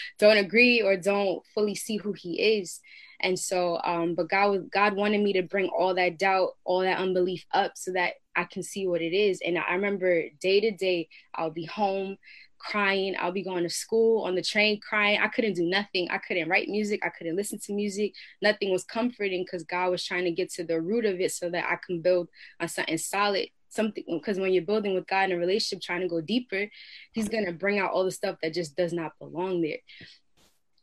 don't 0.18 0.38
agree 0.38 0.80
or 0.80 0.96
don't 0.96 1.44
fully 1.54 1.74
see 1.74 1.98
who 1.98 2.14
he 2.14 2.60
is. 2.60 2.80
And 3.22 3.38
so, 3.38 3.80
um, 3.84 4.14
but 4.14 4.28
God, 4.28 4.70
God 4.70 4.94
wanted 4.94 5.20
me 5.20 5.32
to 5.34 5.42
bring 5.42 5.68
all 5.68 5.94
that 5.94 6.18
doubt, 6.18 6.56
all 6.64 6.80
that 6.80 6.98
unbelief 6.98 7.44
up 7.52 7.72
so 7.76 7.92
that 7.92 8.14
I 8.36 8.44
can 8.44 8.62
see 8.62 8.86
what 8.86 9.02
it 9.02 9.12
is. 9.12 9.40
And 9.44 9.58
I 9.58 9.74
remember 9.74 10.24
day 10.40 10.60
to 10.60 10.70
day, 10.70 11.08
I'll 11.34 11.50
be 11.50 11.66
home 11.66 12.16
crying. 12.60 13.16
I'll 13.18 13.32
be 13.32 13.42
going 13.42 13.64
to 13.64 13.70
school 13.70 14.24
on 14.24 14.34
the 14.34 14.42
train 14.42 14.80
crying. 14.80 15.18
I 15.20 15.28
couldn't 15.28 15.54
do 15.54 15.64
nothing. 15.64 16.08
I 16.10 16.18
couldn't 16.18 16.48
write 16.48 16.68
music. 16.68 17.00
I 17.04 17.08
couldn't 17.08 17.36
listen 17.36 17.58
to 17.60 17.72
music. 17.72 18.14
Nothing 18.42 18.70
was 18.70 18.84
comforting 18.84 19.44
because 19.44 19.64
God 19.64 19.90
was 19.90 20.04
trying 20.04 20.24
to 20.24 20.30
get 20.30 20.52
to 20.52 20.64
the 20.64 20.80
root 20.80 21.04
of 21.04 21.20
it 21.20 21.32
so 21.32 21.50
that 21.50 21.64
I 21.64 21.78
can 21.84 22.00
build 22.00 22.28
on 22.60 22.68
something 22.68 22.98
solid. 22.98 23.48
Something 23.70 24.04
because 24.08 24.38
when 24.38 24.52
you're 24.52 24.64
building 24.64 24.94
with 24.94 25.06
God 25.06 25.30
in 25.30 25.36
a 25.36 25.38
relationship, 25.38 25.80
trying 25.80 26.00
to 26.00 26.08
go 26.08 26.20
deeper, 26.20 26.66
He's 27.12 27.28
gonna 27.28 27.52
bring 27.52 27.78
out 27.78 27.92
all 27.92 28.04
the 28.04 28.10
stuff 28.10 28.36
that 28.42 28.52
just 28.52 28.76
does 28.76 28.92
not 28.92 29.12
belong 29.20 29.62
there. 29.62 29.78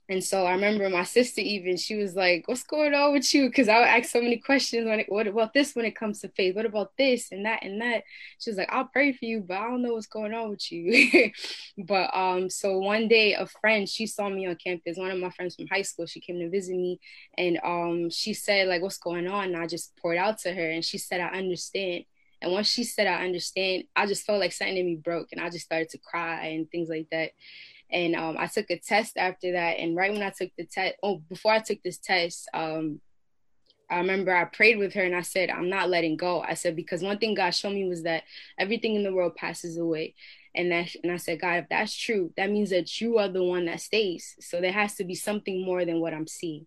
And 0.10 0.24
so 0.24 0.46
I 0.46 0.54
remember 0.54 0.90
my 0.90 1.04
sister 1.04 1.42
even 1.42 1.76
she 1.76 1.96
was 1.96 2.16
like, 2.16 2.48
"What's 2.48 2.64
going 2.64 2.94
on 2.94 3.12
with 3.12 3.34
you?" 3.34 3.48
Because 3.48 3.68
I 3.68 3.80
would 3.80 3.88
ask 3.88 4.10
so 4.10 4.22
many 4.22 4.38
questions. 4.38 4.86
When 4.86 5.02
it, 5.02 5.12
what 5.12 5.28
about 5.28 5.54
this? 5.54 5.76
When 5.76 5.84
it 5.86 5.98
comes 5.98 6.22
to 6.22 6.30
faith, 6.30 6.56
what 6.56 6.66
about 6.66 6.94
this 6.98 7.32
and 7.32 7.46
that 7.46 7.64
and 7.64 7.82
that? 7.82 8.04
She 8.40 8.50
was 8.50 8.58
like, 8.58 8.72
"I'll 8.72 8.86
pray 8.86 9.12
for 9.12 9.26
you, 9.26 9.42
but 9.46 9.58
I 9.58 9.68
don't 9.68 9.82
know 9.82 9.94
what's 9.94 10.08
going 10.08 10.34
on 10.34 10.50
with 10.50 10.72
you." 10.72 11.32
but 11.78 12.16
um, 12.16 12.50
so 12.50 12.78
one 12.78 13.10
day 13.10 13.34
a 13.34 13.48
friend 13.48 13.88
she 13.88 14.08
saw 14.08 14.30
me 14.30 14.48
on 14.48 14.56
campus. 14.56 14.98
One 14.98 15.12
of 15.12 15.20
my 15.20 15.30
friends 15.32 15.56
from 15.56 15.68
high 15.68 15.82
school, 15.82 16.06
she 16.06 16.22
came 16.22 16.40
to 16.40 16.50
visit 16.50 16.76
me, 16.76 17.00
and 17.38 17.60
um, 17.64 18.10
she 18.10 18.34
said 18.34 18.70
like, 18.70 18.82
"What's 18.82 19.00
going 19.00 19.28
on?" 19.28 19.46
And 19.46 19.58
I 19.58 19.68
just 19.68 19.96
poured 19.98 20.18
out 20.18 20.38
to 20.40 20.54
her, 20.54 20.70
and 20.70 20.86
she 20.86 20.98
said, 20.98 21.20
"I 21.20 21.38
understand." 21.38 22.06
And 22.42 22.52
once 22.52 22.68
she 22.68 22.84
said, 22.84 23.08
I 23.08 23.26
understand, 23.26 23.86
I 23.96 24.06
just 24.06 24.26
felt 24.26 24.40
like 24.40 24.52
something 24.52 24.78
in 24.78 24.86
me 24.86 24.96
broke 24.96 25.30
and 25.32 25.42
I 25.42 25.50
just 25.50 25.66
started 25.66 25.90
to 25.90 25.98
cry 25.98 26.48
and 26.48 26.70
things 26.70 26.90
like 26.90 27.08
that. 27.12 27.32
And 27.92 28.16
um, 28.16 28.36
I 28.38 28.48
took 28.48 28.70
a 28.70 28.80
test 28.80 29.18
after 29.18 29.54
that. 29.54 29.80
And 29.80 29.96
right 29.96 30.12
when 30.12 30.24
I 30.24 30.30
took 30.30 30.50
the 30.58 30.66
test, 30.66 30.96
oh, 31.04 31.18
before 31.30 31.54
I 31.54 31.60
took 31.60 31.82
this 31.84 31.98
test, 31.98 32.50
um, 32.54 33.00
I 33.90 34.00
remember 34.00 34.36
I 34.36 34.46
prayed 34.46 34.78
with 34.78 34.94
her 34.96 35.04
and 35.04 35.16
I 35.16 35.22
said, 35.22 35.50
I'm 35.50 35.70
not 35.70 35.90
letting 35.90 36.18
go. 36.18 36.42
I 36.42 36.56
said, 36.56 36.76
because 36.76 37.02
one 37.02 37.18
thing 37.20 37.36
God 37.36 37.52
showed 37.52 37.74
me 37.74 37.88
was 37.88 38.04
that 38.04 38.24
everything 38.60 38.96
in 38.96 39.04
the 39.04 39.14
world 39.14 39.36
passes 39.36 39.78
away. 39.78 40.16
And 40.54 40.72
that, 40.72 40.90
and 41.04 41.12
I 41.12 41.18
said, 41.18 41.40
God, 41.40 41.60
if 41.60 41.70
that's 41.70 41.96
true, 41.96 42.34
that 42.36 42.52
means 42.52 42.72
that 42.72 43.00
you 43.00 43.18
are 43.20 43.30
the 43.30 43.44
one 43.44 43.66
that 43.66 43.80
stays. 43.80 44.36
So 44.42 44.60
there 44.60 44.72
has 44.72 44.96
to 44.96 45.06
be 45.06 45.16
something 45.16 45.64
more 45.64 45.86
than 45.86 46.02
what 46.02 46.14
I'm 46.14 46.28
seeing. 46.28 46.66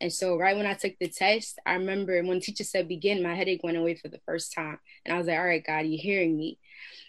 And 0.00 0.12
so 0.12 0.36
right 0.36 0.56
when 0.56 0.66
I 0.66 0.74
took 0.74 0.94
the 0.98 1.08
test, 1.08 1.58
I 1.66 1.74
remember 1.74 2.20
when 2.22 2.40
teacher 2.40 2.64
said 2.64 2.88
begin, 2.88 3.22
my 3.22 3.34
headache 3.34 3.62
went 3.62 3.76
away 3.76 3.94
for 3.94 4.08
the 4.08 4.20
first 4.26 4.52
time. 4.52 4.78
And 5.04 5.14
I 5.14 5.18
was 5.18 5.26
like, 5.26 5.38
all 5.38 5.44
right, 5.44 5.64
God, 5.64 5.80
you're 5.80 6.00
hearing 6.00 6.36
me. 6.36 6.58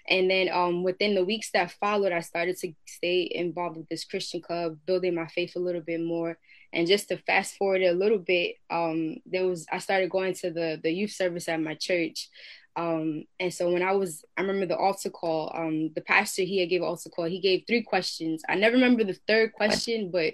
And 0.07 0.29
then 0.29 0.49
um, 0.51 0.83
within 0.83 1.15
the 1.15 1.23
weeks 1.23 1.51
that 1.51 1.71
followed, 1.71 2.11
I 2.11 2.19
started 2.19 2.57
to 2.59 2.73
stay 2.85 3.29
involved 3.33 3.77
with 3.77 3.89
this 3.89 4.03
Christian 4.03 4.41
club, 4.41 4.77
building 4.85 5.15
my 5.15 5.27
faith 5.27 5.55
a 5.55 5.59
little 5.59 5.81
bit 5.81 6.01
more. 6.01 6.37
And 6.73 6.87
just 6.87 7.07
to 7.09 7.17
fast 7.17 7.55
forward 7.55 7.83
a 7.83 7.93
little 7.93 8.17
bit, 8.17 8.55
um, 8.69 9.17
there 9.25 9.45
was 9.45 9.65
I 9.71 9.77
started 9.77 10.09
going 10.09 10.33
to 10.35 10.51
the 10.51 10.79
the 10.81 10.91
youth 10.91 11.11
service 11.11 11.47
at 11.47 11.61
my 11.61 11.75
church. 11.75 12.29
Um, 12.75 13.25
and 13.39 13.53
so 13.53 13.71
when 13.71 13.83
I 13.83 13.91
was, 13.91 14.25
I 14.35 14.41
remember 14.41 14.65
the 14.65 14.77
altar 14.77 15.11
call. 15.11 15.51
Um, 15.53 15.91
the 15.93 16.01
pastor 16.01 16.41
he 16.41 16.65
gave 16.65 16.81
altar 16.81 17.09
call. 17.09 17.25
He 17.25 17.39
gave 17.39 17.63
three 17.67 17.83
questions. 17.83 18.41
I 18.49 18.55
never 18.55 18.75
remember 18.75 19.03
the 19.03 19.17
third 19.27 19.53
question, 19.53 20.09
but 20.11 20.33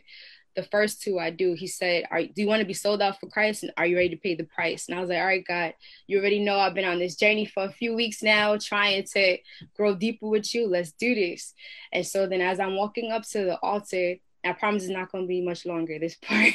the 0.60 0.68
first 0.69 1.02
two 1.02 1.19
I 1.19 1.30
do. 1.30 1.53
He 1.53 1.68
said, 1.68 2.06
"Are 2.11 2.22
do 2.22 2.31
you 2.36 2.48
want 2.48 2.61
to 2.61 2.65
be 2.65 2.73
sold 2.73 3.02
out 3.02 3.19
for 3.19 3.27
Christ 3.27 3.64
and 3.64 3.72
are 3.77 3.86
you 3.86 3.95
ready 3.95 4.10
to 4.10 4.18
pay 4.18 4.36
the 4.36 4.44
price?" 4.44 4.88
And 4.88 4.98
I 4.98 5.02
was 5.02 5.10
like, 5.10 5.19
"All 5.19 5.26
right, 5.26 5.45
God, 5.45 5.73
you 6.07 6.19
already 6.19 6.40
know 6.40 6.57
I've 6.57 6.73
been 6.73 6.86
on 6.86 6.99
this 6.99 7.15
journey 7.15 7.45
for 7.45 7.64
a 7.64 7.72
few 7.72 7.95
weeks 7.95 8.22
now, 8.22 8.57
trying 8.57 9.03
to 9.14 9.38
grow 9.76 9.95
deeper 9.95 10.27
with 10.27 10.53
you. 10.53 10.68
Let's 10.68 10.91
do 10.91 11.15
this." 11.15 11.53
And 11.91 12.06
so 12.06 12.27
then, 12.27 12.41
as 12.41 12.60
I'm 12.60 12.76
walking 12.76 13.11
up 13.11 13.23
to 13.30 13.45
the 13.45 13.57
altar, 13.60 14.15
I 14.44 14.53
promise 14.53 14.84
it's 14.84 14.91
not 14.91 15.11
going 15.11 15.26
to 15.26 15.27
be 15.27 15.41
much 15.41 15.65
longer. 15.65 15.99
This 15.99 16.15
part, 16.22 16.53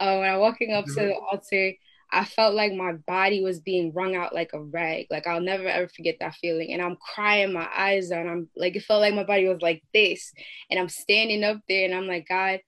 uh, 0.00 0.16
when 0.18 0.30
I'm 0.30 0.40
walking 0.40 0.72
up 0.72 0.86
to 0.86 0.94
the 0.94 1.14
altar, 1.14 1.74
I 2.10 2.24
felt 2.24 2.54
like 2.54 2.72
my 2.72 2.92
body 2.92 3.42
was 3.42 3.60
being 3.60 3.92
wrung 3.92 4.16
out 4.16 4.34
like 4.34 4.52
a 4.54 4.62
rag. 4.62 5.06
Like 5.10 5.26
I'll 5.26 5.40
never 5.40 5.66
ever 5.66 5.88
forget 5.88 6.16
that 6.20 6.34
feeling. 6.36 6.72
And 6.72 6.80
I'm 6.80 6.96
crying 6.96 7.52
my 7.52 7.68
eyes 7.76 8.10
out. 8.10 8.26
I'm 8.26 8.48
like, 8.56 8.76
it 8.76 8.84
felt 8.84 9.02
like 9.02 9.14
my 9.14 9.24
body 9.24 9.46
was 9.46 9.60
like 9.60 9.82
this. 9.92 10.32
And 10.70 10.80
I'm 10.80 10.88
standing 10.88 11.44
up 11.44 11.58
there 11.68 11.84
and 11.84 11.94
I'm 11.94 12.06
like, 12.06 12.26
God, 12.26 12.60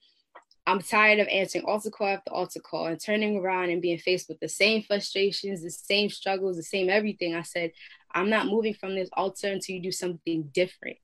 I'm 0.66 0.80
tired 0.80 1.18
of 1.18 1.28
answering 1.28 1.64
altar 1.64 1.90
call 1.90 2.08
after 2.08 2.32
altar 2.32 2.60
call 2.60 2.86
and 2.86 3.00
turning 3.00 3.38
around 3.38 3.70
and 3.70 3.82
being 3.82 3.98
faced 3.98 4.28
with 4.28 4.40
the 4.40 4.48
same 4.48 4.82
frustrations, 4.82 5.62
the 5.62 5.70
same 5.70 6.10
struggles, 6.10 6.56
the 6.56 6.62
same 6.62 6.90
everything. 6.90 7.34
I 7.34 7.42
said, 7.42 7.72
I'm 8.14 8.30
not 8.30 8.46
moving 8.46 8.74
from 8.74 8.94
this 8.94 9.08
altar 9.12 9.48
until 9.48 9.76
you 9.76 9.82
do 9.82 9.92
something 9.92 10.50
different. 10.52 10.98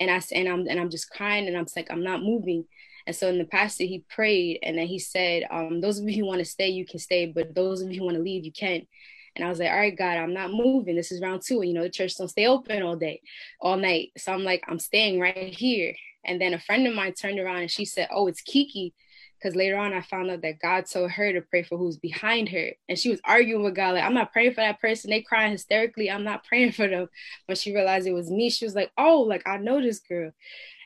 And 0.00 0.10
I 0.10 0.20
and 0.32 0.48
I'm 0.48 0.66
and 0.66 0.80
I'm 0.80 0.90
just 0.90 1.10
crying 1.10 1.46
and 1.46 1.56
I'm 1.56 1.66
like, 1.76 1.90
I'm 1.90 2.02
not 2.02 2.22
moving. 2.22 2.64
And 3.06 3.14
so 3.14 3.28
in 3.28 3.38
the 3.38 3.44
pastor, 3.44 3.84
he 3.84 4.04
prayed 4.08 4.60
and 4.62 4.78
then 4.78 4.86
he 4.86 4.98
said, 4.98 5.44
um, 5.50 5.80
those 5.80 5.98
of 5.98 6.08
you 6.08 6.22
who 6.22 6.26
want 6.26 6.40
to 6.40 6.44
stay, 6.44 6.70
you 6.70 6.86
can 6.86 6.98
stay, 6.98 7.26
but 7.26 7.54
those 7.54 7.82
of 7.82 7.92
you 7.92 8.00
who 8.00 8.06
want 8.06 8.16
to 8.16 8.22
leave, 8.22 8.44
you 8.44 8.52
can't." 8.52 8.88
And 9.36 9.44
I 9.44 9.48
was 9.48 9.58
like, 9.58 9.70
all 9.70 9.76
right, 9.76 9.96
God, 9.96 10.16
I'm 10.16 10.32
not 10.32 10.52
moving. 10.52 10.94
This 10.94 11.10
is 11.10 11.20
round 11.20 11.42
two. 11.44 11.62
You 11.62 11.74
know, 11.74 11.82
the 11.82 11.90
church 11.90 12.16
don't 12.16 12.28
stay 12.28 12.46
open 12.46 12.82
all 12.82 12.96
day, 12.96 13.20
all 13.60 13.76
night. 13.76 14.12
So 14.16 14.32
I'm 14.32 14.44
like, 14.44 14.62
I'm 14.68 14.78
staying 14.78 15.18
right 15.18 15.52
here. 15.52 15.94
And 16.26 16.40
then 16.40 16.54
a 16.54 16.58
friend 16.58 16.86
of 16.86 16.94
mine 16.94 17.14
turned 17.14 17.38
around 17.38 17.58
and 17.58 17.70
she 17.70 17.84
said, 17.84 18.08
Oh, 18.10 18.26
it's 18.26 18.40
Kiki. 18.40 18.94
Because 19.38 19.56
later 19.56 19.76
on, 19.76 19.92
I 19.92 20.00
found 20.00 20.30
out 20.30 20.40
that 20.40 20.58
God 20.58 20.86
told 20.86 21.10
her 21.10 21.32
to 21.32 21.42
pray 21.42 21.64
for 21.64 21.76
who's 21.76 21.98
behind 21.98 22.48
her. 22.48 22.70
And 22.88 22.98
she 22.98 23.10
was 23.10 23.20
arguing 23.24 23.62
with 23.62 23.74
God, 23.74 23.94
like, 23.94 24.04
I'm 24.04 24.14
not 24.14 24.32
praying 24.32 24.54
for 24.54 24.62
that 24.62 24.80
person. 24.80 25.10
They 25.10 25.20
crying 25.20 25.52
hysterically. 25.52 26.10
I'm 26.10 26.24
not 26.24 26.44
praying 26.48 26.72
for 26.72 26.88
them. 26.88 27.08
When 27.46 27.56
she 27.56 27.74
realized 27.74 28.06
it 28.06 28.12
was 28.12 28.30
me, 28.30 28.48
she 28.50 28.64
was 28.64 28.74
like, 28.74 28.90
Oh, 28.96 29.20
like, 29.20 29.46
I 29.46 29.58
know 29.58 29.82
this 29.82 30.00
girl. 30.00 30.30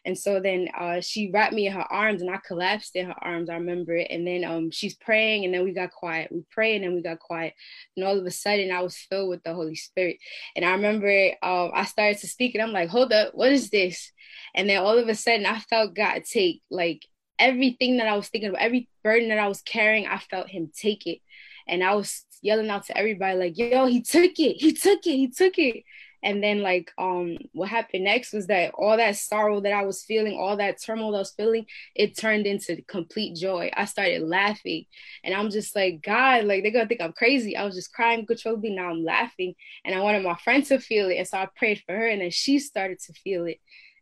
And 0.09 0.17
so 0.17 0.41
then 0.41 0.71
uh, 0.75 1.03
she 1.03 1.31
wrapped 1.31 1.53
me 1.53 1.67
in 1.67 1.75
her 1.75 1.93
arms 1.93 2.23
and 2.23 2.31
I 2.31 2.39
collapsed 2.39 2.97
in 2.97 3.05
her 3.05 3.15
arms. 3.21 3.51
I 3.51 3.57
remember 3.57 3.95
it. 3.95 4.07
And 4.11 4.27
then 4.27 4.43
um, 4.43 4.71
she's 4.71 4.95
praying 4.95 5.45
and 5.45 5.53
then 5.53 5.65
we 5.65 5.73
got 5.73 5.91
quiet. 5.91 6.33
We 6.33 6.45
prayed 6.51 6.77
and 6.77 6.85
then 6.85 6.95
we 6.95 7.03
got 7.03 7.19
quiet. 7.19 7.53
And 7.95 8.07
all 8.07 8.19
of 8.19 8.25
a 8.25 8.31
sudden 8.31 8.73
I 8.73 8.81
was 8.81 8.97
filled 8.97 9.29
with 9.29 9.43
the 9.43 9.53
Holy 9.53 9.75
Spirit. 9.75 10.17
And 10.57 10.65
I 10.65 10.71
remember 10.71 11.09
um, 11.43 11.73
I 11.75 11.85
started 11.85 12.17
to 12.21 12.27
speak 12.27 12.55
and 12.55 12.63
I'm 12.63 12.73
like, 12.73 12.89
hold 12.89 13.13
up, 13.13 13.35
what 13.35 13.53
is 13.53 13.69
this? 13.69 14.11
And 14.55 14.71
then 14.71 14.83
all 14.83 14.97
of 14.97 15.09
a 15.09 15.15
sudden 15.15 15.45
I 15.45 15.59
felt 15.59 15.95
God 15.95 16.23
take 16.25 16.63
like 16.71 17.05
everything 17.39 17.99
that 17.99 18.09
I 18.09 18.17
was 18.17 18.29
thinking 18.29 18.49
about, 18.49 18.63
every 18.63 18.89
burden 19.05 19.29
that 19.29 19.39
I 19.39 19.49
was 19.49 19.61
carrying, 19.61 20.07
I 20.07 20.17
felt 20.31 20.49
him 20.49 20.71
take 20.75 21.07
it. 21.07 21.19
And 21.67 21.85
I 21.85 21.95
was 21.95 22.25
yelling 22.41 22.71
out 22.71 22.87
to 22.87 22.97
everybody 22.97 23.39
like, 23.39 23.59
yo, 23.59 23.85
he 23.85 24.01
took 24.01 24.39
it, 24.39 24.57
he 24.57 24.73
took 24.73 25.07
it, 25.07 25.17
he 25.17 25.29
took 25.29 25.59
it 25.59 25.85
and 26.23 26.43
then 26.43 26.63
like 26.63 26.91
um 26.99 27.37
what 27.53 27.69
happened 27.69 28.05
next 28.05 28.33
was 28.33 28.47
that 28.47 28.73
all 28.75 28.97
that 28.97 29.17
sorrow 29.17 29.61
that 29.61 29.73
i 29.73 29.83
was 29.83 30.03
feeling 30.03 30.37
all 30.39 30.57
that 30.57 30.81
turmoil 30.83 31.15
i 31.15 31.19
was 31.19 31.33
feeling 31.33 31.65
it 31.95 32.17
turned 32.17 32.47
into 32.47 32.81
complete 32.83 33.37
joy. 33.37 33.71
I 33.75 33.85
started 33.85 34.23
laughing. 34.23 34.85
And 35.25 35.35
i'm 35.35 35.51
just 35.51 35.75
like 35.75 36.03
god 36.03 36.45
like 36.45 36.63
they're 36.63 36.73
gonna 36.73 36.87
think 36.87 37.01
i'm 37.01 37.13
crazy. 37.13 37.57
I 37.57 37.65
was 37.65 37.75
just 37.75 37.93
crying 37.93 38.27
controllably 38.27 38.71
now 38.71 38.91
i'm 38.91 39.05
laughing. 39.05 39.55
And 39.85 39.95
i 39.95 40.01
wanted 40.01 40.23
my 40.23 40.37
friend 40.37 40.65
to 40.67 40.79
feel 40.79 41.09
it. 41.09 41.17
And 41.17 41.29
so 41.29 41.39
i 41.39 41.49
prayed 41.57 41.83
for 41.87 41.95
her 41.95 42.07
and 42.07 42.21
then 42.23 42.31
she 42.31 42.59
started 42.59 43.01
to 43.01 43.13
feel 43.13 43.45
it 43.45 43.59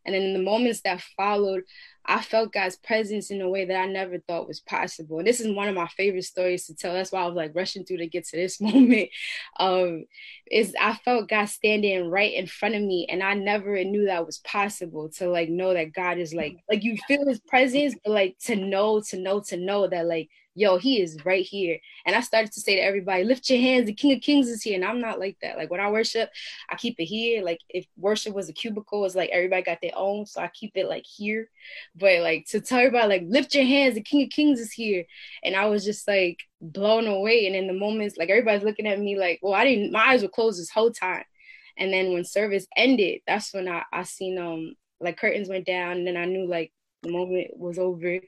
and 0.07 0.15
then 0.15 0.23
in 0.23 0.33
the 0.33 0.39
moments 0.41 0.81
that 0.81 1.01
followed 1.15 1.63
I 2.07 2.21
felt 2.21 2.53
God's 2.53 2.77
presence 2.77 3.31
in 3.31 3.41
a 3.41 3.49
way 3.49 3.65
that 3.65 3.75
I 3.75 3.85
never 3.85 4.19
thought 4.19 4.47
was 4.47 4.61
possible. 4.61 5.17
And 5.17 5.27
this 5.27 5.41
is 5.41 5.53
one 5.53 5.67
of 5.67 5.75
my 5.75 5.87
favorite 5.89 6.23
stories 6.23 6.65
to 6.67 6.75
tell. 6.75 6.93
That's 6.93 7.11
why 7.11 7.21
I 7.21 7.25
was 7.25 7.35
like 7.35 7.51
rushing 7.53 7.83
through 7.83 7.97
to 7.97 8.07
get 8.07 8.25
to 8.27 8.37
this 8.37 8.61
moment. 8.61 9.09
Um, 9.59 10.05
is 10.49 10.73
I 10.79 10.93
felt 10.93 11.27
God 11.27 11.45
standing 11.45 12.09
right 12.09 12.33
in 12.33 12.47
front 12.47 12.75
of 12.75 12.81
me, 12.81 13.07
and 13.09 13.21
I 13.21 13.33
never 13.33 13.83
knew 13.83 14.05
that 14.05 14.25
was 14.25 14.37
possible 14.39 15.09
to 15.17 15.29
like 15.29 15.49
know 15.49 15.73
that 15.73 15.93
God 15.93 16.17
is 16.17 16.33
like 16.33 16.55
like 16.69 16.83
you 16.83 16.97
feel 17.07 17.27
His 17.27 17.41
presence, 17.41 17.93
but 18.03 18.13
like 18.13 18.37
to 18.45 18.55
know, 18.55 19.01
to 19.09 19.17
know, 19.17 19.41
to 19.47 19.57
know 19.57 19.87
that 19.87 20.05
like 20.05 20.29
yo, 20.57 20.77
he 20.77 20.99
is 20.99 21.23
right 21.23 21.45
here. 21.45 21.77
And 22.05 22.15
I 22.15 22.21
started 22.21 22.51
to 22.53 22.61
say 22.61 22.75
to 22.75 22.81
everybody, 22.81 23.23
lift 23.23 23.47
your 23.47 23.59
hands, 23.59 23.85
the 23.85 23.93
King 23.93 24.13
of 24.13 24.21
Kings 24.21 24.49
is 24.49 24.63
here. 24.63 24.73
And 24.73 24.83
I'm 24.83 24.99
not 24.99 25.19
like 25.19 25.37
that. 25.43 25.55
Like 25.55 25.69
when 25.69 25.79
I 25.79 25.91
worship, 25.91 26.31
I 26.67 26.75
keep 26.75 26.99
it 26.99 27.05
here. 27.05 27.43
Like 27.43 27.59
if 27.69 27.85
worship 27.95 28.33
was 28.33 28.49
a 28.49 28.53
cubicle, 28.53 29.05
it's 29.05 29.13
like 29.13 29.29
everybody 29.29 29.61
got 29.61 29.77
their 29.81 29.95
own. 29.95 30.25
So 30.25 30.41
I 30.41 30.47
keep 30.47 30.71
it 30.73 30.89
like 30.89 31.05
here. 31.05 31.47
But 31.95 32.21
like 32.21 32.47
to 32.47 32.59
tell 32.59 32.79
everybody, 32.79 33.07
like, 33.07 33.23
lift 33.27 33.53
your 33.53 33.65
hands, 33.65 33.95
the 33.95 34.01
King 34.01 34.23
of 34.23 34.29
Kings 34.29 34.59
is 34.59 34.71
here. 34.71 35.05
And 35.43 35.55
I 35.55 35.67
was 35.67 35.85
just 35.85 36.07
like 36.07 36.39
blown 36.59 37.05
away. 37.05 37.45
And 37.45 37.55
in 37.55 37.67
the 37.67 37.73
moments, 37.73 38.17
like 38.17 38.29
everybody's 38.29 38.63
looking 38.63 38.87
at 38.87 38.99
me 38.99 39.17
like, 39.17 39.39
well, 39.43 39.53
I 39.53 39.63
didn't, 39.63 39.91
my 39.91 40.07
eyes 40.07 40.23
were 40.23 40.27
closed 40.27 40.59
this 40.59 40.71
whole 40.71 40.91
time. 40.91 41.23
And 41.77 41.93
then 41.93 42.13
when 42.13 42.25
service 42.25 42.65
ended, 42.75 43.21
that's 43.27 43.53
when 43.53 43.67
I, 43.67 43.83
I 43.93 44.03
seen 44.03 44.39
um 44.39 44.73
like 44.99 45.17
curtains 45.17 45.49
went 45.49 45.67
down 45.67 45.97
and 45.97 46.07
then 46.07 46.17
I 46.17 46.25
knew 46.25 46.47
like 46.47 46.71
the 47.03 47.11
moment 47.11 47.55
was 47.55 47.77
over 47.77 48.19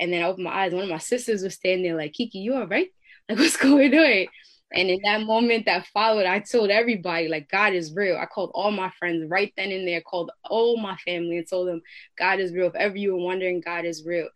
and 0.00 0.10
then 0.10 0.22
I 0.22 0.26
opened 0.26 0.44
my 0.44 0.64
eyes. 0.64 0.72
One 0.72 0.84
of 0.84 0.88
my 0.88 0.98
sisters 0.98 1.42
was 1.42 1.54
standing 1.54 1.84
there 1.84 1.96
like, 1.96 2.14
Kiki, 2.14 2.38
you 2.38 2.54
all 2.54 2.66
right? 2.66 2.88
Like, 3.28 3.38
what's 3.38 3.56
going 3.56 3.94
on? 3.94 4.26
And 4.72 4.88
in 4.88 5.00
that 5.04 5.26
moment 5.26 5.66
that 5.66 5.86
followed, 5.88 6.26
I 6.26 6.38
told 6.38 6.70
everybody, 6.70 7.28
like, 7.28 7.50
God 7.50 7.74
is 7.74 7.92
real. 7.94 8.16
I 8.16 8.24
called 8.24 8.50
all 8.54 8.70
my 8.70 8.90
friends 8.98 9.28
right 9.28 9.52
then 9.56 9.70
and 9.72 9.86
there, 9.86 10.00
called 10.00 10.30
all 10.44 10.78
my 10.78 10.96
family 10.96 11.36
and 11.36 11.46
told 11.46 11.68
them, 11.68 11.82
God 12.16 12.40
is 12.40 12.52
real. 12.52 12.68
If 12.68 12.76
ever 12.76 12.96
you 12.96 13.12
were 13.12 13.22
wondering, 13.22 13.60
God 13.60 13.84
is 13.84 14.04
real. 14.06 14.28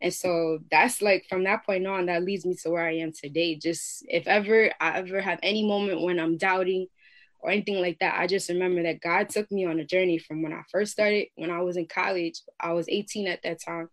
And 0.00 0.12
so 0.12 0.58
that's 0.70 1.00
like 1.00 1.26
from 1.28 1.44
that 1.44 1.64
point 1.64 1.86
on, 1.86 2.06
that 2.06 2.24
leads 2.24 2.44
me 2.44 2.56
to 2.62 2.70
where 2.70 2.84
I 2.84 2.96
am 2.96 3.12
today. 3.12 3.54
Just 3.54 4.04
if 4.08 4.26
ever 4.26 4.72
I 4.80 4.98
ever 4.98 5.20
have 5.20 5.38
any 5.44 5.64
moment 5.64 6.02
when 6.02 6.18
I'm 6.18 6.38
doubting 6.38 6.88
or 7.38 7.50
anything 7.50 7.80
like 7.80 8.00
that, 8.00 8.18
I 8.18 8.26
just 8.26 8.48
remember 8.48 8.82
that 8.82 9.00
God 9.00 9.28
took 9.28 9.52
me 9.52 9.66
on 9.66 9.78
a 9.78 9.84
journey 9.84 10.18
from 10.18 10.42
when 10.42 10.52
I 10.52 10.62
first 10.72 10.90
started, 10.90 11.28
when 11.36 11.50
I 11.50 11.60
was 11.60 11.76
in 11.76 11.86
college. 11.86 12.40
I 12.58 12.72
was 12.72 12.88
18 12.88 13.28
at 13.28 13.42
that 13.44 13.62
time 13.62 13.90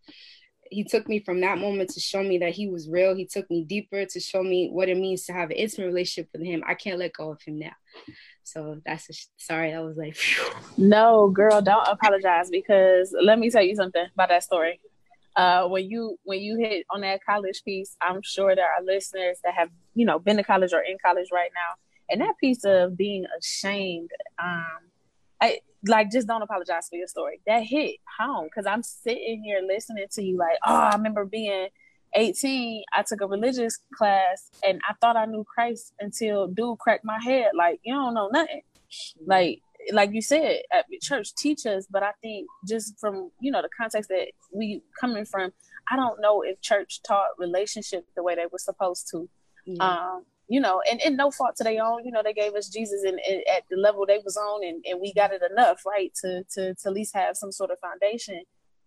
he 0.72 0.84
took 0.84 1.08
me 1.08 1.20
from 1.20 1.42
that 1.42 1.58
moment 1.58 1.90
to 1.92 2.00
show 2.00 2.24
me 2.24 2.38
that 2.40 2.52
he 2.52 2.68
was 2.68 2.90
real. 2.90 3.16
He 3.16 3.26
took 3.26 3.50
me 3.50 3.64
deeper 3.64 4.06
to 4.06 4.20
show 4.20 4.44
me 4.44 4.70
what 4.72 4.90
it 4.90 4.98
means 4.98 5.26
to 5.26 5.34
have 5.34 5.50
an 5.50 5.58
intimate 5.58 5.88
relationship 5.88 6.30
with 6.34 6.44
him. 6.44 6.64
I 6.68 6.76
can't 6.76 7.00
let 7.00 7.14
go 7.14 7.32
of 7.32 7.42
him 7.42 7.60
now. 7.60 7.72
So 8.44 8.82
that's 8.86 9.10
a, 9.10 9.14
sorry. 9.38 9.74
I 9.74 9.80
was 9.82 9.98
like, 9.98 10.16
phew. 10.16 10.44
no, 10.78 11.30
girl, 11.30 11.62
don't 11.62 11.88
apologize 11.88 12.50
because 12.50 13.14
let 13.22 13.40
me 13.40 13.50
tell 13.50 13.64
you 13.64 13.76
something 13.76 14.06
about 14.14 14.30
that 14.30 14.44
story. 14.44 14.80
Uh, 15.36 15.68
when 15.68 15.90
you 15.90 16.18
when 16.24 16.42
you 16.42 16.58
hit 16.58 16.86
on 16.90 17.02
that 17.02 17.24
college 17.24 17.62
piece, 17.64 17.96
I'm 18.02 18.22
sure 18.24 18.56
there 18.56 18.66
are 18.66 18.84
listeners 18.84 19.40
that 19.44 19.54
have 19.54 19.70
you 19.94 20.06
know 20.06 20.20
been 20.20 20.38
to 20.38 20.44
college 20.44 20.74
or 20.74 20.82
in 20.82 20.98
college 21.04 21.28
right 21.32 21.52
now, 21.54 21.76
and 22.10 22.22
that 22.22 22.36
piece 22.42 22.66
of 22.66 22.98
being 22.98 23.26
ashamed. 23.40 24.10
Um, 24.42 24.90
I 25.40 25.60
like 25.88 26.12
just 26.12 26.28
don't 26.28 26.42
apologize 26.42 26.88
for 26.90 26.98
your 26.98 27.08
story. 27.08 27.42
That 27.48 27.64
hit 27.64 27.98
home 28.20 28.46
because 28.46 28.66
I'm 28.66 28.84
sitting 28.84 29.44
here 29.44 29.62
listening 29.66 30.06
to 30.12 30.24
you 30.24 30.38
like, 30.38 30.58
oh, 30.66 30.76
I 30.76 30.96
remember 30.96 31.26
being 31.26 31.68
18. 32.16 32.84
I 32.94 33.04
took 33.04 33.22
a 33.22 33.28
religious 33.28 33.78
class 33.94 34.50
and 34.66 34.82
I 34.88 34.94
thought 35.00 35.16
I 35.16 35.26
knew 35.26 35.44
Christ 35.44 35.94
until 36.00 36.48
dude 36.48 36.80
cracked 36.80 37.06
my 37.06 37.20
head. 37.22 37.52
Like 37.56 37.80
you 37.84 37.94
don't 37.94 38.14
know 38.14 38.30
nothing. 38.32 38.62
Like 39.26 39.62
like 39.94 40.12
you 40.12 40.22
said, 40.22 40.62
at 40.74 40.86
church 41.02 41.34
teach 41.36 41.66
us, 41.66 41.88
but 41.90 42.04
I 42.04 42.12
think 42.22 42.48
just 42.68 43.00
from 43.00 43.32
you 43.40 43.52
know 43.52 43.62
the 43.62 43.70
context 43.78 44.10
that 44.10 44.28
we 44.52 44.82
coming 45.00 45.26
from, 45.26 45.52
I 45.90 45.96
don't 45.96 46.20
know 46.22 46.42
if 46.42 46.60
church 46.62 47.02
taught 47.04 47.28
relationship 47.38 48.06
the 48.16 48.24
way 48.24 48.36
they 48.36 48.48
were 48.52 48.60
supposed 48.60 49.08
to. 49.12 49.30
Um, 49.80 50.26
you 50.50 50.60
know, 50.60 50.82
and, 50.90 51.00
and 51.02 51.16
no 51.16 51.30
fault 51.30 51.56
to 51.58 51.64
their 51.64 51.84
own. 51.84 52.04
You 52.04 52.12
know, 52.12 52.24
they 52.24 52.34
gave 52.34 52.56
us 52.56 52.68
Jesus 52.68 53.04
and, 53.04 53.20
and, 53.30 53.44
at 53.56 53.64
the 53.70 53.78
level 53.78 54.06
they 54.06 54.20
was 54.26 54.36
on, 54.36 54.64
and, 54.68 54.84
and 54.86 55.00
we 55.00 55.14
got 55.14 55.32
it 55.32 55.44
enough, 55.50 55.86
right, 55.86 56.12
to 56.22 56.44
to 56.56 56.74
to 56.74 56.90
at 56.90 56.94
least 56.94 57.16
have 57.16 57.38
some 57.38 57.52
sort 57.52 57.70
of 57.70 57.78
foundation. 57.80 58.42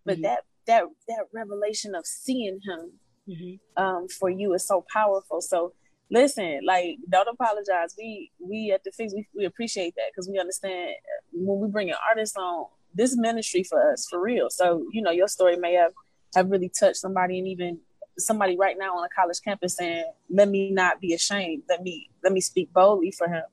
But 0.04 0.14
mm-hmm. 0.14 0.22
that 0.24 0.40
that 0.66 0.84
that 1.08 1.26
revelation 1.32 1.94
of 1.94 2.04
seeing 2.04 2.58
Him 2.66 2.92
mm-hmm. 3.28 3.82
um, 3.82 4.08
for 4.08 4.28
you 4.28 4.52
is 4.54 4.66
so 4.66 4.84
powerful. 4.92 5.40
So 5.40 5.72
listen, 6.10 6.60
like, 6.66 6.96
don't 7.08 7.28
apologize. 7.28 7.94
We 7.96 8.32
we 8.40 8.72
at 8.74 8.82
the 8.82 8.90
Fixx 8.90 9.14
we, 9.14 9.28
we 9.34 9.44
appreciate 9.44 9.94
that 9.94 10.10
because 10.12 10.28
we 10.28 10.40
understand 10.40 10.90
when 11.32 11.60
we 11.60 11.68
bring 11.68 11.90
an 11.90 11.96
artist 12.08 12.36
on 12.36 12.66
this 12.92 13.16
ministry 13.16 13.62
for 13.62 13.92
us 13.92 14.08
for 14.10 14.20
real. 14.20 14.50
So 14.50 14.84
you 14.92 15.00
know, 15.00 15.12
your 15.12 15.28
story 15.28 15.56
may 15.56 15.74
have 15.74 15.92
have 16.34 16.50
really 16.50 16.72
touched 16.76 16.96
somebody 16.96 17.38
and 17.38 17.46
even 17.46 17.78
somebody 18.18 18.56
right 18.56 18.76
now 18.78 18.96
on 18.96 19.04
a 19.04 19.08
college 19.08 19.40
campus 19.42 19.76
saying, 19.76 20.04
"Let 20.30 20.48
me 20.48 20.70
not 20.70 21.00
be 21.00 21.14
ashamed. 21.14 21.64
Let 21.68 21.82
me 21.82 22.10
let 22.22 22.32
me 22.32 22.40
speak 22.40 22.72
boldly 22.72 23.10
for 23.10 23.28
him." 23.28 23.44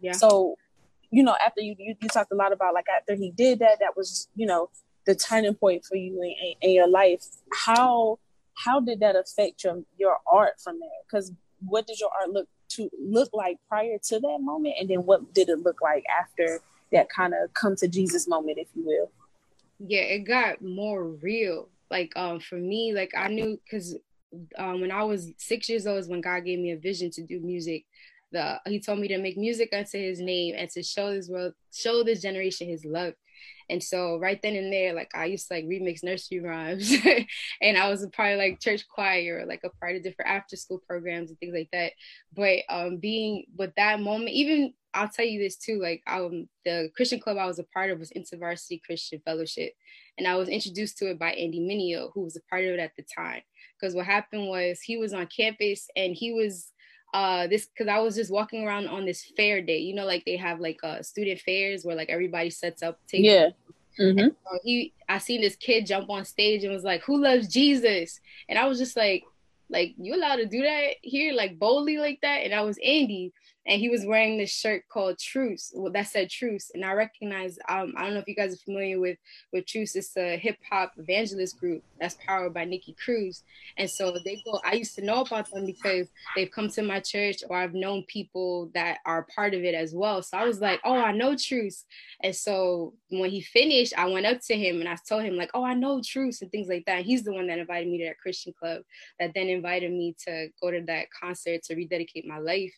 Yeah. 0.00 0.12
So, 0.12 0.56
you 1.10 1.22
know, 1.22 1.36
after 1.44 1.60
you, 1.60 1.74
you 1.78 1.94
you, 2.00 2.08
talked 2.08 2.32
a 2.32 2.36
lot 2.36 2.52
about 2.52 2.74
like 2.74 2.86
after 2.88 3.14
he 3.14 3.30
did 3.30 3.60
that, 3.60 3.78
that 3.80 3.96
was 3.96 4.28
you 4.34 4.46
know 4.46 4.70
the 5.06 5.14
turning 5.14 5.54
point 5.54 5.84
for 5.84 5.96
you 5.96 6.20
in, 6.22 6.54
in 6.60 6.74
your 6.74 6.88
life. 6.88 7.24
How 7.52 8.18
how 8.54 8.80
did 8.80 9.00
that 9.00 9.16
affect 9.16 9.64
your 9.64 9.82
your 9.98 10.16
art 10.30 10.60
from 10.62 10.80
there? 10.80 10.88
Because 11.06 11.32
what 11.64 11.86
did 11.86 12.00
your 12.00 12.10
art 12.20 12.30
look 12.30 12.48
to 12.70 12.90
look 13.00 13.30
like 13.32 13.58
prior 13.68 13.98
to 14.04 14.20
that 14.20 14.38
moment, 14.40 14.74
and 14.80 14.88
then 14.88 15.00
what 15.00 15.34
did 15.34 15.48
it 15.48 15.60
look 15.60 15.80
like 15.80 16.04
after 16.20 16.60
that 16.92 17.08
kind 17.08 17.34
of 17.34 17.52
come 17.54 17.74
to 17.76 17.88
Jesus 17.88 18.28
moment, 18.28 18.58
if 18.58 18.68
you 18.74 18.84
will? 18.84 19.10
yeah, 19.78 20.00
it 20.00 20.20
got 20.20 20.62
more 20.62 21.04
real. 21.04 21.68
Like 21.90 22.12
um 22.16 22.40
for 22.40 22.56
me, 22.56 22.92
like 22.94 23.12
I 23.16 23.28
knew 23.28 23.58
because 23.64 23.96
um 24.58 24.80
when 24.80 24.90
I 24.90 25.04
was 25.04 25.30
six 25.38 25.68
years 25.68 25.86
old 25.86 25.98
is 25.98 26.08
when 26.08 26.20
God 26.20 26.44
gave 26.44 26.58
me 26.58 26.72
a 26.72 26.78
vision 26.78 27.10
to 27.12 27.22
do 27.22 27.40
music. 27.40 27.84
The 28.32 28.60
he 28.66 28.80
told 28.80 28.98
me 28.98 29.08
to 29.08 29.18
make 29.18 29.36
music 29.36 29.70
unto 29.72 29.98
his 29.98 30.20
name 30.20 30.54
and 30.58 30.68
to 30.70 30.82
show 30.82 31.12
this 31.14 31.28
world, 31.28 31.54
show 31.72 32.02
this 32.02 32.20
generation 32.22 32.68
his 32.68 32.84
love. 32.84 33.14
And 33.70 33.82
so 33.82 34.18
right 34.18 34.40
then 34.42 34.56
and 34.56 34.72
there, 34.72 34.92
like 34.94 35.10
I 35.14 35.26
used 35.26 35.48
to 35.48 35.54
like 35.54 35.64
remix 35.64 36.02
nursery 36.02 36.40
rhymes 36.40 36.92
and 37.62 37.78
I 37.78 37.88
was 37.88 38.02
a 38.02 38.10
part 38.10 38.32
of 38.32 38.38
like 38.38 38.60
church 38.60 38.84
choir, 38.88 39.44
like 39.46 39.62
a 39.64 39.70
part 39.70 39.96
of 39.96 40.02
different 40.02 40.30
after 40.30 40.56
school 40.56 40.82
programs 40.86 41.30
and 41.30 41.38
things 41.38 41.54
like 41.54 41.70
that. 41.72 41.92
But 42.34 42.60
um 42.68 42.98
being 42.98 43.44
with 43.56 43.74
that 43.76 44.00
moment, 44.00 44.30
even 44.30 44.74
I'll 44.92 45.08
tell 45.08 45.24
you 45.24 45.40
this 45.40 45.56
too, 45.56 45.80
like 45.80 46.02
um 46.06 46.48
the 46.64 46.90
Christian 46.94 47.20
club 47.20 47.38
I 47.38 47.46
was 47.46 47.58
a 47.58 47.64
part 47.64 47.90
of 47.90 47.98
was 47.98 48.12
InterVarsity 48.16 48.82
Christian 48.82 49.20
Fellowship. 49.24 49.72
And 50.18 50.28
I 50.28 50.36
was 50.36 50.48
introduced 50.48 50.98
to 50.98 51.10
it 51.10 51.18
by 51.18 51.32
Andy 51.32 51.60
Mineo, 51.60 52.10
who 52.12 52.22
was 52.22 52.36
a 52.36 52.42
part 52.50 52.64
of 52.64 52.70
it 52.70 52.80
at 52.80 52.92
the 52.96 53.04
time. 53.16 53.42
Because 53.80 53.94
what 53.94 54.06
happened 54.06 54.48
was 54.48 54.80
he 54.80 54.96
was 54.96 55.12
on 55.12 55.26
campus 55.26 55.88
and 55.96 56.14
he 56.14 56.32
was 56.32 56.70
uh 57.14 57.46
this 57.46 57.66
because 57.66 57.88
I 57.88 58.00
was 58.00 58.16
just 58.16 58.30
walking 58.30 58.66
around 58.66 58.88
on 58.88 59.06
this 59.06 59.24
fair 59.36 59.62
day. 59.62 59.78
You 59.78 59.94
know, 59.94 60.04
like 60.04 60.24
they 60.26 60.36
have 60.36 60.60
like 60.60 60.80
uh 60.82 61.00
student 61.00 61.40
fairs 61.40 61.84
where 61.84 61.96
like 61.96 62.10
everybody 62.10 62.50
sets 62.50 62.82
up 62.82 62.98
tables. 63.06 63.32
Yeah. 63.32 63.48
Mm-hmm. 63.98 64.26
So 64.26 64.58
he 64.64 64.92
I 65.08 65.18
seen 65.18 65.40
this 65.40 65.54
kid 65.54 65.86
jump 65.86 66.10
on 66.10 66.24
stage 66.24 66.64
and 66.64 66.74
was 66.74 66.82
like, 66.82 67.02
Who 67.04 67.22
loves 67.22 67.48
Jesus? 67.48 68.20
And 68.48 68.58
I 68.58 68.66
was 68.66 68.78
just 68.78 68.96
like, 68.96 69.22
like, 69.70 69.94
you 69.96 70.14
allowed 70.14 70.36
to 70.36 70.46
do 70.46 70.62
that 70.62 70.96
here, 71.02 71.32
like 71.32 71.58
boldly 71.58 71.98
like 71.98 72.20
that? 72.22 72.38
And 72.38 72.52
I 72.52 72.62
was 72.62 72.78
Andy 72.84 73.32
and 73.66 73.80
he 73.80 73.88
was 73.88 74.04
wearing 74.04 74.36
this 74.36 74.52
shirt 74.52 74.84
called 74.88 75.18
Truce. 75.18 75.72
Well, 75.74 75.92
that 75.92 76.08
said 76.08 76.28
Truce, 76.28 76.70
and 76.74 76.84
I 76.84 76.92
recognize. 76.92 77.58
Um, 77.68 77.94
I 77.96 78.04
don't 78.04 78.14
know 78.14 78.20
if 78.20 78.28
you 78.28 78.34
guys 78.34 78.54
are 78.54 78.64
familiar 78.64 79.00
with 79.00 79.18
with 79.52 79.66
Truce. 79.66 79.96
It's 79.96 80.16
a 80.16 80.36
hip 80.36 80.58
hop 80.70 80.92
evangelist 80.98 81.58
group 81.58 81.82
that's 81.98 82.16
powered 82.26 82.52
by 82.52 82.64
Nicky 82.64 82.94
Cruz, 83.02 83.42
and 83.78 83.88
so 83.88 84.14
they 84.24 84.42
go. 84.44 84.60
I 84.64 84.74
used 84.74 84.94
to 84.96 85.04
know 85.04 85.22
about 85.22 85.50
them 85.50 85.64
because 85.64 86.08
they've 86.36 86.50
come 86.50 86.68
to 86.70 86.82
my 86.82 87.00
church, 87.00 87.38
or 87.48 87.56
I've 87.56 87.74
known 87.74 88.04
people 88.06 88.70
that 88.74 88.98
are 89.06 89.26
part 89.34 89.54
of 89.54 89.62
it 89.62 89.74
as 89.74 89.94
well. 89.94 90.22
So 90.22 90.36
I 90.36 90.44
was 90.44 90.60
like, 90.60 90.80
oh, 90.84 90.96
I 90.96 91.12
know 91.12 91.34
Truce, 91.34 91.84
and 92.22 92.36
so 92.36 92.94
when 93.08 93.30
he 93.30 93.40
finished, 93.40 93.94
I 93.96 94.06
went 94.06 94.26
up 94.26 94.40
to 94.46 94.56
him 94.56 94.80
and 94.80 94.88
I 94.88 94.96
told 95.08 95.22
him 95.22 95.36
like, 95.36 95.50
oh, 95.54 95.64
I 95.64 95.74
know 95.74 96.02
Truce 96.04 96.42
and 96.42 96.50
things 96.50 96.68
like 96.68 96.84
that. 96.86 97.04
He's 97.04 97.22
the 97.22 97.32
one 97.32 97.46
that 97.46 97.58
invited 97.58 97.88
me 97.88 97.98
to 97.98 98.06
that 98.06 98.18
Christian 98.18 98.52
club, 98.58 98.82
that 99.20 99.32
then 99.34 99.48
invited 99.48 99.90
me 99.90 100.16
to 100.26 100.48
go 100.60 100.70
to 100.70 100.82
that 100.86 101.06
concert 101.18 101.62
to 101.64 101.74
rededicate 101.74 102.26
my 102.26 102.38
life, 102.38 102.74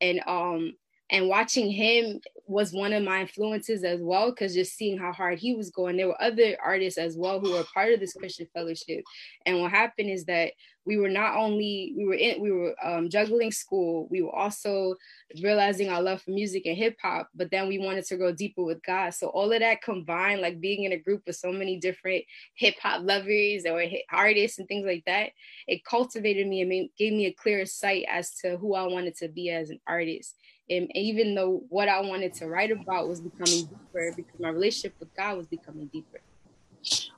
and 0.00 0.20
um 0.26 0.72
and 1.10 1.28
watching 1.28 1.70
him 1.70 2.20
was 2.48 2.72
one 2.72 2.92
of 2.92 3.02
my 3.02 3.20
influences 3.20 3.84
as 3.84 4.00
well 4.00 4.30
because 4.30 4.54
just 4.54 4.76
seeing 4.76 4.98
how 4.98 5.12
hard 5.12 5.38
he 5.38 5.54
was 5.54 5.70
going. 5.70 5.96
There 5.96 6.08
were 6.08 6.22
other 6.22 6.56
artists 6.64 6.98
as 6.98 7.16
well 7.16 7.40
who 7.40 7.52
were 7.52 7.64
part 7.74 7.92
of 7.92 8.00
this 8.00 8.14
christian 8.14 8.46
fellowship. 8.54 9.04
And 9.44 9.60
what 9.60 9.70
happened 9.70 10.10
is 10.10 10.24
that 10.26 10.52
we 10.84 10.96
were 10.96 11.08
not 11.08 11.36
only 11.36 11.92
we 11.96 12.06
were 12.06 12.14
in 12.14 12.40
we 12.40 12.52
were 12.52 12.74
um, 12.84 13.08
juggling 13.08 13.50
school. 13.50 14.06
We 14.10 14.22
were 14.22 14.34
also 14.34 14.94
realizing 15.42 15.88
our 15.88 16.02
love 16.02 16.22
for 16.22 16.30
music 16.30 16.66
and 16.66 16.76
hip-hop 16.76 17.28
but 17.34 17.50
then 17.50 17.68
we 17.68 17.78
wanted 17.78 18.04
to 18.06 18.16
go 18.16 18.32
deeper 18.32 18.64
with 18.64 18.82
god. 18.84 19.10
So 19.14 19.28
all 19.28 19.52
of 19.52 19.60
that 19.60 19.82
combined 19.82 20.40
like 20.40 20.60
being 20.60 20.84
in 20.84 20.92
a 20.92 20.98
group 20.98 21.22
with 21.26 21.36
so 21.36 21.52
many 21.52 21.78
different 21.78 22.24
hip-hop 22.54 23.02
lovers 23.02 23.64
or 23.64 23.82
artists 24.12 24.58
and 24.58 24.68
things 24.68 24.86
like 24.86 25.04
that 25.06 25.30
it 25.66 25.84
cultivated 25.84 26.46
me 26.46 26.60
and 26.60 26.68
made, 26.68 26.90
gave 26.98 27.12
me 27.12 27.26
a 27.26 27.32
clearer 27.32 27.66
sight 27.66 28.04
as 28.08 28.34
to 28.36 28.56
who 28.56 28.74
i 28.74 28.82
wanted 28.82 29.16
to 29.16 29.28
be 29.28 29.50
as 29.50 29.70
an 29.70 29.80
artist 29.86 30.36
and 30.68 30.90
even 30.96 31.34
though 31.34 31.62
what 31.68 31.88
I 31.88 32.00
wanted 32.00 32.34
to 32.34 32.46
write 32.46 32.70
about 32.70 33.08
was 33.08 33.20
becoming 33.20 33.66
deeper 33.66 34.12
because 34.16 34.40
my 34.40 34.48
relationship 34.48 34.94
with 34.98 35.14
God 35.14 35.36
was 35.36 35.46
becoming 35.46 35.86
deeper. 35.86 36.20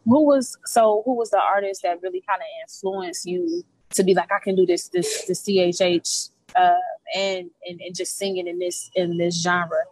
Who 0.05 0.25
was 0.25 0.57
so 0.65 1.03
who 1.05 1.15
was 1.15 1.31
the 1.31 1.41
artist 1.41 1.83
that 1.83 2.03
really 2.03 2.23
kind 2.29 2.41
of 2.41 2.47
influenced 2.63 3.27
you 3.27 3.65
to 3.91 4.05
be 4.05 4.15
like 4.15 4.31
I 4.33 4.39
can 4.43 4.55
do 4.55 4.67
this 4.67 4.89
this 4.89 5.25
this 5.27 5.43
CHH 5.43 6.31
uh 6.57 6.75
and 7.15 7.51
and, 7.67 7.81
and 7.81 7.95
just 7.95 8.17
singing 8.17 8.47
in 8.47 8.59
this 8.59 8.91
in 8.95 9.19
this 9.19 9.43
genre? 9.43 9.85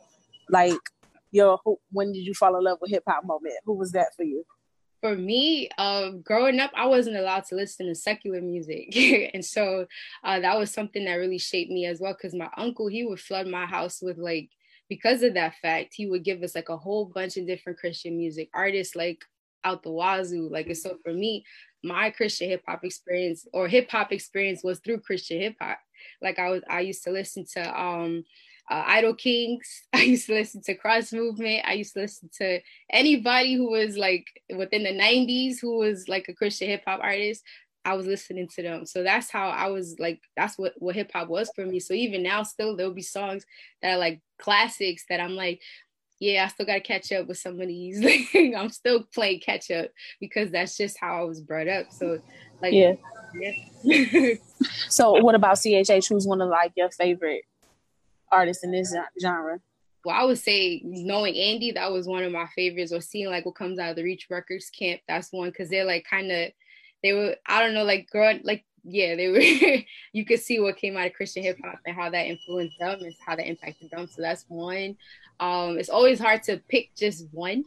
Like 0.48 0.78
yo 1.30 1.58
who, 1.64 1.78
when 1.92 2.12
did 2.12 2.26
you 2.26 2.34
fall 2.34 2.56
in 2.56 2.64
love 2.64 2.78
with 2.80 2.90
hip 2.90 3.04
hop 3.06 3.24
moment? 3.24 3.54
Who 3.64 3.74
was 3.74 3.92
that 3.92 4.14
for 4.16 4.24
you 4.24 4.44
for 5.00 5.16
me, 5.16 5.68
uh, 5.78 6.10
growing 6.22 6.60
up, 6.60 6.70
I 6.74 6.86
wasn't 6.86 7.16
allowed 7.16 7.44
to 7.46 7.54
listen 7.54 7.86
to 7.86 7.94
secular 7.94 8.40
music, 8.40 8.96
and 9.34 9.44
so 9.44 9.86
uh, 10.24 10.40
that 10.40 10.58
was 10.58 10.70
something 10.72 11.04
that 11.04 11.14
really 11.14 11.38
shaped 11.38 11.70
me 11.70 11.86
as 11.86 12.00
well. 12.00 12.14
Because 12.14 12.34
my 12.34 12.48
uncle, 12.56 12.88
he 12.88 13.04
would 13.04 13.20
flood 13.20 13.46
my 13.46 13.66
house 13.66 14.00
with 14.02 14.18
like, 14.18 14.50
because 14.88 15.22
of 15.22 15.34
that 15.34 15.54
fact, 15.60 15.94
he 15.94 16.06
would 16.06 16.24
give 16.24 16.42
us 16.42 16.54
like 16.54 16.68
a 16.68 16.76
whole 16.76 17.06
bunch 17.06 17.36
of 17.36 17.46
different 17.46 17.78
Christian 17.78 18.16
music 18.16 18.48
artists, 18.54 18.96
like 18.96 19.24
out 19.64 19.82
the 19.82 19.90
wazoo. 19.90 20.48
Like, 20.50 20.66
and 20.66 20.76
so 20.76 20.96
for 21.04 21.12
me, 21.12 21.44
my 21.82 22.10
Christian 22.10 22.48
hip 22.48 22.62
hop 22.66 22.84
experience 22.84 23.46
or 23.52 23.68
hip 23.68 23.90
hop 23.90 24.12
experience 24.12 24.62
was 24.64 24.78
through 24.80 25.00
Christian 25.00 25.40
hip 25.40 25.56
hop. 25.60 25.78
Like 26.22 26.38
I 26.38 26.50
was, 26.50 26.62
I 26.68 26.80
used 26.80 27.04
to 27.04 27.10
listen 27.10 27.44
to 27.54 27.80
um 27.80 28.24
uh, 28.70 28.82
Idol 28.86 29.14
Kings. 29.14 29.82
I 29.92 30.02
used 30.02 30.26
to 30.26 30.34
listen 30.34 30.62
to 30.62 30.74
Cross 30.74 31.12
Movement. 31.12 31.64
I 31.66 31.74
used 31.74 31.94
to 31.94 32.00
listen 32.00 32.30
to 32.38 32.60
anybody 32.90 33.54
who 33.54 33.70
was 33.70 33.96
like 33.96 34.26
within 34.54 34.84
the 34.84 34.90
90s 34.90 35.56
who 35.60 35.78
was 35.78 36.08
like 36.08 36.28
a 36.28 36.34
Christian 36.34 36.68
hip 36.68 36.82
hop 36.86 37.00
artist. 37.02 37.42
I 37.84 37.94
was 37.94 38.06
listening 38.06 38.48
to 38.56 38.62
them. 38.62 38.84
So 38.84 39.04
that's 39.04 39.30
how 39.30 39.48
I 39.48 39.68
was 39.68 39.96
like, 40.00 40.20
that's 40.36 40.58
what, 40.58 40.72
what 40.78 40.96
hip 40.96 41.12
hop 41.12 41.28
was 41.28 41.50
for 41.54 41.64
me. 41.64 41.78
So 41.78 41.94
even 41.94 42.24
now, 42.24 42.42
still, 42.42 42.76
there'll 42.76 42.92
be 42.92 43.02
songs 43.02 43.46
that 43.80 43.92
are 43.92 43.98
like 43.98 44.20
classics 44.38 45.04
that 45.08 45.20
I'm 45.20 45.36
like, 45.36 45.60
yeah, 46.18 46.44
I 46.44 46.48
still 46.48 46.66
got 46.66 46.74
to 46.74 46.80
catch 46.80 47.12
up 47.12 47.28
with 47.28 47.38
some 47.38 47.60
of 47.60 47.68
these. 47.68 48.04
I'm 48.56 48.70
still 48.70 49.04
playing 49.14 49.40
catch 49.40 49.70
up 49.70 49.90
because 50.18 50.50
that's 50.50 50.76
just 50.76 50.98
how 50.98 51.20
I 51.20 51.24
was 51.24 51.40
brought 51.40 51.68
up. 51.68 51.92
So, 51.92 52.20
like, 52.60 52.72
yeah. 52.72 52.94
yeah. 53.34 54.34
so, 54.88 55.12
what 55.22 55.34
about 55.34 55.56
CHH? 55.56 56.08
Who's 56.08 56.26
one 56.26 56.40
of 56.40 56.48
like 56.48 56.72
your 56.74 56.90
favorite 56.90 57.44
artists 58.36 58.64
in 58.64 58.70
this 58.70 58.94
genre? 59.20 59.60
Well, 60.04 60.14
I 60.14 60.24
would 60.24 60.38
say 60.38 60.82
knowing 60.84 61.36
Andy, 61.36 61.72
that 61.72 61.90
was 61.90 62.06
one 62.06 62.22
of 62.22 62.32
my 62.32 62.46
favorites, 62.54 62.92
or 62.92 63.00
seeing 63.00 63.28
like 63.28 63.44
what 63.44 63.56
comes 63.56 63.78
out 63.78 63.90
of 63.90 63.96
the 63.96 64.04
Reach 64.04 64.28
Records 64.30 64.70
camp. 64.70 65.00
That's 65.08 65.32
one 65.32 65.50
because 65.50 65.68
they're 65.68 65.84
like 65.84 66.06
kind 66.08 66.30
of, 66.30 66.52
they 67.02 67.12
were, 67.12 67.36
I 67.46 67.60
don't 67.60 67.74
know, 67.74 67.84
like 67.84 68.08
girl, 68.10 68.38
like 68.44 68.64
yeah, 68.84 69.16
they 69.16 69.28
were. 69.28 69.40
you 70.12 70.24
could 70.24 70.40
see 70.40 70.60
what 70.60 70.76
came 70.76 70.96
out 70.96 71.06
of 71.06 71.14
Christian 71.14 71.42
hip 71.42 71.58
hop 71.64 71.80
and 71.84 71.96
how 71.96 72.08
that 72.10 72.26
influenced 72.26 72.78
them 72.78 73.00
and 73.00 73.14
how 73.24 73.36
that 73.36 73.48
impacted 73.48 73.90
them. 73.90 74.06
So 74.06 74.22
that's 74.22 74.44
one. 74.48 74.96
Um, 75.40 75.78
it's 75.78 75.88
always 75.88 76.20
hard 76.20 76.42
to 76.44 76.58
pick 76.68 76.94
just 76.96 77.26
one. 77.32 77.64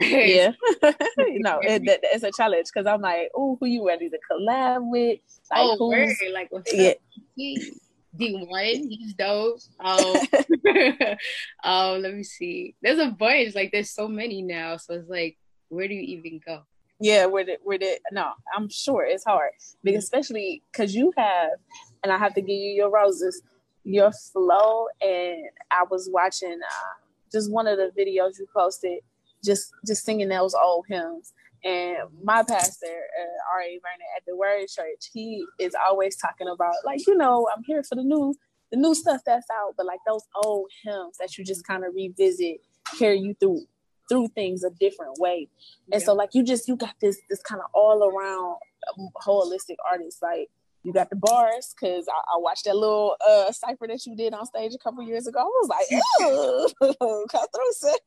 yeah, 0.00 0.52
no, 1.18 1.58
it, 1.62 1.88
it, 1.88 2.00
it's 2.02 2.24
a 2.24 2.30
challenge 2.36 2.66
because 2.72 2.86
I'm 2.86 3.00
like, 3.00 3.30
oh, 3.34 3.56
who 3.58 3.66
you 3.66 3.86
ready 3.86 4.10
to 4.10 4.18
collab 4.30 4.90
with? 4.90 5.20
Like, 5.50 5.60
oh, 5.80 5.88
word. 5.88 6.10
like 6.34 6.52
what's 6.52 6.72
yeah. 6.74 6.92
Up? 8.14 8.20
D1. 8.20 8.88
He's 8.88 9.14
dope. 9.14 9.58
Um, 9.80 10.14
um, 11.64 12.02
let 12.02 12.14
me 12.14 12.22
see. 12.22 12.74
There's 12.82 12.98
a 12.98 13.10
bunch. 13.10 13.54
Like 13.54 13.70
there's 13.72 13.90
so 13.90 14.08
many 14.08 14.42
now. 14.42 14.76
So 14.76 14.94
it's 14.94 15.08
like, 15.08 15.38
where 15.68 15.88
do 15.88 15.94
you 15.94 16.18
even 16.18 16.40
go? 16.46 16.62
Yeah, 17.00 17.26
where 17.26 17.44
did 17.44 17.58
where 17.64 17.78
did 17.78 17.98
no, 18.12 18.30
I'm 18.56 18.68
sure 18.68 19.04
it's 19.04 19.24
hard. 19.24 19.50
Because 19.82 20.04
especially 20.04 20.62
because 20.70 20.94
you 20.94 21.12
have, 21.16 21.50
and 22.04 22.12
I 22.12 22.18
have 22.18 22.34
to 22.34 22.40
give 22.40 22.50
you 22.50 22.70
your 22.70 22.90
roses, 22.90 23.42
your 23.82 24.12
flow. 24.12 24.86
And 25.00 25.42
I 25.70 25.84
was 25.90 26.08
watching 26.12 26.60
uh, 26.62 27.02
just 27.32 27.50
one 27.50 27.66
of 27.66 27.78
the 27.78 27.90
videos 27.98 28.38
you 28.38 28.46
posted, 28.54 29.00
just 29.44 29.72
just 29.84 30.04
singing 30.04 30.28
those 30.28 30.54
old 30.54 30.86
hymns. 30.88 31.32
And 31.64 31.96
my 32.22 32.42
pastor, 32.42 32.86
uh, 32.86 33.54
R.A. 33.54 33.78
Vernon 33.78 34.08
at 34.16 34.24
the 34.26 34.36
Word 34.36 34.66
Church, 34.68 35.10
he 35.12 35.44
is 35.60 35.74
always 35.86 36.16
talking 36.16 36.48
about, 36.48 36.74
like, 36.84 37.06
you 37.06 37.16
know, 37.16 37.48
I'm 37.54 37.62
here 37.64 37.84
for 37.84 37.94
the 37.94 38.02
new, 38.02 38.34
the 38.72 38.76
new 38.76 38.94
stuff 38.94 39.20
that's 39.24 39.46
out, 39.50 39.74
but 39.76 39.86
like 39.86 40.00
those 40.06 40.22
old 40.44 40.70
hymns 40.82 41.18
that 41.20 41.38
you 41.38 41.44
just 41.44 41.64
kind 41.64 41.84
of 41.84 41.94
revisit, 41.94 42.56
carry 42.98 43.20
you 43.20 43.34
through 43.38 43.62
through 44.08 44.28
things 44.28 44.64
a 44.64 44.70
different 44.70 45.18
way. 45.18 45.48
And 45.92 46.00
yeah. 46.00 46.04
so, 46.06 46.14
like, 46.14 46.30
you 46.32 46.42
just 46.42 46.66
you 46.66 46.76
got 46.76 46.94
this 47.00 47.18
this 47.30 47.40
kind 47.42 47.60
of 47.60 47.68
all 47.72 48.02
around 48.02 48.56
um, 48.98 49.08
holistic 49.24 49.76
artist, 49.90 50.22
like. 50.22 50.48
You 50.84 50.92
got 50.92 51.10
the 51.10 51.14
bars 51.14 51.72
because 51.80 52.08
I, 52.08 52.34
I, 52.34 52.38
watched 52.40 52.64
that 52.64 52.74
little 52.74 53.14
uh 53.24 53.52
cipher 53.52 53.86
that 53.86 54.04
you 54.04 54.16
did 54.16 54.34
on 54.34 54.44
stage 54.46 54.74
a 54.74 54.78
couple 54.78 55.00
years 55.04 55.28
ago. 55.28 55.38
I 55.38 55.44
was 55.44 55.68
like, 55.68 56.02
oh, 57.00 57.24
come 57.30 57.46
through, 57.54 57.72
sis 57.72 58.00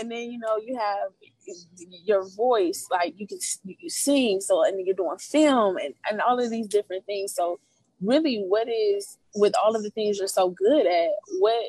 and 0.00 0.10
then 0.10 0.30
you 0.30 0.38
know 0.38 0.56
you 0.56 0.78
have 0.78 1.10
your 2.04 2.28
voice 2.30 2.86
like 2.90 3.14
you 3.16 3.26
can 3.26 3.38
you 3.64 3.90
sing 3.90 4.40
so 4.40 4.64
and 4.64 4.84
you're 4.86 4.94
doing 4.94 5.18
film 5.18 5.76
and, 5.76 5.94
and 6.10 6.20
all 6.20 6.38
of 6.38 6.50
these 6.50 6.66
different 6.66 7.04
things. 7.06 7.34
So 7.34 7.60
really 8.00 8.38
what 8.38 8.68
is 8.68 9.18
with 9.34 9.52
all 9.62 9.76
of 9.76 9.82
the 9.82 9.90
things 9.90 10.18
you're 10.18 10.26
so 10.26 10.48
good 10.48 10.86
at 10.86 11.10
what 11.38 11.62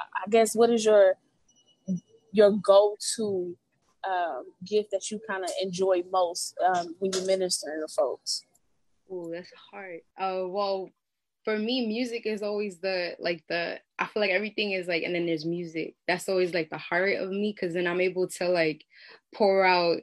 i 0.00 0.30
guess 0.30 0.56
what 0.56 0.70
is 0.70 0.82
your 0.82 1.14
your 2.32 2.52
go-to 2.52 3.56
um, 4.08 4.44
gift 4.64 4.90
that 4.92 5.10
you 5.10 5.20
kind 5.28 5.44
of 5.44 5.50
enjoy 5.62 6.02
most 6.10 6.54
um, 6.64 6.94
when 6.98 7.12
you 7.12 7.26
minister 7.26 7.80
to 7.80 7.92
folks? 7.92 8.42
Oh 9.10 9.30
that's 9.32 9.50
hard. 9.70 10.00
Uh, 10.18 10.46
well 10.46 10.90
for 11.48 11.58
me, 11.58 11.86
music 11.86 12.26
is 12.26 12.42
always 12.42 12.78
the 12.78 13.16
like 13.18 13.42
the 13.48 13.80
I 13.98 14.04
feel 14.04 14.20
like 14.20 14.30
everything 14.30 14.72
is 14.72 14.86
like 14.86 15.02
and 15.02 15.14
then 15.14 15.24
there's 15.24 15.46
music. 15.46 15.94
That's 16.06 16.28
always 16.28 16.52
like 16.52 16.68
the 16.68 16.76
heart 16.76 17.16
of 17.16 17.30
me 17.30 17.54
because 17.56 17.72
then 17.72 17.86
I'm 17.86 18.02
able 18.02 18.28
to 18.28 18.50
like 18.50 18.84
pour 19.34 19.64
out 19.64 20.02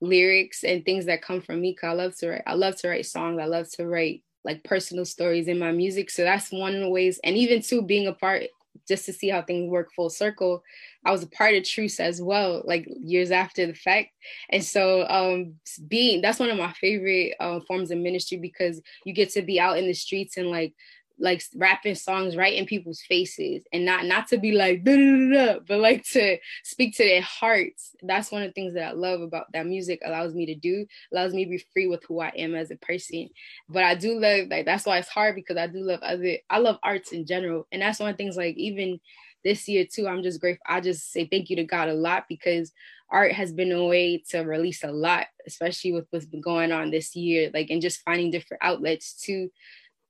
lyrics 0.00 0.62
and 0.62 0.84
things 0.84 1.06
that 1.06 1.20
come 1.20 1.40
from 1.40 1.60
me. 1.60 1.74
Cause 1.74 1.88
I 1.88 1.94
love 1.94 2.16
to 2.18 2.28
write. 2.28 2.42
I 2.46 2.54
love 2.54 2.76
to 2.76 2.88
write 2.88 3.06
songs. 3.06 3.40
I 3.42 3.46
love 3.46 3.68
to 3.72 3.88
write 3.88 4.22
like 4.44 4.62
personal 4.62 5.04
stories 5.04 5.48
in 5.48 5.58
my 5.58 5.72
music. 5.72 6.10
So 6.10 6.22
that's 6.22 6.52
one 6.52 6.76
of 6.76 6.80
the 6.80 6.88
ways. 6.88 7.18
And 7.24 7.36
even 7.36 7.60
too, 7.60 7.82
being 7.82 8.06
a 8.06 8.12
part 8.12 8.44
just 8.86 9.06
to 9.06 9.12
see 9.12 9.28
how 9.28 9.42
things 9.42 9.70
work 9.70 9.90
full 9.94 10.10
circle. 10.10 10.62
I 11.04 11.10
was 11.10 11.22
a 11.22 11.28
part 11.28 11.54
of 11.54 11.64
Truce 11.64 12.00
as 12.00 12.20
well, 12.20 12.62
like 12.64 12.86
years 12.88 13.30
after 13.30 13.66
the 13.66 13.74
fact. 13.74 14.10
And 14.50 14.64
so 14.64 15.06
um 15.08 15.54
being 15.88 16.20
that's 16.20 16.38
one 16.38 16.50
of 16.50 16.58
my 16.58 16.72
favorite 16.72 17.34
uh, 17.40 17.60
forms 17.66 17.90
of 17.90 17.98
ministry 17.98 18.38
because 18.38 18.80
you 19.04 19.12
get 19.12 19.30
to 19.30 19.42
be 19.42 19.60
out 19.60 19.78
in 19.78 19.86
the 19.86 19.94
streets 19.94 20.36
and 20.36 20.50
like 20.50 20.74
like 21.18 21.42
rapping 21.54 21.94
songs 21.94 22.36
right 22.36 22.54
in 22.54 22.66
people's 22.66 23.00
faces 23.00 23.62
and 23.72 23.84
not 23.84 24.04
not 24.04 24.26
to 24.28 24.38
be 24.38 24.52
like 24.52 24.84
da, 24.84 24.96
da, 24.96 25.54
da, 25.54 25.58
but 25.66 25.78
like 25.78 26.04
to 26.04 26.38
speak 26.62 26.96
to 26.96 27.04
their 27.04 27.22
hearts. 27.22 27.94
That's 28.02 28.32
one 28.32 28.42
of 28.42 28.48
the 28.48 28.52
things 28.52 28.74
that 28.74 28.88
i 28.88 28.92
love 28.92 29.20
about 29.20 29.46
that 29.52 29.66
music 29.66 30.00
allows 30.04 30.34
me 30.34 30.46
to 30.46 30.54
do 30.54 30.86
allows 31.12 31.32
me 31.32 31.44
to 31.44 31.50
be 31.50 31.64
free 31.72 31.86
with 31.86 32.02
who 32.04 32.20
i 32.20 32.28
am 32.36 32.54
as 32.54 32.70
a 32.70 32.76
person. 32.76 33.28
But 33.68 33.84
i 33.84 33.94
do 33.94 34.18
love 34.18 34.48
like 34.48 34.66
that's 34.66 34.86
why 34.86 34.98
it's 34.98 35.08
hard 35.08 35.34
because 35.34 35.56
i 35.56 35.66
do 35.66 35.80
love 35.80 36.00
other 36.02 36.38
i 36.50 36.58
love 36.58 36.78
arts 36.82 37.12
in 37.12 37.26
general. 37.26 37.66
And 37.72 37.82
that's 37.82 38.00
one 38.00 38.10
of 38.10 38.16
the 38.16 38.22
things 38.22 38.36
like 38.36 38.56
even 38.56 39.00
this 39.44 39.68
year 39.68 39.84
too 39.84 40.08
i'm 40.08 40.22
just 40.22 40.40
grateful 40.40 40.64
i 40.66 40.80
just 40.80 41.12
say 41.12 41.26
thank 41.26 41.50
you 41.50 41.56
to 41.56 41.64
god 41.64 41.88
a 41.88 41.94
lot 41.94 42.24
because 42.28 42.72
art 43.10 43.30
has 43.30 43.52
been 43.52 43.70
a 43.70 43.84
way 43.84 44.16
to 44.30 44.40
release 44.40 44.82
a 44.82 44.90
lot 44.90 45.26
especially 45.46 45.92
with 45.92 46.06
what's 46.10 46.24
been 46.24 46.40
going 46.40 46.72
on 46.72 46.90
this 46.90 47.14
year 47.14 47.50
like 47.54 47.68
and 47.70 47.82
just 47.82 48.00
finding 48.02 48.30
different 48.30 48.62
outlets 48.62 49.12
too 49.12 49.50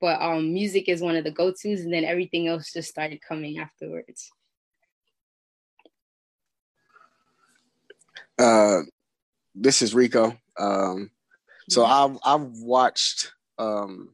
but 0.05 0.20
um, 0.20 0.52
music 0.52 0.90
is 0.90 1.01
one 1.01 1.16
of 1.16 1.24
the 1.24 1.31
go-tos 1.31 1.81
and 1.81 1.90
then 1.90 2.05
everything 2.05 2.47
else 2.47 2.70
just 2.70 2.90
started 2.90 3.22
coming 3.26 3.56
afterwards. 3.56 4.31
Uh 8.39 8.81
this 9.55 9.81
is 9.81 9.94
rico. 9.94 10.36
Um 10.59 11.10
so 11.70 11.86
i've 11.86 12.18
i've 12.22 12.51
watched 12.59 13.32
um 13.59 14.10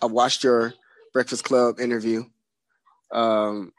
i 0.00 0.06
watched 0.06 0.44
your 0.44 0.72
breakfast 1.12 1.44
club 1.44 1.78
interview. 1.78 2.24
Um 3.12 3.74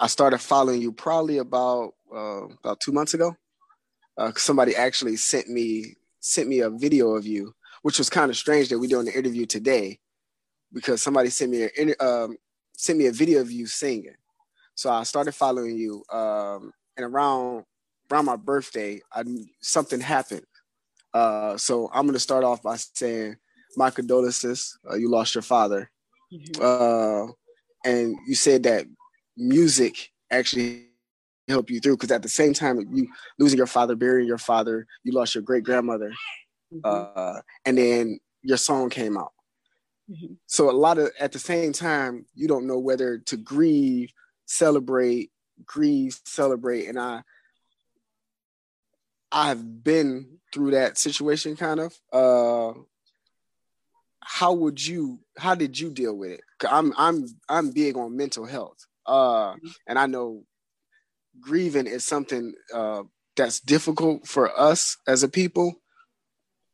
i 0.00 0.08
started 0.08 0.38
following 0.38 0.82
you 0.82 0.90
probably 0.90 1.38
about 1.38 1.94
uh, 2.12 2.46
about 2.60 2.80
two 2.80 2.90
months 2.90 3.14
ago 3.14 3.36
uh, 4.18 4.32
somebody 4.34 4.74
actually 4.74 5.14
sent 5.14 5.48
me 5.48 5.94
sent 6.18 6.48
me 6.48 6.58
a 6.58 6.70
video 6.70 7.10
of 7.10 7.24
you 7.24 7.54
which 7.82 7.98
was 7.98 8.10
kind 8.10 8.32
of 8.32 8.36
strange 8.36 8.68
that 8.68 8.80
we're 8.80 8.90
doing 8.90 9.06
the 9.06 9.16
interview 9.16 9.46
today 9.46 10.00
because 10.74 11.00
somebody 11.00 11.30
sent 11.30 11.52
me 11.52 11.62
a 11.62 12.04
um, 12.04 12.36
sent 12.76 12.98
me 12.98 13.06
a 13.06 13.12
video 13.12 13.40
of 13.40 13.50
you 13.50 13.66
singing. 13.66 14.16
So 14.74 14.90
I 14.90 15.04
started 15.04 15.32
following 15.32 15.76
you, 15.76 16.02
um, 16.12 16.72
and 16.96 17.06
around 17.06 17.64
around 18.10 18.24
my 18.26 18.36
birthday, 18.36 19.00
I 19.12 19.22
something 19.60 20.00
happened. 20.00 20.46
Uh, 21.14 21.56
so 21.56 21.88
I'm 21.94 22.06
gonna 22.06 22.18
start 22.18 22.44
off 22.44 22.62
by 22.62 22.76
saying 22.76 23.36
my 23.76 23.90
condolences. 23.90 24.76
Uh, 24.90 24.96
you 24.96 25.08
lost 25.08 25.34
your 25.34 25.42
father, 25.42 25.90
mm-hmm. 26.32 26.60
uh, 26.60 27.32
and 27.84 28.16
you 28.26 28.34
said 28.34 28.64
that 28.64 28.86
music 29.36 30.10
actually 30.30 30.88
helped 31.46 31.70
you 31.70 31.78
through 31.78 31.96
because 31.96 32.10
at 32.10 32.22
the 32.22 32.28
same 32.28 32.52
time 32.52 32.80
you 32.92 33.06
losing 33.38 33.58
your 33.58 33.66
father, 33.66 33.94
burying 33.94 34.26
your 34.26 34.38
father, 34.38 34.86
you 35.04 35.12
lost 35.12 35.34
your 35.34 35.42
great 35.42 35.62
grandmother, 35.62 36.12
mm-hmm. 36.74 36.80
Uh, 36.82 37.40
and 37.64 37.78
then 37.78 38.18
your 38.42 38.56
song 38.56 38.90
came 38.90 39.16
out. 39.16 39.33
Mm-hmm. 40.10 40.34
So 40.46 40.70
a 40.70 40.72
lot 40.72 40.98
of 40.98 41.10
at 41.18 41.32
the 41.32 41.38
same 41.38 41.72
time, 41.72 42.26
you 42.34 42.46
don't 42.46 42.66
know 42.66 42.78
whether 42.78 43.18
to 43.18 43.36
grieve, 43.36 44.12
celebrate, 44.46 45.30
grieve, 45.64 46.20
celebrate, 46.24 46.86
and 46.86 46.98
I 46.98 47.22
I've 49.32 49.82
been 49.82 50.38
through 50.52 50.72
that 50.72 50.98
situation 50.98 51.56
kind 51.56 51.80
of. 51.80 51.94
Uh 52.12 52.78
how 54.26 54.52
would 54.52 54.84
you 54.84 55.20
how 55.38 55.54
did 55.54 55.78
you 55.78 55.90
deal 55.90 56.16
with 56.16 56.32
it? 56.32 56.40
I'm 56.68 56.92
I'm 56.96 57.26
I'm 57.48 57.70
big 57.70 57.96
on 57.96 58.16
mental 58.16 58.44
health. 58.44 58.86
Uh 59.06 59.52
mm-hmm. 59.54 59.68
and 59.86 59.98
I 59.98 60.06
know 60.06 60.44
grieving 61.40 61.86
is 61.86 62.04
something 62.04 62.54
uh 62.72 63.02
that's 63.36 63.58
difficult 63.58 64.28
for 64.28 64.58
us 64.58 64.96
as 65.08 65.22
a 65.22 65.28
people, 65.28 65.74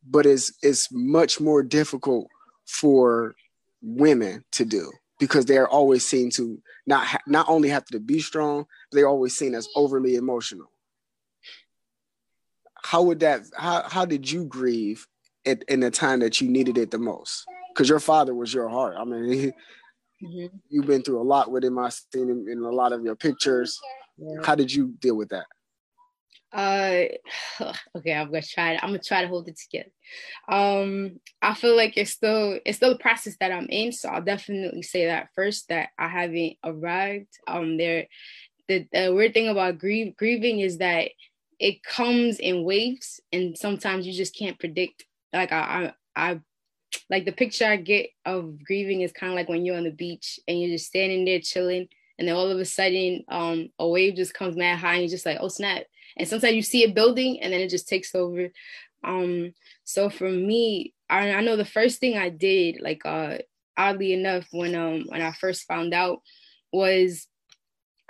but 0.06 0.26
it's 0.26 0.52
it's 0.62 0.88
much 0.92 1.40
more 1.40 1.62
difficult 1.62 2.28
for 2.70 3.34
women 3.82 4.44
to 4.52 4.64
do 4.64 4.90
because 5.18 5.44
they're 5.44 5.68
always 5.68 6.06
seen 6.06 6.30
to 6.30 6.62
not 6.86 7.04
ha- 7.06 7.20
not 7.26 7.48
only 7.48 7.68
have 7.68 7.84
to 7.86 7.98
be 8.00 8.20
strong, 8.20 8.66
they're 8.92 9.08
always 9.08 9.36
seen 9.36 9.54
as 9.54 9.68
overly 9.74 10.14
emotional. 10.14 10.70
How 12.82 13.02
would 13.02 13.20
that? 13.20 13.42
How 13.56 13.82
how 13.88 14.04
did 14.04 14.30
you 14.30 14.44
grieve 14.44 15.06
at, 15.44 15.62
in 15.64 15.80
the 15.80 15.90
time 15.90 16.20
that 16.20 16.40
you 16.40 16.48
needed 16.48 16.78
it 16.78 16.90
the 16.90 16.98
most? 16.98 17.44
Because 17.74 17.88
your 17.88 18.00
father 18.00 18.34
was 18.34 18.54
your 18.54 18.68
heart. 18.68 18.96
I 18.98 19.04
mean, 19.04 19.32
he, 19.32 19.46
mm-hmm. 20.26 20.56
you've 20.68 20.86
been 20.86 21.02
through 21.02 21.20
a 21.20 21.24
lot 21.24 21.50
with 21.50 21.64
him. 21.64 21.78
I've 21.78 21.92
seen 21.92 22.30
him 22.30 22.46
in 22.48 22.58
a 22.58 22.70
lot 22.70 22.92
of 22.92 23.04
your 23.04 23.16
pictures. 23.16 23.78
Yeah. 24.16 24.40
How 24.44 24.54
did 24.54 24.72
you 24.72 24.94
deal 25.00 25.16
with 25.16 25.30
that? 25.30 25.46
Uh 26.52 27.04
okay 27.96 28.12
i'm 28.12 28.26
gonna 28.26 28.42
try 28.42 28.72
it 28.72 28.80
i'm 28.82 28.90
gonna 28.90 28.98
try 28.98 29.22
to 29.22 29.28
hold 29.28 29.48
it 29.48 29.58
together. 29.58 29.90
Um 30.48 31.20
i 31.40 31.54
feel 31.54 31.76
like 31.76 31.96
it's 31.96 32.10
still 32.10 32.58
it's 32.64 32.78
still 32.78 32.92
a 32.92 32.98
process 32.98 33.36
that 33.40 33.52
i'm 33.52 33.66
in 33.68 33.92
so 33.92 34.08
i'll 34.08 34.22
definitely 34.22 34.82
say 34.82 35.06
that 35.06 35.28
first 35.34 35.68
that 35.68 35.90
i 35.98 36.08
haven't 36.08 36.56
arrived. 36.64 37.38
Um 37.46 37.76
there 37.76 38.06
the, 38.68 38.86
the 38.92 39.12
weird 39.14 39.34
thing 39.34 39.48
about 39.48 39.78
grieve 39.78 40.16
grieving 40.16 40.60
is 40.60 40.78
that 40.78 41.10
it 41.58 41.82
comes 41.82 42.38
in 42.38 42.64
waves 42.64 43.20
and 43.32 43.56
sometimes 43.56 44.06
you 44.06 44.12
just 44.12 44.34
can't 44.34 44.58
predict. 44.58 45.04
Like 45.32 45.52
i 45.52 45.92
i, 46.16 46.30
I 46.30 46.40
like 47.08 47.24
the 47.24 47.32
picture 47.32 47.66
i 47.66 47.76
get 47.76 48.10
of 48.24 48.62
grieving 48.64 49.02
is 49.02 49.12
kind 49.12 49.32
of 49.32 49.36
like 49.36 49.48
when 49.48 49.64
you're 49.64 49.76
on 49.76 49.84
the 49.84 49.90
beach 49.90 50.40
and 50.48 50.60
you're 50.60 50.70
just 50.70 50.86
standing 50.86 51.24
there 51.24 51.40
chilling 51.40 51.88
and 52.18 52.26
then 52.26 52.34
all 52.34 52.50
of 52.50 52.58
a 52.58 52.64
sudden 52.64 53.22
um 53.28 53.68
a 53.78 53.88
wave 53.88 54.16
just 54.16 54.34
comes 54.34 54.56
mad 54.56 54.78
high 54.78 54.94
and 54.94 55.02
you're 55.02 55.10
just 55.10 55.26
like 55.26 55.38
oh 55.40 55.48
snap 55.48 55.84
and 56.20 56.28
sometimes 56.28 56.54
you 56.54 56.62
see 56.62 56.84
it 56.84 56.94
building 56.94 57.40
and 57.40 57.52
then 57.52 57.60
it 57.60 57.70
just 57.70 57.88
takes 57.88 58.14
over. 58.14 58.50
Um 59.02 59.52
so 59.84 60.08
for 60.10 60.30
me 60.30 60.94
I, 61.08 61.32
I 61.32 61.40
know 61.40 61.56
the 61.56 61.64
first 61.64 61.98
thing 61.98 62.16
i 62.16 62.28
did 62.28 62.80
like 62.80 63.02
uh 63.04 63.38
oddly 63.76 64.12
enough 64.12 64.46
when 64.52 64.74
um 64.74 65.04
when 65.08 65.20
i 65.20 65.32
first 65.32 65.66
found 65.66 65.92
out 65.92 66.20
was 66.72 67.26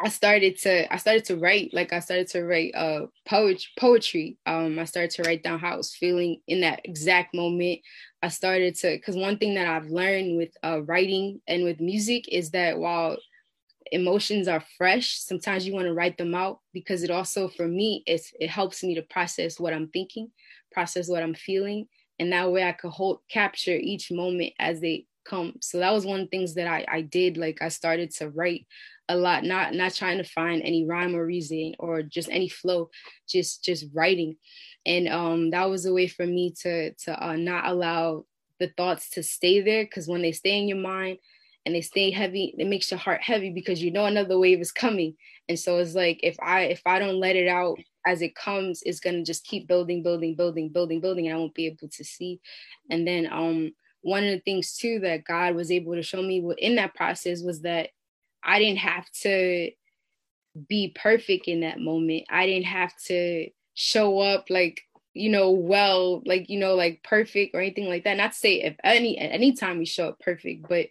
I 0.02 0.08
started 0.08 0.56
to 0.60 0.90
I 0.90 0.96
started 0.96 1.26
to 1.26 1.36
write 1.36 1.74
like 1.74 1.92
I 1.92 2.00
started 2.00 2.28
to 2.28 2.42
write 2.42 2.74
uh 2.74 3.06
poetry 3.28 3.68
poetry. 3.78 4.38
Um 4.46 4.78
I 4.78 4.86
started 4.86 5.10
to 5.10 5.22
write 5.24 5.42
down 5.42 5.58
how 5.58 5.74
I 5.74 5.76
was 5.76 5.94
feeling 5.94 6.40
in 6.48 6.62
that 6.62 6.80
exact 6.84 7.34
moment. 7.34 7.80
I 8.22 8.28
started 8.28 8.76
to 8.76 8.96
because 8.96 9.16
one 9.16 9.36
thing 9.36 9.54
that 9.56 9.66
I've 9.66 9.90
learned 9.90 10.38
with 10.38 10.56
uh 10.64 10.80
writing 10.84 11.42
and 11.46 11.64
with 11.64 11.80
music 11.80 12.32
is 12.32 12.50
that 12.52 12.78
while 12.78 13.18
emotions 13.92 14.46
are 14.46 14.62
fresh 14.76 15.18
sometimes 15.18 15.66
you 15.66 15.72
want 15.72 15.86
to 15.86 15.94
write 15.94 16.18
them 16.18 16.34
out 16.34 16.60
because 16.72 17.02
it 17.02 17.10
also 17.10 17.48
for 17.48 17.66
me 17.66 18.02
it's, 18.06 18.32
it 18.38 18.50
helps 18.50 18.82
me 18.82 18.94
to 18.94 19.02
process 19.02 19.58
what 19.58 19.72
i'm 19.72 19.88
thinking 19.88 20.30
process 20.70 21.08
what 21.08 21.22
i'm 21.22 21.34
feeling 21.34 21.86
and 22.18 22.32
that 22.32 22.50
way 22.50 22.62
i 22.62 22.72
could 22.72 22.90
hold 22.90 23.20
capture 23.30 23.76
each 23.76 24.12
moment 24.12 24.52
as 24.58 24.80
they 24.80 25.06
come. 25.24 25.54
So 25.60 25.78
that 25.78 25.92
was 25.92 26.06
one 26.06 26.20
of 26.20 26.26
the 26.26 26.30
things 26.30 26.54
that 26.54 26.66
i, 26.66 26.84
I 26.88 27.00
did 27.02 27.36
like 27.36 27.62
i 27.62 27.68
started 27.68 28.10
to 28.16 28.30
write 28.30 28.66
a 29.08 29.16
lot 29.16 29.44
not 29.44 29.74
not 29.74 29.94
trying 29.94 30.18
to 30.18 30.24
find 30.24 30.62
any 30.62 30.86
rhyme 30.86 31.16
or 31.16 31.26
reason 31.26 31.74
or 31.78 32.02
just 32.02 32.28
any 32.30 32.48
flow 32.48 32.90
just 33.28 33.64
just 33.64 33.86
writing. 33.92 34.36
And 34.86 35.08
um 35.08 35.50
that 35.50 35.68
was 35.68 35.84
a 35.84 35.92
way 35.92 36.06
for 36.06 36.26
me 36.26 36.54
to 36.62 36.92
to 36.92 37.26
uh, 37.26 37.36
not 37.36 37.66
allow 37.66 38.24
the 38.60 38.72
thoughts 38.76 39.10
to 39.10 39.22
stay 39.22 39.60
there 39.60 39.84
because 39.84 40.06
when 40.06 40.22
they 40.22 40.32
stay 40.32 40.58
in 40.58 40.68
your 40.68 40.78
mind 40.78 41.18
and 41.70 41.76
they 41.76 41.80
stay 41.80 42.10
heavy 42.10 42.52
it 42.58 42.66
makes 42.66 42.90
your 42.90 42.98
heart 42.98 43.22
heavy 43.22 43.50
because 43.50 43.80
you 43.80 43.92
know 43.92 44.06
another 44.06 44.38
wave 44.38 44.60
is 44.60 44.72
coming. 44.72 45.14
And 45.48 45.58
so 45.58 45.78
it's 45.78 45.94
like 45.94 46.20
if 46.22 46.36
i 46.42 46.62
if 46.62 46.82
i 46.84 46.98
don't 46.98 47.20
let 47.20 47.36
it 47.36 47.48
out 47.48 47.78
as 48.06 48.22
it 48.22 48.34
comes 48.34 48.82
it's 48.84 49.00
going 49.00 49.16
to 49.16 49.22
just 49.22 49.44
keep 49.44 49.68
building 49.68 50.02
building 50.02 50.34
building 50.34 50.70
building 50.70 51.00
building 51.00 51.26
and 51.26 51.36
i 51.36 51.38
won't 51.38 51.54
be 51.54 51.66
able 51.66 51.88
to 51.88 52.04
see. 52.04 52.40
And 52.90 53.06
then 53.06 53.28
um 53.30 53.72
one 54.02 54.24
of 54.24 54.30
the 54.30 54.40
things 54.40 54.74
too 54.76 54.98
that 55.00 55.24
god 55.24 55.54
was 55.54 55.70
able 55.70 55.94
to 55.94 56.02
show 56.02 56.22
me 56.22 56.44
in 56.58 56.76
that 56.76 56.94
process 56.94 57.42
was 57.42 57.62
that 57.62 57.90
i 58.42 58.58
didn't 58.58 58.78
have 58.78 59.08
to 59.22 59.70
be 60.68 60.94
perfect 61.00 61.48
in 61.48 61.60
that 61.60 61.80
moment. 61.80 62.24
I 62.28 62.46
didn't 62.46 62.66
have 62.66 62.92
to 63.06 63.48
show 63.74 64.18
up 64.18 64.46
like 64.50 64.80
you 65.12 65.28
know 65.28 65.50
well 65.50 66.22
like 66.24 66.48
you 66.50 66.58
know 66.58 66.74
like 66.74 67.02
perfect 67.02 67.54
or 67.54 67.60
anything 67.60 67.88
like 67.88 68.04
that. 68.04 68.16
Not 68.16 68.32
to 68.32 68.38
say 68.38 68.62
if 68.62 68.76
any 68.84 69.18
at 69.18 69.32
any 69.32 69.52
time 69.52 69.78
we 69.78 69.86
show 69.86 70.08
up 70.08 70.20
perfect 70.20 70.66
but 70.68 70.86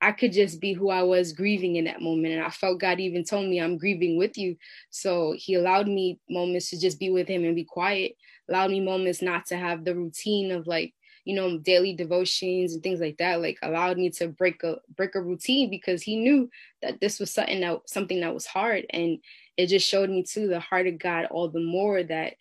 I 0.00 0.12
could 0.12 0.32
just 0.32 0.60
be 0.60 0.72
who 0.72 0.90
I 0.90 1.02
was 1.02 1.32
grieving 1.32 1.76
in 1.76 1.84
that 1.84 2.02
moment. 2.02 2.34
And 2.34 2.42
I 2.42 2.50
felt 2.50 2.80
God 2.80 3.00
even 3.00 3.24
told 3.24 3.48
me, 3.48 3.60
I'm 3.60 3.78
grieving 3.78 4.18
with 4.18 4.36
you. 4.36 4.56
So 4.90 5.34
he 5.36 5.54
allowed 5.54 5.86
me 5.86 6.20
moments 6.28 6.70
to 6.70 6.80
just 6.80 6.98
be 6.98 7.10
with 7.10 7.26
him 7.26 7.44
and 7.44 7.56
be 7.56 7.64
quiet, 7.64 8.12
allowed 8.48 8.70
me 8.70 8.80
moments 8.80 9.22
not 9.22 9.46
to 9.46 9.56
have 9.56 9.84
the 9.84 9.94
routine 9.94 10.50
of 10.50 10.66
like, 10.66 10.94
you 11.24 11.34
know, 11.34 11.56
daily 11.58 11.94
devotions 11.94 12.74
and 12.74 12.82
things 12.82 13.00
like 13.00 13.16
that, 13.16 13.40
like 13.40 13.58
allowed 13.62 13.96
me 13.96 14.10
to 14.10 14.28
break 14.28 14.62
a 14.62 14.76
break 14.94 15.14
a 15.14 15.22
routine 15.22 15.70
because 15.70 16.02
he 16.02 16.16
knew 16.16 16.50
that 16.82 17.00
this 17.00 17.18
was 17.18 17.32
something 17.32 17.60
that 17.60 17.80
something 17.86 18.20
that 18.20 18.34
was 18.34 18.44
hard. 18.44 18.84
And 18.90 19.18
it 19.56 19.68
just 19.68 19.88
showed 19.88 20.10
me 20.10 20.22
too 20.22 20.48
the 20.48 20.60
heart 20.60 20.86
of 20.86 20.98
God 20.98 21.26
all 21.30 21.48
the 21.48 21.60
more 21.60 22.02
that 22.02 22.34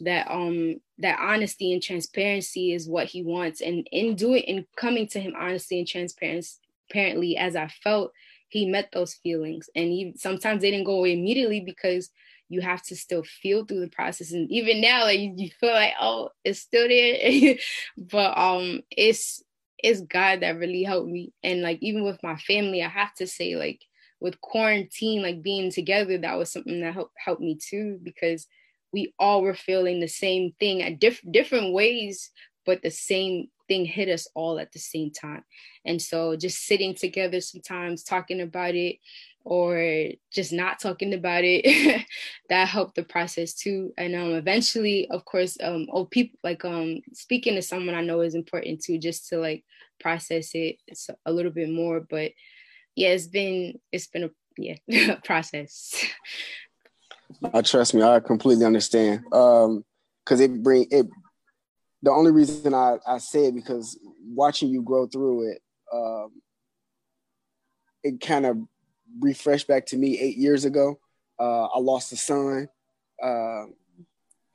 that 0.00 0.30
um 0.30 0.76
that 0.98 1.18
honesty 1.18 1.72
and 1.72 1.82
transparency 1.82 2.74
is 2.74 2.88
what 2.88 3.06
he 3.06 3.22
wants 3.22 3.62
and 3.62 3.86
in 3.92 4.14
doing 4.14 4.42
in 4.42 4.66
coming 4.76 5.06
to 5.06 5.18
him 5.18 5.32
honestly 5.38 5.78
and 5.78 5.88
transparently 6.90 7.36
as 7.36 7.56
i 7.56 7.68
felt 7.82 8.12
he 8.48 8.66
met 8.66 8.90
those 8.92 9.14
feelings. 9.14 9.68
And 9.74 9.86
he, 9.86 10.12
sometimes 10.16 10.62
they 10.62 10.70
didn't 10.70 10.86
go 10.86 10.98
away 10.98 11.12
immediately 11.12 11.60
because 11.60 12.10
you 12.48 12.60
have 12.60 12.82
to 12.84 12.96
still 12.96 13.24
feel 13.24 13.64
through 13.64 13.80
the 13.80 13.88
process. 13.88 14.32
And 14.32 14.50
even 14.50 14.80
now 14.80 15.02
like 15.02 15.18
you 15.18 15.50
feel 15.58 15.72
like 15.72 15.94
oh 16.00 16.30
it's 16.44 16.60
still 16.60 16.88
there. 16.88 17.56
But 17.98 18.38
um 18.38 18.82
it's 18.90 19.42
it's 19.78 20.00
god 20.00 20.40
that 20.40 20.58
really 20.58 20.84
helped 20.84 21.08
me. 21.08 21.32
And 21.42 21.62
like 21.62 21.78
even 21.80 22.04
with 22.04 22.22
my 22.22 22.36
family 22.36 22.82
i 22.82 22.88
have 22.88 23.14
to 23.14 23.26
say 23.26 23.56
like 23.56 23.80
with 24.20 24.40
quarantine 24.40 25.22
like 25.22 25.42
being 25.42 25.70
together 25.70 26.16
that 26.16 26.38
was 26.38 26.50
something 26.50 26.80
that 26.80 26.94
helped 26.94 27.12
helped 27.22 27.42
me 27.42 27.58
too 27.60 27.98
because 28.02 28.46
we 28.92 29.12
all 29.18 29.42
were 29.42 29.54
feeling 29.54 30.00
the 30.00 30.08
same 30.08 30.52
thing 30.58 30.82
at 30.82 30.98
diff- 30.98 31.20
different 31.30 31.74
ways 31.74 32.30
but 32.64 32.80
the 32.80 32.90
same 32.90 33.48
thing 33.68 33.84
hit 33.84 34.08
us 34.08 34.28
all 34.34 34.58
at 34.58 34.72
the 34.72 34.78
same 34.78 35.10
time. 35.10 35.44
And 35.84 36.00
so 36.00 36.36
just 36.36 36.64
sitting 36.66 36.94
together 36.94 37.40
sometimes 37.40 38.02
talking 38.02 38.40
about 38.40 38.74
it 38.74 38.96
or 39.44 40.10
just 40.32 40.52
not 40.52 40.80
talking 40.80 41.14
about 41.14 41.44
it 41.44 42.04
that 42.48 42.68
helped 42.68 42.96
the 42.96 43.04
process 43.04 43.54
too. 43.54 43.92
And 43.96 44.14
um 44.14 44.32
eventually 44.34 45.08
of 45.10 45.24
course 45.24 45.56
um 45.62 45.86
oh 45.92 46.04
people 46.04 46.38
like 46.42 46.64
um 46.64 47.00
speaking 47.12 47.54
to 47.54 47.62
someone 47.62 47.94
i 47.94 48.00
know 48.00 48.20
is 48.20 48.34
important 48.34 48.82
too 48.82 48.98
just 48.98 49.28
to 49.28 49.38
like 49.38 49.64
process 50.00 50.50
it 50.54 50.76
a 51.24 51.32
little 51.32 51.52
bit 51.52 51.70
more. 51.70 52.00
But 52.00 52.32
yeah 52.96 53.08
it's 53.08 53.28
been 53.28 53.78
it's 53.92 54.08
been 54.08 54.24
a 54.24 54.30
yeah 54.58 55.14
process. 55.24 56.04
I 57.52 57.60
trust 57.62 57.94
me 57.94 58.02
i 58.02 58.20
completely 58.20 58.64
understand. 58.64 59.24
Um 59.32 59.84
because 60.24 60.40
it 60.40 60.62
bring 60.62 60.86
it 60.90 61.06
the 62.02 62.10
only 62.10 62.30
reason 62.30 62.74
i 62.74 62.96
i 63.06 63.18
say 63.18 63.46
it 63.46 63.54
because 63.54 63.98
watching 64.24 64.68
you 64.68 64.82
grow 64.82 65.06
through 65.06 65.50
it 65.50 65.60
um 65.92 66.30
it 68.06 68.20
kind 68.20 68.46
of 68.46 68.58
refreshed 69.20 69.66
back 69.66 69.86
to 69.86 69.96
me 69.96 70.18
eight 70.18 70.36
years 70.36 70.64
ago. 70.64 70.98
Uh, 71.38 71.64
I 71.64 71.78
lost 71.80 72.12
a 72.12 72.16
son. 72.16 72.68
Uh, 73.22 73.64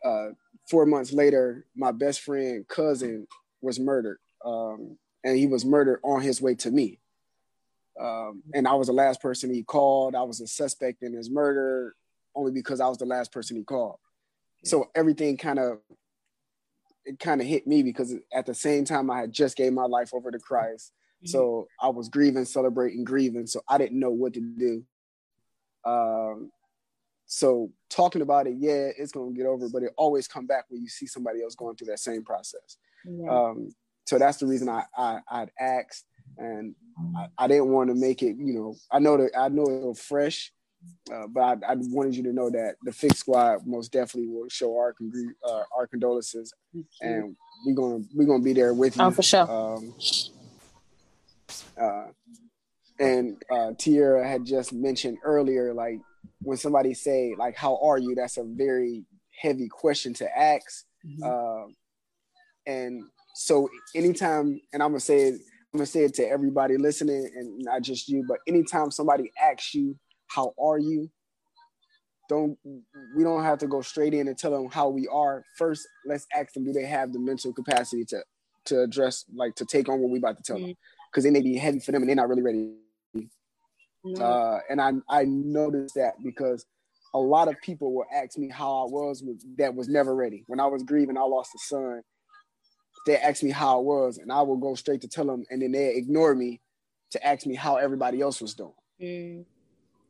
uh, 0.03 0.27
four 0.69 0.85
months 0.85 1.11
later, 1.11 1.65
my 1.75 1.91
best 1.91 2.21
friend 2.21 2.65
cousin 2.67 3.27
was 3.61 3.79
murdered, 3.79 4.19
um, 4.45 4.97
and 5.23 5.37
he 5.37 5.47
was 5.47 5.65
murdered 5.65 5.99
on 6.03 6.21
his 6.21 6.41
way 6.41 6.55
to 6.55 6.71
me. 6.71 6.99
Um, 7.99 8.41
and 8.53 8.67
I 8.67 8.73
was 8.73 8.87
the 8.87 8.93
last 8.93 9.21
person 9.21 9.53
he 9.53 9.63
called. 9.63 10.15
I 10.15 10.23
was 10.23 10.39
a 10.39 10.47
suspect 10.47 11.03
in 11.03 11.13
his 11.13 11.29
murder 11.29 11.93
only 12.33 12.51
because 12.51 12.79
I 12.79 12.87
was 12.87 12.97
the 12.97 13.05
last 13.05 13.31
person 13.31 13.57
he 13.57 13.63
called. 13.63 13.97
So 14.63 14.89
everything 14.95 15.37
kind 15.37 15.59
of 15.59 15.79
it 17.05 17.19
kind 17.19 17.41
of 17.41 17.47
hit 17.47 17.67
me 17.67 17.83
because 17.83 18.15
at 18.33 18.45
the 18.45 18.53
same 18.53 18.85
time 18.85 19.09
I 19.09 19.21
had 19.21 19.31
just 19.31 19.57
gave 19.57 19.73
my 19.73 19.85
life 19.85 20.13
over 20.13 20.31
to 20.31 20.39
Christ. 20.39 20.93
So 21.23 21.67
I 21.79 21.89
was 21.89 22.09
grieving, 22.09 22.45
celebrating, 22.45 23.03
grieving. 23.03 23.45
So 23.45 23.61
I 23.69 23.77
didn't 23.77 23.99
know 23.99 24.09
what 24.09 24.33
to 24.33 24.39
do. 24.39 24.83
Um, 25.85 26.51
so 27.25 27.71
talking 27.89 28.21
about 28.21 28.47
it, 28.47 28.55
yeah, 28.57 28.89
it's 28.97 29.11
gonna 29.11 29.31
get 29.31 29.45
over, 29.45 29.69
but 29.69 29.83
it 29.83 29.93
always 29.97 30.27
come 30.27 30.47
back 30.47 30.65
when 30.69 30.81
you 30.81 30.89
see 30.89 31.07
somebody 31.07 31.41
else 31.41 31.55
going 31.55 31.75
through 31.75 31.87
that 31.87 31.99
same 31.99 32.23
process. 32.23 32.77
Yeah. 33.05 33.29
Um, 33.29 33.73
so 34.05 34.17
that's 34.17 34.37
the 34.37 34.47
reason 34.47 34.67
I, 34.67 34.83
I 34.97 35.19
I'd 35.29 35.51
asked, 35.59 36.05
and 36.37 36.75
I, 37.15 37.27
I 37.37 37.47
didn't 37.47 37.69
want 37.69 37.89
to 37.89 37.95
make 37.95 38.21
it. 38.21 38.35
You 38.37 38.53
know, 38.53 38.75
I 38.91 38.99
know 38.99 39.17
that 39.17 39.31
I 39.37 39.47
know 39.47 39.63
it 39.63 39.87
was 39.87 40.01
fresh, 40.01 40.51
uh, 41.13 41.27
but 41.27 41.41
I, 41.41 41.73
I, 41.73 41.75
wanted 41.77 42.15
you 42.15 42.23
to 42.23 42.33
know 42.33 42.49
that 42.49 42.75
the 42.83 42.91
Fixx 42.91 43.17
Squad 43.17 43.67
most 43.67 43.91
definitely 43.91 44.29
will 44.29 44.49
show 44.49 44.75
our 44.77 44.95
uh, 45.47 45.63
our 45.75 45.87
condolences, 45.87 46.53
and 47.01 47.35
we're 47.65 47.75
gonna 47.75 48.03
we're 48.13 48.27
gonna 48.27 48.43
be 48.43 48.53
there 48.53 48.73
with 48.73 48.97
you. 48.97 49.03
Oh, 49.03 49.11
for 49.11 49.21
sure. 49.21 49.51
Um, 49.51 49.93
uh, 51.79 52.05
and 52.99 53.41
uh, 53.51 53.71
Tierra 53.77 54.27
had 54.27 54.45
just 54.45 54.73
mentioned 54.73 55.17
earlier, 55.23 55.73
like 55.73 55.99
when 56.41 56.57
somebody 56.57 56.93
say 56.93 57.35
like 57.37 57.55
"How 57.55 57.77
are 57.81 57.97
you?" 57.97 58.15
That's 58.15 58.37
a 58.37 58.43
very 58.43 59.05
heavy 59.39 59.67
question 59.67 60.13
to 60.15 60.37
ask. 60.37 60.85
Mm-hmm. 61.05 61.23
Uh, 61.23 61.71
and 62.67 63.03
so 63.33 63.69
anytime, 63.95 64.61
and 64.71 64.81
I'm 64.81 64.89
gonna 64.89 64.99
say 64.99 65.29
it, 65.29 65.33
I'm 65.73 65.79
gonna 65.79 65.85
say 65.85 66.03
it 66.05 66.13
to 66.15 66.27
everybody 66.27 66.77
listening, 66.77 67.29
and 67.35 67.59
not 67.59 67.81
just 67.81 68.07
you, 68.07 68.23
but 68.27 68.37
anytime 68.47 68.91
somebody 68.91 69.31
asks 69.41 69.73
you, 69.73 69.97
"How 70.33 70.53
are 70.61 70.79
you?" 70.79 71.09
Don't 72.29 72.57
we 73.15 73.23
don't 73.23 73.43
have 73.43 73.59
to 73.59 73.67
go 73.67 73.81
straight 73.81 74.13
in 74.13 74.27
and 74.27 74.37
tell 74.37 74.51
them 74.51 74.69
how 74.71 74.89
we 74.89 75.07
are. 75.07 75.43
First, 75.57 75.87
let's 76.05 76.25
ask 76.33 76.53
them: 76.53 76.65
Do 76.65 76.71
they 76.71 76.85
have 76.85 77.13
the 77.13 77.19
mental 77.19 77.53
capacity 77.53 78.05
to 78.05 78.23
to 78.65 78.81
address, 78.81 79.25
like, 79.33 79.55
to 79.55 79.65
take 79.65 79.89
on 79.89 79.99
what 79.99 80.11
we 80.11 80.19
about 80.19 80.37
to 80.37 80.43
tell 80.43 80.57
mm-hmm. 80.57 80.67
them? 80.67 80.77
because 81.11 81.23
they 81.23 81.29
may 81.29 81.41
be 81.41 81.57
heavy 81.57 81.79
for 81.79 81.91
them 81.91 82.01
and 82.01 82.09
they're 82.09 82.15
not 82.15 82.29
really 82.29 82.41
ready. 82.41 82.71
No. 84.03 84.25
Uh, 84.25 84.59
and 84.69 84.81
I 84.81 84.93
I 85.09 85.25
noticed 85.25 85.95
that 85.95 86.13
because 86.23 86.65
a 87.13 87.19
lot 87.19 87.47
of 87.47 87.55
people 87.61 87.93
will 87.93 88.05
ask 88.13 88.37
me 88.37 88.49
how 88.49 88.87
I 88.87 88.89
was 88.89 89.21
with, 89.21 89.43
that 89.57 89.75
was 89.75 89.89
never 89.89 90.15
ready. 90.15 90.43
When 90.47 90.59
I 90.59 90.65
was 90.65 90.81
grieving, 90.83 91.17
I 91.17 91.21
lost 91.21 91.51
a 91.53 91.59
son. 91.59 92.01
They 93.05 93.17
asked 93.17 93.43
me 93.43 93.51
how 93.51 93.77
I 93.77 93.81
was, 93.81 94.17
and 94.17 94.31
I 94.31 94.41
will 94.43 94.57
go 94.57 94.75
straight 94.75 95.01
to 95.01 95.07
tell 95.07 95.25
them, 95.25 95.43
and 95.49 95.61
then 95.61 95.71
they 95.71 95.95
ignore 95.95 96.33
me 96.33 96.61
to 97.11 97.27
ask 97.27 97.45
me 97.45 97.55
how 97.55 97.75
everybody 97.75 98.21
else 98.21 98.41
was 98.41 98.53
doing. 98.53 98.73
Mm. 99.01 99.45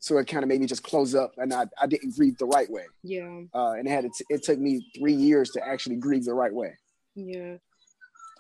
So 0.02 0.18
it 0.18 0.28
kind 0.28 0.44
of 0.44 0.50
made 0.50 0.60
me 0.60 0.66
just 0.66 0.84
close 0.84 1.14
up, 1.14 1.34
and 1.38 1.54
I, 1.54 1.68
I 1.80 1.86
didn't 1.86 2.16
grieve 2.18 2.38
the 2.40 2.46
right 2.46 2.70
way. 2.70 2.86
Yeah. 3.04 3.42
Uh, 3.54 3.74
and 3.74 3.88
it 3.88 3.92
had 3.92 4.06
it, 4.06 4.12
it 4.30 4.44
took 4.44 4.60
me 4.60 4.84
three 4.98 5.14
years 5.14 5.52
to 5.52 5.66
actually 5.66 5.98
grieve 5.98 6.26
the 6.26 6.34
right 6.34 6.54
way. 6.54 6.76
Yeah. 7.16 7.58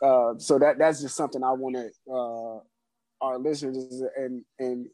Uh, 0.01 0.33
so 0.39 0.57
that 0.57 0.79
that's 0.79 1.01
just 1.01 1.15
something 1.15 1.43
I 1.43 1.51
wanted 1.51 1.91
uh, 2.11 2.57
our 3.21 3.37
listeners 3.37 4.01
and 4.17 4.43
and 4.57 4.87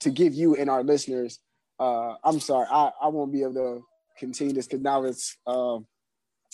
to 0.00 0.10
give 0.10 0.34
you 0.34 0.54
and 0.54 0.70
our 0.70 0.84
listeners. 0.84 1.40
Uh, 1.80 2.14
I'm 2.24 2.38
sorry, 2.38 2.66
I, 2.70 2.92
I 3.02 3.08
won't 3.08 3.32
be 3.32 3.42
able 3.42 3.54
to 3.54 3.84
continue 4.18 4.54
this 4.54 4.66
because 4.66 4.82
now 4.82 5.02
it's 5.02 5.36
uh, 5.46 5.78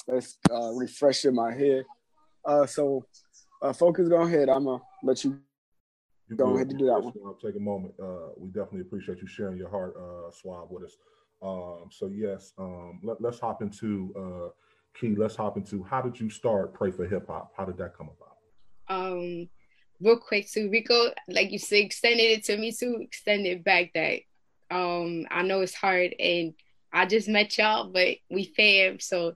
it's 0.08 0.38
uh, 0.50 0.72
refreshing 0.72 1.34
my 1.34 1.52
head. 1.52 1.84
Uh, 2.46 2.64
so, 2.66 3.04
uh, 3.62 3.74
focus. 3.74 4.08
Go 4.08 4.22
ahead. 4.22 4.48
I'm 4.48 4.64
gonna 4.64 4.82
let 5.02 5.22
you 5.22 5.38
you 6.28 6.36
go 6.36 6.54
ahead 6.54 6.70
to 6.70 6.76
do 6.76 6.86
that 6.86 7.02
one. 7.02 7.12
I'll 7.24 7.34
take 7.34 7.56
a 7.56 7.60
moment. 7.60 7.94
Uh, 8.02 8.30
we 8.36 8.48
definitely 8.48 8.80
appreciate 8.80 9.18
you 9.20 9.26
sharing 9.26 9.58
your 9.58 9.68
heart, 9.68 9.94
uh, 9.96 10.30
Swab, 10.30 10.70
with 10.70 10.84
us. 10.84 10.96
Um, 11.42 11.88
so 11.90 12.06
yes, 12.06 12.52
um, 12.58 13.00
let, 13.02 13.22
us 13.24 13.38
hop 13.38 13.60
into 13.60 14.14
uh, 14.16 14.50
Key, 14.98 15.14
let's 15.16 15.36
hop 15.36 15.56
into 15.56 15.82
how 15.82 16.00
did 16.00 16.18
you 16.18 16.30
start 16.30 16.72
Pray 16.72 16.90
for 16.90 17.06
Hip 17.06 17.26
Hop? 17.26 17.52
How 17.56 17.64
did 17.64 17.76
that 17.78 17.96
come 17.96 18.08
about? 18.08 18.36
Um, 18.88 19.48
real 20.00 20.18
quick 20.18 20.50
too, 20.50 20.70
Rico, 20.70 21.10
like 21.28 21.50
you 21.50 21.58
said, 21.58 21.80
extended 21.80 22.22
it 22.22 22.44
to 22.44 22.56
me 22.56 22.72
too, 22.72 22.98
extended 23.00 23.64
back 23.64 23.92
that 23.94 24.20
um 24.70 25.26
I 25.30 25.42
know 25.42 25.60
it's 25.60 25.74
hard 25.74 26.14
and 26.18 26.54
I 26.92 27.06
just 27.06 27.28
met 27.28 27.58
y'all, 27.58 27.90
but 27.90 28.16
we 28.30 28.44
fam, 28.56 29.00
so 29.00 29.34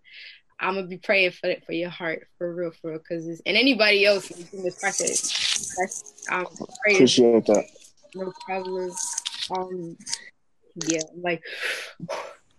I'm 0.61 0.75
gonna 0.75 0.87
be 0.87 0.99
praying 0.99 1.33
for 1.33 1.49
it 1.49 1.65
for 1.65 1.73
your 1.73 1.91
heart 1.91 2.27
for 2.37 2.53
real, 2.55 2.73
for 2.73 2.91
real, 2.91 2.99
because 2.99 3.27
and 3.27 3.57
anybody 3.57 4.05
else 4.05 4.31
in 4.31 4.63
this 4.63 4.79
process. 4.79 5.75
That's 5.79 6.25
um 6.31 6.47
praying. 6.83 6.97
Appreciate 6.97 7.47
that. 7.47 7.65
No 8.15 8.33
problem. 8.47 8.91
Um, 9.51 9.97
yeah, 10.87 11.03
like. 11.21 11.43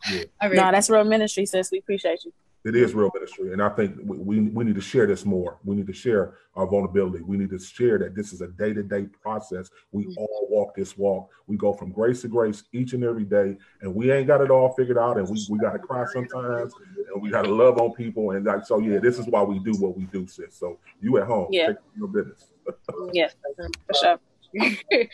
Yeah. 0.09 0.23
No, 0.47 0.71
that's 0.71 0.89
real 0.89 1.03
ministry, 1.03 1.45
sis. 1.45 1.71
We 1.71 1.79
appreciate 1.79 2.23
you. 2.23 2.31
It 2.65 2.75
is 2.75 2.93
real 2.93 3.09
ministry, 3.13 3.53
and 3.53 3.61
I 3.61 3.69
think 3.69 3.95
we, 4.03 4.17
we, 4.17 4.39
we 4.41 4.63
need 4.65 4.75
to 4.75 4.81
share 4.81 5.07
this 5.07 5.23
more. 5.23 5.59
We 5.63 5.77
need 5.77 5.87
to 5.87 5.93
share 5.93 6.35
our 6.55 6.67
vulnerability. 6.67 7.23
We 7.23 7.37
need 7.37 7.51
to 7.51 7.59
share 7.59 7.97
that 7.99 8.15
this 8.15 8.33
is 8.33 8.41
a 8.41 8.47
day 8.47 8.73
to 8.73 8.83
day 8.83 9.05
process. 9.21 9.69
We 9.93 10.03
mm-hmm. 10.03 10.17
all 10.17 10.47
walk 10.49 10.75
this 10.75 10.97
walk. 10.97 11.29
We 11.47 11.55
go 11.55 11.71
from 11.71 11.93
grace 11.93 12.21
to 12.23 12.27
grace 12.27 12.63
each 12.73 12.91
and 12.91 13.05
every 13.05 13.23
day, 13.23 13.55
and 13.81 13.95
we 13.95 14.11
ain't 14.11 14.27
got 14.27 14.41
it 14.41 14.51
all 14.51 14.73
figured 14.73 14.97
out. 14.97 15.17
And 15.17 15.29
we, 15.29 15.45
we 15.49 15.57
got 15.57 15.71
to 15.71 15.79
cry 15.79 16.03
sometimes, 16.11 16.73
and 17.13 17.21
we 17.21 17.29
got 17.29 17.43
to 17.43 17.53
love 17.53 17.77
on 17.77 17.93
people. 17.93 18.31
And 18.31 18.45
like 18.45 18.65
so, 18.65 18.79
yeah, 18.79 18.99
this 18.99 19.19
is 19.19 19.27
why 19.27 19.41
we 19.41 19.59
do 19.59 19.71
what 19.79 19.95
we 19.97 20.03
do, 20.05 20.27
sis. 20.27 20.53
So 20.57 20.79
you 20.99 21.17
at 21.17 21.27
home, 21.27 21.47
yeah, 21.51 21.67
take 21.67 21.77
your 21.97 22.09
business. 22.09 22.51
yes, 23.13 23.35
for 23.55 23.93
sure. 23.93 24.19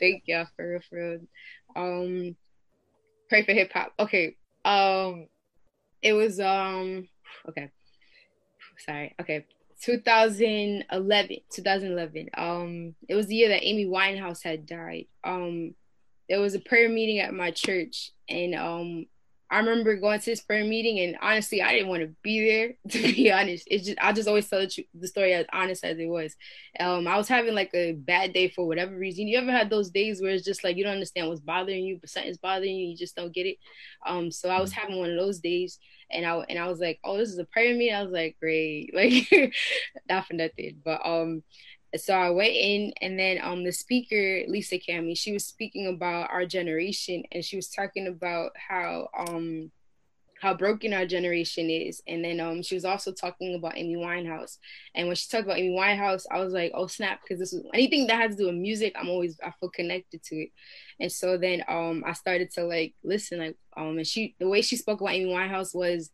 Thank 0.00 0.24
you 0.26 0.44
for 0.54 0.70
real, 0.70 0.80
for 0.90 0.98
real. 0.98 1.20
Um, 1.74 2.36
pray 3.30 3.42
for 3.46 3.54
hip 3.54 3.72
hop. 3.72 3.94
Okay. 3.98 4.36
Um 4.66 5.28
it 6.02 6.12
was 6.12 6.40
um 6.40 7.08
okay. 7.48 7.70
Sorry. 8.78 9.14
Okay. 9.20 9.46
2011 9.82 11.38
2011 11.54 12.28
um 12.36 12.94
it 13.08 13.14
was 13.14 13.26
the 13.28 13.34
year 13.34 13.48
that 13.48 13.66
amy 13.66 13.86
winehouse 13.86 14.44
had 14.44 14.66
died 14.66 15.06
um 15.24 15.74
there 16.28 16.38
was 16.38 16.54
a 16.54 16.60
prayer 16.60 16.88
meeting 16.88 17.18
at 17.18 17.32
my 17.32 17.50
church 17.50 18.12
and 18.28 18.54
um 18.54 19.06
I 19.50 19.58
remember 19.58 19.96
going 19.96 20.20
to 20.20 20.26
this 20.26 20.42
prayer 20.42 20.64
meeting, 20.64 21.00
and 21.00 21.16
honestly, 21.20 21.60
I 21.60 21.72
didn't 21.72 21.88
want 21.88 22.02
to 22.02 22.14
be 22.22 22.46
there. 22.46 22.74
To 22.90 23.12
be 23.14 23.32
honest, 23.32 23.66
it's 23.70 23.86
just 23.86 23.98
I 24.00 24.12
just 24.12 24.28
always 24.28 24.48
tell 24.48 24.60
the, 24.60 24.86
the 24.94 25.08
story 25.08 25.34
as 25.34 25.46
honest 25.52 25.84
as 25.84 25.98
it 25.98 26.06
was. 26.06 26.36
Um, 26.78 27.08
I 27.08 27.16
was 27.16 27.28
having 27.28 27.54
like 27.54 27.70
a 27.74 27.92
bad 27.92 28.32
day 28.32 28.48
for 28.48 28.66
whatever 28.66 28.96
reason. 28.96 29.26
You 29.28 29.38
ever 29.38 29.50
had 29.50 29.70
those 29.70 29.90
days 29.90 30.20
where 30.22 30.30
it's 30.30 30.44
just 30.44 30.62
like 30.62 30.76
you 30.76 30.84
don't 30.84 30.94
understand 30.94 31.28
what's 31.28 31.40
bothering 31.40 31.84
you, 31.84 31.98
but 32.00 32.10
something's 32.10 32.38
bothering 32.38 32.74
you, 32.76 32.88
you 32.88 32.96
just 32.96 33.16
don't 33.16 33.34
get 33.34 33.46
it. 33.46 33.56
Um, 34.06 34.30
so 34.30 34.48
I 34.50 34.60
was 34.60 34.72
having 34.72 34.98
one 34.98 35.10
of 35.10 35.16
those 35.16 35.40
days, 35.40 35.78
and 36.10 36.24
I 36.24 36.36
and 36.48 36.58
I 36.58 36.68
was 36.68 36.78
like, 36.80 37.00
oh, 37.04 37.16
this 37.16 37.30
is 37.30 37.38
a 37.38 37.44
prayer 37.44 37.74
meeting. 37.74 37.94
I 37.94 38.02
was 38.02 38.12
like, 38.12 38.36
great, 38.40 38.92
like 38.94 39.54
not 40.08 40.26
for 40.26 40.34
nothing, 40.34 40.80
but 40.84 41.04
um, 41.04 41.42
so 41.96 42.14
I 42.14 42.30
went 42.30 42.52
in, 42.52 42.92
and 43.00 43.18
then 43.18 43.40
um, 43.42 43.64
the 43.64 43.72
speaker 43.72 44.42
Lisa 44.46 44.78
Cami, 44.78 45.18
she 45.18 45.32
was 45.32 45.44
speaking 45.44 45.88
about 45.88 46.30
our 46.30 46.46
generation, 46.46 47.24
and 47.32 47.44
she 47.44 47.56
was 47.56 47.68
talking 47.68 48.06
about 48.06 48.52
how 48.56 49.08
um 49.16 49.72
how 50.40 50.54
broken 50.54 50.94
our 50.94 51.04
generation 51.04 51.68
is, 51.68 52.00
and 52.06 52.24
then 52.24 52.38
um 52.38 52.62
she 52.62 52.76
was 52.76 52.84
also 52.84 53.12
talking 53.12 53.56
about 53.56 53.76
Amy 53.76 53.96
Winehouse, 53.96 54.58
and 54.94 55.08
when 55.08 55.16
she 55.16 55.28
talked 55.28 55.44
about 55.44 55.58
Amy 55.58 55.76
Winehouse, 55.76 56.24
I 56.30 56.38
was 56.38 56.52
like, 56.52 56.70
oh 56.74 56.86
snap, 56.86 57.20
because 57.22 57.40
this 57.40 57.52
is 57.52 57.64
anything 57.74 58.06
that 58.06 58.20
has 58.20 58.36
to 58.36 58.42
do 58.42 58.46
with 58.46 58.54
music, 58.54 58.94
I'm 58.96 59.08
always 59.08 59.38
I 59.44 59.50
feel 59.58 59.70
connected 59.70 60.22
to 60.24 60.36
it, 60.36 60.50
and 61.00 61.10
so 61.10 61.38
then 61.38 61.64
um 61.68 62.04
I 62.06 62.12
started 62.12 62.52
to 62.52 62.64
like 62.64 62.94
listen, 63.02 63.40
like 63.40 63.56
um 63.76 63.98
and 63.98 64.06
she 64.06 64.36
the 64.38 64.48
way 64.48 64.62
she 64.62 64.76
spoke 64.76 65.00
about 65.00 65.14
Amy 65.14 65.32
Winehouse 65.32 65.74
was 65.74 66.10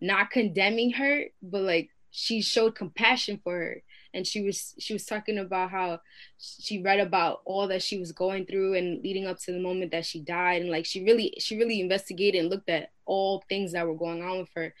not 0.00 0.30
condemning 0.30 0.92
her, 0.92 1.24
but 1.42 1.62
like 1.62 1.90
she 2.10 2.40
showed 2.40 2.74
compassion 2.74 3.40
for 3.44 3.52
her 3.52 3.82
and 4.14 4.26
she 4.26 4.42
was 4.42 4.74
she 4.78 4.92
was 4.92 5.04
talking 5.04 5.38
about 5.38 5.70
how 5.70 6.00
she 6.38 6.82
read 6.82 7.00
about 7.00 7.40
all 7.44 7.68
that 7.68 7.82
she 7.82 7.98
was 7.98 8.12
going 8.12 8.46
through 8.46 8.74
and 8.74 9.02
leading 9.02 9.26
up 9.26 9.38
to 9.40 9.52
the 9.52 9.60
moment 9.60 9.92
that 9.92 10.06
she 10.06 10.20
died. 10.20 10.62
And 10.62 10.70
like 10.70 10.86
she 10.86 11.04
really 11.04 11.34
she 11.38 11.58
really 11.58 11.80
investigated 11.80 12.40
and 12.40 12.50
looked 12.50 12.70
at 12.70 12.90
all 13.04 13.44
things 13.48 13.72
that 13.72 13.86
were 13.86 13.96
going 13.96 14.22
on 14.22 14.38
with 14.38 14.48
her. 14.54 14.74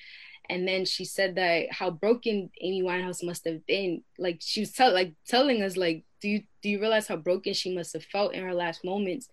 And 0.50 0.66
then 0.66 0.86
she 0.86 1.04
said 1.04 1.34
that 1.34 1.70
how 1.70 1.90
broken 1.90 2.50
Amy 2.62 2.82
Winehouse 2.82 3.22
must 3.22 3.44
have 3.44 3.66
been. 3.66 4.02
Like 4.18 4.38
she 4.40 4.60
was 4.60 4.72
tell, 4.72 4.94
like 4.94 5.12
telling 5.26 5.62
us 5.62 5.76
like 5.76 6.04
do 6.20 6.28
you 6.28 6.42
do 6.62 6.70
you 6.70 6.80
realize 6.80 7.06
how 7.06 7.16
broken 7.16 7.52
she 7.52 7.74
must 7.74 7.92
have 7.92 8.04
felt 8.04 8.34
in 8.34 8.42
her 8.42 8.54
last 8.54 8.84
moments? 8.84 9.28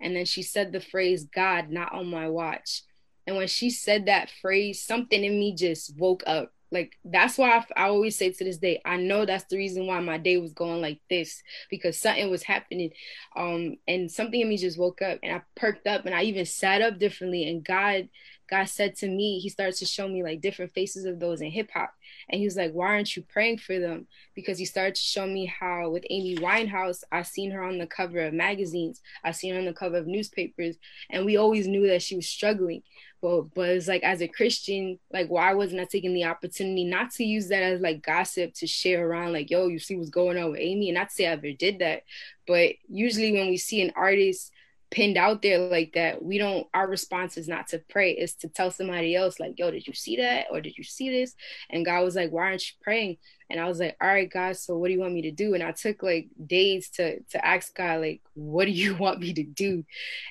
And 0.00 0.14
then 0.14 0.24
she 0.24 0.42
said 0.42 0.70
the 0.70 0.80
phrase 0.80 1.24
god 1.24 1.70
not 1.70 1.92
on 1.92 2.06
my 2.06 2.28
watch. 2.28 2.82
And 3.26 3.36
when 3.36 3.48
she 3.48 3.70
said 3.70 4.06
that 4.06 4.30
phrase 4.40 4.82
something 4.82 5.22
in 5.22 5.38
me 5.38 5.54
just 5.54 5.96
woke 5.98 6.22
up 6.26 6.52
like 6.72 6.96
that's 7.04 7.36
why 7.36 7.64
I, 7.76 7.88
always 7.88 8.16
say 8.16 8.30
to 8.30 8.44
this 8.44 8.58
day, 8.58 8.80
I 8.84 8.96
know 8.96 9.24
that's 9.24 9.44
the 9.44 9.56
reason 9.56 9.86
why 9.86 10.00
my 10.00 10.18
day 10.18 10.36
was 10.36 10.52
going 10.52 10.80
like 10.80 11.00
this 11.10 11.42
because 11.68 11.98
something 11.98 12.30
was 12.30 12.42
happening, 12.42 12.90
um, 13.36 13.76
and 13.88 14.10
something 14.10 14.40
in 14.40 14.48
me 14.48 14.56
just 14.56 14.78
woke 14.78 15.02
up 15.02 15.18
and 15.22 15.34
I 15.34 15.42
perked 15.56 15.86
up 15.86 16.06
and 16.06 16.14
I 16.14 16.22
even 16.24 16.46
sat 16.46 16.82
up 16.82 16.98
differently. 16.98 17.48
And 17.48 17.64
God, 17.64 18.08
God 18.50 18.68
said 18.68 18.96
to 18.96 19.08
me, 19.08 19.38
He 19.38 19.48
started 19.48 19.76
to 19.76 19.86
show 19.86 20.08
me 20.08 20.22
like 20.22 20.40
different 20.40 20.72
faces 20.72 21.04
of 21.04 21.20
those 21.20 21.40
in 21.40 21.50
hip 21.50 21.70
hop, 21.72 21.94
and 22.28 22.38
He 22.38 22.44
was 22.44 22.56
like, 22.56 22.72
"Why 22.72 22.88
aren't 22.88 23.14
you 23.16 23.22
praying 23.22 23.58
for 23.58 23.78
them?" 23.78 24.08
Because 24.34 24.58
He 24.58 24.64
started 24.64 24.96
to 24.96 25.00
show 25.00 25.26
me 25.26 25.46
how 25.46 25.90
with 25.90 26.04
Amy 26.10 26.36
Winehouse, 26.36 27.04
I 27.12 27.22
seen 27.22 27.52
her 27.52 27.62
on 27.62 27.78
the 27.78 27.86
cover 27.86 28.20
of 28.20 28.34
magazines, 28.34 29.00
I 29.24 29.32
seen 29.32 29.54
her 29.54 29.60
on 29.60 29.66
the 29.66 29.72
cover 29.72 29.98
of 29.98 30.06
newspapers, 30.06 30.76
and 31.10 31.24
we 31.24 31.36
always 31.36 31.68
knew 31.68 31.86
that 31.86 32.02
she 32.02 32.16
was 32.16 32.28
struggling. 32.28 32.82
But 33.22 33.54
but 33.54 33.68
it's 33.68 33.86
like 33.88 34.02
as 34.02 34.22
a 34.22 34.28
christian 34.28 34.98
like 35.12 35.28
why 35.28 35.52
wasn't 35.52 35.80
i 35.82 35.84
taking 35.84 36.14
the 36.14 36.24
opportunity 36.24 36.84
not 36.84 37.10
to 37.12 37.24
use 37.24 37.48
that 37.48 37.62
as 37.62 37.80
like 37.82 38.02
gossip 38.02 38.54
to 38.54 38.66
share 38.66 39.06
around 39.06 39.34
like 39.34 39.50
yo 39.50 39.66
you 39.66 39.78
see 39.78 39.94
what's 39.94 40.08
going 40.08 40.38
on 40.38 40.52
with 40.52 40.60
amy? 40.60 40.88
And 40.88 40.96
not 40.96 41.10
to 41.10 41.14
say 41.14 41.26
i 41.26 41.32
ever 41.32 41.52
did 41.52 41.80
that. 41.80 42.04
But 42.46 42.76
usually 42.88 43.32
when 43.32 43.48
we 43.48 43.58
see 43.58 43.82
an 43.82 43.92
artist 43.94 44.52
pinned 44.90 45.16
out 45.16 45.40
there 45.40 45.58
like 45.58 45.92
that 45.92 46.22
we 46.22 46.36
don't 46.36 46.66
our 46.74 46.88
response 46.88 47.36
is 47.36 47.46
not 47.46 47.68
to 47.68 47.78
pray 47.88 48.12
is 48.12 48.34
to 48.34 48.48
tell 48.48 48.70
somebody 48.70 49.14
else 49.14 49.38
like 49.38 49.56
yo 49.56 49.70
did 49.70 49.86
you 49.86 49.94
see 49.94 50.16
that 50.16 50.46
or 50.50 50.60
did 50.60 50.76
you 50.76 50.82
see 50.82 51.10
this 51.10 51.34
and 51.70 51.84
god 51.84 52.02
was 52.02 52.16
like 52.16 52.30
why 52.30 52.46
aren't 52.46 52.68
you 52.68 52.74
praying 52.82 53.16
and 53.48 53.60
i 53.60 53.66
was 53.66 53.78
like 53.78 53.96
all 54.00 54.08
right 54.08 54.32
god 54.32 54.56
so 54.56 54.76
what 54.76 54.88
do 54.88 54.92
you 54.92 55.00
want 55.00 55.14
me 55.14 55.22
to 55.22 55.30
do 55.30 55.54
and 55.54 55.62
i 55.62 55.70
took 55.70 56.02
like 56.02 56.28
days 56.44 56.90
to 56.90 57.20
to 57.24 57.44
ask 57.44 57.74
god 57.76 58.00
like 58.00 58.20
what 58.34 58.64
do 58.64 58.72
you 58.72 58.94
want 58.98 59.20
me 59.20 59.32
to 59.32 59.44
do 59.44 59.84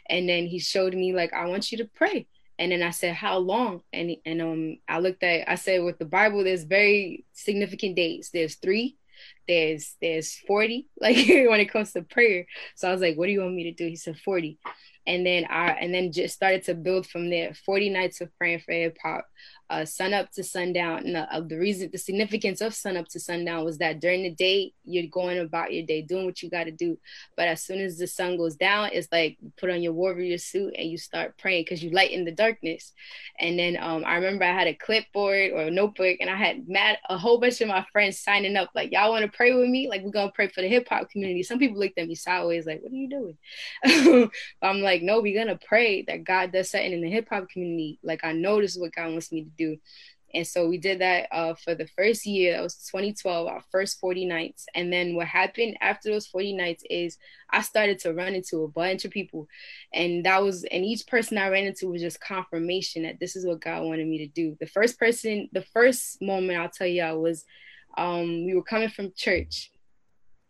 and 0.09 0.27
then 0.27 0.45
he 0.45 0.59
showed 0.59 0.93
me 0.93 1.13
like 1.13 1.31
i 1.33 1.45
want 1.45 1.71
you 1.71 1.77
to 1.77 1.85
pray 1.85 2.27
and 2.59 2.73
then 2.73 2.83
I 2.83 2.91
said, 2.91 3.15
"How 3.15 3.37
long?" 3.37 3.83
And 3.93 4.17
and 4.25 4.41
um, 4.41 4.77
I 4.85 4.99
looked 4.99 5.23
at. 5.23 5.49
I 5.49 5.55
said, 5.55 5.81
"With 5.81 5.97
the 5.97 6.03
Bible, 6.03 6.43
there's 6.43 6.63
very 6.63 7.25
significant 7.31 7.95
dates. 7.95 8.31
There's 8.31 8.55
three, 8.55 8.97
there's 9.49 9.97
there's 10.01 10.35
forty. 10.47 10.87
Like 11.01 11.17
when 11.27 11.59
it 11.59 11.71
comes 11.73 11.93
to 11.93 12.03
prayer." 12.03 12.45
So 12.75 12.89
I 12.89 12.93
was 12.93 13.01
like, 13.01 13.17
"What 13.17 13.27
do 13.27 13.33
you 13.33 13.41
want 13.41 13.55
me 13.55 13.65
to 13.65 13.73
do?" 13.73 13.87
He 13.87 13.97
said, 13.97 14.17
40 14.19 14.59
and 15.09 15.25
then 15.25 15.45
I 15.49 15.71
and 15.71 15.91
then 15.91 16.11
just 16.11 16.35
started 16.35 16.63
to 16.65 16.75
build 16.75 17.07
from 17.07 17.31
there. 17.31 17.55
Forty 17.55 17.89
nights 17.89 18.21
of 18.21 18.29
praying 18.37 18.59
for 18.59 18.73
hip 18.73 18.95
hop, 19.01 19.25
uh, 19.69 19.85
sun 19.85 20.13
up 20.13 20.31
to 20.31 20.43
sundown. 20.43 21.05
And 21.05 21.15
the, 21.15 21.33
uh, 21.33 21.41
the 21.41 21.57
reason, 21.57 21.89
the 21.91 21.97
significance 21.97 22.61
of 22.61 22.73
sun 22.73 22.97
up 22.97 23.07
to 23.09 23.19
sundown 23.19 23.63
was 23.65 23.77
that 23.79 23.99
during 23.99 24.23
the 24.23 24.31
day 24.31 24.73
you're 24.83 25.07
going 25.07 25.39
about 25.39 25.73
your 25.73 25.85
day, 25.85 26.01
doing 26.01 26.25
what 26.25 26.41
you 26.41 26.49
got 26.49 26.65
to 26.65 26.71
do. 26.71 26.97
But 27.37 27.47
as 27.47 27.63
soon 27.63 27.79
as 27.79 27.97
the 27.97 28.07
sun 28.07 28.37
goes 28.37 28.55
down, 28.55 28.89
it's 28.93 29.07
like 29.11 29.37
put 29.57 29.69
on 29.69 29.81
your 29.81 29.93
warrior 29.93 30.37
suit 30.37 30.75
and 30.77 30.89
you 30.89 30.97
start 30.97 31.37
praying 31.37 31.65
because 31.65 31.83
you 31.83 31.91
light 31.91 32.11
in 32.11 32.25
the 32.25 32.31
darkness. 32.31 32.93
And 33.39 33.57
then 33.57 33.77
um, 33.79 34.03
I 34.05 34.15
remember 34.15 34.45
I 34.45 34.53
had 34.53 34.67
a 34.67 34.73
clipboard 34.73 35.51
or 35.51 35.61
a 35.61 35.71
notebook, 35.71 36.17
and 36.19 36.29
I 36.29 36.35
had 36.35 36.67
mad 36.67 36.97
a 37.09 37.17
whole 37.17 37.39
bunch 37.39 37.61
of 37.61 37.67
my 37.67 37.85
friends 37.91 38.19
signing 38.19 38.57
up 38.57 38.69
like, 38.75 38.91
"Y'all 38.91 39.11
want 39.11 39.23
to 39.25 39.31
pray 39.31 39.53
with 39.53 39.69
me? 39.69 39.87
Like 39.87 40.03
we're 40.03 40.11
gonna 40.11 40.31
pray 40.33 40.49
for 40.49 40.61
the 40.61 40.67
hip 40.67 40.87
hop 40.89 41.09
community." 41.09 41.43
Some 41.43 41.59
people 41.59 41.79
looked 41.79 41.97
at 41.97 42.07
me 42.07 42.15
sideways 42.15 42.65
like, 42.65 42.81
"What 42.81 42.91
are 42.91 42.95
you 42.95 43.09
doing?" 43.09 44.31
I'm 44.61 44.81
like, 44.81 44.98
"No, 45.01 45.21
we're 45.21 45.37
gonna 45.39 45.59
pray 45.67 46.03
that 46.03 46.23
God 46.23 46.51
does 46.51 46.71
something 46.71 46.91
in 46.91 47.01
the 47.01 47.09
hip 47.09 47.27
hop 47.29 47.49
community. 47.49 47.99
Like 48.03 48.23
I 48.23 48.33
know 48.33 48.61
this 48.61 48.75
is 48.75 48.81
what 48.81 48.93
God 48.93 49.11
wants 49.11 49.31
me 49.31 49.43
to 49.43 49.49
do. 49.49 49.77
And 50.33 50.45
so 50.45 50.67
we 50.67 50.77
did 50.77 50.99
that 51.01 51.27
uh, 51.31 51.55
for 51.55 51.73
the 51.73 51.87
first 51.87 52.25
year. 52.25 52.53
That 52.53 52.61
was 52.61 52.75
2012, 52.91 53.47
our 53.47 53.63
first 53.71 53.99
40 53.99 54.25
nights. 54.25 54.65
And 54.75 54.93
then 54.93 55.15
what 55.15 55.27
happened 55.27 55.77
after 55.81 56.09
those 56.09 56.27
40 56.27 56.53
nights 56.53 56.83
is 56.89 57.17
I 57.49 57.61
started 57.61 57.99
to 57.99 58.13
run 58.13 58.35
into 58.35 58.63
a 58.63 58.67
bunch 58.67 59.05
of 59.05 59.11
people. 59.11 59.47
And 59.93 60.25
that 60.25 60.43
was, 60.43 60.65
and 60.65 60.85
each 60.85 61.07
person 61.07 61.37
I 61.37 61.49
ran 61.49 61.65
into 61.65 61.87
was 61.87 62.01
just 62.01 62.21
confirmation 62.21 63.03
that 63.03 63.19
this 63.19 63.35
is 63.35 63.45
what 63.45 63.61
God 63.61 63.83
wanted 63.83 64.07
me 64.07 64.19
to 64.19 64.27
do. 64.27 64.55
The 64.59 64.67
first 64.67 64.99
person, 64.99 65.49
the 65.51 65.63
first 65.73 66.21
moment 66.21 66.59
I'll 66.59 66.69
tell 66.69 66.87
y'all 66.87 67.19
was 67.19 67.45
um, 67.97 68.45
we 68.45 68.53
were 68.53 68.63
coming 68.63 68.89
from 68.89 69.13
church 69.15 69.71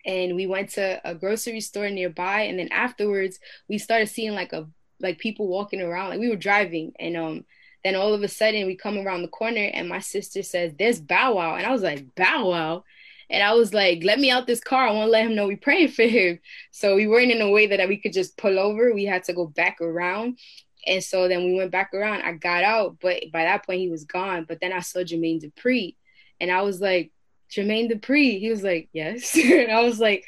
and 0.05 0.35
we 0.35 0.47
went 0.47 0.69
to 0.71 1.01
a 1.03 1.15
grocery 1.15 1.61
store 1.61 1.89
nearby. 1.89 2.41
And 2.41 2.59
then 2.59 2.69
afterwards, 2.71 3.39
we 3.67 3.77
started 3.77 4.07
seeing 4.07 4.33
like 4.33 4.53
a, 4.53 4.67
like 4.99 5.19
people 5.19 5.47
walking 5.47 5.81
around, 5.81 6.09
like 6.09 6.19
we 6.19 6.29
were 6.29 6.35
driving 6.35 6.93
and, 6.99 7.17
um, 7.17 7.45
then 7.83 7.95
all 7.95 8.13
of 8.13 8.23
a 8.23 8.27
sudden 8.27 8.67
we 8.67 8.75
come 8.75 8.97
around 8.97 9.21
the 9.21 9.29
corner 9.29 9.69
and 9.73 9.87
my 9.87 9.99
sister 9.99 10.43
says, 10.43 10.73
There's 10.77 10.99
Bow 10.99 11.35
Wow. 11.35 11.55
And 11.55 11.65
I 11.65 11.71
was 11.71 11.81
like, 11.81 12.13
Bow 12.15 12.49
Wow. 12.49 12.83
And 13.29 13.43
I 13.43 13.53
was 13.53 13.73
like, 13.73 14.03
let 14.03 14.19
me 14.19 14.31
out 14.31 14.47
this 14.47 14.59
car. 14.59 14.87
I 14.87 14.91
want 14.91 15.07
to 15.07 15.11
let 15.11 15.25
him 15.25 15.35
know 15.35 15.47
we 15.47 15.55
praying 15.55 15.89
for 15.89 16.03
him. 16.03 16.39
So 16.71 16.95
we 16.95 17.07
weren't 17.07 17.31
in 17.31 17.41
a 17.41 17.49
way 17.49 17.67
that 17.67 17.87
we 17.87 17.97
could 17.97 18.13
just 18.13 18.37
pull 18.37 18.57
over. 18.57 18.93
We 18.93 19.05
had 19.05 19.23
to 19.25 19.33
go 19.33 19.45
back 19.45 19.81
around. 19.81 20.39
And 20.87 21.03
so 21.03 21.27
then 21.27 21.45
we 21.45 21.53
went 21.55 21.71
back 21.71 21.93
around. 21.93 22.23
I 22.23 22.33
got 22.33 22.63
out, 22.63 22.97
but 22.99 23.23
by 23.31 23.43
that 23.43 23.65
point 23.65 23.81
he 23.81 23.89
was 23.89 24.05
gone. 24.05 24.45
But 24.47 24.59
then 24.61 24.73
I 24.73 24.79
saw 24.79 24.99
Jermaine 24.99 25.43
Dupri 25.43 25.95
And 26.41 26.51
I 26.51 26.63
was 26.63 26.81
like, 26.81 27.11
Jermaine 27.51 27.91
Dupri. 27.91 28.39
He 28.39 28.49
was 28.49 28.63
like, 28.63 28.89
yes. 28.93 29.35
and 29.43 29.71
I 29.71 29.81
was 29.81 29.99
like, 29.99 30.25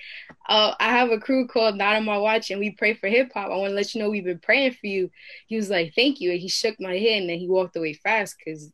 uh, 0.50 0.74
I 0.80 0.92
have 0.92 1.12
a 1.12 1.20
crew 1.20 1.48
called 1.48 1.76
Not 1.76 1.96
on 1.96 2.06
My 2.06 2.18
Watch 2.18 2.50
and 2.50 2.60
we 2.60 2.72
pray 2.72 2.94
for 2.94 3.08
hip 3.08 3.32
hop. 3.34 3.52
I 3.52 3.56
want 3.56 3.70
to 3.72 3.76
let 3.76 3.94
you 3.94 4.02
know 4.02 4.10
we've 4.10 4.24
been 4.24 4.40
praying 4.40 4.74
for 4.74 4.88
you. 4.88 5.12
He 5.48 5.56
was 5.56 5.70
like, 5.70 5.94
thank 5.96 6.20
you. 6.20 6.32
And 6.32 6.40
he 6.40 6.48
shook 6.48 6.80
my 6.80 6.98
hand 6.98 7.22
and 7.22 7.30
then 7.30 7.40
he 7.40 7.48
walked 7.48 7.76
away 7.76 7.94
fast 7.94 8.36
because 8.38 8.72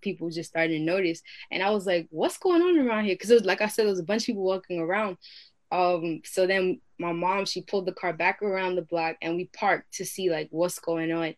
people 0.00 0.30
just 0.30 0.50
started 0.50 0.78
to 0.78 0.80
notice. 0.80 1.22
And 1.50 1.62
I 1.62 1.70
was 1.70 1.86
like, 1.86 2.06
what's 2.10 2.38
going 2.38 2.62
on 2.62 2.78
around 2.78 3.04
here? 3.04 3.14
Because 3.14 3.30
it 3.30 3.34
was 3.34 3.44
like 3.44 3.60
I 3.60 3.66
said, 3.68 3.82
there 3.82 3.90
was 3.90 4.00
a 4.00 4.04
bunch 4.04 4.22
of 4.22 4.26
people 4.26 4.44
walking 4.44 4.80
around. 4.80 5.18
Um, 5.70 6.22
so 6.24 6.46
then 6.46 6.80
my 6.98 7.12
mom, 7.12 7.44
she 7.44 7.62
pulled 7.62 7.86
the 7.86 7.92
car 7.92 8.12
back 8.12 8.42
around 8.42 8.76
the 8.76 8.82
block 8.82 9.16
and 9.20 9.36
we 9.36 9.46
parked 9.46 9.94
to 9.94 10.04
see 10.04 10.30
like 10.30 10.48
what's 10.50 10.78
going 10.78 11.12
on. 11.12 11.34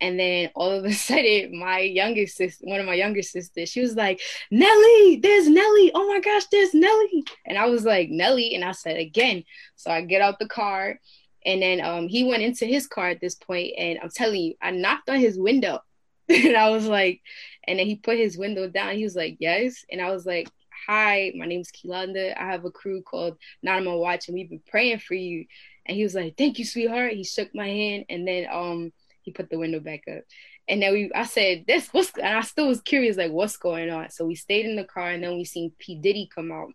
And 0.00 0.18
then 0.18 0.50
all 0.54 0.70
of 0.70 0.84
a 0.84 0.92
sudden, 1.08 1.58
my 1.58 1.80
youngest 1.80 2.36
sister, 2.36 2.64
one 2.66 2.80
of 2.80 2.86
my 2.86 2.94
younger 2.94 3.22
sisters, 3.22 3.68
she 3.68 3.80
was 3.80 3.94
like, 3.94 4.20
Nelly, 4.50 5.20
there's 5.22 5.48
Nelly. 5.48 5.92
Oh 5.94 6.08
my 6.08 6.20
gosh, 6.20 6.44
there's 6.50 6.74
Nelly. 6.74 7.24
And 7.46 7.58
I 7.58 7.66
was 7.66 7.84
like, 7.84 8.08
Nelly. 8.10 8.54
And 8.54 8.64
I 8.64 8.72
said, 8.72 8.96
again. 8.96 9.44
So 9.76 9.90
I 9.90 10.02
get 10.02 10.22
out 10.22 10.38
the 10.38 10.48
car. 10.48 10.98
And 11.46 11.62
then 11.62 11.80
um, 11.80 12.08
he 12.08 12.24
went 12.24 12.42
into 12.42 12.66
his 12.66 12.86
car 12.86 13.08
at 13.08 13.20
this 13.20 13.34
point, 13.34 13.72
And 13.78 13.98
I'm 14.02 14.10
telling 14.10 14.40
you, 14.40 14.54
I 14.60 14.70
knocked 14.70 15.08
on 15.08 15.18
his 15.18 15.38
window. 15.38 15.80
and 16.28 16.56
I 16.56 16.70
was 16.70 16.86
like, 16.86 17.20
and 17.66 17.78
then 17.78 17.86
he 17.86 17.96
put 17.96 18.18
his 18.18 18.38
window 18.38 18.68
down. 18.68 18.94
He 18.94 19.04
was 19.04 19.16
like, 19.16 19.36
yes. 19.40 19.84
And 19.90 20.00
I 20.00 20.10
was 20.10 20.26
like, 20.26 20.48
hi, 20.86 21.32
my 21.36 21.46
name's 21.46 21.70
Kei-Landa. 21.70 22.40
I 22.40 22.46
have 22.46 22.64
a 22.64 22.70
crew 22.70 23.02
called 23.02 23.36
on 23.66 23.84
Watch, 23.84 24.28
and 24.28 24.34
we've 24.34 24.48
been 24.48 24.62
praying 24.68 24.98
for 24.98 25.14
you. 25.14 25.46
And 25.86 25.96
he 25.96 26.02
was 26.02 26.14
like, 26.14 26.36
thank 26.36 26.58
you, 26.58 26.64
sweetheart. 26.64 27.12
He 27.12 27.24
shook 27.24 27.54
my 27.54 27.66
hand. 27.66 28.04
And 28.08 28.26
then 28.26 28.46
um, 28.50 28.92
he 29.22 29.32
put 29.32 29.50
the 29.50 29.58
window 29.58 29.80
back 29.80 30.02
up. 30.10 30.22
And 30.68 30.82
then 30.82 30.92
we, 30.92 31.10
I 31.14 31.24
said, 31.24 31.64
"This 31.66 31.88
what's," 31.88 32.12
and 32.16 32.36
I 32.36 32.40
still 32.42 32.68
was 32.68 32.80
curious, 32.80 33.16
like, 33.16 33.32
what's 33.32 33.56
going 33.56 33.90
on. 33.90 34.10
So 34.10 34.26
we 34.26 34.34
stayed 34.34 34.66
in 34.66 34.76
the 34.76 34.84
car, 34.84 35.10
and 35.10 35.22
then 35.22 35.36
we 35.36 35.44
seen 35.44 35.72
P 35.78 35.96
Diddy 35.96 36.28
come 36.34 36.52
out. 36.52 36.72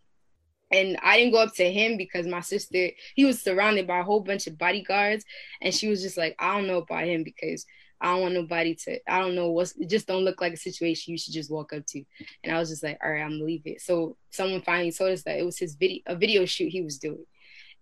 And 0.72 0.98
I 1.02 1.18
didn't 1.18 1.32
go 1.32 1.44
up 1.44 1.54
to 1.56 1.72
him 1.72 1.96
because 1.96 2.26
my 2.26 2.42
sister, 2.42 2.90
he 3.16 3.24
was 3.24 3.42
surrounded 3.42 3.88
by 3.88 4.00
a 4.00 4.04
whole 4.04 4.20
bunch 4.22 4.48
of 4.48 4.58
bodyguards, 4.58 5.24
and 5.62 5.74
she 5.74 5.88
was 5.88 6.02
just 6.02 6.18
like, 6.18 6.36
I 6.40 6.56
don't 6.56 6.68
know 6.68 6.80
about 6.80 7.06
him 7.06 7.24
because 7.24 7.66
I 8.02 8.08
don't 8.08 8.22
want 8.22 8.34
nobody 8.34 8.76
to. 8.76 9.00
I 9.08 9.20
don't 9.20 9.36
know 9.36 9.52
what's. 9.52 9.76
It 9.78 9.90
just 9.90 10.08
don't 10.08 10.26
look 10.26 10.42
like 10.42 10.54
a 10.54 10.58
situation 10.58 11.12
you 11.12 11.18
should 11.18 11.34
just 11.34 11.52
walk 11.52 11.72
up 11.74 11.86
to. 11.88 12.04
And 12.44 12.54
I 12.54 12.60
was 12.60 12.70
just 12.70 12.84
like, 12.84 12.98
all 13.04 13.12
right, 13.12 13.22
I'm 13.22 13.32
gonna 13.32 13.44
leave 13.46 13.66
it. 13.66 13.82
So 13.82 14.18
someone 14.32 14.62
finally 14.62 14.92
told 14.92 15.12
us 15.12 15.24
that 15.24 15.40
it 15.40 15.46
was 15.46 15.58
his 15.58 15.76
video, 15.76 16.02
a 16.06 16.16
video 16.16 16.46
shoot 16.46 16.70
he 16.70 16.82
was 16.82 16.98
doing. 16.98 17.26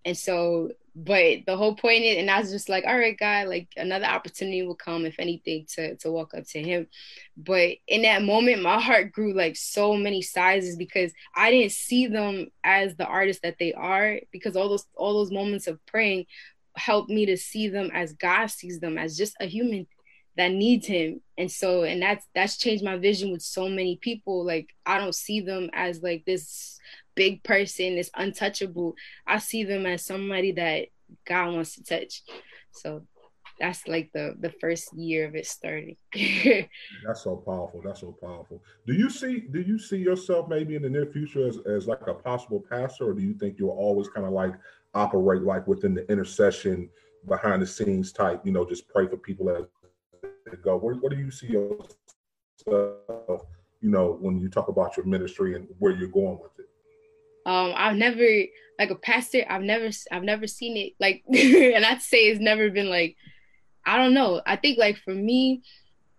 And 0.06 0.18
so, 0.18 0.70
but 0.96 1.46
the 1.48 1.58
whole 1.58 1.76
point 1.76 2.04
is, 2.04 2.18
and 2.18 2.30
I 2.30 2.40
was 2.40 2.52
just 2.52 2.70
like, 2.70 2.84
all 2.86 2.98
right, 2.98 3.18
guy, 3.18 3.46
like 3.46 3.70
another 3.78 4.06
opportunity 4.06 4.62
will 4.62 4.76
come, 4.76 5.06
if 5.06 5.16
anything, 5.18 5.66
to 5.76 5.96
to 5.98 6.12
walk 6.12 6.34
up 6.36 6.46
to 6.50 6.62
him. 6.62 6.88
But 7.36 7.78
in 7.88 8.04
that 8.04 8.22
moment, 8.22 8.62
my 8.62 8.80
heart 8.80 9.12
grew 9.12 9.34
like 9.34 9.56
so 9.56 9.96
many 9.96 10.22
sizes 10.22 10.76
because 10.76 11.12
I 11.36 11.50
didn't 11.50 11.72
see 11.72 12.06
them 12.08 12.48
as 12.64 12.96
the 12.96 13.06
artists 13.06 13.42
that 13.42 13.58
they 13.60 13.74
are. 13.74 14.20
Because 14.32 14.56
all 14.56 14.70
those 14.70 14.86
all 14.96 15.14
those 15.14 15.32
moments 15.32 15.66
of 15.68 15.84
praying 15.88 16.28
helped 16.76 17.10
me 17.10 17.26
to 17.26 17.38
see 17.38 17.70
them 17.70 17.90
as 17.92 18.14
God 18.14 18.48
sees 18.48 18.80
them, 18.80 18.98
as 19.00 19.18
just 19.18 19.36
a 19.40 19.46
human 19.46 19.88
that 20.36 20.52
needs 20.52 20.88
him 20.88 21.22
and 21.38 21.52
so 21.52 21.84
and 21.84 22.02
that's 22.02 22.26
that's 22.34 22.58
changed 22.58 22.84
my 22.84 22.98
vision 22.98 23.32
with 23.32 23.42
so 23.44 23.70
many 23.70 23.98
people 23.98 24.44
like 24.44 24.68
i 24.84 24.98
don't 24.98 25.14
see 25.14 25.42
them 25.42 25.70
as 25.74 26.02
like 26.02 26.24
this 26.26 26.80
big 27.16 27.44
person 27.44 27.98
is 27.98 28.12
untouchable. 28.16 28.96
I 29.28 29.40
see 29.40 29.64
them 29.64 29.86
as 29.86 30.06
somebody 30.06 30.52
that 30.54 30.88
God 31.26 31.54
wants 31.54 31.76
to 31.76 31.84
touch. 31.84 32.24
So 32.72 33.04
that's 33.60 33.88
like 33.88 34.12
the 34.14 34.36
the 34.40 34.50
first 34.50 34.94
year 34.94 35.28
of 35.28 35.36
it 35.36 35.46
starting. 35.46 35.96
that's 37.06 37.24
so 37.24 37.38
powerful. 37.38 37.82
That's 37.84 38.02
so 38.02 38.12
powerful. 38.12 38.62
Do 38.88 38.94
you 38.94 39.10
see 39.10 39.42
do 39.42 39.62
you 39.62 39.78
see 39.78 39.98
yourself 39.98 40.50
maybe 40.50 40.76
in 40.76 40.82
the 40.82 40.90
near 40.90 41.06
future 41.06 41.48
as, 41.48 41.60
as 41.66 41.88
like 41.88 42.08
a 42.08 42.14
possible 42.14 42.64
pastor, 42.70 43.10
or 43.10 43.14
do 43.14 43.22
you 43.22 43.34
think 43.34 43.60
you'll 43.60 43.70
always 43.70 44.08
kind 44.10 44.26
of 44.26 44.34
like 44.34 44.54
operate 44.94 45.44
like 45.44 45.68
within 45.68 45.94
the 45.94 46.10
intercession 46.12 46.90
behind 47.28 47.62
the 47.62 47.68
scenes 47.68 48.12
type, 48.12 48.42
you 48.44 48.52
know, 48.52 48.66
just 48.66 48.88
pray 48.90 49.08
for 49.08 49.18
people 49.18 49.50
as 49.50 49.64
they 50.22 50.58
go? 50.58 50.78
Where, 50.78 50.96
do 51.10 51.18
you 51.18 51.32
see 51.32 51.48
yourself, 51.48 51.88
you 53.82 53.90
know, 53.90 54.18
when 54.20 54.40
you 54.40 54.50
talk 54.50 54.68
about 54.68 54.98
your 54.98 55.06
ministry 55.06 55.56
and 55.56 55.68
where 55.80 55.94
you're 55.94 56.10
going 56.10 56.40
with 56.42 56.60
it? 56.60 56.70
Um, 57.46 57.74
I've 57.76 57.96
never 57.96 58.26
like 58.80 58.90
a 58.90 58.96
pastor. 58.96 59.46
I've 59.50 59.62
never 59.62 59.90
I've 60.12 60.24
never 60.24 60.48
seen 60.48 60.78
it 60.78 60.94
like, 61.00 61.24
and 61.34 61.86
I'd 61.86 62.02
say 62.02 62.28
it's 62.28 62.40
never 62.40 62.70
been 62.70 62.90
like, 62.90 63.16
I 63.86 63.98
don't 63.98 64.14
know. 64.14 64.42
I 64.46 64.56
think 64.56 64.78
like 64.78 64.98
for 64.98 65.14
me, 65.14 65.64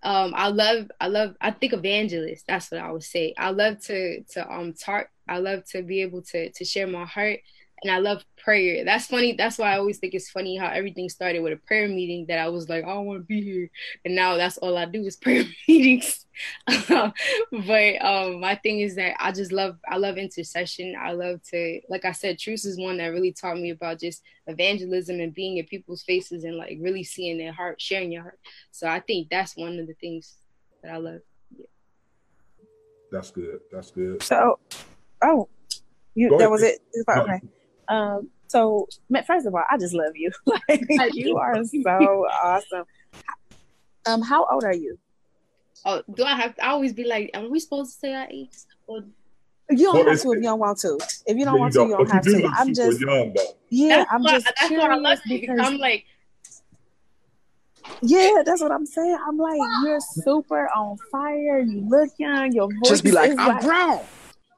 um, 0.03 0.33
I 0.37 0.49
love 0.49 0.91
I 1.01 1.09
love 1.09 1.35
I 1.41 1.51
think 1.51 1.73
evangelist. 1.73 2.45
That's 2.47 2.71
what 2.71 2.81
I 2.81 2.93
would 2.93 3.03
say. 3.03 3.35
I 3.39 3.51
love 3.51 3.81
to 3.87 4.23
to 4.23 4.53
um 4.53 4.75
talk. 4.75 5.09
I 5.29 5.39
love 5.39 5.65
to 5.71 5.83
be 5.83 6.03
able 6.03 6.23
to 6.23 6.51
to 6.51 6.65
share 6.65 6.87
my 6.87 7.07
heart 7.07 7.41
and 7.85 7.93
I 7.93 7.99
love 7.99 8.25
prayer. 8.39 8.83
That's 8.83 9.07
funny. 9.07 9.35
That's 9.35 9.59
why 9.59 9.75
I 9.75 9.79
always 9.79 9.99
think 9.99 10.15
it's 10.15 10.31
funny 10.31 10.57
how 10.57 10.69
everything 10.69 11.11
started 11.11 11.41
with 11.41 11.53
a 11.53 11.57
prayer 11.57 11.87
meeting 11.87 12.25
that 12.29 12.39
I 12.39 12.49
was 12.49 12.67
like, 12.67 12.83
I 12.83 12.89
don't 12.89 13.05
want 13.05 13.21
to 13.21 13.27
be 13.27 13.43
here. 13.43 13.71
And 14.07 14.15
now 14.15 14.39
that's 14.39 14.57
all 14.57 14.79
I 14.79 14.87
do 14.87 15.05
is 15.05 15.17
prayer 15.19 15.45
meetings. 15.69 16.25
but 16.89 17.13
um, 18.01 18.41
my 18.41 18.55
thing 18.63 18.81
is 18.81 18.97
that 18.97 19.17
I 19.23 19.33
just 19.33 19.53
love, 19.53 19.77
I 19.87 19.99
love 19.99 20.17
intercession. 20.17 20.97
I 20.99 21.13
love 21.13 21.43
to, 21.51 21.81
like 21.91 22.07
I 22.07 22.13
said, 22.13 22.39
Truce 22.39 22.65
is 22.65 22.81
one 22.81 22.97
that 22.97 23.09
really 23.09 23.33
taught 23.33 23.59
me 23.59 23.69
about 23.69 24.01
just 24.01 24.23
evangelism 24.47 25.21
and 25.21 25.35
being 25.35 25.59
in 25.59 25.67
people's 25.67 26.03
faces 26.03 26.45
and 26.45 26.57
like 26.57 26.79
really 26.81 27.05
seeing 27.05 27.37
their 27.37 27.53
heart, 27.53 27.83
sharing 27.83 28.11
your 28.11 28.23
heart. 28.23 28.39
So 28.71 28.89
I 28.89 29.01
think 29.01 29.29
that's 29.29 29.59
one 29.59 29.79
of 29.79 29.87
the 29.87 29.95
things 30.01 30.37
that 30.83 30.95
I 30.95 30.97
love. 30.97 31.21
Yeah. 31.55 31.67
That's 33.13 33.31
good. 33.31 33.61
That's 33.71 33.91
good. 33.91 34.23
So, 34.23 34.59
oh, 35.23 35.49
you, 36.15 36.35
that 36.39 36.51
was 36.51 36.63
it. 36.63 36.79
Okay. 37.07 37.41
Um, 37.89 38.31
so 38.49 38.89
first 39.27 39.47
of 39.47 39.55
all, 39.55 39.65
I 39.71 39.79
just 39.79 39.95
love 39.95 40.13
you. 40.15 40.31
like 40.47 41.15
you 41.15 41.37
are 41.37 41.65
so 41.65 42.27
awesome. 42.43 42.85
Um, 44.07 44.23
how 44.23 44.47
old 44.47 44.65
are 44.65 44.75
you? 44.75 44.99
Oh, 45.85 46.03
do 46.15 46.25
I 46.25 46.35
have? 46.37 46.55
To, 46.57 46.65
I 46.65 46.69
always 46.69 46.93
be 46.93 47.05
like, 47.05 47.31
are 47.35 47.49
we 47.49 47.59
supposed 47.61 47.95
to 47.95 47.99
say 47.99 48.15
our 48.15 48.27
age? 48.31 48.51
Or 48.87 49.05
you 49.71 49.79
don't 49.79 49.95
well, 49.95 50.09
have 50.09 50.23
to 50.23 50.33
if 50.33 50.37
you 50.37 50.43
don't 50.43 50.59
want 50.59 50.79
to. 50.79 50.99
If 51.27 51.37
you 51.37 51.45
don't 51.45 51.59
want 51.59 51.75
you 51.75 51.81
to, 51.81 51.87
you 51.87 51.97
don't 51.97 52.11
have 52.11 52.25
to. 52.25 52.51
I'm 52.57 52.75
just 52.75 53.01
young, 53.01 53.35
yeah, 53.71 53.97
that's 53.97 54.13
I'm 54.13 54.23
why, 54.23 54.31
just 54.31 54.45
that's 54.47 54.67
curious 54.69 54.89
why 54.89 54.95
I 54.95 54.99
love 54.99 55.19
because 55.29 55.59
I'm 55.61 55.79
like. 55.79 56.05
Yeah, 58.01 58.43
that's 58.47 58.63
what 58.63 58.73
I'm 58.73 58.87
saying. 58.87 59.19
I'm 59.27 59.37
like, 59.37 59.61
you're 59.83 60.01
super 60.01 60.71
on 60.75 60.97
fire. 61.13 61.61
You 61.61 61.87
look 61.87 62.11
young. 62.19 62.53
Your 62.53 62.69
voice 62.69 62.89
just 62.89 63.05
be 63.05 63.13
like, 63.13 63.33
I'm 63.39 63.49
like, 63.49 63.61
grown. 63.61 64.01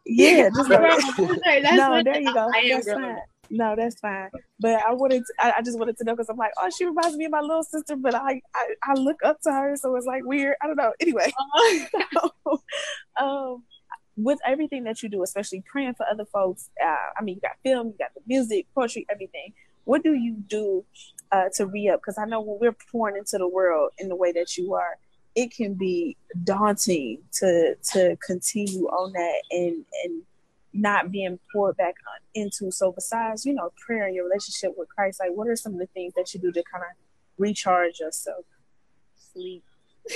Yeah, 0.07 0.49
just 0.55 0.71
like, 0.71 1.63
no, 1.63 2.03
there 2.03 2.21
you 2.21 2.33
go. 2.33 2.49
That's 2.53 2.91
fine. 2.91 3.19
No, 3.51 3.75
that's 3.77 3.99
fine. 4.01 4.31
But 4.59 4.83
I 4.87 4.93
wanted, 4.93 5.21
to, 5.21 5.35
I, 5.39 5.55
I, 5.59 5.63
just 5.63 5.79
wanted 5.79 5.97
to 5.99 6.05
know 6.05 6.15
because 6.15 6.29
I'm 6.29 6.37
like, 6.37 6.53
oh, 6.59 6.69
she 6.77 6.85
reminds 6.85 7.17
me 7.17 7.27
of 7.27 7.31
my 7.31 7.41
little 7.41 7.63
sister, 7.63 7.95
but 7.95 8.15
I, 8.15 8.41
I, 8.55 8.75
I 8.83 8.95
look 8.95 9.21
up 9.25 9.41
to 9.43 9.53
her, 9.53 9.77
so 9.77 9.95
it's 9.95 10.07
like 10.07 10.25
weird. 10.25 10.57
I 10.63 10.67
don't 10.67 10.77
know. 10.77 10.93
Anyway, 11.01 11.33
uh-huh. 11.39 12.57
um, 13.21 13.63
with 14.17 14.39
everything 14.45 14.85
that 14.85 15.03
you 15.03 15.09
do, 15.09 15.23
especially 15.23 15.63
praying 15.71 15.95
for 15.95 16.07
other 16.11 16.25
folks, 16.25 16.71
uh, 16.83 17.11
I 17.19 17.23
mean, 17.23 17.37
you 17.37 17.41
got 17.41 17.57
film, 17.63 17.89
you 17.89 17.95
got 17.99 18.15
the 18.15 18.23
music, 18.27 18.67
poetry, 18.75 19.07
everything. 19.11 19.53
What 19.85 20.03
do 20.03 20.15
you 20.15 20.35
do 20.49 20.85
uh, 21.31 21.49
to 21.55 21.67
re 21.67 21.89
up? 21.89 22.01
Because 22.01 22.19
I 22.19 22.25
know 22.25 22.41
when 22.41 22.59
we're 22.61 22.77
pouring 22.91 23.17
into 23.17 23.39
the 23.39 23.49
world 23.49 23.91
in 23.99 24.09
the 24.09 24.17
way 24.17 24.33
that 24.33 24.57
you 24.57 24.75
are, 24.75 24.99
it 25.37 25.53
can 25.55 25.75
be 25.75 26.17
daunting 26.43 27.19
to 27.35 27.77
to 27.93 28.17
continue 28.27 28.87
on 28.87 29.13
that 29.13 29.43
and 29.51 29.85
and 30.03 30.23
not 30.73 31.11
being 31.11 31.39
poured 31.53 31.77
back 31.77 31.95
on, 32.09 32.21
into. 32.35 32.71
So 32.71 32.93
besides, 32.93 33.47
you 33.47 33.55
know, 33.55 33.73
prayer 33.87 34.07
and 34.07 34.15
your 34.15 34.25
relationship 34.25 34.75
with 34.77 34.89
Christ, 34.89 35.21
like 35.21 35.31
what 35.33 35.49
are 35.49 35.57
some 35.57 35.75
of 35.75 35.79
the 35.79 35.87
things 35.87 36.13
that 36.17 36.35
you 36.35 36.41
do 36.41 36.53
to 36.53 36.63
kind 36.71 36.85
of 36.85 36.91
recharge 37.39 38.01
yourself? 38.01 38.45
Sleep. 39.33 39.65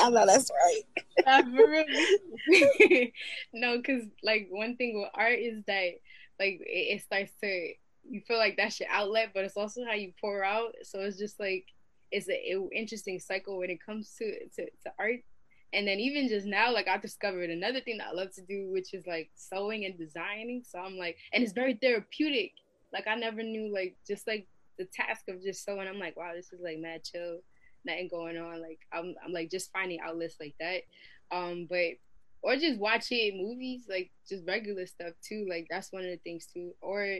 I 0.00 0.10
know 0.10 0.26
that's 0.26 0.50
right. 0.50 0.84
no, 3.52 3.76
because 3.76 4.04
like 4.22 4.48
one 4.50 4.76
thing 4.76 5.00
with 5.00 5.10
art 5.14 5.38
is 5.38 5.62
that 5.66 5.92
like 6.38 6.60
it, 6.60 6.96
it 6.96 7.02
starts 7.02 7.32
to 7.42 7.72
you 8.10 8.22
feel 8.26 8.38
like 8.38 8.56
that's 8.56 8.80
your 8.80 8.88
outlet, 8.90 9.30
but 9.34 9.44
it's 9.44 9.56
also 9.56 9.84
how 9.84 9.92
you 9.92 10.12
pour 10.20 10.42
out. 10.42 10.74
So 10.82 11.00
it's 11.00 11.18
just 11.18 11.38
like 11.38 11.66
it's 12.10 12.28
an 12.28 12.70
interesting 12.74 13.18
cycle 13.20 13.58
when 13.58 13.70
it 13.70 13.84
comes 13.84 14.14
to, 14.18 14.48
to, 14.56 14.64
to 14.64 14.92
art. 14.98 15.20
And 15.72 15.86
then 15.86 15.98
even 15.98 16.28
just 16.28 16.46
now, 16.46 16.72
like 16.72 16.88
I 16.88 16.96
discovered 16.96 17.50
another 17.50 17.80
thing 17.80 17.98
that 17.98 18.08
I 18.08 18.12
love 18.12 18.32
to 18.34 18.42
do, 18.42 18.70
which 18.70 18.94
is 18.94 19.06
like 19.06 19.30
sewing 19.34 19.84
and 19.84 19.98
designing. 19.98 20.62
So 20.66 20.78
I'm 20.78 20.96
like, 20.96 21.16
and 21.32 21.42
it's 21.42 21.52
very 21.52 21.74
therapeutic. 21.74 22.52
Like 22.92 23.06
I 23.06 23.16
never 23.16 23.42
knew, 23.42 23.72
like 23.72 23.96
just 24.06 24.26
like 24.26 24.46
the 24.78 24.86
task 24.86 25.28
of 25.28 25.42
just 25.42 25.64
sewing. 25.64 25.86
I'm 25.86 25.98
like, 25.98 26.16
wow, 26.16 26.32
this 26.34 26.52
is 26.52 26.60
like 26.62 26.78
mad 26.78 27.04
chill, 27.04 27.40
nothing 27.84 28.08
going 28.08 28.38
on. 28.38 28.62
Like 28.62 28.80
I'm, 28.92 29.14
I'm 29.22 29.32
like 29.32 29.50
just 29.50 29.70
finding 29.72 30.00
outlets 30.00 30.36
like 30.40 30.54
that. 30.58 30.82
Um, 31.30 31.66
but 31.68 31.98
or 32.40 32.56
just 32.56 32.78
watching 32.78 33.36
movies, 33.36 33.82
like 33.90 34.10
just 34.26 34.46
regular 34.46 34.86
stuff 34.86 35.12
too. 35.22 35.46
Like 35.50 35.66
that's 35.68 35.92
one 35.92 36.04
of 36.04 36.10
the 36.10 36.16
things 36.18 36.46
too. 36.46 36.72
Or 36.80 37.18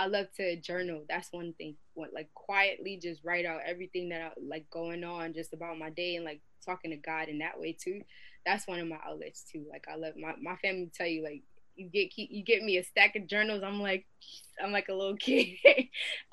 I 0.00 0.06
love 0.06 0.28
to 0.38 0.56
journal. 0.56 1.02
That's 1.10 1.30
one 1.30 1.52
thing. 1.58 1.76
What 1.92 2.14
like 2.14 2.32
quietly 2.32 2.98
just 3.02 3.22
write 3.22 3.44
out 3.44 3.60
everything 3.66 4.08
that 4.08 4.22
I 4.22 4.30
like 4.42 4.68
going 4.70 5.04
on 5.04 5.34
just 5.34 5.52
about 5.52 5.78
my 5.78 5.90
day 5.90 6.16
and 6.16 6.24
like 6.24 6.40
talking 6.64 6.90
to 6.90 6.96
God 6.96 7.28
in 7.28 7.38
that 7.40 7.60
way 7.60 7.76
too. 7.78 8.00
That's 8.46 8.66
one 8.66 8.80
of 8.80 8.88
my 8.88 8.96
outlets 9.06 9.44
too. 9.44 9.66
Like 9.70 9.84
I 9.92 9.96
love 9.96 10.14
my 10.16 10.32
my 10.40 10.56
family 10.56 10.90
tell 10.96 11.06
you 11.06 11.22
like 11.22 11.42
you 11.76 11.90
get 11.90 12.16
you 12.16 12.42
get 12.42 12.62
me 12.62 12.78
a 12.78 12.84
stack 12.84 13.14
of 13.14 13.26
journals. 13.26 13.62
I'm 13.62 13.82
like 13.82 14.06
I'm 14.64 14.72
like 14.72 14.88
a 14.88 14.94
little 14.94 15.16
kid. 15.20 15.58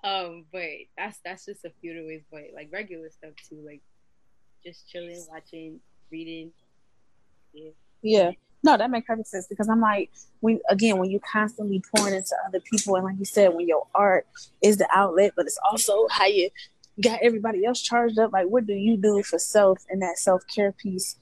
um, 0.01 0.45
but 0.49 0.63
that's 0.97 1.19
that's 1.25 1.43
just 1.43 1.65
a 1.65 1.71
few 1.81 1.99
of 1.99 2.05
ways. 2.05 2.23
But 2.31 2.43
like 2.55 2.69
regular 2.71 3.09
stuff 3.09 3.33
too, 3.49 3.61
like 3.65 3.81
just 4.65 4.87
chilling, 4.89 5.25
watching, 5.29 5.81
reading. 6.09 6.53
Yeah. 7.53 7.71
Yeah 8.01 8.31
no, 8.63 8.77
that 8.77 8.89
makes 8.89 9.07
perfect 9.07 9.27
sense 9.27 9.47
because 9.47 9.69
I'm 9.69 9.81
like, 9.81 10.11
when 10.39 10.59
again, 10.69 10.97
when 10.97 11.09
you 11.09 11.19
constantly 11.19 11.81
pouring 11.95 12.15
into 12.15 12.35
other 12.47 12.59
people, 12.59 12.95
and 12.95 13.05
like 13.05 13.15
you 13.19 13.25
said, 13.25 13.53
when 13.53 13.67
your 13.67 13.87
art 13.93 14.27
is 14.61 14.77
the 14.77 14.87
outlet, 14.93 15.33
but 15.35 15.45
it's 15.45 15.59
also 15.69 16.07
how 16.09 16.25
you 16.25 16.49
got 17.01 17.19
everybody 17.21 17.65
else 17.65 17.81
charged 17.81 18.17
up. 18.19 18.31
Like, 18.33 18.47
what 18.47 18.65
do 18.65 18.73
you 18.73 18.97
do 18.97 19.21
for 19.23 19.39
self 19.39 19.85
and 19.89 20.01
that 20.01 20.17
self 20.17 20.43
care 20.53 20.71
piece? 20.71 21.15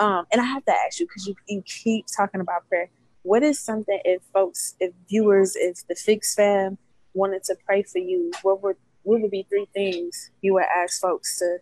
Um, 0.00 0.26
and 0.32 0.40
I 0.40 0.44
have 0.44 0.64
to 0.64 0.72
ask 0.72 0.98
you 0.98 1.06
because 1.06 1.26
you, 1.26 1.36
you 1.46 1.62
keep 1.62 2.06
talking 2.14 2.40
about 2.40 2.68
prayer. 2.68 2.90
What 3.22 3.42
is 3.42 3.58
something 3.58 4.00
if 4.04 4.22
folks, 4.32 4.74
if 4.80 4.92
viewers, 5.08 5.56
if 5.56 5.86
the 5.86 5.94
Fixx 5.94 6.34
fam 6.34 6.76
wanted 7.14 7.44
to 7.44 7.56
pray 7.64 7.82
for 7.84 7.98
you, 7.98 8.32
what 8.42 8.62
would 8.62 8.76
what 9.02 9.20
would 9.20 9.30
be 9.30 9.46
three 9.48 9.68
things 9.72 10.30
you 10.40 10.54
would 10.54 10.64
ask 10.64 11.00
folks 11.00 11.38
to 11.38 11.58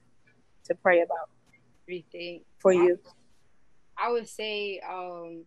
to 0.64 0.74
pray 0.74 1.02
about? 1.02 1.28
Three 1.84 2.04
things 2.10 2.42
for 2.58 2.72
you. 2.72 2.98
I 4.02 4.10
would 4.10 4.28
say 4.28 4.80
um 4.80 5.44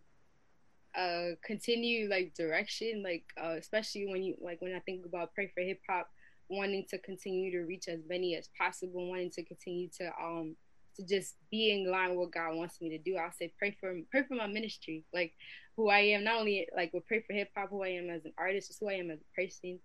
uh 0.96 1.36
continue 1.44 2.08
like 2.08 2.34
direction, 2.34 3.02
like 3.02 3.24
uh, 3.42 3.56
especially 3.58 4.06
when 4.06 4.22
you 4.22 4.36
like 4.40 4.62
when 4.62 4.74
I 4.74 4.80
think 4.80 5.04
about 5.04 5.34
pray 5.34 5.50
for 5.54 5.60
hip 5.60 5.80
hop, 5.88 6.08
wanting 6.48 6.86
to 6.90 6.98
continue 6.98 7.50
to 7.52 7.66
reach 7.66 7.88
as 7.88 8.00
many 8.08 8.34
as 8.34 8.48
possible, 8.58 9.08
wanting 9.10 9.30
to 9.32 9.44
continue 9.44 9.88
to 9.98 10.10
um 10.20 10.56
to 10.96 11.06
just 11.06 11.36
be 11.50 11.70
in 11.70 11.90
line 11.90 12.10
with 12.10 12.18
what 12.18 12.32
God 12.32 12.56
wants 12.56 12.80
me 12.80 12.88
to 12.90 12.98
do. 12.98 13.16
I'll 13.16 13.32
say 13.32 13.52
pray 13.58 13.76
for 13.78 13.94
pray 14.10 14.22
for 14.26 14.34
my 14.34 14.46
ministry, 14.46 15.04
like 15.12 15.34
who 15.76 15.90
I 15.90 16.00
am, 16.00 16.24
not 16.24 16.40
only 16.40 16.66
like 16.74 16.94
with 16.94 17.06
pray 17.06 17.22
for 17.26 17.34
hip 17.34 17.50
hop, 17.54 17.68
who 17.70 17.82
I 17.84 17.88
am 17.88 18.08
as 18.08 18.24
an 18.24 18.32
artist, 18.38 18.68
just 18.68 18.80
who 18.80 18.88
I 18.88 18.94
am 18.94 19.10
as 19.10 19.20
a 19.20 19.40
person. 19.40 19.78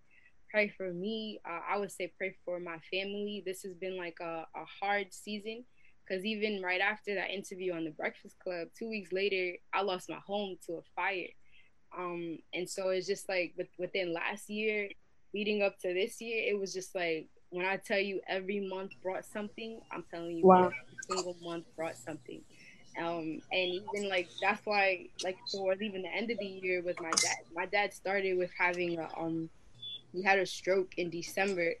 pray 0.50 0.72
for 0.76 0.92
me, 0.92 1.40
uh, 1.48 1.60
I 1.68 1.78
would 1.78 1.92
say 1.92 2.12
pray 2.16 2.34
for 2.44 2.58
my 2.60 2.78
family. 2.90 3.42
This 3.44 3.62
has 3.62 3.74
been 3.74 3.98
like 3.98 4.18
a, 4.20 4.46
a 4.54 4.64
hard 4.80 5.12
season 5.12 5.64
because 6.06 6.24
even 6.24 6.62
right 6.62 6.80
after 6.80 7.14
that 7.14 7.30
interview 7.30 7.72
on 7.74 7.84
the 7.84 7.90
Breakfast 7.90 8.36
Club, 8.40 8.68
two 8.78 8.88
weeks 8.88 9.12
later, 9.12 9.56
I 9.72 9.82
lost 9.82 10.08
my 10.08 10.18
home 10.26 10.56
to 10.66 10.74
a 10.74 10.82
fire. 10.96 11.28
Um, 11.96 12.38
and 12.52 12.68
so 12.68 12.88
it's 12.88 13.06
just 13.06 13.28
like 13.28 13.54
within 13.78 14.12
last 14.12 14.48
year, 14.48 14.88
leading 15.34 15.62
up 15.62 15.78
to 15.80 15.92
this 15.92 16.20
year, 16.20 16.52
it 16.52 16.58
was 16.58 16.72
just 16.72 16.94
like 16.94 17.28
when 17.50 17.66
I 17.66 17.76
tell 17.76 17.98
you 17.98 18.20
every 18.28 18.60
month 18.60 18.92
brought 19.02 19.24
something, 19.24 19.80
I'm 19.92 20.04
telling 20.10 20.38
you 20.38 20.44
wow. 20.44 20.64
every 20.64 20.76
single 21.08 21.36
month 21.42 21.64
brought 21.76 21.96
something. 21.96 22.40
Um, 22.98 23.40
and 23.50 23.82
even 23.94 24.08
like 24.08 24.28
that's 24.40 24.64
why 24.66 25.06
like 25.24 25.38
towards 25.50 25.80
even 25.80 26.02
the 26.02 26.14
end 26.14 26.30
of 26.30 26.38
the 26.38 26.46
year 26.46 26.82
with 26.82 27.00
my 27.00 27.10
dad, 27.10 27.36
my 27.54 27.66
dad 27.66 27.94
started 27.94 28.36
with 28.36 28.50
having 28.58 28.98
a 28.98 29.08
um 29.16 29.48
he 30.12 30.22
had 30.22 30.38
a 30.38 30.44
stroke 30.44 30.92
in 30.98 31.08
December 31.08 31.74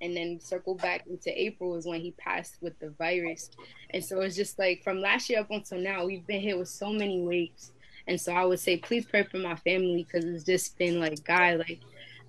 and 0.00 0.16
then 0.16 0.40
circle 0.40 0.74
back 0.74 1.06
into 1.06 1.30
April 1.40 1.76
is 1.76 1.86
when 1.86 2.00
he 2.00 2.12
passed 2.12 2.56
with 2.60 2.78
the 2.78 2.90
virus. 2.90 3.50
And 3.90 4.04
so 4.04 4.20
it's 4.20 4.36
just 4.36 4.58
like 4.58 4.82
from 4.82 5.00
last 5.00 5.30
year 5.30 5.40
up 5.40 5.50
until 5.50 5.78
now, 5.78 6.04
we've 6.04 6.26
been 6.26 6.40
hit 6.40 6.58
with 6.58 6.68
so 6.68 6.92
many 6.92 7.22
waves. 7.22 7.72
And 8.06 8.20
so 8.20 8.32
I 8.32 8.44
would 8.44 8.60
say, 8.60 8.76
please 8.76 9.04
pray 9.04 9.24
for 9.24 9.38
my 9.38 9.56
family 9.56 10.06
because 10.06 10.24
it's 10.24 10.44
just 10.44 10.78
been 10.78 11.00
like, 11.00 11.24
God, 11.24 11.58
like, 11.58 11.80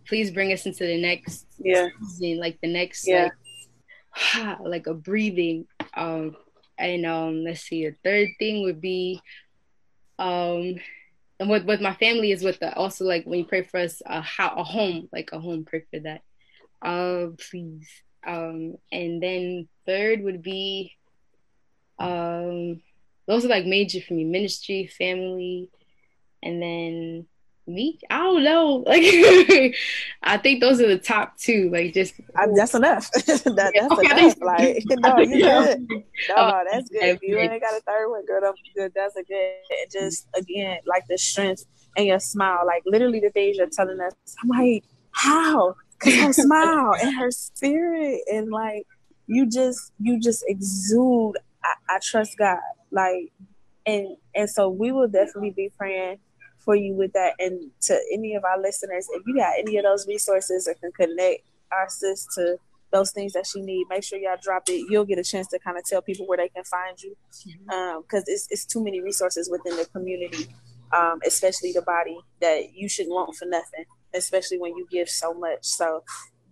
please 0.08 0.32
bring 0.32 0.52
us 0.52 0.66
into 0.66 0.86
the 0.86 1.00
next 1.00 1.46
yeah 1.60 1.90
season, 2.02 2.40
like 2.40 2.60
the 2.62 2.72
next 2.72 3.08
yeah. 3.08 3.30
like, 4.36 4.60
like 4.62 4.88
a 4.88 4.94
breathing. 4.94 5.68
Um, 5.94 6.36
and 6.78 7.06
um, 7.06 7.44
let's 7.44 7.62
see, 7.62 7.86
a 7.86 7.96
third 8.04 8.30
thing 8.40 8.64
would 8.64 8.82
be, 8.82 9.22
um, 10.20 10.76
and 11.40 11.50
with 11.50 11.66
with 11.66 11.82
my 11.82 11.94
family 11.96 12.32
is 12.32 12.44
with 12.44 12.60
the 12.60 12.74
also 12.76 13.06
like 13.06 13.26
when 13.26 13.40
you 13.40 13.46
pray 13.46 13.64
for 13.64 13.80
us 13.80 14.02
a 14.06 14.22
how 14.22 14.50
a 14.56 14.64
home 14.64 15.08
like 15.14 15.30
a 15.34 15.40
home 15.40 15.66
pray 15.66 15.84
for 15.92 16.00
that, 16.00 16.22
uh, 16.82 17.28
please. 17.50 17.88
Um, 18.26 18.76
and 18.92 19.22
then 19.22 19.68
third 19.86 20.22
would 20.24 20.42
be, 20.42 20.96
um, 22.00 22.82
those 23.28 23.46
are 23.46 23.50
like 23.50 23.66
major 23.66 24.02
for 24.02 24.14
me: 24.14 24.24
ministry, 24.24 24.88
family, 24.88 25.70
and 26.44 26.62
then 26.62 27.28
me? 27.68 28.00
I 28.10 28.18
don't 28.18 28.44
know. 28.44 28.86
Like 28.98 29.76
i 30.24 30.38
think 30.38 30.62
those 30.62 30.80
are 30.82 30.88
the 30.88 30.98
top 30.98 31.38
two 31.38 31.70
like 31.72 31.94
just 31.94 32.14
I, 32.36 32.48
that's 32.56 32.74
enough. 32.74 33.10
That, 33.16 33.74
that's 33.76 33.92
okay. 33.92 34.24
enough. 34.24 34.38
like 34.42 34.84
no 34.90 35.20
you 35.20 35.40
good. 35.40 35.88
No 36.30 36.64
that's 36.70 36.90
good. 36.90 37.04
If 37.04 37.20
you 37.22 37.38
ain't 37.38 37.62
got 37.62 37.78
a 37.78 37.82
third 37.82 38.10
one 38.10 38.26
girl 38.26 38.42
that's 38.42 38.62
good. 38.76 38.92
That's 38.96 39.16
a 39.16 39.24
good 39.24 39.54
and 39.82 39.92
just 39.92 40.28
again 40.36 40.80
like 40.86 41.04
the 41.10 41.18
strength 41.18 41.66
and 41.98 42.08
your 42.08 42.20
smile. 42.20 42.62
Like 42.66 42.84
literally 42.86 43.20
the 43.20 43.30
things 43.30 43.58
you're 43.58 43.68
telling 43.68 44.00
us. 44.00 44.14
I'm 44.42 44.50
like 44.50 44.84
how 45.12 45.76
because 46.00 46.16
her 46.16 46.34
smile 46.44 46.94
and 47.02 47.16
her 47.16 47.32
spirit 47.32 48.22
and 48.32 48.52
like 48.52 48.84
you 49.28 49.50
just 49.50 49.92
you 50.00 50.20
just 50.20 50.44
exude 50.48 51.38
I, 51.64 51.96
I 51.96 52.00
trust 52.02 52.38
god 52.38 52.60
like 52.92 53.32
and 53.86 54.16
and 54.36 54.50
so 54.50 54.70
we 54.70 54.92
will 54.92 55.08
definitely 55.08 55.52
be 55.52 55.72
praying 55.78 56.20
for 56.68 56.76
you 56.76 56.94
with 56.94 57.14
that. 57.14 57.34
And 57.40 57.72
to 57.84 57.98
any 58.12 58.36
of 58.36 58.44
our 58.44 58.62
listeners, 58.62 59.08
if 59.14 59.24
you 59.26 59.38
got 59.38 59.54
any 59.58 59.78
of 59.78 59.86
those 59.86 60.06
resources 60.06 60.68
or 60.68 60.74
can 60.74 60.92
connect 60.92 61.44
our 61.72 61.88
sis 61.88 62.28
to 62.36 62.58
those 62.92 63.12
things 63.12 63.32
that 63.34 63.48
she 63.48 63.62
need, 63.62 63.86
make 63.90 64.04
sure 64.04 64.20
y'all 64.20 64.36
drop 64.42 64.64
it. 64.68 64.86
You'll 64.90 65.06
get 65.06 65.18
a 65.18 65.24
chance 65.24 65.48
to 65.48 65.60
kind 65.60 65.78
of 65.78 65.86
tell 65.86 66.02
people 66.02 66.28
where 66.28 66.38
they 66.38 66.50
can 66.50 66.66
find 66.66 67.02
you, 67.02 67.16
because 67.32 67.56
mm-hmm. 67.72 67.98
um, 67.98 68.04
it's 68.28 68.48
it's 68.52 68.66
too 68.66 68.84
many 68.84 69.00
resources 69.00 69.50
within 69.50 69.78
the 69.78 69.86
community, 69.86 70.48
um, 70.92 71.22
especially 71.26 71.72
the 71.72 71.82
body 71.84 72.20
that 72.42 72.76
you 72.76 72.90
shouldn't 72.90 73.16
want 73.16 73.34
for 73.36 73.46
nothing, 73.46 73.86
especially 74.18 74.60
when 74.60 74.76
you 74.76 74.88
give 74.92 75.10
so 75.10 75.34
much. 75.34 75.60
So 75.62 76.04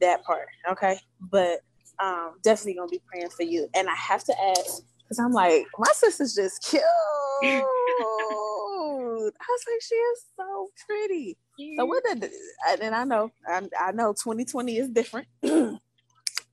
that 0.01 0.23
part, 0.23 0.47
okay, 0.69 0.99
but 1.19 1.59
um, 1.99 2.35
definitely 2.43 2.75
gonna 2.75 2.89
be 2.89 3.01
praying 3.07 3.29
for 3.29 3.43
you. 3.43 3.67
And 3.75 3.89
I 3.89 3.95
have 3.95 4.23
to 4.25 4.33
ask 4.57 4.83
because 5.03 5.19
I'm 5.19 5.31
like, 5.31 5.65
my 5.77 5.91
sister's 5.93 6.35
just 6.35 6.63
cute. 6.63 6.83
I 7.43 7.63
was 9.49 9.65
like, 9.67 9.81
she 9.81 9.95
is 9.95 10.25
so 10.35 10.69
pretty. 10.85 11.37
Yeah. 11.57 11.77
So 11.79 11.85
what 11.85 12.03
did 12.03 12.29
and 12.81 12.95
I 12.95 13.03
know 13.03 13.31
I, 13.47 13.61
I 13.79 13.91
know 13.91 14.13
2020 14.13 14.77
is 14.77 14.89
different. 14.89 15.27
it, 15.41 15.79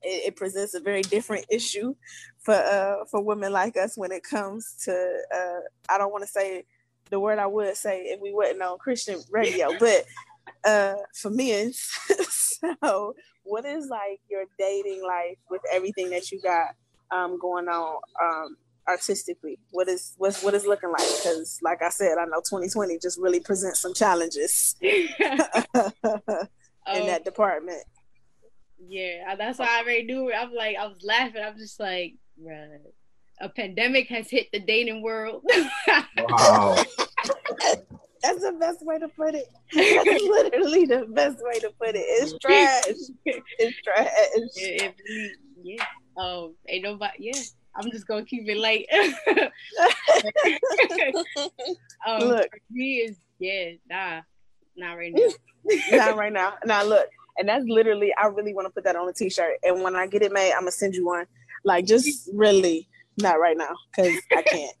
it, 0.03 0.35
presents 0.35 0.73
a 0.73 0.79
very 0.79 1.01
different 1.01 1.45
issue 1.49 1.95
for 2.39 2.53
uh 2.53 3.05
for 3.09 3.23
women 3.23 3.51
like 3.51 3.77
us 3.77 3.97
when 3.97 4.11
it 4.11 4.23
comes 4.23 4.75
to 4.85 5.21
uh 5.33 5.59
I 5.89 5.97
don't 5.97 6.11
want 6.11 6.23
to 6.23 6.29
say 6.29 6.65
the 7.09 7.19
word 7.19 7.39
I 7.39 7.47
would 7.47 7.75
say 7.75 8.03
if 8.03 8.21
we 8.21 8.33
wasn't 8.33 8.61
on 8.61 8.77
Christian 8.77 9.19
radio, 9.31 9.69
but 9.79 10.05
uh 10.65 10.95
for 11.13 11.29
men. 11.29 11.73
so 12.83 13.15
what 13.43 13.65
is 13.65 13.87
like 13.89 14.19
your 14.29 14.45
dating 14.57 15.03
life 15.03 15.37
with 15.49 15.61
everything 15.71 16.09
that 16.09 16.31
you 16.31 16.41
got 16.41 16.69
um 17.11 17.37
going 17.39 17.67
on 17.67 17.99
um 18.21 18.57
artistically? 18.87 19.59
What 19.71 19.87
is 19.87 20.13
what's 20.17 20.43
what 20.43 20.53
is 20.53 20.65
looking 20.65 20.91
like? 20.91 21.07
Because 21.21 21.59
like 21.61 21.81
I 21.81 21.89
said, 21.89 22.17
I 22.17 22.25
know 22.25 22.41
2020 22.41 22.99
just 22.99 23.19
really 23.19 23.39
presents 23.39 23.79
some 23.79 23.93
challenges 23.93 24.75
in 24.81 25.07
that 26.87 27.21
department. 27.23 27.83
Yeah, 28.87 29.35
that's 29.37 29.59
why 29.59 29.67
I 29.69 29.81
already 29.81 30.03
knew. 30.03 30.31
I'm 30.33 30.53
like, 30.53 30.75
I 30.77 30.87
was 30.87 31.01
laughing. 31.03 31.41
I'm 31.43 31.57
just 31.57 31.79
like, 31.79 32.15
right. 32.37 32.81
A 33.39 33.49
pandemic 33.49 34.09
has 34.09 34.29
hit 34.29 34.47
the 34.53 34.59
dating 34.59 35.01
world. 35.01 35.43
wow. 36.17 36.83
That's 38.23 38.41
the 38.41 38.53
best 38.53 38.85
way 38.85 38.97
to 38.99 39.09
put 39.09 39.35
it. 39.35 39.47
That's 39.73 40.23
literally 40.23 40.85
the 40.85 41.05
best 41.09 41.43
way 41.43 41.59
to 41.59 41.69
put 41.77 41.89
it. 41.95 42.05
It's 42.07 42.33
trash. 42.39 42.83
It's 43.25 43.81
trash. 43.81 44.07
Yeah, 44.55 44.91
it, 45.05 45.37
yeah. 45.61 45.83
Um, 46.15 46.55
ain't 46.69 46.83
nobody. 46.83 47.13
Yeah, 47.19 47.41
I'm 47.75 47.91
just 47.91 48.07
gonna 48.07 48.23
keep 48.23 48.47
it 48.47 48.57
light. 48.57 48.87
um, 52.07 52.29
look, 52.29 52.47
me 52.71 52.95
is 52.99 53.17
yeah, 53.39 53.71
nah, 53.89 54.21
not 54.77 54.93
right 54.93 55.11
now. 55.13 55.29
not 55.91 56.15
right 56.15 56.31
now. 56.31 56.53
Now 56.65 56.83
look, 56.83 57.09
and 57.37 57.49
that's 57.49 57.65
literally 57.67 58.13
I 58.17 58.27
really 58.27 58.53
want 58.53 58.67
to 58.67 58.71
put 58.71 58.85
that 58.85 58.95
on 58.95 59.09
a 59.09 59.13
t-shirt. 59.13 59.57
And 59.63 59.83
when 59.83 59.97
I 59.97 60.07
get 60.07 60.21
it 60.21 60.31
made, 60.31 60.53
I'm 60.53 60.61
gonna 60.61 60.71
send 60.71 60.95
you 60.95 61.05
one. 61.05 61.25
Like 61.65 61.85
just 61.85 62.29
really 62.33 62.87
not 63.17 63.39
right 63.39 63.57
now 63.57 63.75
because 63.91 64.17
I 64.31 64.43
can't. 64.43 64.75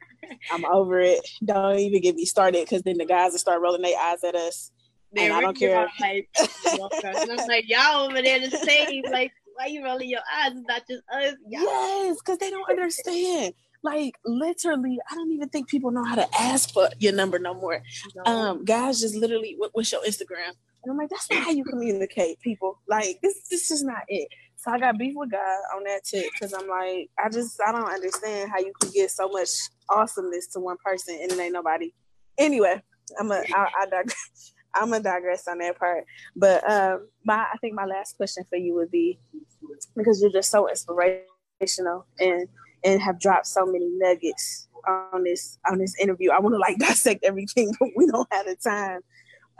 I'm 0.51 0.65
over 0.65 0.99
it. 0.99 1.27
Don't 1.43 1.79
even 1.79 2.01
get 2.01 2.15
me 2.15 2.25
started 2.25 2.65
because 2.65 2.83
then 2.83 2.97
the 2.97 3.05
guys 3.05 3.31
will 3.31 3.39
start 3.39 3.61
rolling 3.61 3.81
their 3.81 3.97
eyes 3.99 4.23
at 4.23 4.35
us. 4.35 4.71
They 5.13 5.25
and 5.25 5.33
I 5.33 5.41
don't 5.41 5.57
care. 5.57 5.87
Like, 5.99 6.27
I'm 6.65 7.47
like, 7.47 7.65
y'all 7.67 8.05
over 8.05 8.21
there 8.21 8.39
the 8.39 8.57
same. 8.57 9.03
Like, 9.11 9.31
why 9.55 9.67
you 9.67 9.83
rolling 9.83 10.09
your 10.09 10.21
eyes? 10.33 10.53
It's 10.53 10.67
not 10.67 10.81
just 10.89 11.03
us. 11.13 11.35
Yes, 11.47 12.17
because 12.17 12.39
they 12.39 12.49
don't 12.49 12.69
understand. 12.69 13.53
Like 13.83 14.15
literally, 14.25 14.97
I 15.11 15.15
don't 15.15 15.31
even 15.33 15.49
think 15.49 15.67
people 15.67 15.91
know 15.91 16.05
how 16.05 16.15
to 16.15 16.27
ask 16.39 16.71
for 16.71 16.89
your 16.99 17.13
number 17.13 17.37
no 17.37 17.53
more. 17.53 17.83
No. 18.15 18.23
Um, 18.31 18.65
guys 18.65 19.01
just 19.01 19.13
literally, 19.13 19.55
what, 19.57 19.71
what's 19.73 19.91
your 19.91 20.01
Instagram? 20.03 20.53
And 20.83 20.91
I'm 20.91 20.97
like, 20.97 21.09
that's 21.09 21.29
not 21.29 21.43
how 21.43 21.51
you 21.51 21.65
communicate, 21.65 22.39
people. 22.39 22.79
Like 22.87 23.19
this, 23.21 23.47
this 23.49 23.71
is 23.71 23.83
not 23.83 24.03
it. 24.07 24.29
So 24.63 24.71
I 24.71 24.79
got 24.79 24.97
beef 24.97 25.13
with 25.13 25.29
God 25.29 25.59
on 25.75 25.83
that 25.83 26.05
tip 26.05 26.23
because 26.31 26.53
I'm 26.53 26.69
like, 26.69 27.09
I 27.21 27.27
just, 27.29 27.59
I 27.61 27.73
don't 27.73 27.89
understand 27.89 28.49
how 28.49 28.59
you 28.59 28.71
can 28.79 28.91
get 28.91 29.11
so 29.11 29.27
much 29.27 29.49
awesomeness 29.89 30.47
to 30.53 30.61
one 30.61 30.77
person 30.83 31.19
and 31.21 31.29
it 31.33 31.37
ain't 31.37 31.51
nobody. 31.51 31.91
Anyway, 32.37 32.81
I'm 33.19 33.29
a, 33.29 33.43
I, 33.53 33.67
I 33.81 33.85
digress. 33.87 34.53
I'm 34.75 34.89
gonna 34.89 35.03
digress 35.03 35.47
on 35.49 35.59
that 35.59 35.77
part. 35.77 36.05
But 36.35 36.67
um, 36.67 37.07
my 37.23 37.45
I 37.53 37.57
think 37.61 37.75
my 37.75 37.85
last 37.85 38.15
question 38.17 38.43
for 38.49 38.55
you 38.55 38.73
would 38.73 38.89
be 38.89 39.19
because 39.95 40.19
you're 40.19 40.31
just 40.31 40.49
so 40.49 40.67
inspirational 40.67 42.07
and 42.17 42.47
and 42.83 42.99
have 42.99 43.19
dropped 43.19 43.45
so 43.45 43.67
many 43.67 43.87
nuggets 43.97 44.67
on 44.87 45.25
this 45.25 45.59
on 45.69 45.77
this 45.77 45.93
interview. 45.99 46.31
I 46.31 46.39
want 46.39 46.55
to 46.55 46.59
like 46.59 46.77
dissect 46.79 47.23
everything, 47.23 47.75
but 47.79 47.89
we 47.95 48.07
don't 48.07 48.27
have 48.31 48.47
the 48.47 48.55
time. 48.55 49.01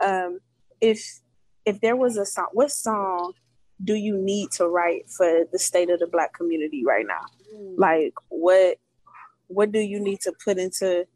Um, 0.02 0.40
if 0.80 1.20
if 1.64 1.80
there 1.80 1.94
was 1.94 2.16
a 2.16 2.26
song, 2.26 2.48
what 2.52 2.72
song 2.72 3.34
do 3.82 3.94
you 3.94 4.16
need 4.16 4.50
to 4.52 4.68
write 4.68 5.10
for 5.10 5.44
the 5.50 5.58
state 5.58 5.90
of 5.90 5.98
the 5.98 6.06
black 6.06 6.32
community 6.34 6.84
right 6.84 7.06
now? 7.06 7.24
Mm. 7.54 7.74
Like 7.78 8.14
what 8.28 8.78
what 9.48 9.72
do 9.72 9.80
you 9.80 10.00
need 10.00 10.20
to 10.20 10.32
put 10.44 10.58
into 10.58 11.06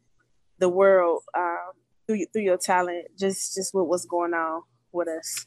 the 0.59 0.69
world 0.69 1.23
um, 1.37 1.73
through 2.07 2.27
through 2.33 2.43
your 2.43 2.59
talent, 2.59 3.07
just 3.19 3.55
just 3.55 3.75
what 3.75 3.89
was 3.89 4.07
going 4.07 4.35
on 4.35 4.63
with 4.93 5.09
us? 5.09 5.47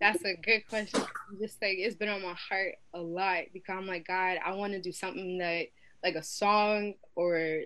That's 0.00 0.24
a 0.24 0.34
good 0.34 0.66
question. 0.68 1.02
Just 1.40 1.60
like 1.60 1.76
it's 1.78 1.96
been 1.96 2.08
on 2.08 2.22
my 2.22 2.34
heart 2.34 2.76
a 2.94 3.00
lot 3.00 3.44
because 3.52 3.76
I'm 3.76 3.86
like, 3.86 4.06
God, 4.06 4.38
I 4.44 4.54
want 4.54 4.72
to 4.72 4.80
do 4.80 4.92
something 4.92 5.38
that 5.38 5.66
like 6.02 6.14
a 6.14 6.22
song 6.22 6.94
or 7.16 7.62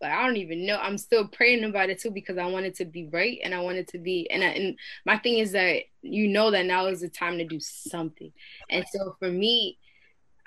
like 0.00 0.12
I 0.12 0.26
don't 0.26 0.36
even 0.36 0.66
know. 0.66 0.78
I'm 0.78 0.98
still 0.98 1.28
praying 1.28 1.64
about 1.64 1.90
it 1.90 2.00
too 2.00 2.10
because 2.10 2.38
I 2.38 2.46
want 2.46 2.66
it 2.66 2.74
to 2.76 2.84
be 2.84 3.08
right 3.12 3.38
and 3.44 3.54
I 3.54 3.60
want 3.60 3.78
it 3.78 3.88
to 3.88 3.98
be 3.98 4.28
and 4.30 4.42
I, 4.42 4.48
and 4.48 4.78
my 5.06 5.18
thing 5.18 5.38
is 5.38 5.52
that 5.52 5.82
you 6.02 6.28
know 6.28 6.50
that 6.50 6.66
now 6.66 6.86
is 6.86 7.00
the 7.00 7.08
time 7.08 7.38
to 7.38 7.44
do 7.44 7.60
something. 7.60 8.32
And 8.68 8.84
so 8.90 9.16
for 9.18 9.30
me, 9.30 9.78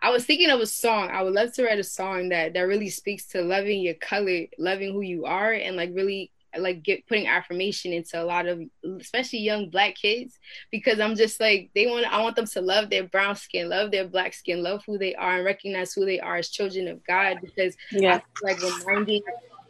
I 0.03 0.09
was 0.09 0.25
thinking 0.25 0.49
of 0.49 0.59
a 0.59 0.67
song. 0.67 1.09
I 1.11 1.23
would 1.23 1.33
love 1.33 1.53
to 1.53 1.63
write 1.63 1.79
a 1.79 1.83
song 1.83 2.29
that 2.29 2.53
that 2.53 2.61
really 2.63 2.89
speaks 2.89 3.27
to 3.27 3.41
loving 3.41 3.81
your 3.81 3.93
color, 3.93 4.47
loving 4.59 4.91
who 4.91 5.01
you 5.01 5.23
are, 5.25 5.53
and 5.53 5.77
like 5.77 5.91
really 5.93 6.32
like 6.57 6.83
get 6.83 7.07
putting 7.07 7.27
affirmation 7.27 7.93
into 7.93 8.21
a 8.21 8.25
lot 8.25 8.47
of 8.47 8.61
especially 8.99 9.39
young 9.39 9.69
black 9.69 9.95
kids 9.95 10.37
because 10.71 10.99
I'm 10.99 11.15
just 11.15 11.39
like 11.39 11.71
they 11.75 11.87
want 11.87 12.05
I 12.05 12.21
want 12.21 12.35
them 12.35 12.47
to 12.47 12.61
love 12.61 12.89
their 12.89 13.07
brown 13.07 13.35
skin, 13.35 13.69
love 13.69 13.91
their 13.91 14.07
black 14.07 14.33
skin, 14.33 14.63
love 14.63 14.83
who 14.85 14.97
they 14.97 15.15
are 15.15 15.37
and 15.37 15.45
recognize 15.45 15.93
who 15.93 16.05
they 16.05 16.19
are 16.19 16.37
as 16.37 16.49
children 16.49 16.87
of 16.87 17.03
God 17.05 17.37
because 17.41 17.75
Yeah. 17.91 18.21
like 18.43 18.61
reminding 18.61 19.21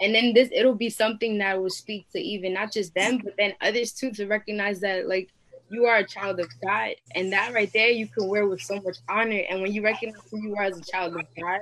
and 0.01 0.13
then 0.13 0.33
this 0.33 0.49
it'll 0.51 0.75
be 0.75 0.89
something 0.89 1.37
that 1.37 1.61
will 1.61 1.69
speak 1.69 2.07
to 2.11 2.19
even 2.19 2.53
not 2.53 2.71
just 2.71 2.93
them 2.95 3.19
but 3.23 3.33
then 3.37 3.53
others 3.61 3.93
too 3.93 4.11
to 4.11 4.27
recognize 4.27 4.79
that 4.81 5.07
like 5.07 5.29
you 5.69 5.85
are 5.85 5.97
a 5.97 6.07
child 6.07 6.39
of 6.39 6.47
God 6.65 6.91
and 7.15 7.31
that 7.33 7.53
right 7.53 7.71
there 7.73 7.89
you 7.89 8.07
can 8.07 8.27
wear 8.27 8.47
with 8.47 8.61
so 8.61 8.75
much 8.81 8.97
honor 9.09 9.41
and 9.49 9.61
when 9.61 9.73
you 9.73 9.83
recognize 9.83 10.21
who 10.31 10.39
you 10.39 10.55
are 10.55 10.63
as 10.63 10.77
a 10.77 10.83
child 10.83 11.15
of 11.15 11.25
God 11.39 11.59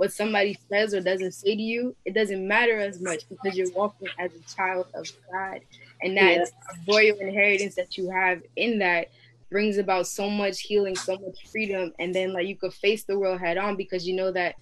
what 0.00 0.14
somebody 0.14 0.58
says 0.72 0.94
or 0.94 1.02
doesn't 1.02 1.32
say 1.34 1.54
to 1.54 1.62
you, 1.62 1.94
it 2.06 2.14
doesn't 2.14 2.48
matter 2.48 2.78
as 2.80 3.02
much 3.02 3.22
because 3.28 3.54
you're 3.54 3.70
walking 3.74 4.08
as 4.18 4.30
a 4.32 4.56
child 4.56 4.86
of 4.94 5.06
God. 5.30 5.60
And 6.02 6.16
that 6.16 6.36
Yeah. 6.36 6.46
royal 6.88 7.18
inheritance 7.20 7.74
that 7.74 7.98
you 7.98 8.08
have 8.10 8.40
in 8.56 8.78
that 8.78 9.08
brings 9.50 9.76
about 9.76 10.06
so 10.06 10.30
much 10.30 10.62
healing, 10.62 10.96
so 10.96 11.18
much 11.18 11.36
freedom. 11.52 11.92
And 11.98 12.14
then 12.16 12.32
like 12.32 12.46
you 12.46 12.56
could 12.56 12.72
face 12.72 13.04
the 13.04 13.18
world 13.18 13.42
head 13.42 13.58
on 13.58 13.76
because 13.76 14.08
you 14.08 14.16
know 14.16 14.32
that 14.32 14.54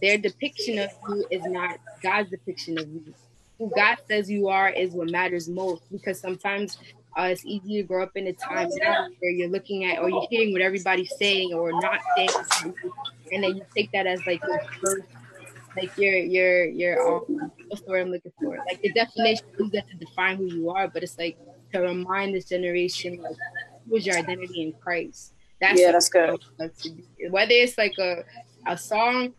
their 0.00 0.16
depiction 0.16 0.78
of 0.78 0.92
you 1.08 1.26
is 1.28 1.44
not 1.44 1.80
God's 2.00 2.30
depiction 2.30 2.78
of 2.78 2.88
you. 2.88 3.16
Who 3.58 3.72
God 3.74 3.96
says 4.08 4.30
you 4.30 4.46
are 4.46 4.70
is 4.70 4.94
what 4.94 5.08
matters 5.08 5.48
most 5.48 5.82
because 5.90 6.20
sometimes 6.20 6.78
uh, 7.16 7.28
it's 7.30 7.44
easy 7.44 7.80
to 7.80 7.82
grow 7.84 8.02
up 8.02 8.12
in 8.14 8.26
a 8.26 8.32
time 8.32 8.68
where 9.20 9.30
you're 9.30 9.48
looking 9.48 9.84
at 9.84 9.98
or 9.98 10.10
you're 10.10 10.26
hearing 10.30 10.52
what 10.52 10.62
everybody's 10.62 11.14
saying 11.16 11.52
or 11.52 11.70
not 11.80 12.00
saying, 12.16 12.74
and 13.32 13.44
then 13.44 13.56
you 13.56 13.62
take 13.76 13.90
that 13.92 14.06
as 14.06 14.20
like 14.26 14.40
your 14.46 14.60
first, 14.82 15.02
like 15.76 15.92
your 15.96 16.14
your 16.16 16.64
your 16.66 17.16
um, 17.16 17.52
what's 17.68 17.82
the 17.82 17.90
word 17.90 18.02
I'm 18.02 18.10
looking 18.10 18.32
for? 18.40 18.56
Like 18.56 18.80
the 18.82 18.92
definition 18.92 19.44
use 19.58 19.70
that 19.72 19.88
to 19.90 19.96
define 19.96 20.36
who 20.36 20.46
you 20.46 20.70
are, 20.70 20.88
but 20.88 21.02
it's 21.02 21.18
like 21.18 21.36
to 21.72 21.80
remind 21.80 22.34
this 22.34 22.46
generation 22.46 23.20
like 23.22 23.36
is 23.92 24.06
your 24.06 24.16
identity 24.16 24.62
in 24.62 24.74
Christ. 24.80 25.32
That's 25.60 25.80
Yeah, 25.80 25.92
that's 25.92 26.08
good. 26.08 26.30
I 26.30 26.62
love 26.62 26.76
to 26.82 26.90
do. 26.90 27.02
Whether 27.30 27.52
it's 27.52 27.78
like 27.78 27.94
a 27.98 28.24
a 28.66 28.76
song, 28.76 29.32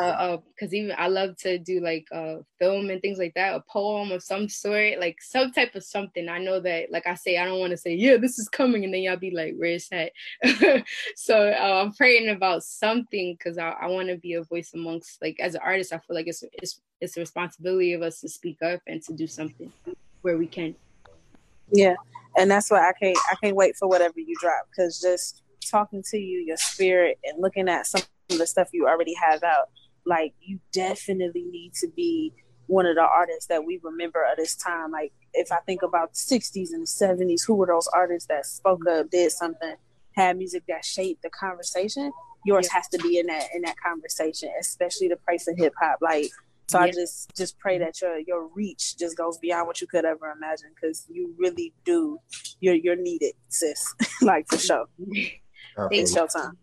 uh, 0.00 0.04
uh, 0.04 0.36
because 0.54 0.72
even 0.72 0.94
I 0.96 1.08
love 1.08 1.36
to 1.38 1.58
do 1.58 1.80
like 1.80 2.06
uh 2.12 2.36
film 2.58 2.90
and 2.90 3.00
things 3.00 3.18
like 3.18 3.34
that, 3.34 3.54
a 3.54 3.60
poem 3.68 4.12
of 4.12 4.22
some 4.22 4.48
sort, 4.48 5.00
like 5.00 5.20
some 5.20 5.52
type 5.52 5.74
of 5.74 5.84
something. 5.84 6.28
I 6.28 6.38
know 6.38 6.60
that, 6.60 6.90
like 6.90 7.06
I 7.06 7.14
say, 7.14 7.38
I 7.38 7.44
don't 7.44 7.58
want 7.58 7.70
to 7.72 7.76
say, 7.76 7.94
yeah, 7.94 8.16
this 8.16 8.38
is 8.38 8.48
coming, 8.48 8.84
and 8.84 8.92
then 8.92 9.02
y'all 9.02 9.16
be 9.16 9.30
like, 9.30 9.54
where 9.56 9.70
is 9.70 9.88
that? 9.88 10.12
so 11.16 11.50
uh, 11.50 11.82
I'm 11.82 11.92
praying 11.92 12.28
about 12.28 12.62
something 12.62 13.34
because 13.34 13.58
I, 13.58 13.70
I 13.70 13.86
want 13.86 14.08
to 14.08 14.16
be 14.16 14.34
a 14.34 14.44
voice 14.44 14.72
amongst, 14.74 15.20
like, 15.20 15.38
as 15.40 15.54
an 15.54 15.60
artist, 15.64 15.92
I 15.92 15.98
feel 15.98 16.16
like 16.16 16.28
it's 16.28 16.44
it's 16.54 16.80
it's 17.00 17.16
a 17.16 17.20
responsibility 17.20 17.92
of 17.92 18.02
us 18.02 18.20
to 18.20 18.28
speak 18.28 18.62
up 18.62 18.80
and 18.86 19.02
to 19.02 19.12
do 19.12 19.26
something 19.26 19.72
where 20.22 20.36
we 20.36 20.46
can. 20.46 20.74
Yeah, 21.70 21.96
and 22.36 22.50
that's 22.50 22.70
why 22.70 22.88
I 22.88 22.92
can't 22.92 23.18
I 23.30 23.34
can't 23.42 23.56
wait 23.56 23.76
for 23.76 23.88
whatever 23.88 24.20
you 24.20 24.34
drop 24.40 24.66
because 24.70 25.00
just 25.00 25.42
talking 25.68 26.02
to 26.10 26.18
you, 26.18 26.40
your 26.40 26.56
spirit, 26.56 27.18
and 27.24 27.40
looking 27.40 27.68
at 27.68 27.86
some 27.86 28.00
of 28.00 28.08
the 28.36 28.46
stuff 28.46 28.68
you 28.72 28.86
already 28.86 29.14
have 29.14 29.42
out, 29.42 29.70
like 30.04 30.34
you 30.40 30.58
definitely 30.72 31.44
need 31.44 31.72
to 31.74 31.88
be 31.88 32.32
one 32.66 32.84
of 32.84 32.96
the 32.96 33.02
artists 33.02 33.46
that 33.46 33.64
we 33.64 33.80
remember 33.82 34.24
at 34.24 34.36
this 34.36 34.54
time. 34.54 34.90
Like 34.90 35.12
if 35.32 35.50
I 35.50 35.58
think 35.66 35.82
about 35.82 36.12
the 36.12 36.18
'60s 36.18 36.70
and 36.72 36.82
the 36.82 36.86
'70s, 36.86 37.46
who 37.46 37.54
were 37.54 37.66
those 37.66 37.88
artists 37.88 38.28
that 38.28 38.46
spoke 38.46 38.86
up, 38.86 39.10
did 39.10 39.32
something, 39.32 39.76
had 40.12 40.36
music 40.36 40.64
that 40.68 40.84
shaped 40.84 41.22
the 41.22 41.30
conversation? 41.30 42.12
Yours 42.44 42.68
has 42.70 42.88
to 42.88 42.98
be 42.98 43.18
in 43.18 43.26
that 43.26 43.48
in 43.54 43.62
that 43.62 43.76
conversation, 43.78 44.50
especially 44.60 45.08
the 45.08 45.16
Pray 45.16 45.38
for 45.38 45.54
Hip 45.56 45.74
Hop. 45.80 45.98
Like 46.00 46.30
so 46.68 46.78
I 46.78 46.90
just 46.90 47.34
just 47.34 47.58
pray 47.58 47.78
that 47.78 48.00
your 48.02 48.18
your 48.18 48.48
reach 48.48 48.98
just 48.98 49.16
goes 49.16 49.38
beyond 49.38 49.66
what 49.66 49.80
you 49.80 49.86
could 49.86 50.04
ever 50.04 50.30
imagine 50.30 50.68
because 50.74 51.06
you 51.08 51.34
really 51.38 51.72
do 51.84 52.18
you're 52.60 52.74
you're 52.74 52.96
needed, 52.96 53.32
sis. 53.48 53.94
like 54.22 54.46
for 54.48 54.58
sure. 54.58 54.86
It's 55.92 56.12
your 56.12 56.26
time. 56.26 56.58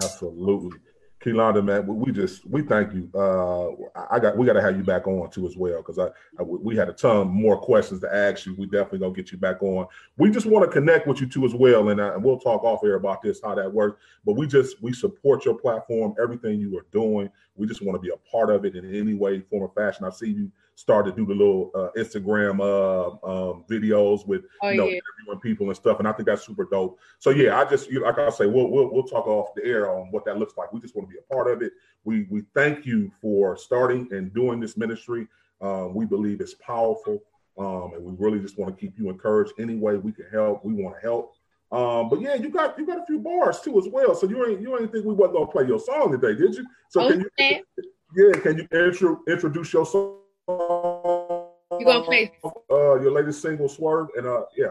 Absolutely. 0.00 0.78
Kei-Landa, 1.20 1.60
man, 1.60 1.86
we 1.86 2.12
just 2.12 2.46
we 2.46 2.62
thank 2.62 2.94
you. 2.94 3.10
Uh, 3.14 3.72
I 4.10 4.18
got 4.18 4.38
we 4.38 4.46
got 4.46 4.54
to 4.54 4.62
have 4.62 4.74
you 4.74 4.82
back 4.82 5.06
on 5.06 5.28
too 5.30 5.46
as 5.46 5.54
well 5.54 5.76
because 5.78 5.98
I, 5.98 6.06
I 6.38 6.42
we 6.42 6.74
had 6.74 6.88
a 6.88 6.94
ton 6.94 7.28
more 7.28 7.60
questions 7.60 8.00
to 8.00 8.14
ask 8.14 8.46
you. 8.46 8.54
We 8.54 8.64
definitely 8.64 9.00
gonna 9.00 9.12
get 9.12 9.30
you 9.30 9.36
back 9.36 9.62
on. 9.62 9.86
We 10.16 10.30
just 10.30 10.46
want 10.46 10.64
to 10.64 10.70
connect 10.70 11.06
with 11.06 11.20
you 11.20 11.28
too 11.28 11.44
as 11.44 11.54
well, 11.54 11.90
and, 11.90 12.00
uh, 12.00 12.14
and 12.14 12.24
we'll 12.24 12.38
talk 12.38 12.64
off 12.64 12.80
air 12.84 12.94
about 12.94 13.20
this 13.20 13.42
how 13.44 13.54
that 13.54 13.70
works. 13.70 14.02
But 14.24 14.36
we 14.36 14.46
just 14.46 14.82
we 14.82 14.94
support 14.94 15.44
your 15.44 15.58
platform, 15.58 16.14
everything 16.20 16.58
you 16.58 16.78
are 16.78 16.86
doing. 16.90 17.28
We 17.54 17.66
just 17.66 17.82
want 17.82 17.96
to 17.96 18.00
be 18.00 18.14
a 18.14 18.30
part 18.30 18.48
of 18.48 18.64
it 18.64 18.74
in 18.74 18.94
any 18.94 19.12
way, 19.12 19.40
form, 19.40 19.64
or 19.64 19.72
fashion. 19.76 20.06
I 20.06 20.10
see 20.10 20.30
you 20.30 20.50
start 20.80 21.04
to 21.04 21.12
do 21.12 21.26
the 21.26 21.34
little 21.34 21.70
uh, 21.74 21.88
Instagram 21.94 22.58
uh, 22.58 23.08
um, 23.26 23.64
videos 23.68 24.26
with 24.26 24.44
Oh, 24.62 24.70
you 24.70 24.78
know 24.78 24.86
yeah. 24.86 24.98
interviewing 24.98 25.40
people 25.42 25.66
and 25.66 25.76
stuff, 25.76 25.98
and 25.98 26.08
I 26.08 26.12
think 26.12 26.26
that's 26.26 26.46
super 26.46 26.64
dope. 26.64 26.98
So 27.18 27.30
yeah, 27.30 27.60
I 27.60 27.66
just 27.66 27.90
you 27.90 28.02
like 28.02 28.18
I 28.18 28.30
say, 28.30 28.46
we'll 28.46 28.70
we'll 28.70 28.90
we'll 28.90 29.04
talk 29.04 29.26
off 29.26 29.54
the 29.54 29.62
air 29.64 29.90
on 29.90 30.10
what 30.10 30.24
that 30.24 30.38
looks 30.38 30.56
like. 30.56 30.72
We 30.72 30.80
just 30.80 30.96
want 30.96 31.06
to 31.08 31.12
be 31.12 31.18
a 31.18 31.34
part 31.34 31.50
of 31.50 31.60
it. 31.60 31.72
We 32.04 32.26
we 32.30 32.44
thank 32.54 32.86
you 32.86 33.12
for 33.20 33.58
starting 33.58 34.08
and 34.10 34.32
doing 34.32 34.58
this 34.58 34.78
ministry. 34.78 35.28
Um, 35.60 35.94
we 35.94 36.06
believe 36.06 36.40
it's 36.40 36.54
powerful, 36.54 37.22
um, 37.58 37.92
and 37.94 38.02
we 38.02 38.14
really 38.18 38.40
just 38.40 38.58
want 38.58 38.74
to 38.74 38.80
keep 38.80 38.98
you 38.98 39.10
encouraged. 39.10 39.52
Any 39.58 39.76
way 39.76 39.96
we 39.98 40.12
can 40.12 40.26
help, 40.32 40.64
we 40.64 40.72
want 40.72 40.96
to 40.96 41.02
help. 41.02 41.34
Um, 41.72 42.08
but 42.08 42.22
yeah, 42.22 42.36
you 42.36 42.48
got 42.48 42.78
you 42.78 42.86
got 42.86 42.98
a 42.98 43.04
few 43.04 43.18
bars 43.18 43.60
too 43.60 43.78
as 43.78 43.86
well. 43.86 44.14
So 44.14 44.26
you 44.26 44.46
ain't 44.46 44.62
you 44.62 44.78
ain't 44.78 44.90
think 44.90 45.04
we 45.04 45.12
wasn't 45.12 45.34
gonna 45.36 45.46
play 45.46 45.66
your 45.66 45.78
song 45.78 46.10
today, 46.10 46.34
did 46.40 46.54
you? 46.54 46.66
So 46.88 47.06
can 47.06 47.20
you 47.20 47.30
yeah, 48.16 48.32
can 48.40 48.56
you 48.56 48.66
intro, 48.72 49.20
introduce 49.28 49.74
your 49.74 49.84
song? 49.84 50.19
You 50.50 51.86
gonna 51.86 52.04
play? 52.04 52.32
uh 52.44 53.00
your 53.00 53.12
latest 53.12 53.40
single, 53.42 53.68
Swerve, 53.68 54.08
and 54.16 54.26
uh 54.26 54.42
yeah, 54.56 54.70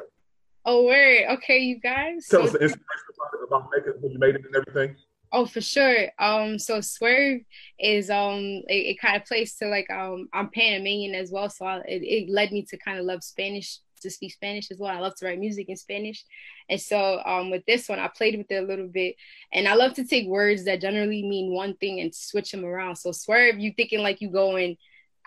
Oh, 0.65 0.83
word. 0.85 1.25
Okay, 1.37 1.59
you 1.59 1.79
guys. 1.79 2.27
tell 2.27 2.41
So- 2.41 2.45
us 2.47 2.51
the 2.51 2.59
inspiration 2.59 3.07
about, 3.47 3.47
about 3.47 3.69
making 3.75 4.01
when 4.01 4.11
you 4.11 4.19
made 4.19 4.35
it 4.35 4.41
and 4.45 4.55
everything. 4.55 4.95
Oh, 5.31 5.45
for 5.45 5.61
sure. 5.61 6.07
Um, 6.17 6.57
so 6.57 6.81
Swerve 6.81 7.41
is 7.79 8.09
um, 8.09 8.39
it, 8.67 8.73
it 8.95 8.99
kind 8.99 9.15
of 9.15 9.25
plays 9.25 9.55
to 9.57 9.67
like 9.67 9.89
um, 9.91 10.27
I'm 10.33 10.49
Panamanian 10.49 11.13
as 11.15 11.31
well, 11.31 11.49
so 11.49 11.65
I, 11.65 11.77
it, 11.87 12.01
it 12.03 12.29
led 12.29 12.51
me 12.51 12.63
to 12.63 12.77
kind 12.77 12.97
of 12.99 13.05
love 13.05 13.23
Spanish, 13.23 13.77
to 14.01 14.09
speak 14.09 14.33
Spanish 14.33 14.71
as 14.71 14.79
well. 14.79 14.89
I 14.95 14.99
love 14.99 15.15
to 15.17 15.25
write 15.27 15.39
music 15.39 15.69
in 15.69 15.77
Spanish, 15.77 16.25
and 16.67 16.81
so 16.81 17.21
um, 17.25 17.51
with 17.51 17.63
this 17.67 17.87
one, 17.87 17.99
I 17.99 18.07
played 18.07 18.37
with 18.39 18.51
it 18.51 18.63
a 18.63 18.65
little 18.67 18.87
bit, 18.87 19.15
and 19.53 19.67
I 19.67 19.75
love 19.75 19.93
to 19.93 20.03
take 20.03 20.27
words 20.27 20.65
that 20.65 20.81
generally 20.81 21.21
mean 21.21 21.53
one 21.53 21.75
thing 21.75 21.99
and 21.99 22.13
switch 22.13 22.51
them 22.51 22.65
around. 22.65 22.95
So 22.95 23.11
Swerve, 23.11 23.59
you 23.59 23.71
thinking 23.77 23.99
like 24.01 24.21
you 24.21 24.29
going 24.31 24.77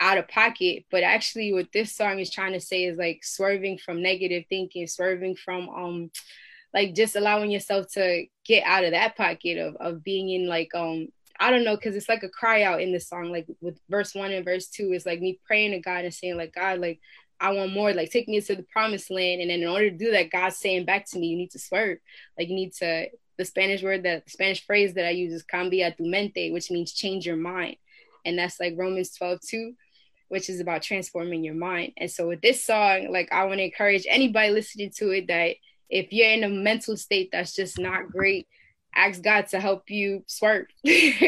out 0.01 0.19
of 0.19 0.29
pocket, 0.29 0.85
but 0.91 1.03
actually, 1.03 1.53
what 1.53 1.69
this 1.73 1.95
song 1.95 2.19
is 2.19 2.31
trying 2.31 2.53
to 2.53 2.61
say 2.61 2.85
is 2.85 2.99
like 2.99 3.25
swerving 3.25 3.79
from 3.79 4.03
negative 4.03 4.45
thinking, 4.49 4.87
swerving 4.87 5.37
from 5.37 5.69
um 5.69 6.11
like 6.75 6.95
just 6.95 7.17
allowing 7.17 7.51
yourself 7.51 7.87
to 7.93 8.25
get 8.45 8.65
out 8.65 8.85
of 8.85 8.93
that 8.93 9.17
pocket 9.17 9.59
of, 9.59 9.77
of 9.77 10.03
being 10.03 10.31
in 10.31 10.49
like 10.49 10.75
um 10.75 11.09
I 11.39 11.51
don't 11.51 11.65
know 11.65 11.77
because 11.77 11.97
it's 11.97 12.09
like 12.09 12.23
a 12.23 12.29
cry 12.29 12.63
out 12.63 12.81
in 12.81 12.93
the 12.93 13.01
song 13.01 13.31
like 13.31 13.47
with 13.61 13.79
verse 13.89 14.15
one 14.15 14.33
and 14.33 14.45
verse 14.45 14.69
two 14.69 14.93
it's 14.93 15.07
like 15.07 15.21
me 15.21 15.41
praying 15.47 15.73
to 15.73 15.81
God 15.81 16.05
and 16.05 16.15
saying 16.15 16.37
like 16.37 16.55
God 16.55 16.79
like 16.79 17.01
I 17.41 17.51
want 17.53 17.73
more 17.73 17.93
like 17.93 18.11
take 18.11 18.29
me 18.29 18.41
to 18.41 18.55
the 18.55 18.63
promised 18.63 19.11
land. 19.11 19.41
And 19.41 19.51
then 19.51 19.63
in 19.63 19.69
order 19.69 19.91
to 19.91 19.97
do 19.97 20.13
that 20.13 20.31
God's 20.31 20.57
saying 20.57 20.85
back 20.85 21.07
to 21.11 21.19
me 21.19 21.29
you 21.29 21.37
need 21.37 21.51
to 21.53 21.59
swerve. 21.59 21.99
Like 22.39 22.49
you 22.49 22.55
need 22.55 22.73
to 22.75 23.09
the 23.39 23.45
Spanish 23.45 23.83
word 23.83 24.05
that 24.05 24.25
the 24.25 24.31
Spanish 24.31 24.65
phrase 24.65 24.95
that 24.95 25.07
I 25.07 25.11
use 25.11 25.33
is 25.33 25.45
cambia 25.45 25.97
tu 25.97 26.05
mente 26.05 26.53
which 26.53 26.71
means 26.71 26.93
change 26.93 27.27
your 27.27 27.37
mind 27.37 27.77
and 28.25 28.39
that's 28.39 28.61
like 28.61 28.75
Romans 28.77 29.15
12 29.15 29.41
2 29.49 29.73
which 30.29 30.49
is 30.49 30.61
about 30.61 30.81
transforming 30.81 31.45
your 31.45 31.55
mind. 31.55 31.93
And 31.99 32.11
so 32.11 32.29
with 32.29 32.41
this 32.41 32.65
song 32.65 33.09
like 33.11 33.31
I 33.33 33.45
want 33.45 33.59
to 33.59 33.65
encourage 33.65 34.07
anybody 34.09 34.51
listening 34.51 34.91
to 34.97 35.11
it 35.11 35.29
that 35.29 35.57
if 35.91 36.13
you're 36.13 36.31
in 36.31 36.45
a 36.45 36.49
mental 36.49 36.97
state 36.97 37.29
that's 37.33 37.55
just 37.55 37.79
not 37.79 38.11
great 38.11 38.47
ask 38.95 39.23
god 39.23 39.47
to 39.49 39.59
help 39.59 39.89
you 39.89 40.23
swerve 40.27 40.67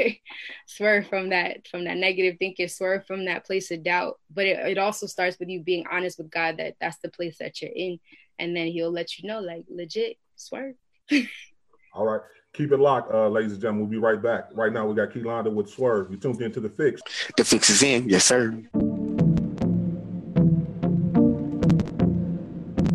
swerve 0.66 1.06
from 1.06 1.30
that 1.30 1.66
from 1.68 1.84
that 1.84 1.96
negative 1.96 2.36
thinking 2.38 2.68
swerve 2.68 3.06
from 3.06 3.24
that 3.26 3.44
place 3.46 3.70
of 3.70 3.82
doubt. 3.82 4.18
But 4.30 4.46
it, 4.46 4.58
it 4.66 4.78
also 4.78 5.06
starts 5.06 5.38
with 5.38 5.48
you 5.48 5.62
being 5.62 5.84
honest 5.90 6.18
with 6.18 6.30
god 6.30 6.56
that 6.58 6.76
that's 6.80 6.98
the 6.98 7.10
place 7.10 7.38
that 7.38 7.60
you're 7.60 7.70
in 7.74 7.98
and 8.38 8.56
then 8.56 8.68
he'll 8.68 8.92
let 8.92 9.18
you 9.18 9.28
know 9.28 9.40
like 9.40 9.64
legit 9.68 10.18
swerve. 10.36 10.74
All 11.94 12.06
right. 12.06 12.20
Keep 12.54 12.70
it 12.70 12.78
locked, 12.78 13.12
uh, 13.12 13.26
ladies 13.26 13.50
and 13.50 13.60
gentlemen. 13.60 13.82
We'll 13.82 13.90
be 13.90 13.98
right 13.98 14.22
back. 14.22 14.48
Right 14.54 14.72
now, 14.72 14.86
we 14.86 14.94
got 14.94 15.12
Kei-Landa 15.12 15.50
with 15.50 15.68
Swerve. 15.68 16.08
You 16.12 16.16
tuned 16.16 16.40
into 16.40 16.60
the 16.60 16.68
Fixx. 16.68 17.00
The 17.36 17.42
Fixx 17.42 17.68
is 17.68 17.82
in, 17.82 18.08
yes, 18.08 18.24
sir. 18.24 18.52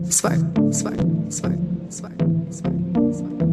Swerve, 0.09 0.39
swerve, 0.73 0.95
swerve, 1.27 1.59
swerve, 1.89 2.15
swerve, 2.49 3.13
swerve. 3.13 3.49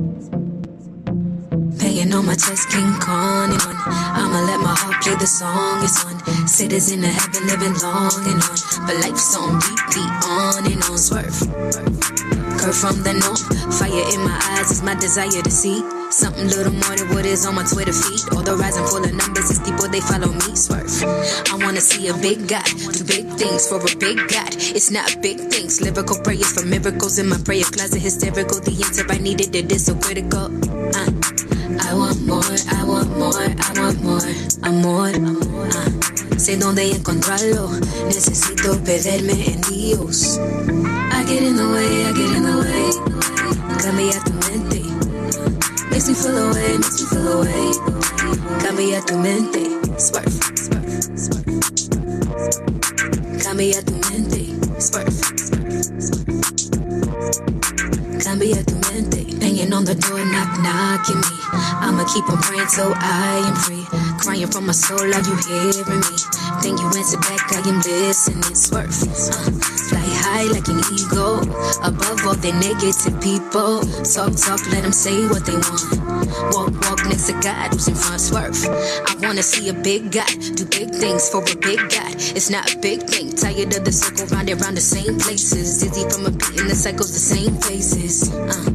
Banging 1.76 2.14
on 2.14 2.24
my 2.24 2.36
chest, 2.36 2.70
King 2.70 2.94
Kong 3.00 3.50
and 3.50 3.62
on. 3.62 3.74
I'ma 3.74 4.46
let 4.46 4.60
my 4.60 4.76
heart 4.78 5.02
play 5.02 5.16
the 5.16 5.26
song 5.26 5.82
it's 5.82 6.04
on. 6.04 6.46
Cities 6.46 6.92
in 6.92 7.00
the 7.00 7.08
heaven 7.08 7.48
living 7.48 7.74
long 7.82 8.14
and 8.30 8.40
on. 8.46 8.56
But 8.86 8.94
life's 9.02 9.34
on 9.36 9.56
repeat 9.56 10.10
on 10.22 10.70
and 10.70 10.84
on. 10.84 10.98
Swerve. 10.98 11.34
Curve 12.62 12.76
from 12.76 13.02
the 13.02 13.12
north. 13.12 13.42
Fire 13.76 13.90
in 14.14 14.20
my 14.22 14.38
eyes 14.54 14.70
is 14.70 14.82
my 14.84 14.94
desire 14.94 15.42
to 15.42 15.50
see. 15.50 15.82
Something 16.10 16.48
little 16.48 16.72
more 16.72 16.96
than 16.96 17.08
what 17.14 17.26
is 17.26 17.44
on 17.46 17.54
my 17.54 17.64
Twitter 17.64 17.92
feed. 17.92 18.20
All 18.34 18.42
the 18.42 18.56
rising 18.56 18.86
full 18.86 19.04
of 19.04 19.12
numbers 19.12 19.50
is 19.50 19.58
people 19.60 19.88
they 19.88 20.00
follow 20.00 20.32
me. 20.32 20.54
Swerve. 20.56 20.88
I 21.50 21.58
wanna 21.60 21.80
see 21.80 22.08
a 22.08 22.14
big 22.14 22.48
God 22.48 22.64
do 22.64 23.04
big 23.04 23.26
things 23.36 23.68
for 23.68 23.76
a 23.76 23.96
big 23.96 24.16
God. 24.28 24.54
It's 24.56 24.90
not 24.90 25.20
big 25.20 25.38
things. 25.50 25.80
Lyrical 25.80 26.18
prayers 26.22 26.52
for 26.52 26.64
miracles 26.64 27.18
in 27.18 27.28
my 27.28 27.38
prayer 27.38 27.64
closet. 27.64 28.00
Hysterical. 28.00 28.60
The 28.60 28.72
answer 28.84 29.04
I 29.08 29.18
needed 29.18 29.54
it 29.54 29.70
is 29.72 29.86
so 29.86 29.94
critical. 29.96 30.46
Uh, 30.94 31.10
I 31.82 31.92
want 31.94 32.22
more, 32.26 32.54
I 32.72 32.82
want 32.84 33.10
more, 33.18 33.36
I 33.36 33.70
want 33.76 34.02
more. 34.02 34.26
Amor, 34.62 35.12
uh, 35.12 35.90
sé 36.38 36.56
dónde 36.56 36.90
encontrarlo. 36.90 37.70
Necesito 38.06 38.78
perderme 38.82 39.34
en 39.52 39.60
Dios. 39.68 40.38
I 41.12 41.24
get 41.28 41.42
in 41.42 41.56
the 41.56 41.68
way, 41.68 42.06
I 42.06 42.12
get 42.12 42.30
in 42.36 42.42
the 42.42 42.56
way. 42.62 43.16
Cambia 43.82 44.18
tu 44.24 44.32
mente. 44.32 44.65
Makes 45.96 46.08
me 46.08 46.14
feel 46.14 46.36
away, 46.36 46.76
makes 46.76 47.00
me 47.00 47.06
feel 47.08 47.40
away. 47.40 47.72
Cambia 48.60 49.00
tu 49.06 49.16
mente. 49.16 49.64
Swerve, 49.96 50.28
swerve, 50.52 50.92
swerve. 51.16 51.48
Cambia 53.40 53.80
tu 53.80 53.94
mente. 54.04 54.42
Swerve, 54.76 55.16
Cambia 58.20 58.60
tu 58.66 58.74
mente. 58.92 59.24
Banging 59.40 59.72
on 59.72 59.86
the 59.86 59.94
door, 59.94 60.20
knock, 60.20 60.60
knocking 60.60 61.16
me. 61.16 61.36
I'ma 61.80 62.04
keep 62.12 62.28
on 62.28 62.42
praying 62.44 62.68
till 62.68 62.92
I 62.92 63.40
am 63.48 63.56
free. 63.56 63.86
Crying 64.20 64.48
from 64.48 64.66
my 64.66 64.72
soul, 64.72 65.00
are 65.00 65.24
you 65.24 65.36
hearing 65.48 66.00
me? 66.04 66.16
Then 66.60 66.76
you 66.76 66.86
answer 66.92 67.16
back, 67.24 67.40
I 67.56 67.64
am 67.64 67.80
listening. 67.80 68.54
Swerve, 68.54 68.92
uh, 68.92 69.50
fly 69.88 70.05
high 70.26 70.46
like 70.50 70.66
an 70.68 70.82
eagle. 70.90 71.38
Above 71.86 72.18
all 72.26 72.34
the 72.34 72.52
negative 72.58 73.14
people. 73.22 73.86
Talk, 74.02 74.34
talk, 74.34 74.60
let 74.72 74.82
them 74.82 74.92
say 74.92 75.26
what 75.30 75.46
they 75.46 75.54
want. 75.54 75.86
Walk, 76.52 76.74
walk 76.86 77.00
next 77.06 77.26
to 77.30 77.34
God 77.40 77.72
who's 77.72 77.88
in 77.88 77.94
front. 77.94 78.20
Swerve. 78.20 78.58
I 79.06 79.14
wanna 79.22 79.42
see 79.42 79.68
a 79.68 79.74
big 79.74 80.10
God 80.10 80.30
do 80.56 80.64
big 80.66 80.90
things 80.90 81.28
for 81.30 81.42
a 81.42 81.56
big 81.56 81.78
God. 81.94 82.14
It's 82.34 82.50
not 82.50 82.64
a 82.72 82.78
big 82.78 83.02
thing. 83.04 83.30
Tired 83.34 83.70
of 83.76 83.84
the 83.84 83.92
circle 83.92 84.26
round 84.34 84.50
and 84.50 84.60
round 84.60 84.76
the 84.76 84.86
same 84.96 85.18
places. 85.18 85.80
Dizzy 85.80 86.04
from 86.10 86.26
a 86.26 86.30
beat 86.30 86.60
in 86.60 86.68
the 86.68 86.74
cycles, 86.74 87.12
the 87.12 87.22
same 87.34 87.54
faces. 87.62 88.32
Uh, 88.34 88.66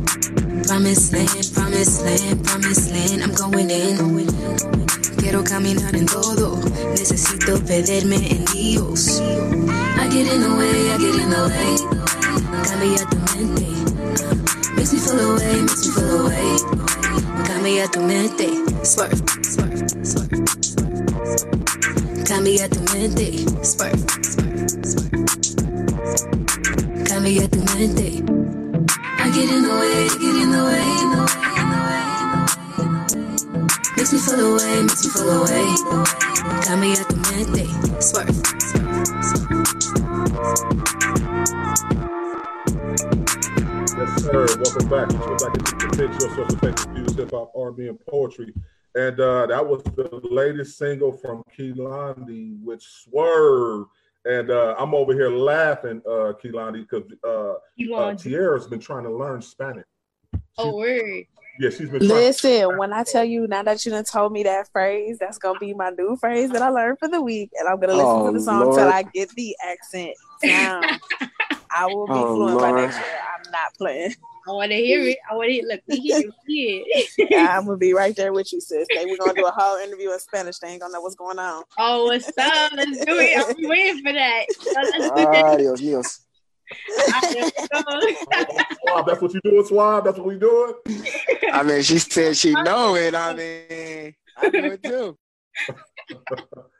promised 0.67 1.13
land, 1.13 1.45
promised 1.53 2.05
land, 2.05 2.45
promised 2.45 2.91
land. 2.91 3.23
I'm 3.23 3.33
going 3.35 3.69
in. 3.69 4.90
Quiero 5.31 5.45
caminar 5.45 5.95
en 5.95 6.05
todo. 6.07 6.59
Necesito 6.89 7.57
perderme 7.63 8.17
en 8.17 8.43
Dios. 8.51 9.21
I 9.97 10.09
get 10.09 10.27
in 10.27 10.41
the 10.41 10.49
way, 10.57 10.91
I 10.91 10.97
get 10.97 11.15
in 11.15 11.29
the 11.29 11.47
way. 11.47 11.77
Cambia 12.67 13.05
tu 13.09 13.15
mente. 13.31 13.65
Makes 14.75 14.91
me 14.91 14.99
feel 14.99 15.19
away, 15.21 15.61
makes 15.61 15.87
me 15.87 15.93
feel 15.93 16.19
away. 16.19 16.57
Cambia 17.45 17.87
tu 17.87 18.01
mente. 18.01 18.49
Swerve, 18.83 19.23
swerve, 19.41 19.87
swerve. 20.03 20.43
Cambia 22.25 22.67
tu 22.67 22.81
mente. 22.91 23.45
Swerve, 23.63 24.03
swerve, 24.21 24.67
swerve. 24.83 25.15
Cambia 27.05 27.47
tu 27.47 27.59
mente. 27.77 28.21
I 29.17 29.31
get 29.31 29.49
in 29.49 29.63
the 29.63 29.69
way, 29.79 30.09
get 30.09 30.19
the 30.19 30.27
way, 30.27 30.41
in 30.43 30.51
the 30.51 30.63
way, 30.65 30.97
in 30.99 31.11
the 31.11 31.17
way. 31.23 31.50
Makes 34.11 34.27
me 34.27 34.35
feel 34.35 34.53
away, 34.53 34.81
makes 34.81 35.05
me 35.05 35.11
feel 35.11 35.29
away. 35.31 35.75
Cambia 36.65 37.07
tu 37.07 37.15
mente. 37.15 37.63
Swerve, 38.01 38.27
Yes, 43.97 44.21
sir. 44.21 44.47
Welcome 44.59 44.89
back. 44.89 45.07
Welcome 45.13 45.37
back 45.37 45.55
into 45.55 45.75
the 45.77 45.95
Fixx 45.95 46.19
Your 46.19 46.29
Social 46.29 46.55
Effects 46.55 46.87
Music, 46.87 47.19
Hip 47.19 47.31
Hop, 47.31 47.53
R&B, 47.55 47.87
and 47.87 47.97
Poetry. 48.05 48.53
And 48.95 49.17
uh, 49.17 49.45
that 49.45 49.65
was 49.65 49.81
the 49.83 50.19
latest 50.29 50.77
single 50.77 51.13
from 51.13 51.43
Keelandi 51.57 52.61
with 52.61 52.81
Swerve. 52.81 53.85
And 54.25 54.51
uh, 54.51 54.75
I'm 54.77 54.93
over 54.93 55.13
here 55.13 55.29
laughing, 55.29 56.01
uh, 56.05 56.33
Keelandi, 56.43 56.85
because 56.85 57.09
uh, 57.23 57.27
uh, 57.29 57.55
Keelandi. 57.79 58.23
Tiara's 58.23 58.67
been 58.67 58.81
trying 58.81 59.03
to 59.05 59.15
learn 59.15 59.41
Spanish. 59.41 59.85
Oh, 60.57 60.75
word. 60.75 61.27
Yeah, 61.59 61.69
she's 61.69 61.89
been 61.89 61.99
trying. 62.01 62.09
Listen, 62.09 62.77
when 62.77 62.93
I 62.93 63.03
tell 63.03 63.23
you 63.25 63.47
now 63.47 63.63
that 63.63 63.85
you 63.85 63.91
done 63.91 64.03
told 64.03 64.31
me 64.31 64.43
that 64.43 64.69
phrase, 64.71 65.17
that's 65.19 65.37
gonna 65.37 65.59
be 65.59 65.73
my 65.73 65.89
new 65.91 66.15
phrase 66.17 66.49
that 66.51 66.61
I 66.61 66.69
learned 66.69 66.99
for 66.99 67.07
the 67.07 67.21
week, 67.21 67.51
and 67.59 67.67
I'm 67.67 67.79
gonna 67.79 67.93
listen 67.93 68.19
Oh, 68.21 68.27
to 68.27 68.31
the 68.33 68.39
song 68.43 68.63
Lord. 68.63 68.75
till 68.75 68.87
I 68.87 69.03
get 69.03 69.29
the 69.35 69.55
accent 69.63 70.15
down. 70.41 70.99
I 71.75 71.87
will 71.87 72.07
be 72.07 72.13
Oh, 72.13 72.35
fluent 72.35 72.59
by 72.61 72.71
next 72.71 72.97
year. 72.97 73.19
I'm 73.37 73.51
not 73.51 73.73
playing. 73.77 74.15
I 74.47 74.51
want 74.51 74.71
to 74.71 74.77
hear 74.77 75.01
it. 75.03 75.17
I 75.29 75.35
want 75.35 75.49
to 75.49 75.53
hear. 75.53 75.63
Look, 75.67 75.81
we 75.87 75.99
hear 75.99 76.19
it. 76.19 76.33
We 76.47 76.55
hear 76.55 76.83
it. 76.85 77.33
I'm 77.37 77.65
gonna 77.65 77.77
be 77.77 77.93
right 77.93 78.15
there 78.15 78.33
with 78.33 78.51
you, 78.51 78.59
sis. 78.59 78.87
They 78.93 79.05
we're 79.05 79.17
gonna 79.17 79.35
do 79.35 79.45
a 79.45 79.51
whole 79.51 79.77
interview 79.77 80.11
in 80.11 80.19
Spanish. 80.19 80.57
They 80.57 80.69
ain't 80.69 80.81
gonna 80.81 80.93
know 80.93 81.01
what's 81.01 81.15
going 81.15 81.37
on. 81.39 81.63
Oh, 81.77 82.05
what's 82.05 82.27
up? 82.27 82.71
Let's 82.75 83.05
do 83.05 83.19
it. 83.19 83.37
I'm 83.37 83.55
waiting 83.69 84.03
for 84.03 84.11
that. 84.13 84.45
Let's 84.75 84.91
do 84.91 85.01
Ah, 85.11 85.53
it. 85.53 85.57
Dios 85.59 85.81
míos. 85.81 86.19
Swab, 88.85 89.05
that's 89.07 89.21
what 89.21 89.33
you 89.33 89.41
doing, 89.43 89.65
Swab? 89.65 90.05
That's 90.05 90.17
what 90.17 90.27
we 90.27 90.37
doing? 90.37 90.73
I 91.51 91.63
mean, 91.63 91.81
she 91.83 91.99
said 91.99 92.37
she 92.37 92.53
know 92.53 92.95
it. 92.95 93.15
I 93.15 93.33
mean, 93.33 94.15
I 94.37 94.49
know 94.49 94.71
it 94.71 94.83
too. 94.83 95.17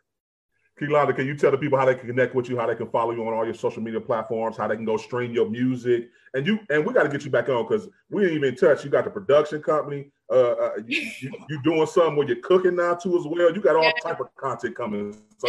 Keelani, 0.81 1.15
can 1.15 1.27
you 1.27 1.35
tell 1.35 1.51
the 1.51 1.57
people 1.57 1.77
how 1.77 1.85
they 1.85 1.93
can 1.93 2.07
connect 2.07 2.33
with 2.33 2.49
you, 2.49 2.57
how 2.57 2.65
they 2.65 2.75
can 2.75 2.89
follow 2.89 3.11
you 3.11 3.25
on 3.27 3.33
all 3.33 3.45
your 3.45 3.53
social 3.53 3.83
media 3.83 4.01
platforms, 4.01 4.57
how 4.57 4.67
they 4.67 4.75
can 4.75 4.85
go 4.85 4.97
stream 4.97 5.31
your 5.31 5.47
music, 5.47 6.09
and 6.33 6.47
you 6.47 6.59
and 6.69 6.83
we 6.85 6.93
got 6.93 7.03
to 7.03 7.09
get 7.09 7.23
you 7.23 7.29
back 7.29 7.49
on 7.49 7.67
because 7.67 7.87
we 8.09 8.23
ain't 8.23 8.33
even 8.33 8.49
in 8.49 8.55
touch. 8.55 8.83
You 8.83 8.89
got 8.89 9.03
the 9.03 9.11
production 9.11 9.61
company. 9.61 10.11
Uh, 10.31 10.53
uh 10.53 10.71
you, 10.87 11.11
you, 11.19 11.31
you 11.49 11.61
doing 11.63 11.85
something 11.85 12.15
where 12.15 12.27
you're 12.27 12.37
cooking 12.37 12.75
now 12.75 12.95
too 12.95 13.15
as 13.17 13.25
well. 13.27 13.53
You 13.53 13.61
got 13.61 13.75
all 13.75 13.91
type 14.01 14.19
of 14.19 14.33
content 14.35 14.75
coming. 14.75 15.15
So 15.37 15.47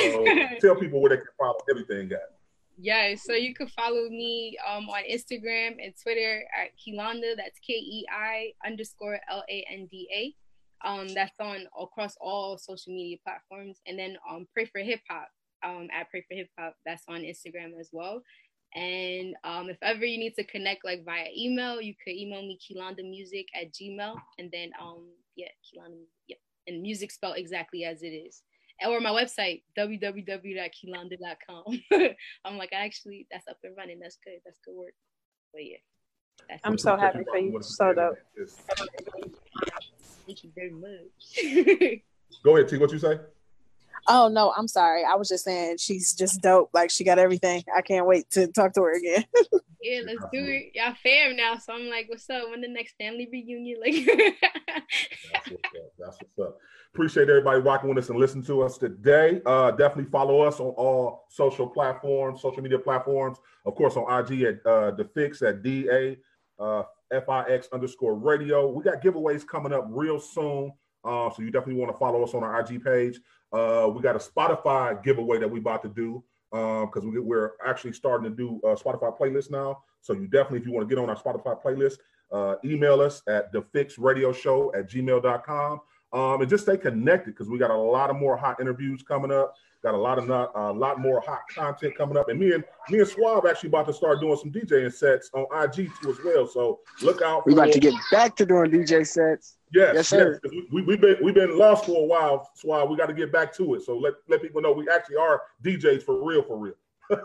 tell 0.60 0.76
people 0.76 1.00
where 1.00 1.10
they 1.10 1.16
can 1.16 1.26
follow 1.38 1.56
everything 1.70 2.12
at. 2.12 2.41
Yeah, 2.84 3.14
so 3.14 3.34
you 3.34 3.54
can 3.54 3.68
follow 3.68 4.08
me 4.08 4.58
um, 4.68 4.88
on 4.88 5.04
Instagram 5.08 5.76
and 5.80 5.94
Twitter 6.02 6.42
at 6.60 6.70
Kei-Landa. 6.76 7.36
That's 7.36 7.60
K 7.64 7.74
E 7.74 8.04
I 8.12 8.54
underscore 8.66 9.20
L 9.30 9.44
A 9.48 9.64
N 9.70 9.86
D 9.88 10.08
A. 10.12 10.88
Um, 10.88 11.06
that's 11.14 11.38
on 11.38 11.68
across 11.80 12.16
all 12.20 12.58
social 12.58 12.92
media 12.92 13.18
platforms. 13.24 13.78
And 13.86 13.96
then 13.96 14.16
um, 14.28 14.48
Pray 14.52 14.64
for 14.64 14.80
Hip 14.80 14.98
Hop 15.08 15.28
um, 15.64 15.86
at 15.96 16.10
Pray 16.10 16.24
for 16.28 16.34
Hip 16.34 16.48
Hop. 16.58 16.74
That's 16.84 17.04
on 17.08 17.20
Instagram 17.20 17.78
as 17.78 17.90
well. 17.92 18.20
And 18.74 19.36
um, 19.44 19.70
if 19.70 19.78
ever 19.80 20.04
you 20.04 20.18
need 20.18 20.34
to 20.34 20.44
connect 20.44 20.84
like 20.84 21.04
via 21.04 21.28
email, 21.38 21.80
you 21.80 21.94
could 22.04 22.16
email 22.16 22.42
me 22.42 22.58
Kei-Landa 22.66 23.04
Music 23.04 23.46
at 23.54 23.72
Gmail. 23.72 24.16
And 24.40 24.50
then 24.52 24.72
um, 24.82 25.06
yeah, 25.36 25.54
Kei-Landa, 25.70 25.98
yeah, 26.26 26.36
and 26.66 26.82
music 26.82 27.12
spelled 27.12 27.36
exactly 27.36 27.84
as 27.84 28.02
it 28.02 28.08
is. 28.08 28.42
Or 28.86 29.00
my 29.00 29.10
website, 29.10 29.62
www.keilanda.com. 29.78 31.82
I'm 32.44 32.58
like, 32.58 32.72
actually, 32.72 33.26
that's 33.30 33.46
up 33.48 33.58
and 33.64 33.76
running. 33.76 33.98
That's 34.00 34.18
good. 34.24 34.40
That's 34.44 34.58
good 34.64 34.74
work. 34.74 34.94
But 35.52 35.64
yeah. 35.64 35.76
That's 36.48 36.60
I'm 36.64 36.74
it. 36.74 36.80
so 36.80 36.96
happy 36.96 37.24
for 37.24 37.38
you. 37.38 37.58
So 37.62 37.92
dope. 37.92 38.16
Thank 40.26 40.44
you 40.44 40.50
very 40.54 40.70
much. 40.70 42.02
Go 42.44 42.56
ahead, 42.56 42.68
T. 42.68 42.78
What 42.78 42.92
you 42.92 42.98
say? 42.98 43.18
Oh 44.08 44.28
no, 44.28 44.52
I'm 44.56 44.66
sorry. 44.66 45.04
I 45.04 45.14
was 45.14 45.28
just 45.28 45.44
saying 45.44 45.76
she's 45.78 46.12
just 46.12 46.40
dope. 46.40 46.70
Like 46.72 46.90
she 46.90 47.04
got 47.04 47.18
everything. 47.18 47.62
I 47.74 47.82
can't 47.82 48.06
wait 48.06 48.28
to 48.30 48.48
talk 48.48 48.74
to 48.74 48.82
her 48.82 48.96
again. 48.96 49.24
yeah, 49.82 50.00
let's 50.04 50.24
do 50.32 50.44
it. 50.44 50.72
Y'all 50.74 50.94
fam 51.02 51.36
now. 51.36 51.56
So 51.58 51.72
I'm 51.72 51.88
like, 51.88 52.06
what's 52.08 52.28
up? 52.28 52.50
When 52.50 52.60
the 52.60 52.68
next 52.68 52.94
family 52.98 53.28
reunion? 53.30 53.80
Like 53.80 53.94
that's, 55.32 55.50
what's 55.50 55.64
up. 55.64 55.92
That's 55.98 56.18
what's 56.18 56.48
up. 56.48 56.58
Appreciate 56.94 57.30
everybody 57.30 57.58
rocking 57.58 57.88
with 57.88 57.96
us 57.96 58.10
and 58.10 58.18
listening 58.18 58.44
to 58.44 58.60
us 58.60 58.76
today. 58.76 59.40
Uh, 59.46 59.70
definitely 59.70 60.10
follow 60.10 60.42
us 60.42 60.60
on 60.60 60.74
all 60.76 61.24
social 61.30 61.66
platforms, 61.66 62.42
social 62.42 62.62
media 62.62 62.78
platforms. 62.78 63.38
Of 63.64 63.76
course, 63.76 63.96
on 63.96 64.04
IG 64.12 64.42
at 64.42 64.66
uh, 64.66 64.90
the 64.90 65.04
Fixx 65.04 65.40
at 65.40 65.62
D 65.62 65.88
A 65.90 66.18
uh, 66.62 66.82
F 67.10 67.30
I 67.30 67.48
X 67.48 67.66
underscore 67.72 68.14
Radio. 68.16 68.68
We 68.68 68.84
got 68.84 69.00
giveaways 69.00 69.46
coming 69.46 69.72
up 69.72 69.86
real 69.88 70.20
soon, 70.20 70.70
uh, 71.02 71.30
so 71.30 71.40
you 71.40 71.50
definitely 71.50 71.80
want 71.80 71.90
to 71.92 71.98
follow 71.98 72.22
us 72.22 72.34
on 72.34 72.44
our 72.44 72.60
IG 72.60 72.84
page. 72.84 73.20
Uh, 73.54 73.90
we 73.90 74.02
got 74.02 74.14
a 74.14 74.18
Spotify 74.18 75.02
giveaway 75.02 75.38
that 75.38 75.50
we're 75.50 75.60
about 75.60 75.82
to 75.84 75.88
do 75.88 76.22
because 76.50 77.06
we, 77.06 77.18
we're 77.18 77.52
actually 77.66 77.94
starting 77.94 78.30
to 78.30 78.36
do 78.36 78.60
a 78.64 78.76
Spotify 78.76 79.18
playlist 79.18 79.50
now. 79.50 79.82
So 80.02 80.12
you 80.12 80.26
definitely, 80.26 80.58
if 80.58 80.66
you 80.66 80.72
want 80.72 80.86
to 80.86 80.94
get 80.94 81.02
on 81.02 81.08
our 81.08 81.16
Spotify 81.16 81.58
playlist, 81.58 81.96
uh, 82.30 82.56
email 82.66 83.00
us 83.00 83.22
at 83.28 83.50
thefixradioshow 83.50 84.76
at 84.76 84.90
gmail.com. 84.90 85.80
Um, 86.12 86.42
and 86.42 86.50
just 86.50 86.64
stay 86.64 86.76
connected 86.76 87.30
because 87.30 87.48
we 87.48 87.58
got 87.58 87.70
a 87.70 87.76
lot 87.76 88.10
of 88.10 88.16
more 88.16 88.36
hot 88.36 88.60
interviews 88.60 89.02
coming 89.02 89.32
up. 89.32 89.54
Got 89.82 89.94
a 89.94 89.98
lot 89.98 90.18
of 90.18 90.28
not 90.28 90.52
a 90.54 90.72
lot 90.72 91.00
more 91.00 91.20
hot 91.20 91.40
content 91.52 91.96
coming 91.96 92.16
up, 92.16 92.28
and 92.28 92.38
me 92.38 92.52
and 92.52 92.62
me 92.88 93.00
and 93.00 93.08
Swab 93.08 93.46
actually 93.46 93.68
about 93.68 93.88
to 93.88 93.92
start 93.92 94.20
doing 94.20 94.36
some 94.36 94.52
DJing 94.52 94.92
sets 94.92 95.28
on 95.34 95.44
IG 95.60 95.90
too 96.00 96.10
as 96.10 96.18
well. 96.24 96.46
So 96.46 96.80
look 97.02 97.20
out. 97.20 97.44
We 97.46 97.54
about 97.54 97.72
to 97.72 97.80
get 97.80 97.94
back 98.12 98.36
to 98.36 98.46
doing 98.46 98.70
DJ 98.70 99.04
sets. 99.04 99.56
Yes, 99.74 99.94
Yes, 99.96 100.08
sir. 100.08 100.38
yes. 100.44 100.52
We, 100.70 100.82
we've 100.82 101.00
been 101.00 101.16
we've 101.20 101.34
been 101.34 101.58
lost 101.58 101.86
for 101.86 102.00
a 102.00 102.06
while, 102.06 102.48
Swab. 102.54 102.90
We 102.90 102.96
got 102.96 103.06
to 103.06 103.14
get 103.14 103.32
back 103.32 103.52
to 103.54 103.74
it. 103.74 103.82
So 103.82 103.98
let 103.98 104.14
let 104.28 104.40
people 104.40 104.62
know 104.62 104.70
we 104.70 104.88
actually 104.88 105.16
are 105.16 105.42
DJs 105.64 106.04
for 106.04 106.24
real, 106.24 106.44
for 106.44 106.58
real. 106.58 106.74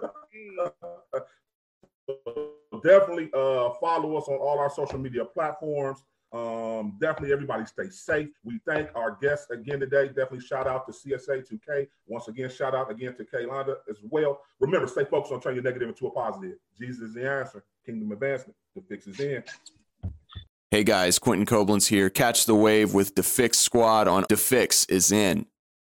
definitely 2.84 3.30
uh, 3.34 3.72
follow 3.80 4.16
us 4.18 4.28
on 4.28 4.36
all 4.36 4.60
our 4.60 4.70
social 4.70 4.98
media 4.98 5.26
platforms. 5.26 6.04
Um, 6.34 6.98
definitely 7.00 7.32
everybody 7.32 7.66
stay 7.66 7.90
safe. 7.90 8.30
We 8.44 8.60
thank 8.66 8.90
our 8.96 9.18
guests 9.22 9.50
again 9.50 9.80
today. 9.80 10.08
Definitely 10.08 10.42
shout 10.42 10.68
out 10.68 10.86
to 10.88 10.92
CSA 10.92 11.50
2K. 11.50 11.88
Once 12.06 12.28
again, 12.28 12.50
shout 12.50 12.76
out 12.76 12.92
again 12.92 13.16
to 13.16 13.26
Kei-Landa 13.26 13.78
as 13.90 13.98
well. 14.04 14.42
Remember, 14.60 14.88
stay 14.88 15.06
focused 15.06 15.34
on 15.34 15.40
turning 15.40 15.58
your 15.58 15.64
negative 15.64 15.90
into 15.90 16.08
a 16.08 16.12
positive. 16.12 16.58
Jesus 16.78 17.10
is 17.10 17.14
the 17.14 17.30
answer. 17.30 17.64
Kingdom 17.86 18.12
advancement. 18.12 18.56
The 18.76 18.82
Fixx 18.82 19.08
is 19.08 19.20
in. 19.20 19.44
Hey 20.70 20.84
guys, 20.84 21.18
Quentin 21.18 21.46
Koblenz 21.46 21.88
here. 21.88 22.10
Catch 22.10 22.46
the 22.46 22.54
wave 22.54 22.94
with 22.94 23.16
the 23.16 23.22
Fixx 23.22 23.56
Squad 23.56 24.10
on 24.10 24.26
The 24.28 24.36
Fixx 24.36 24.90
is 24.92 25.14
in. 25.14 25.46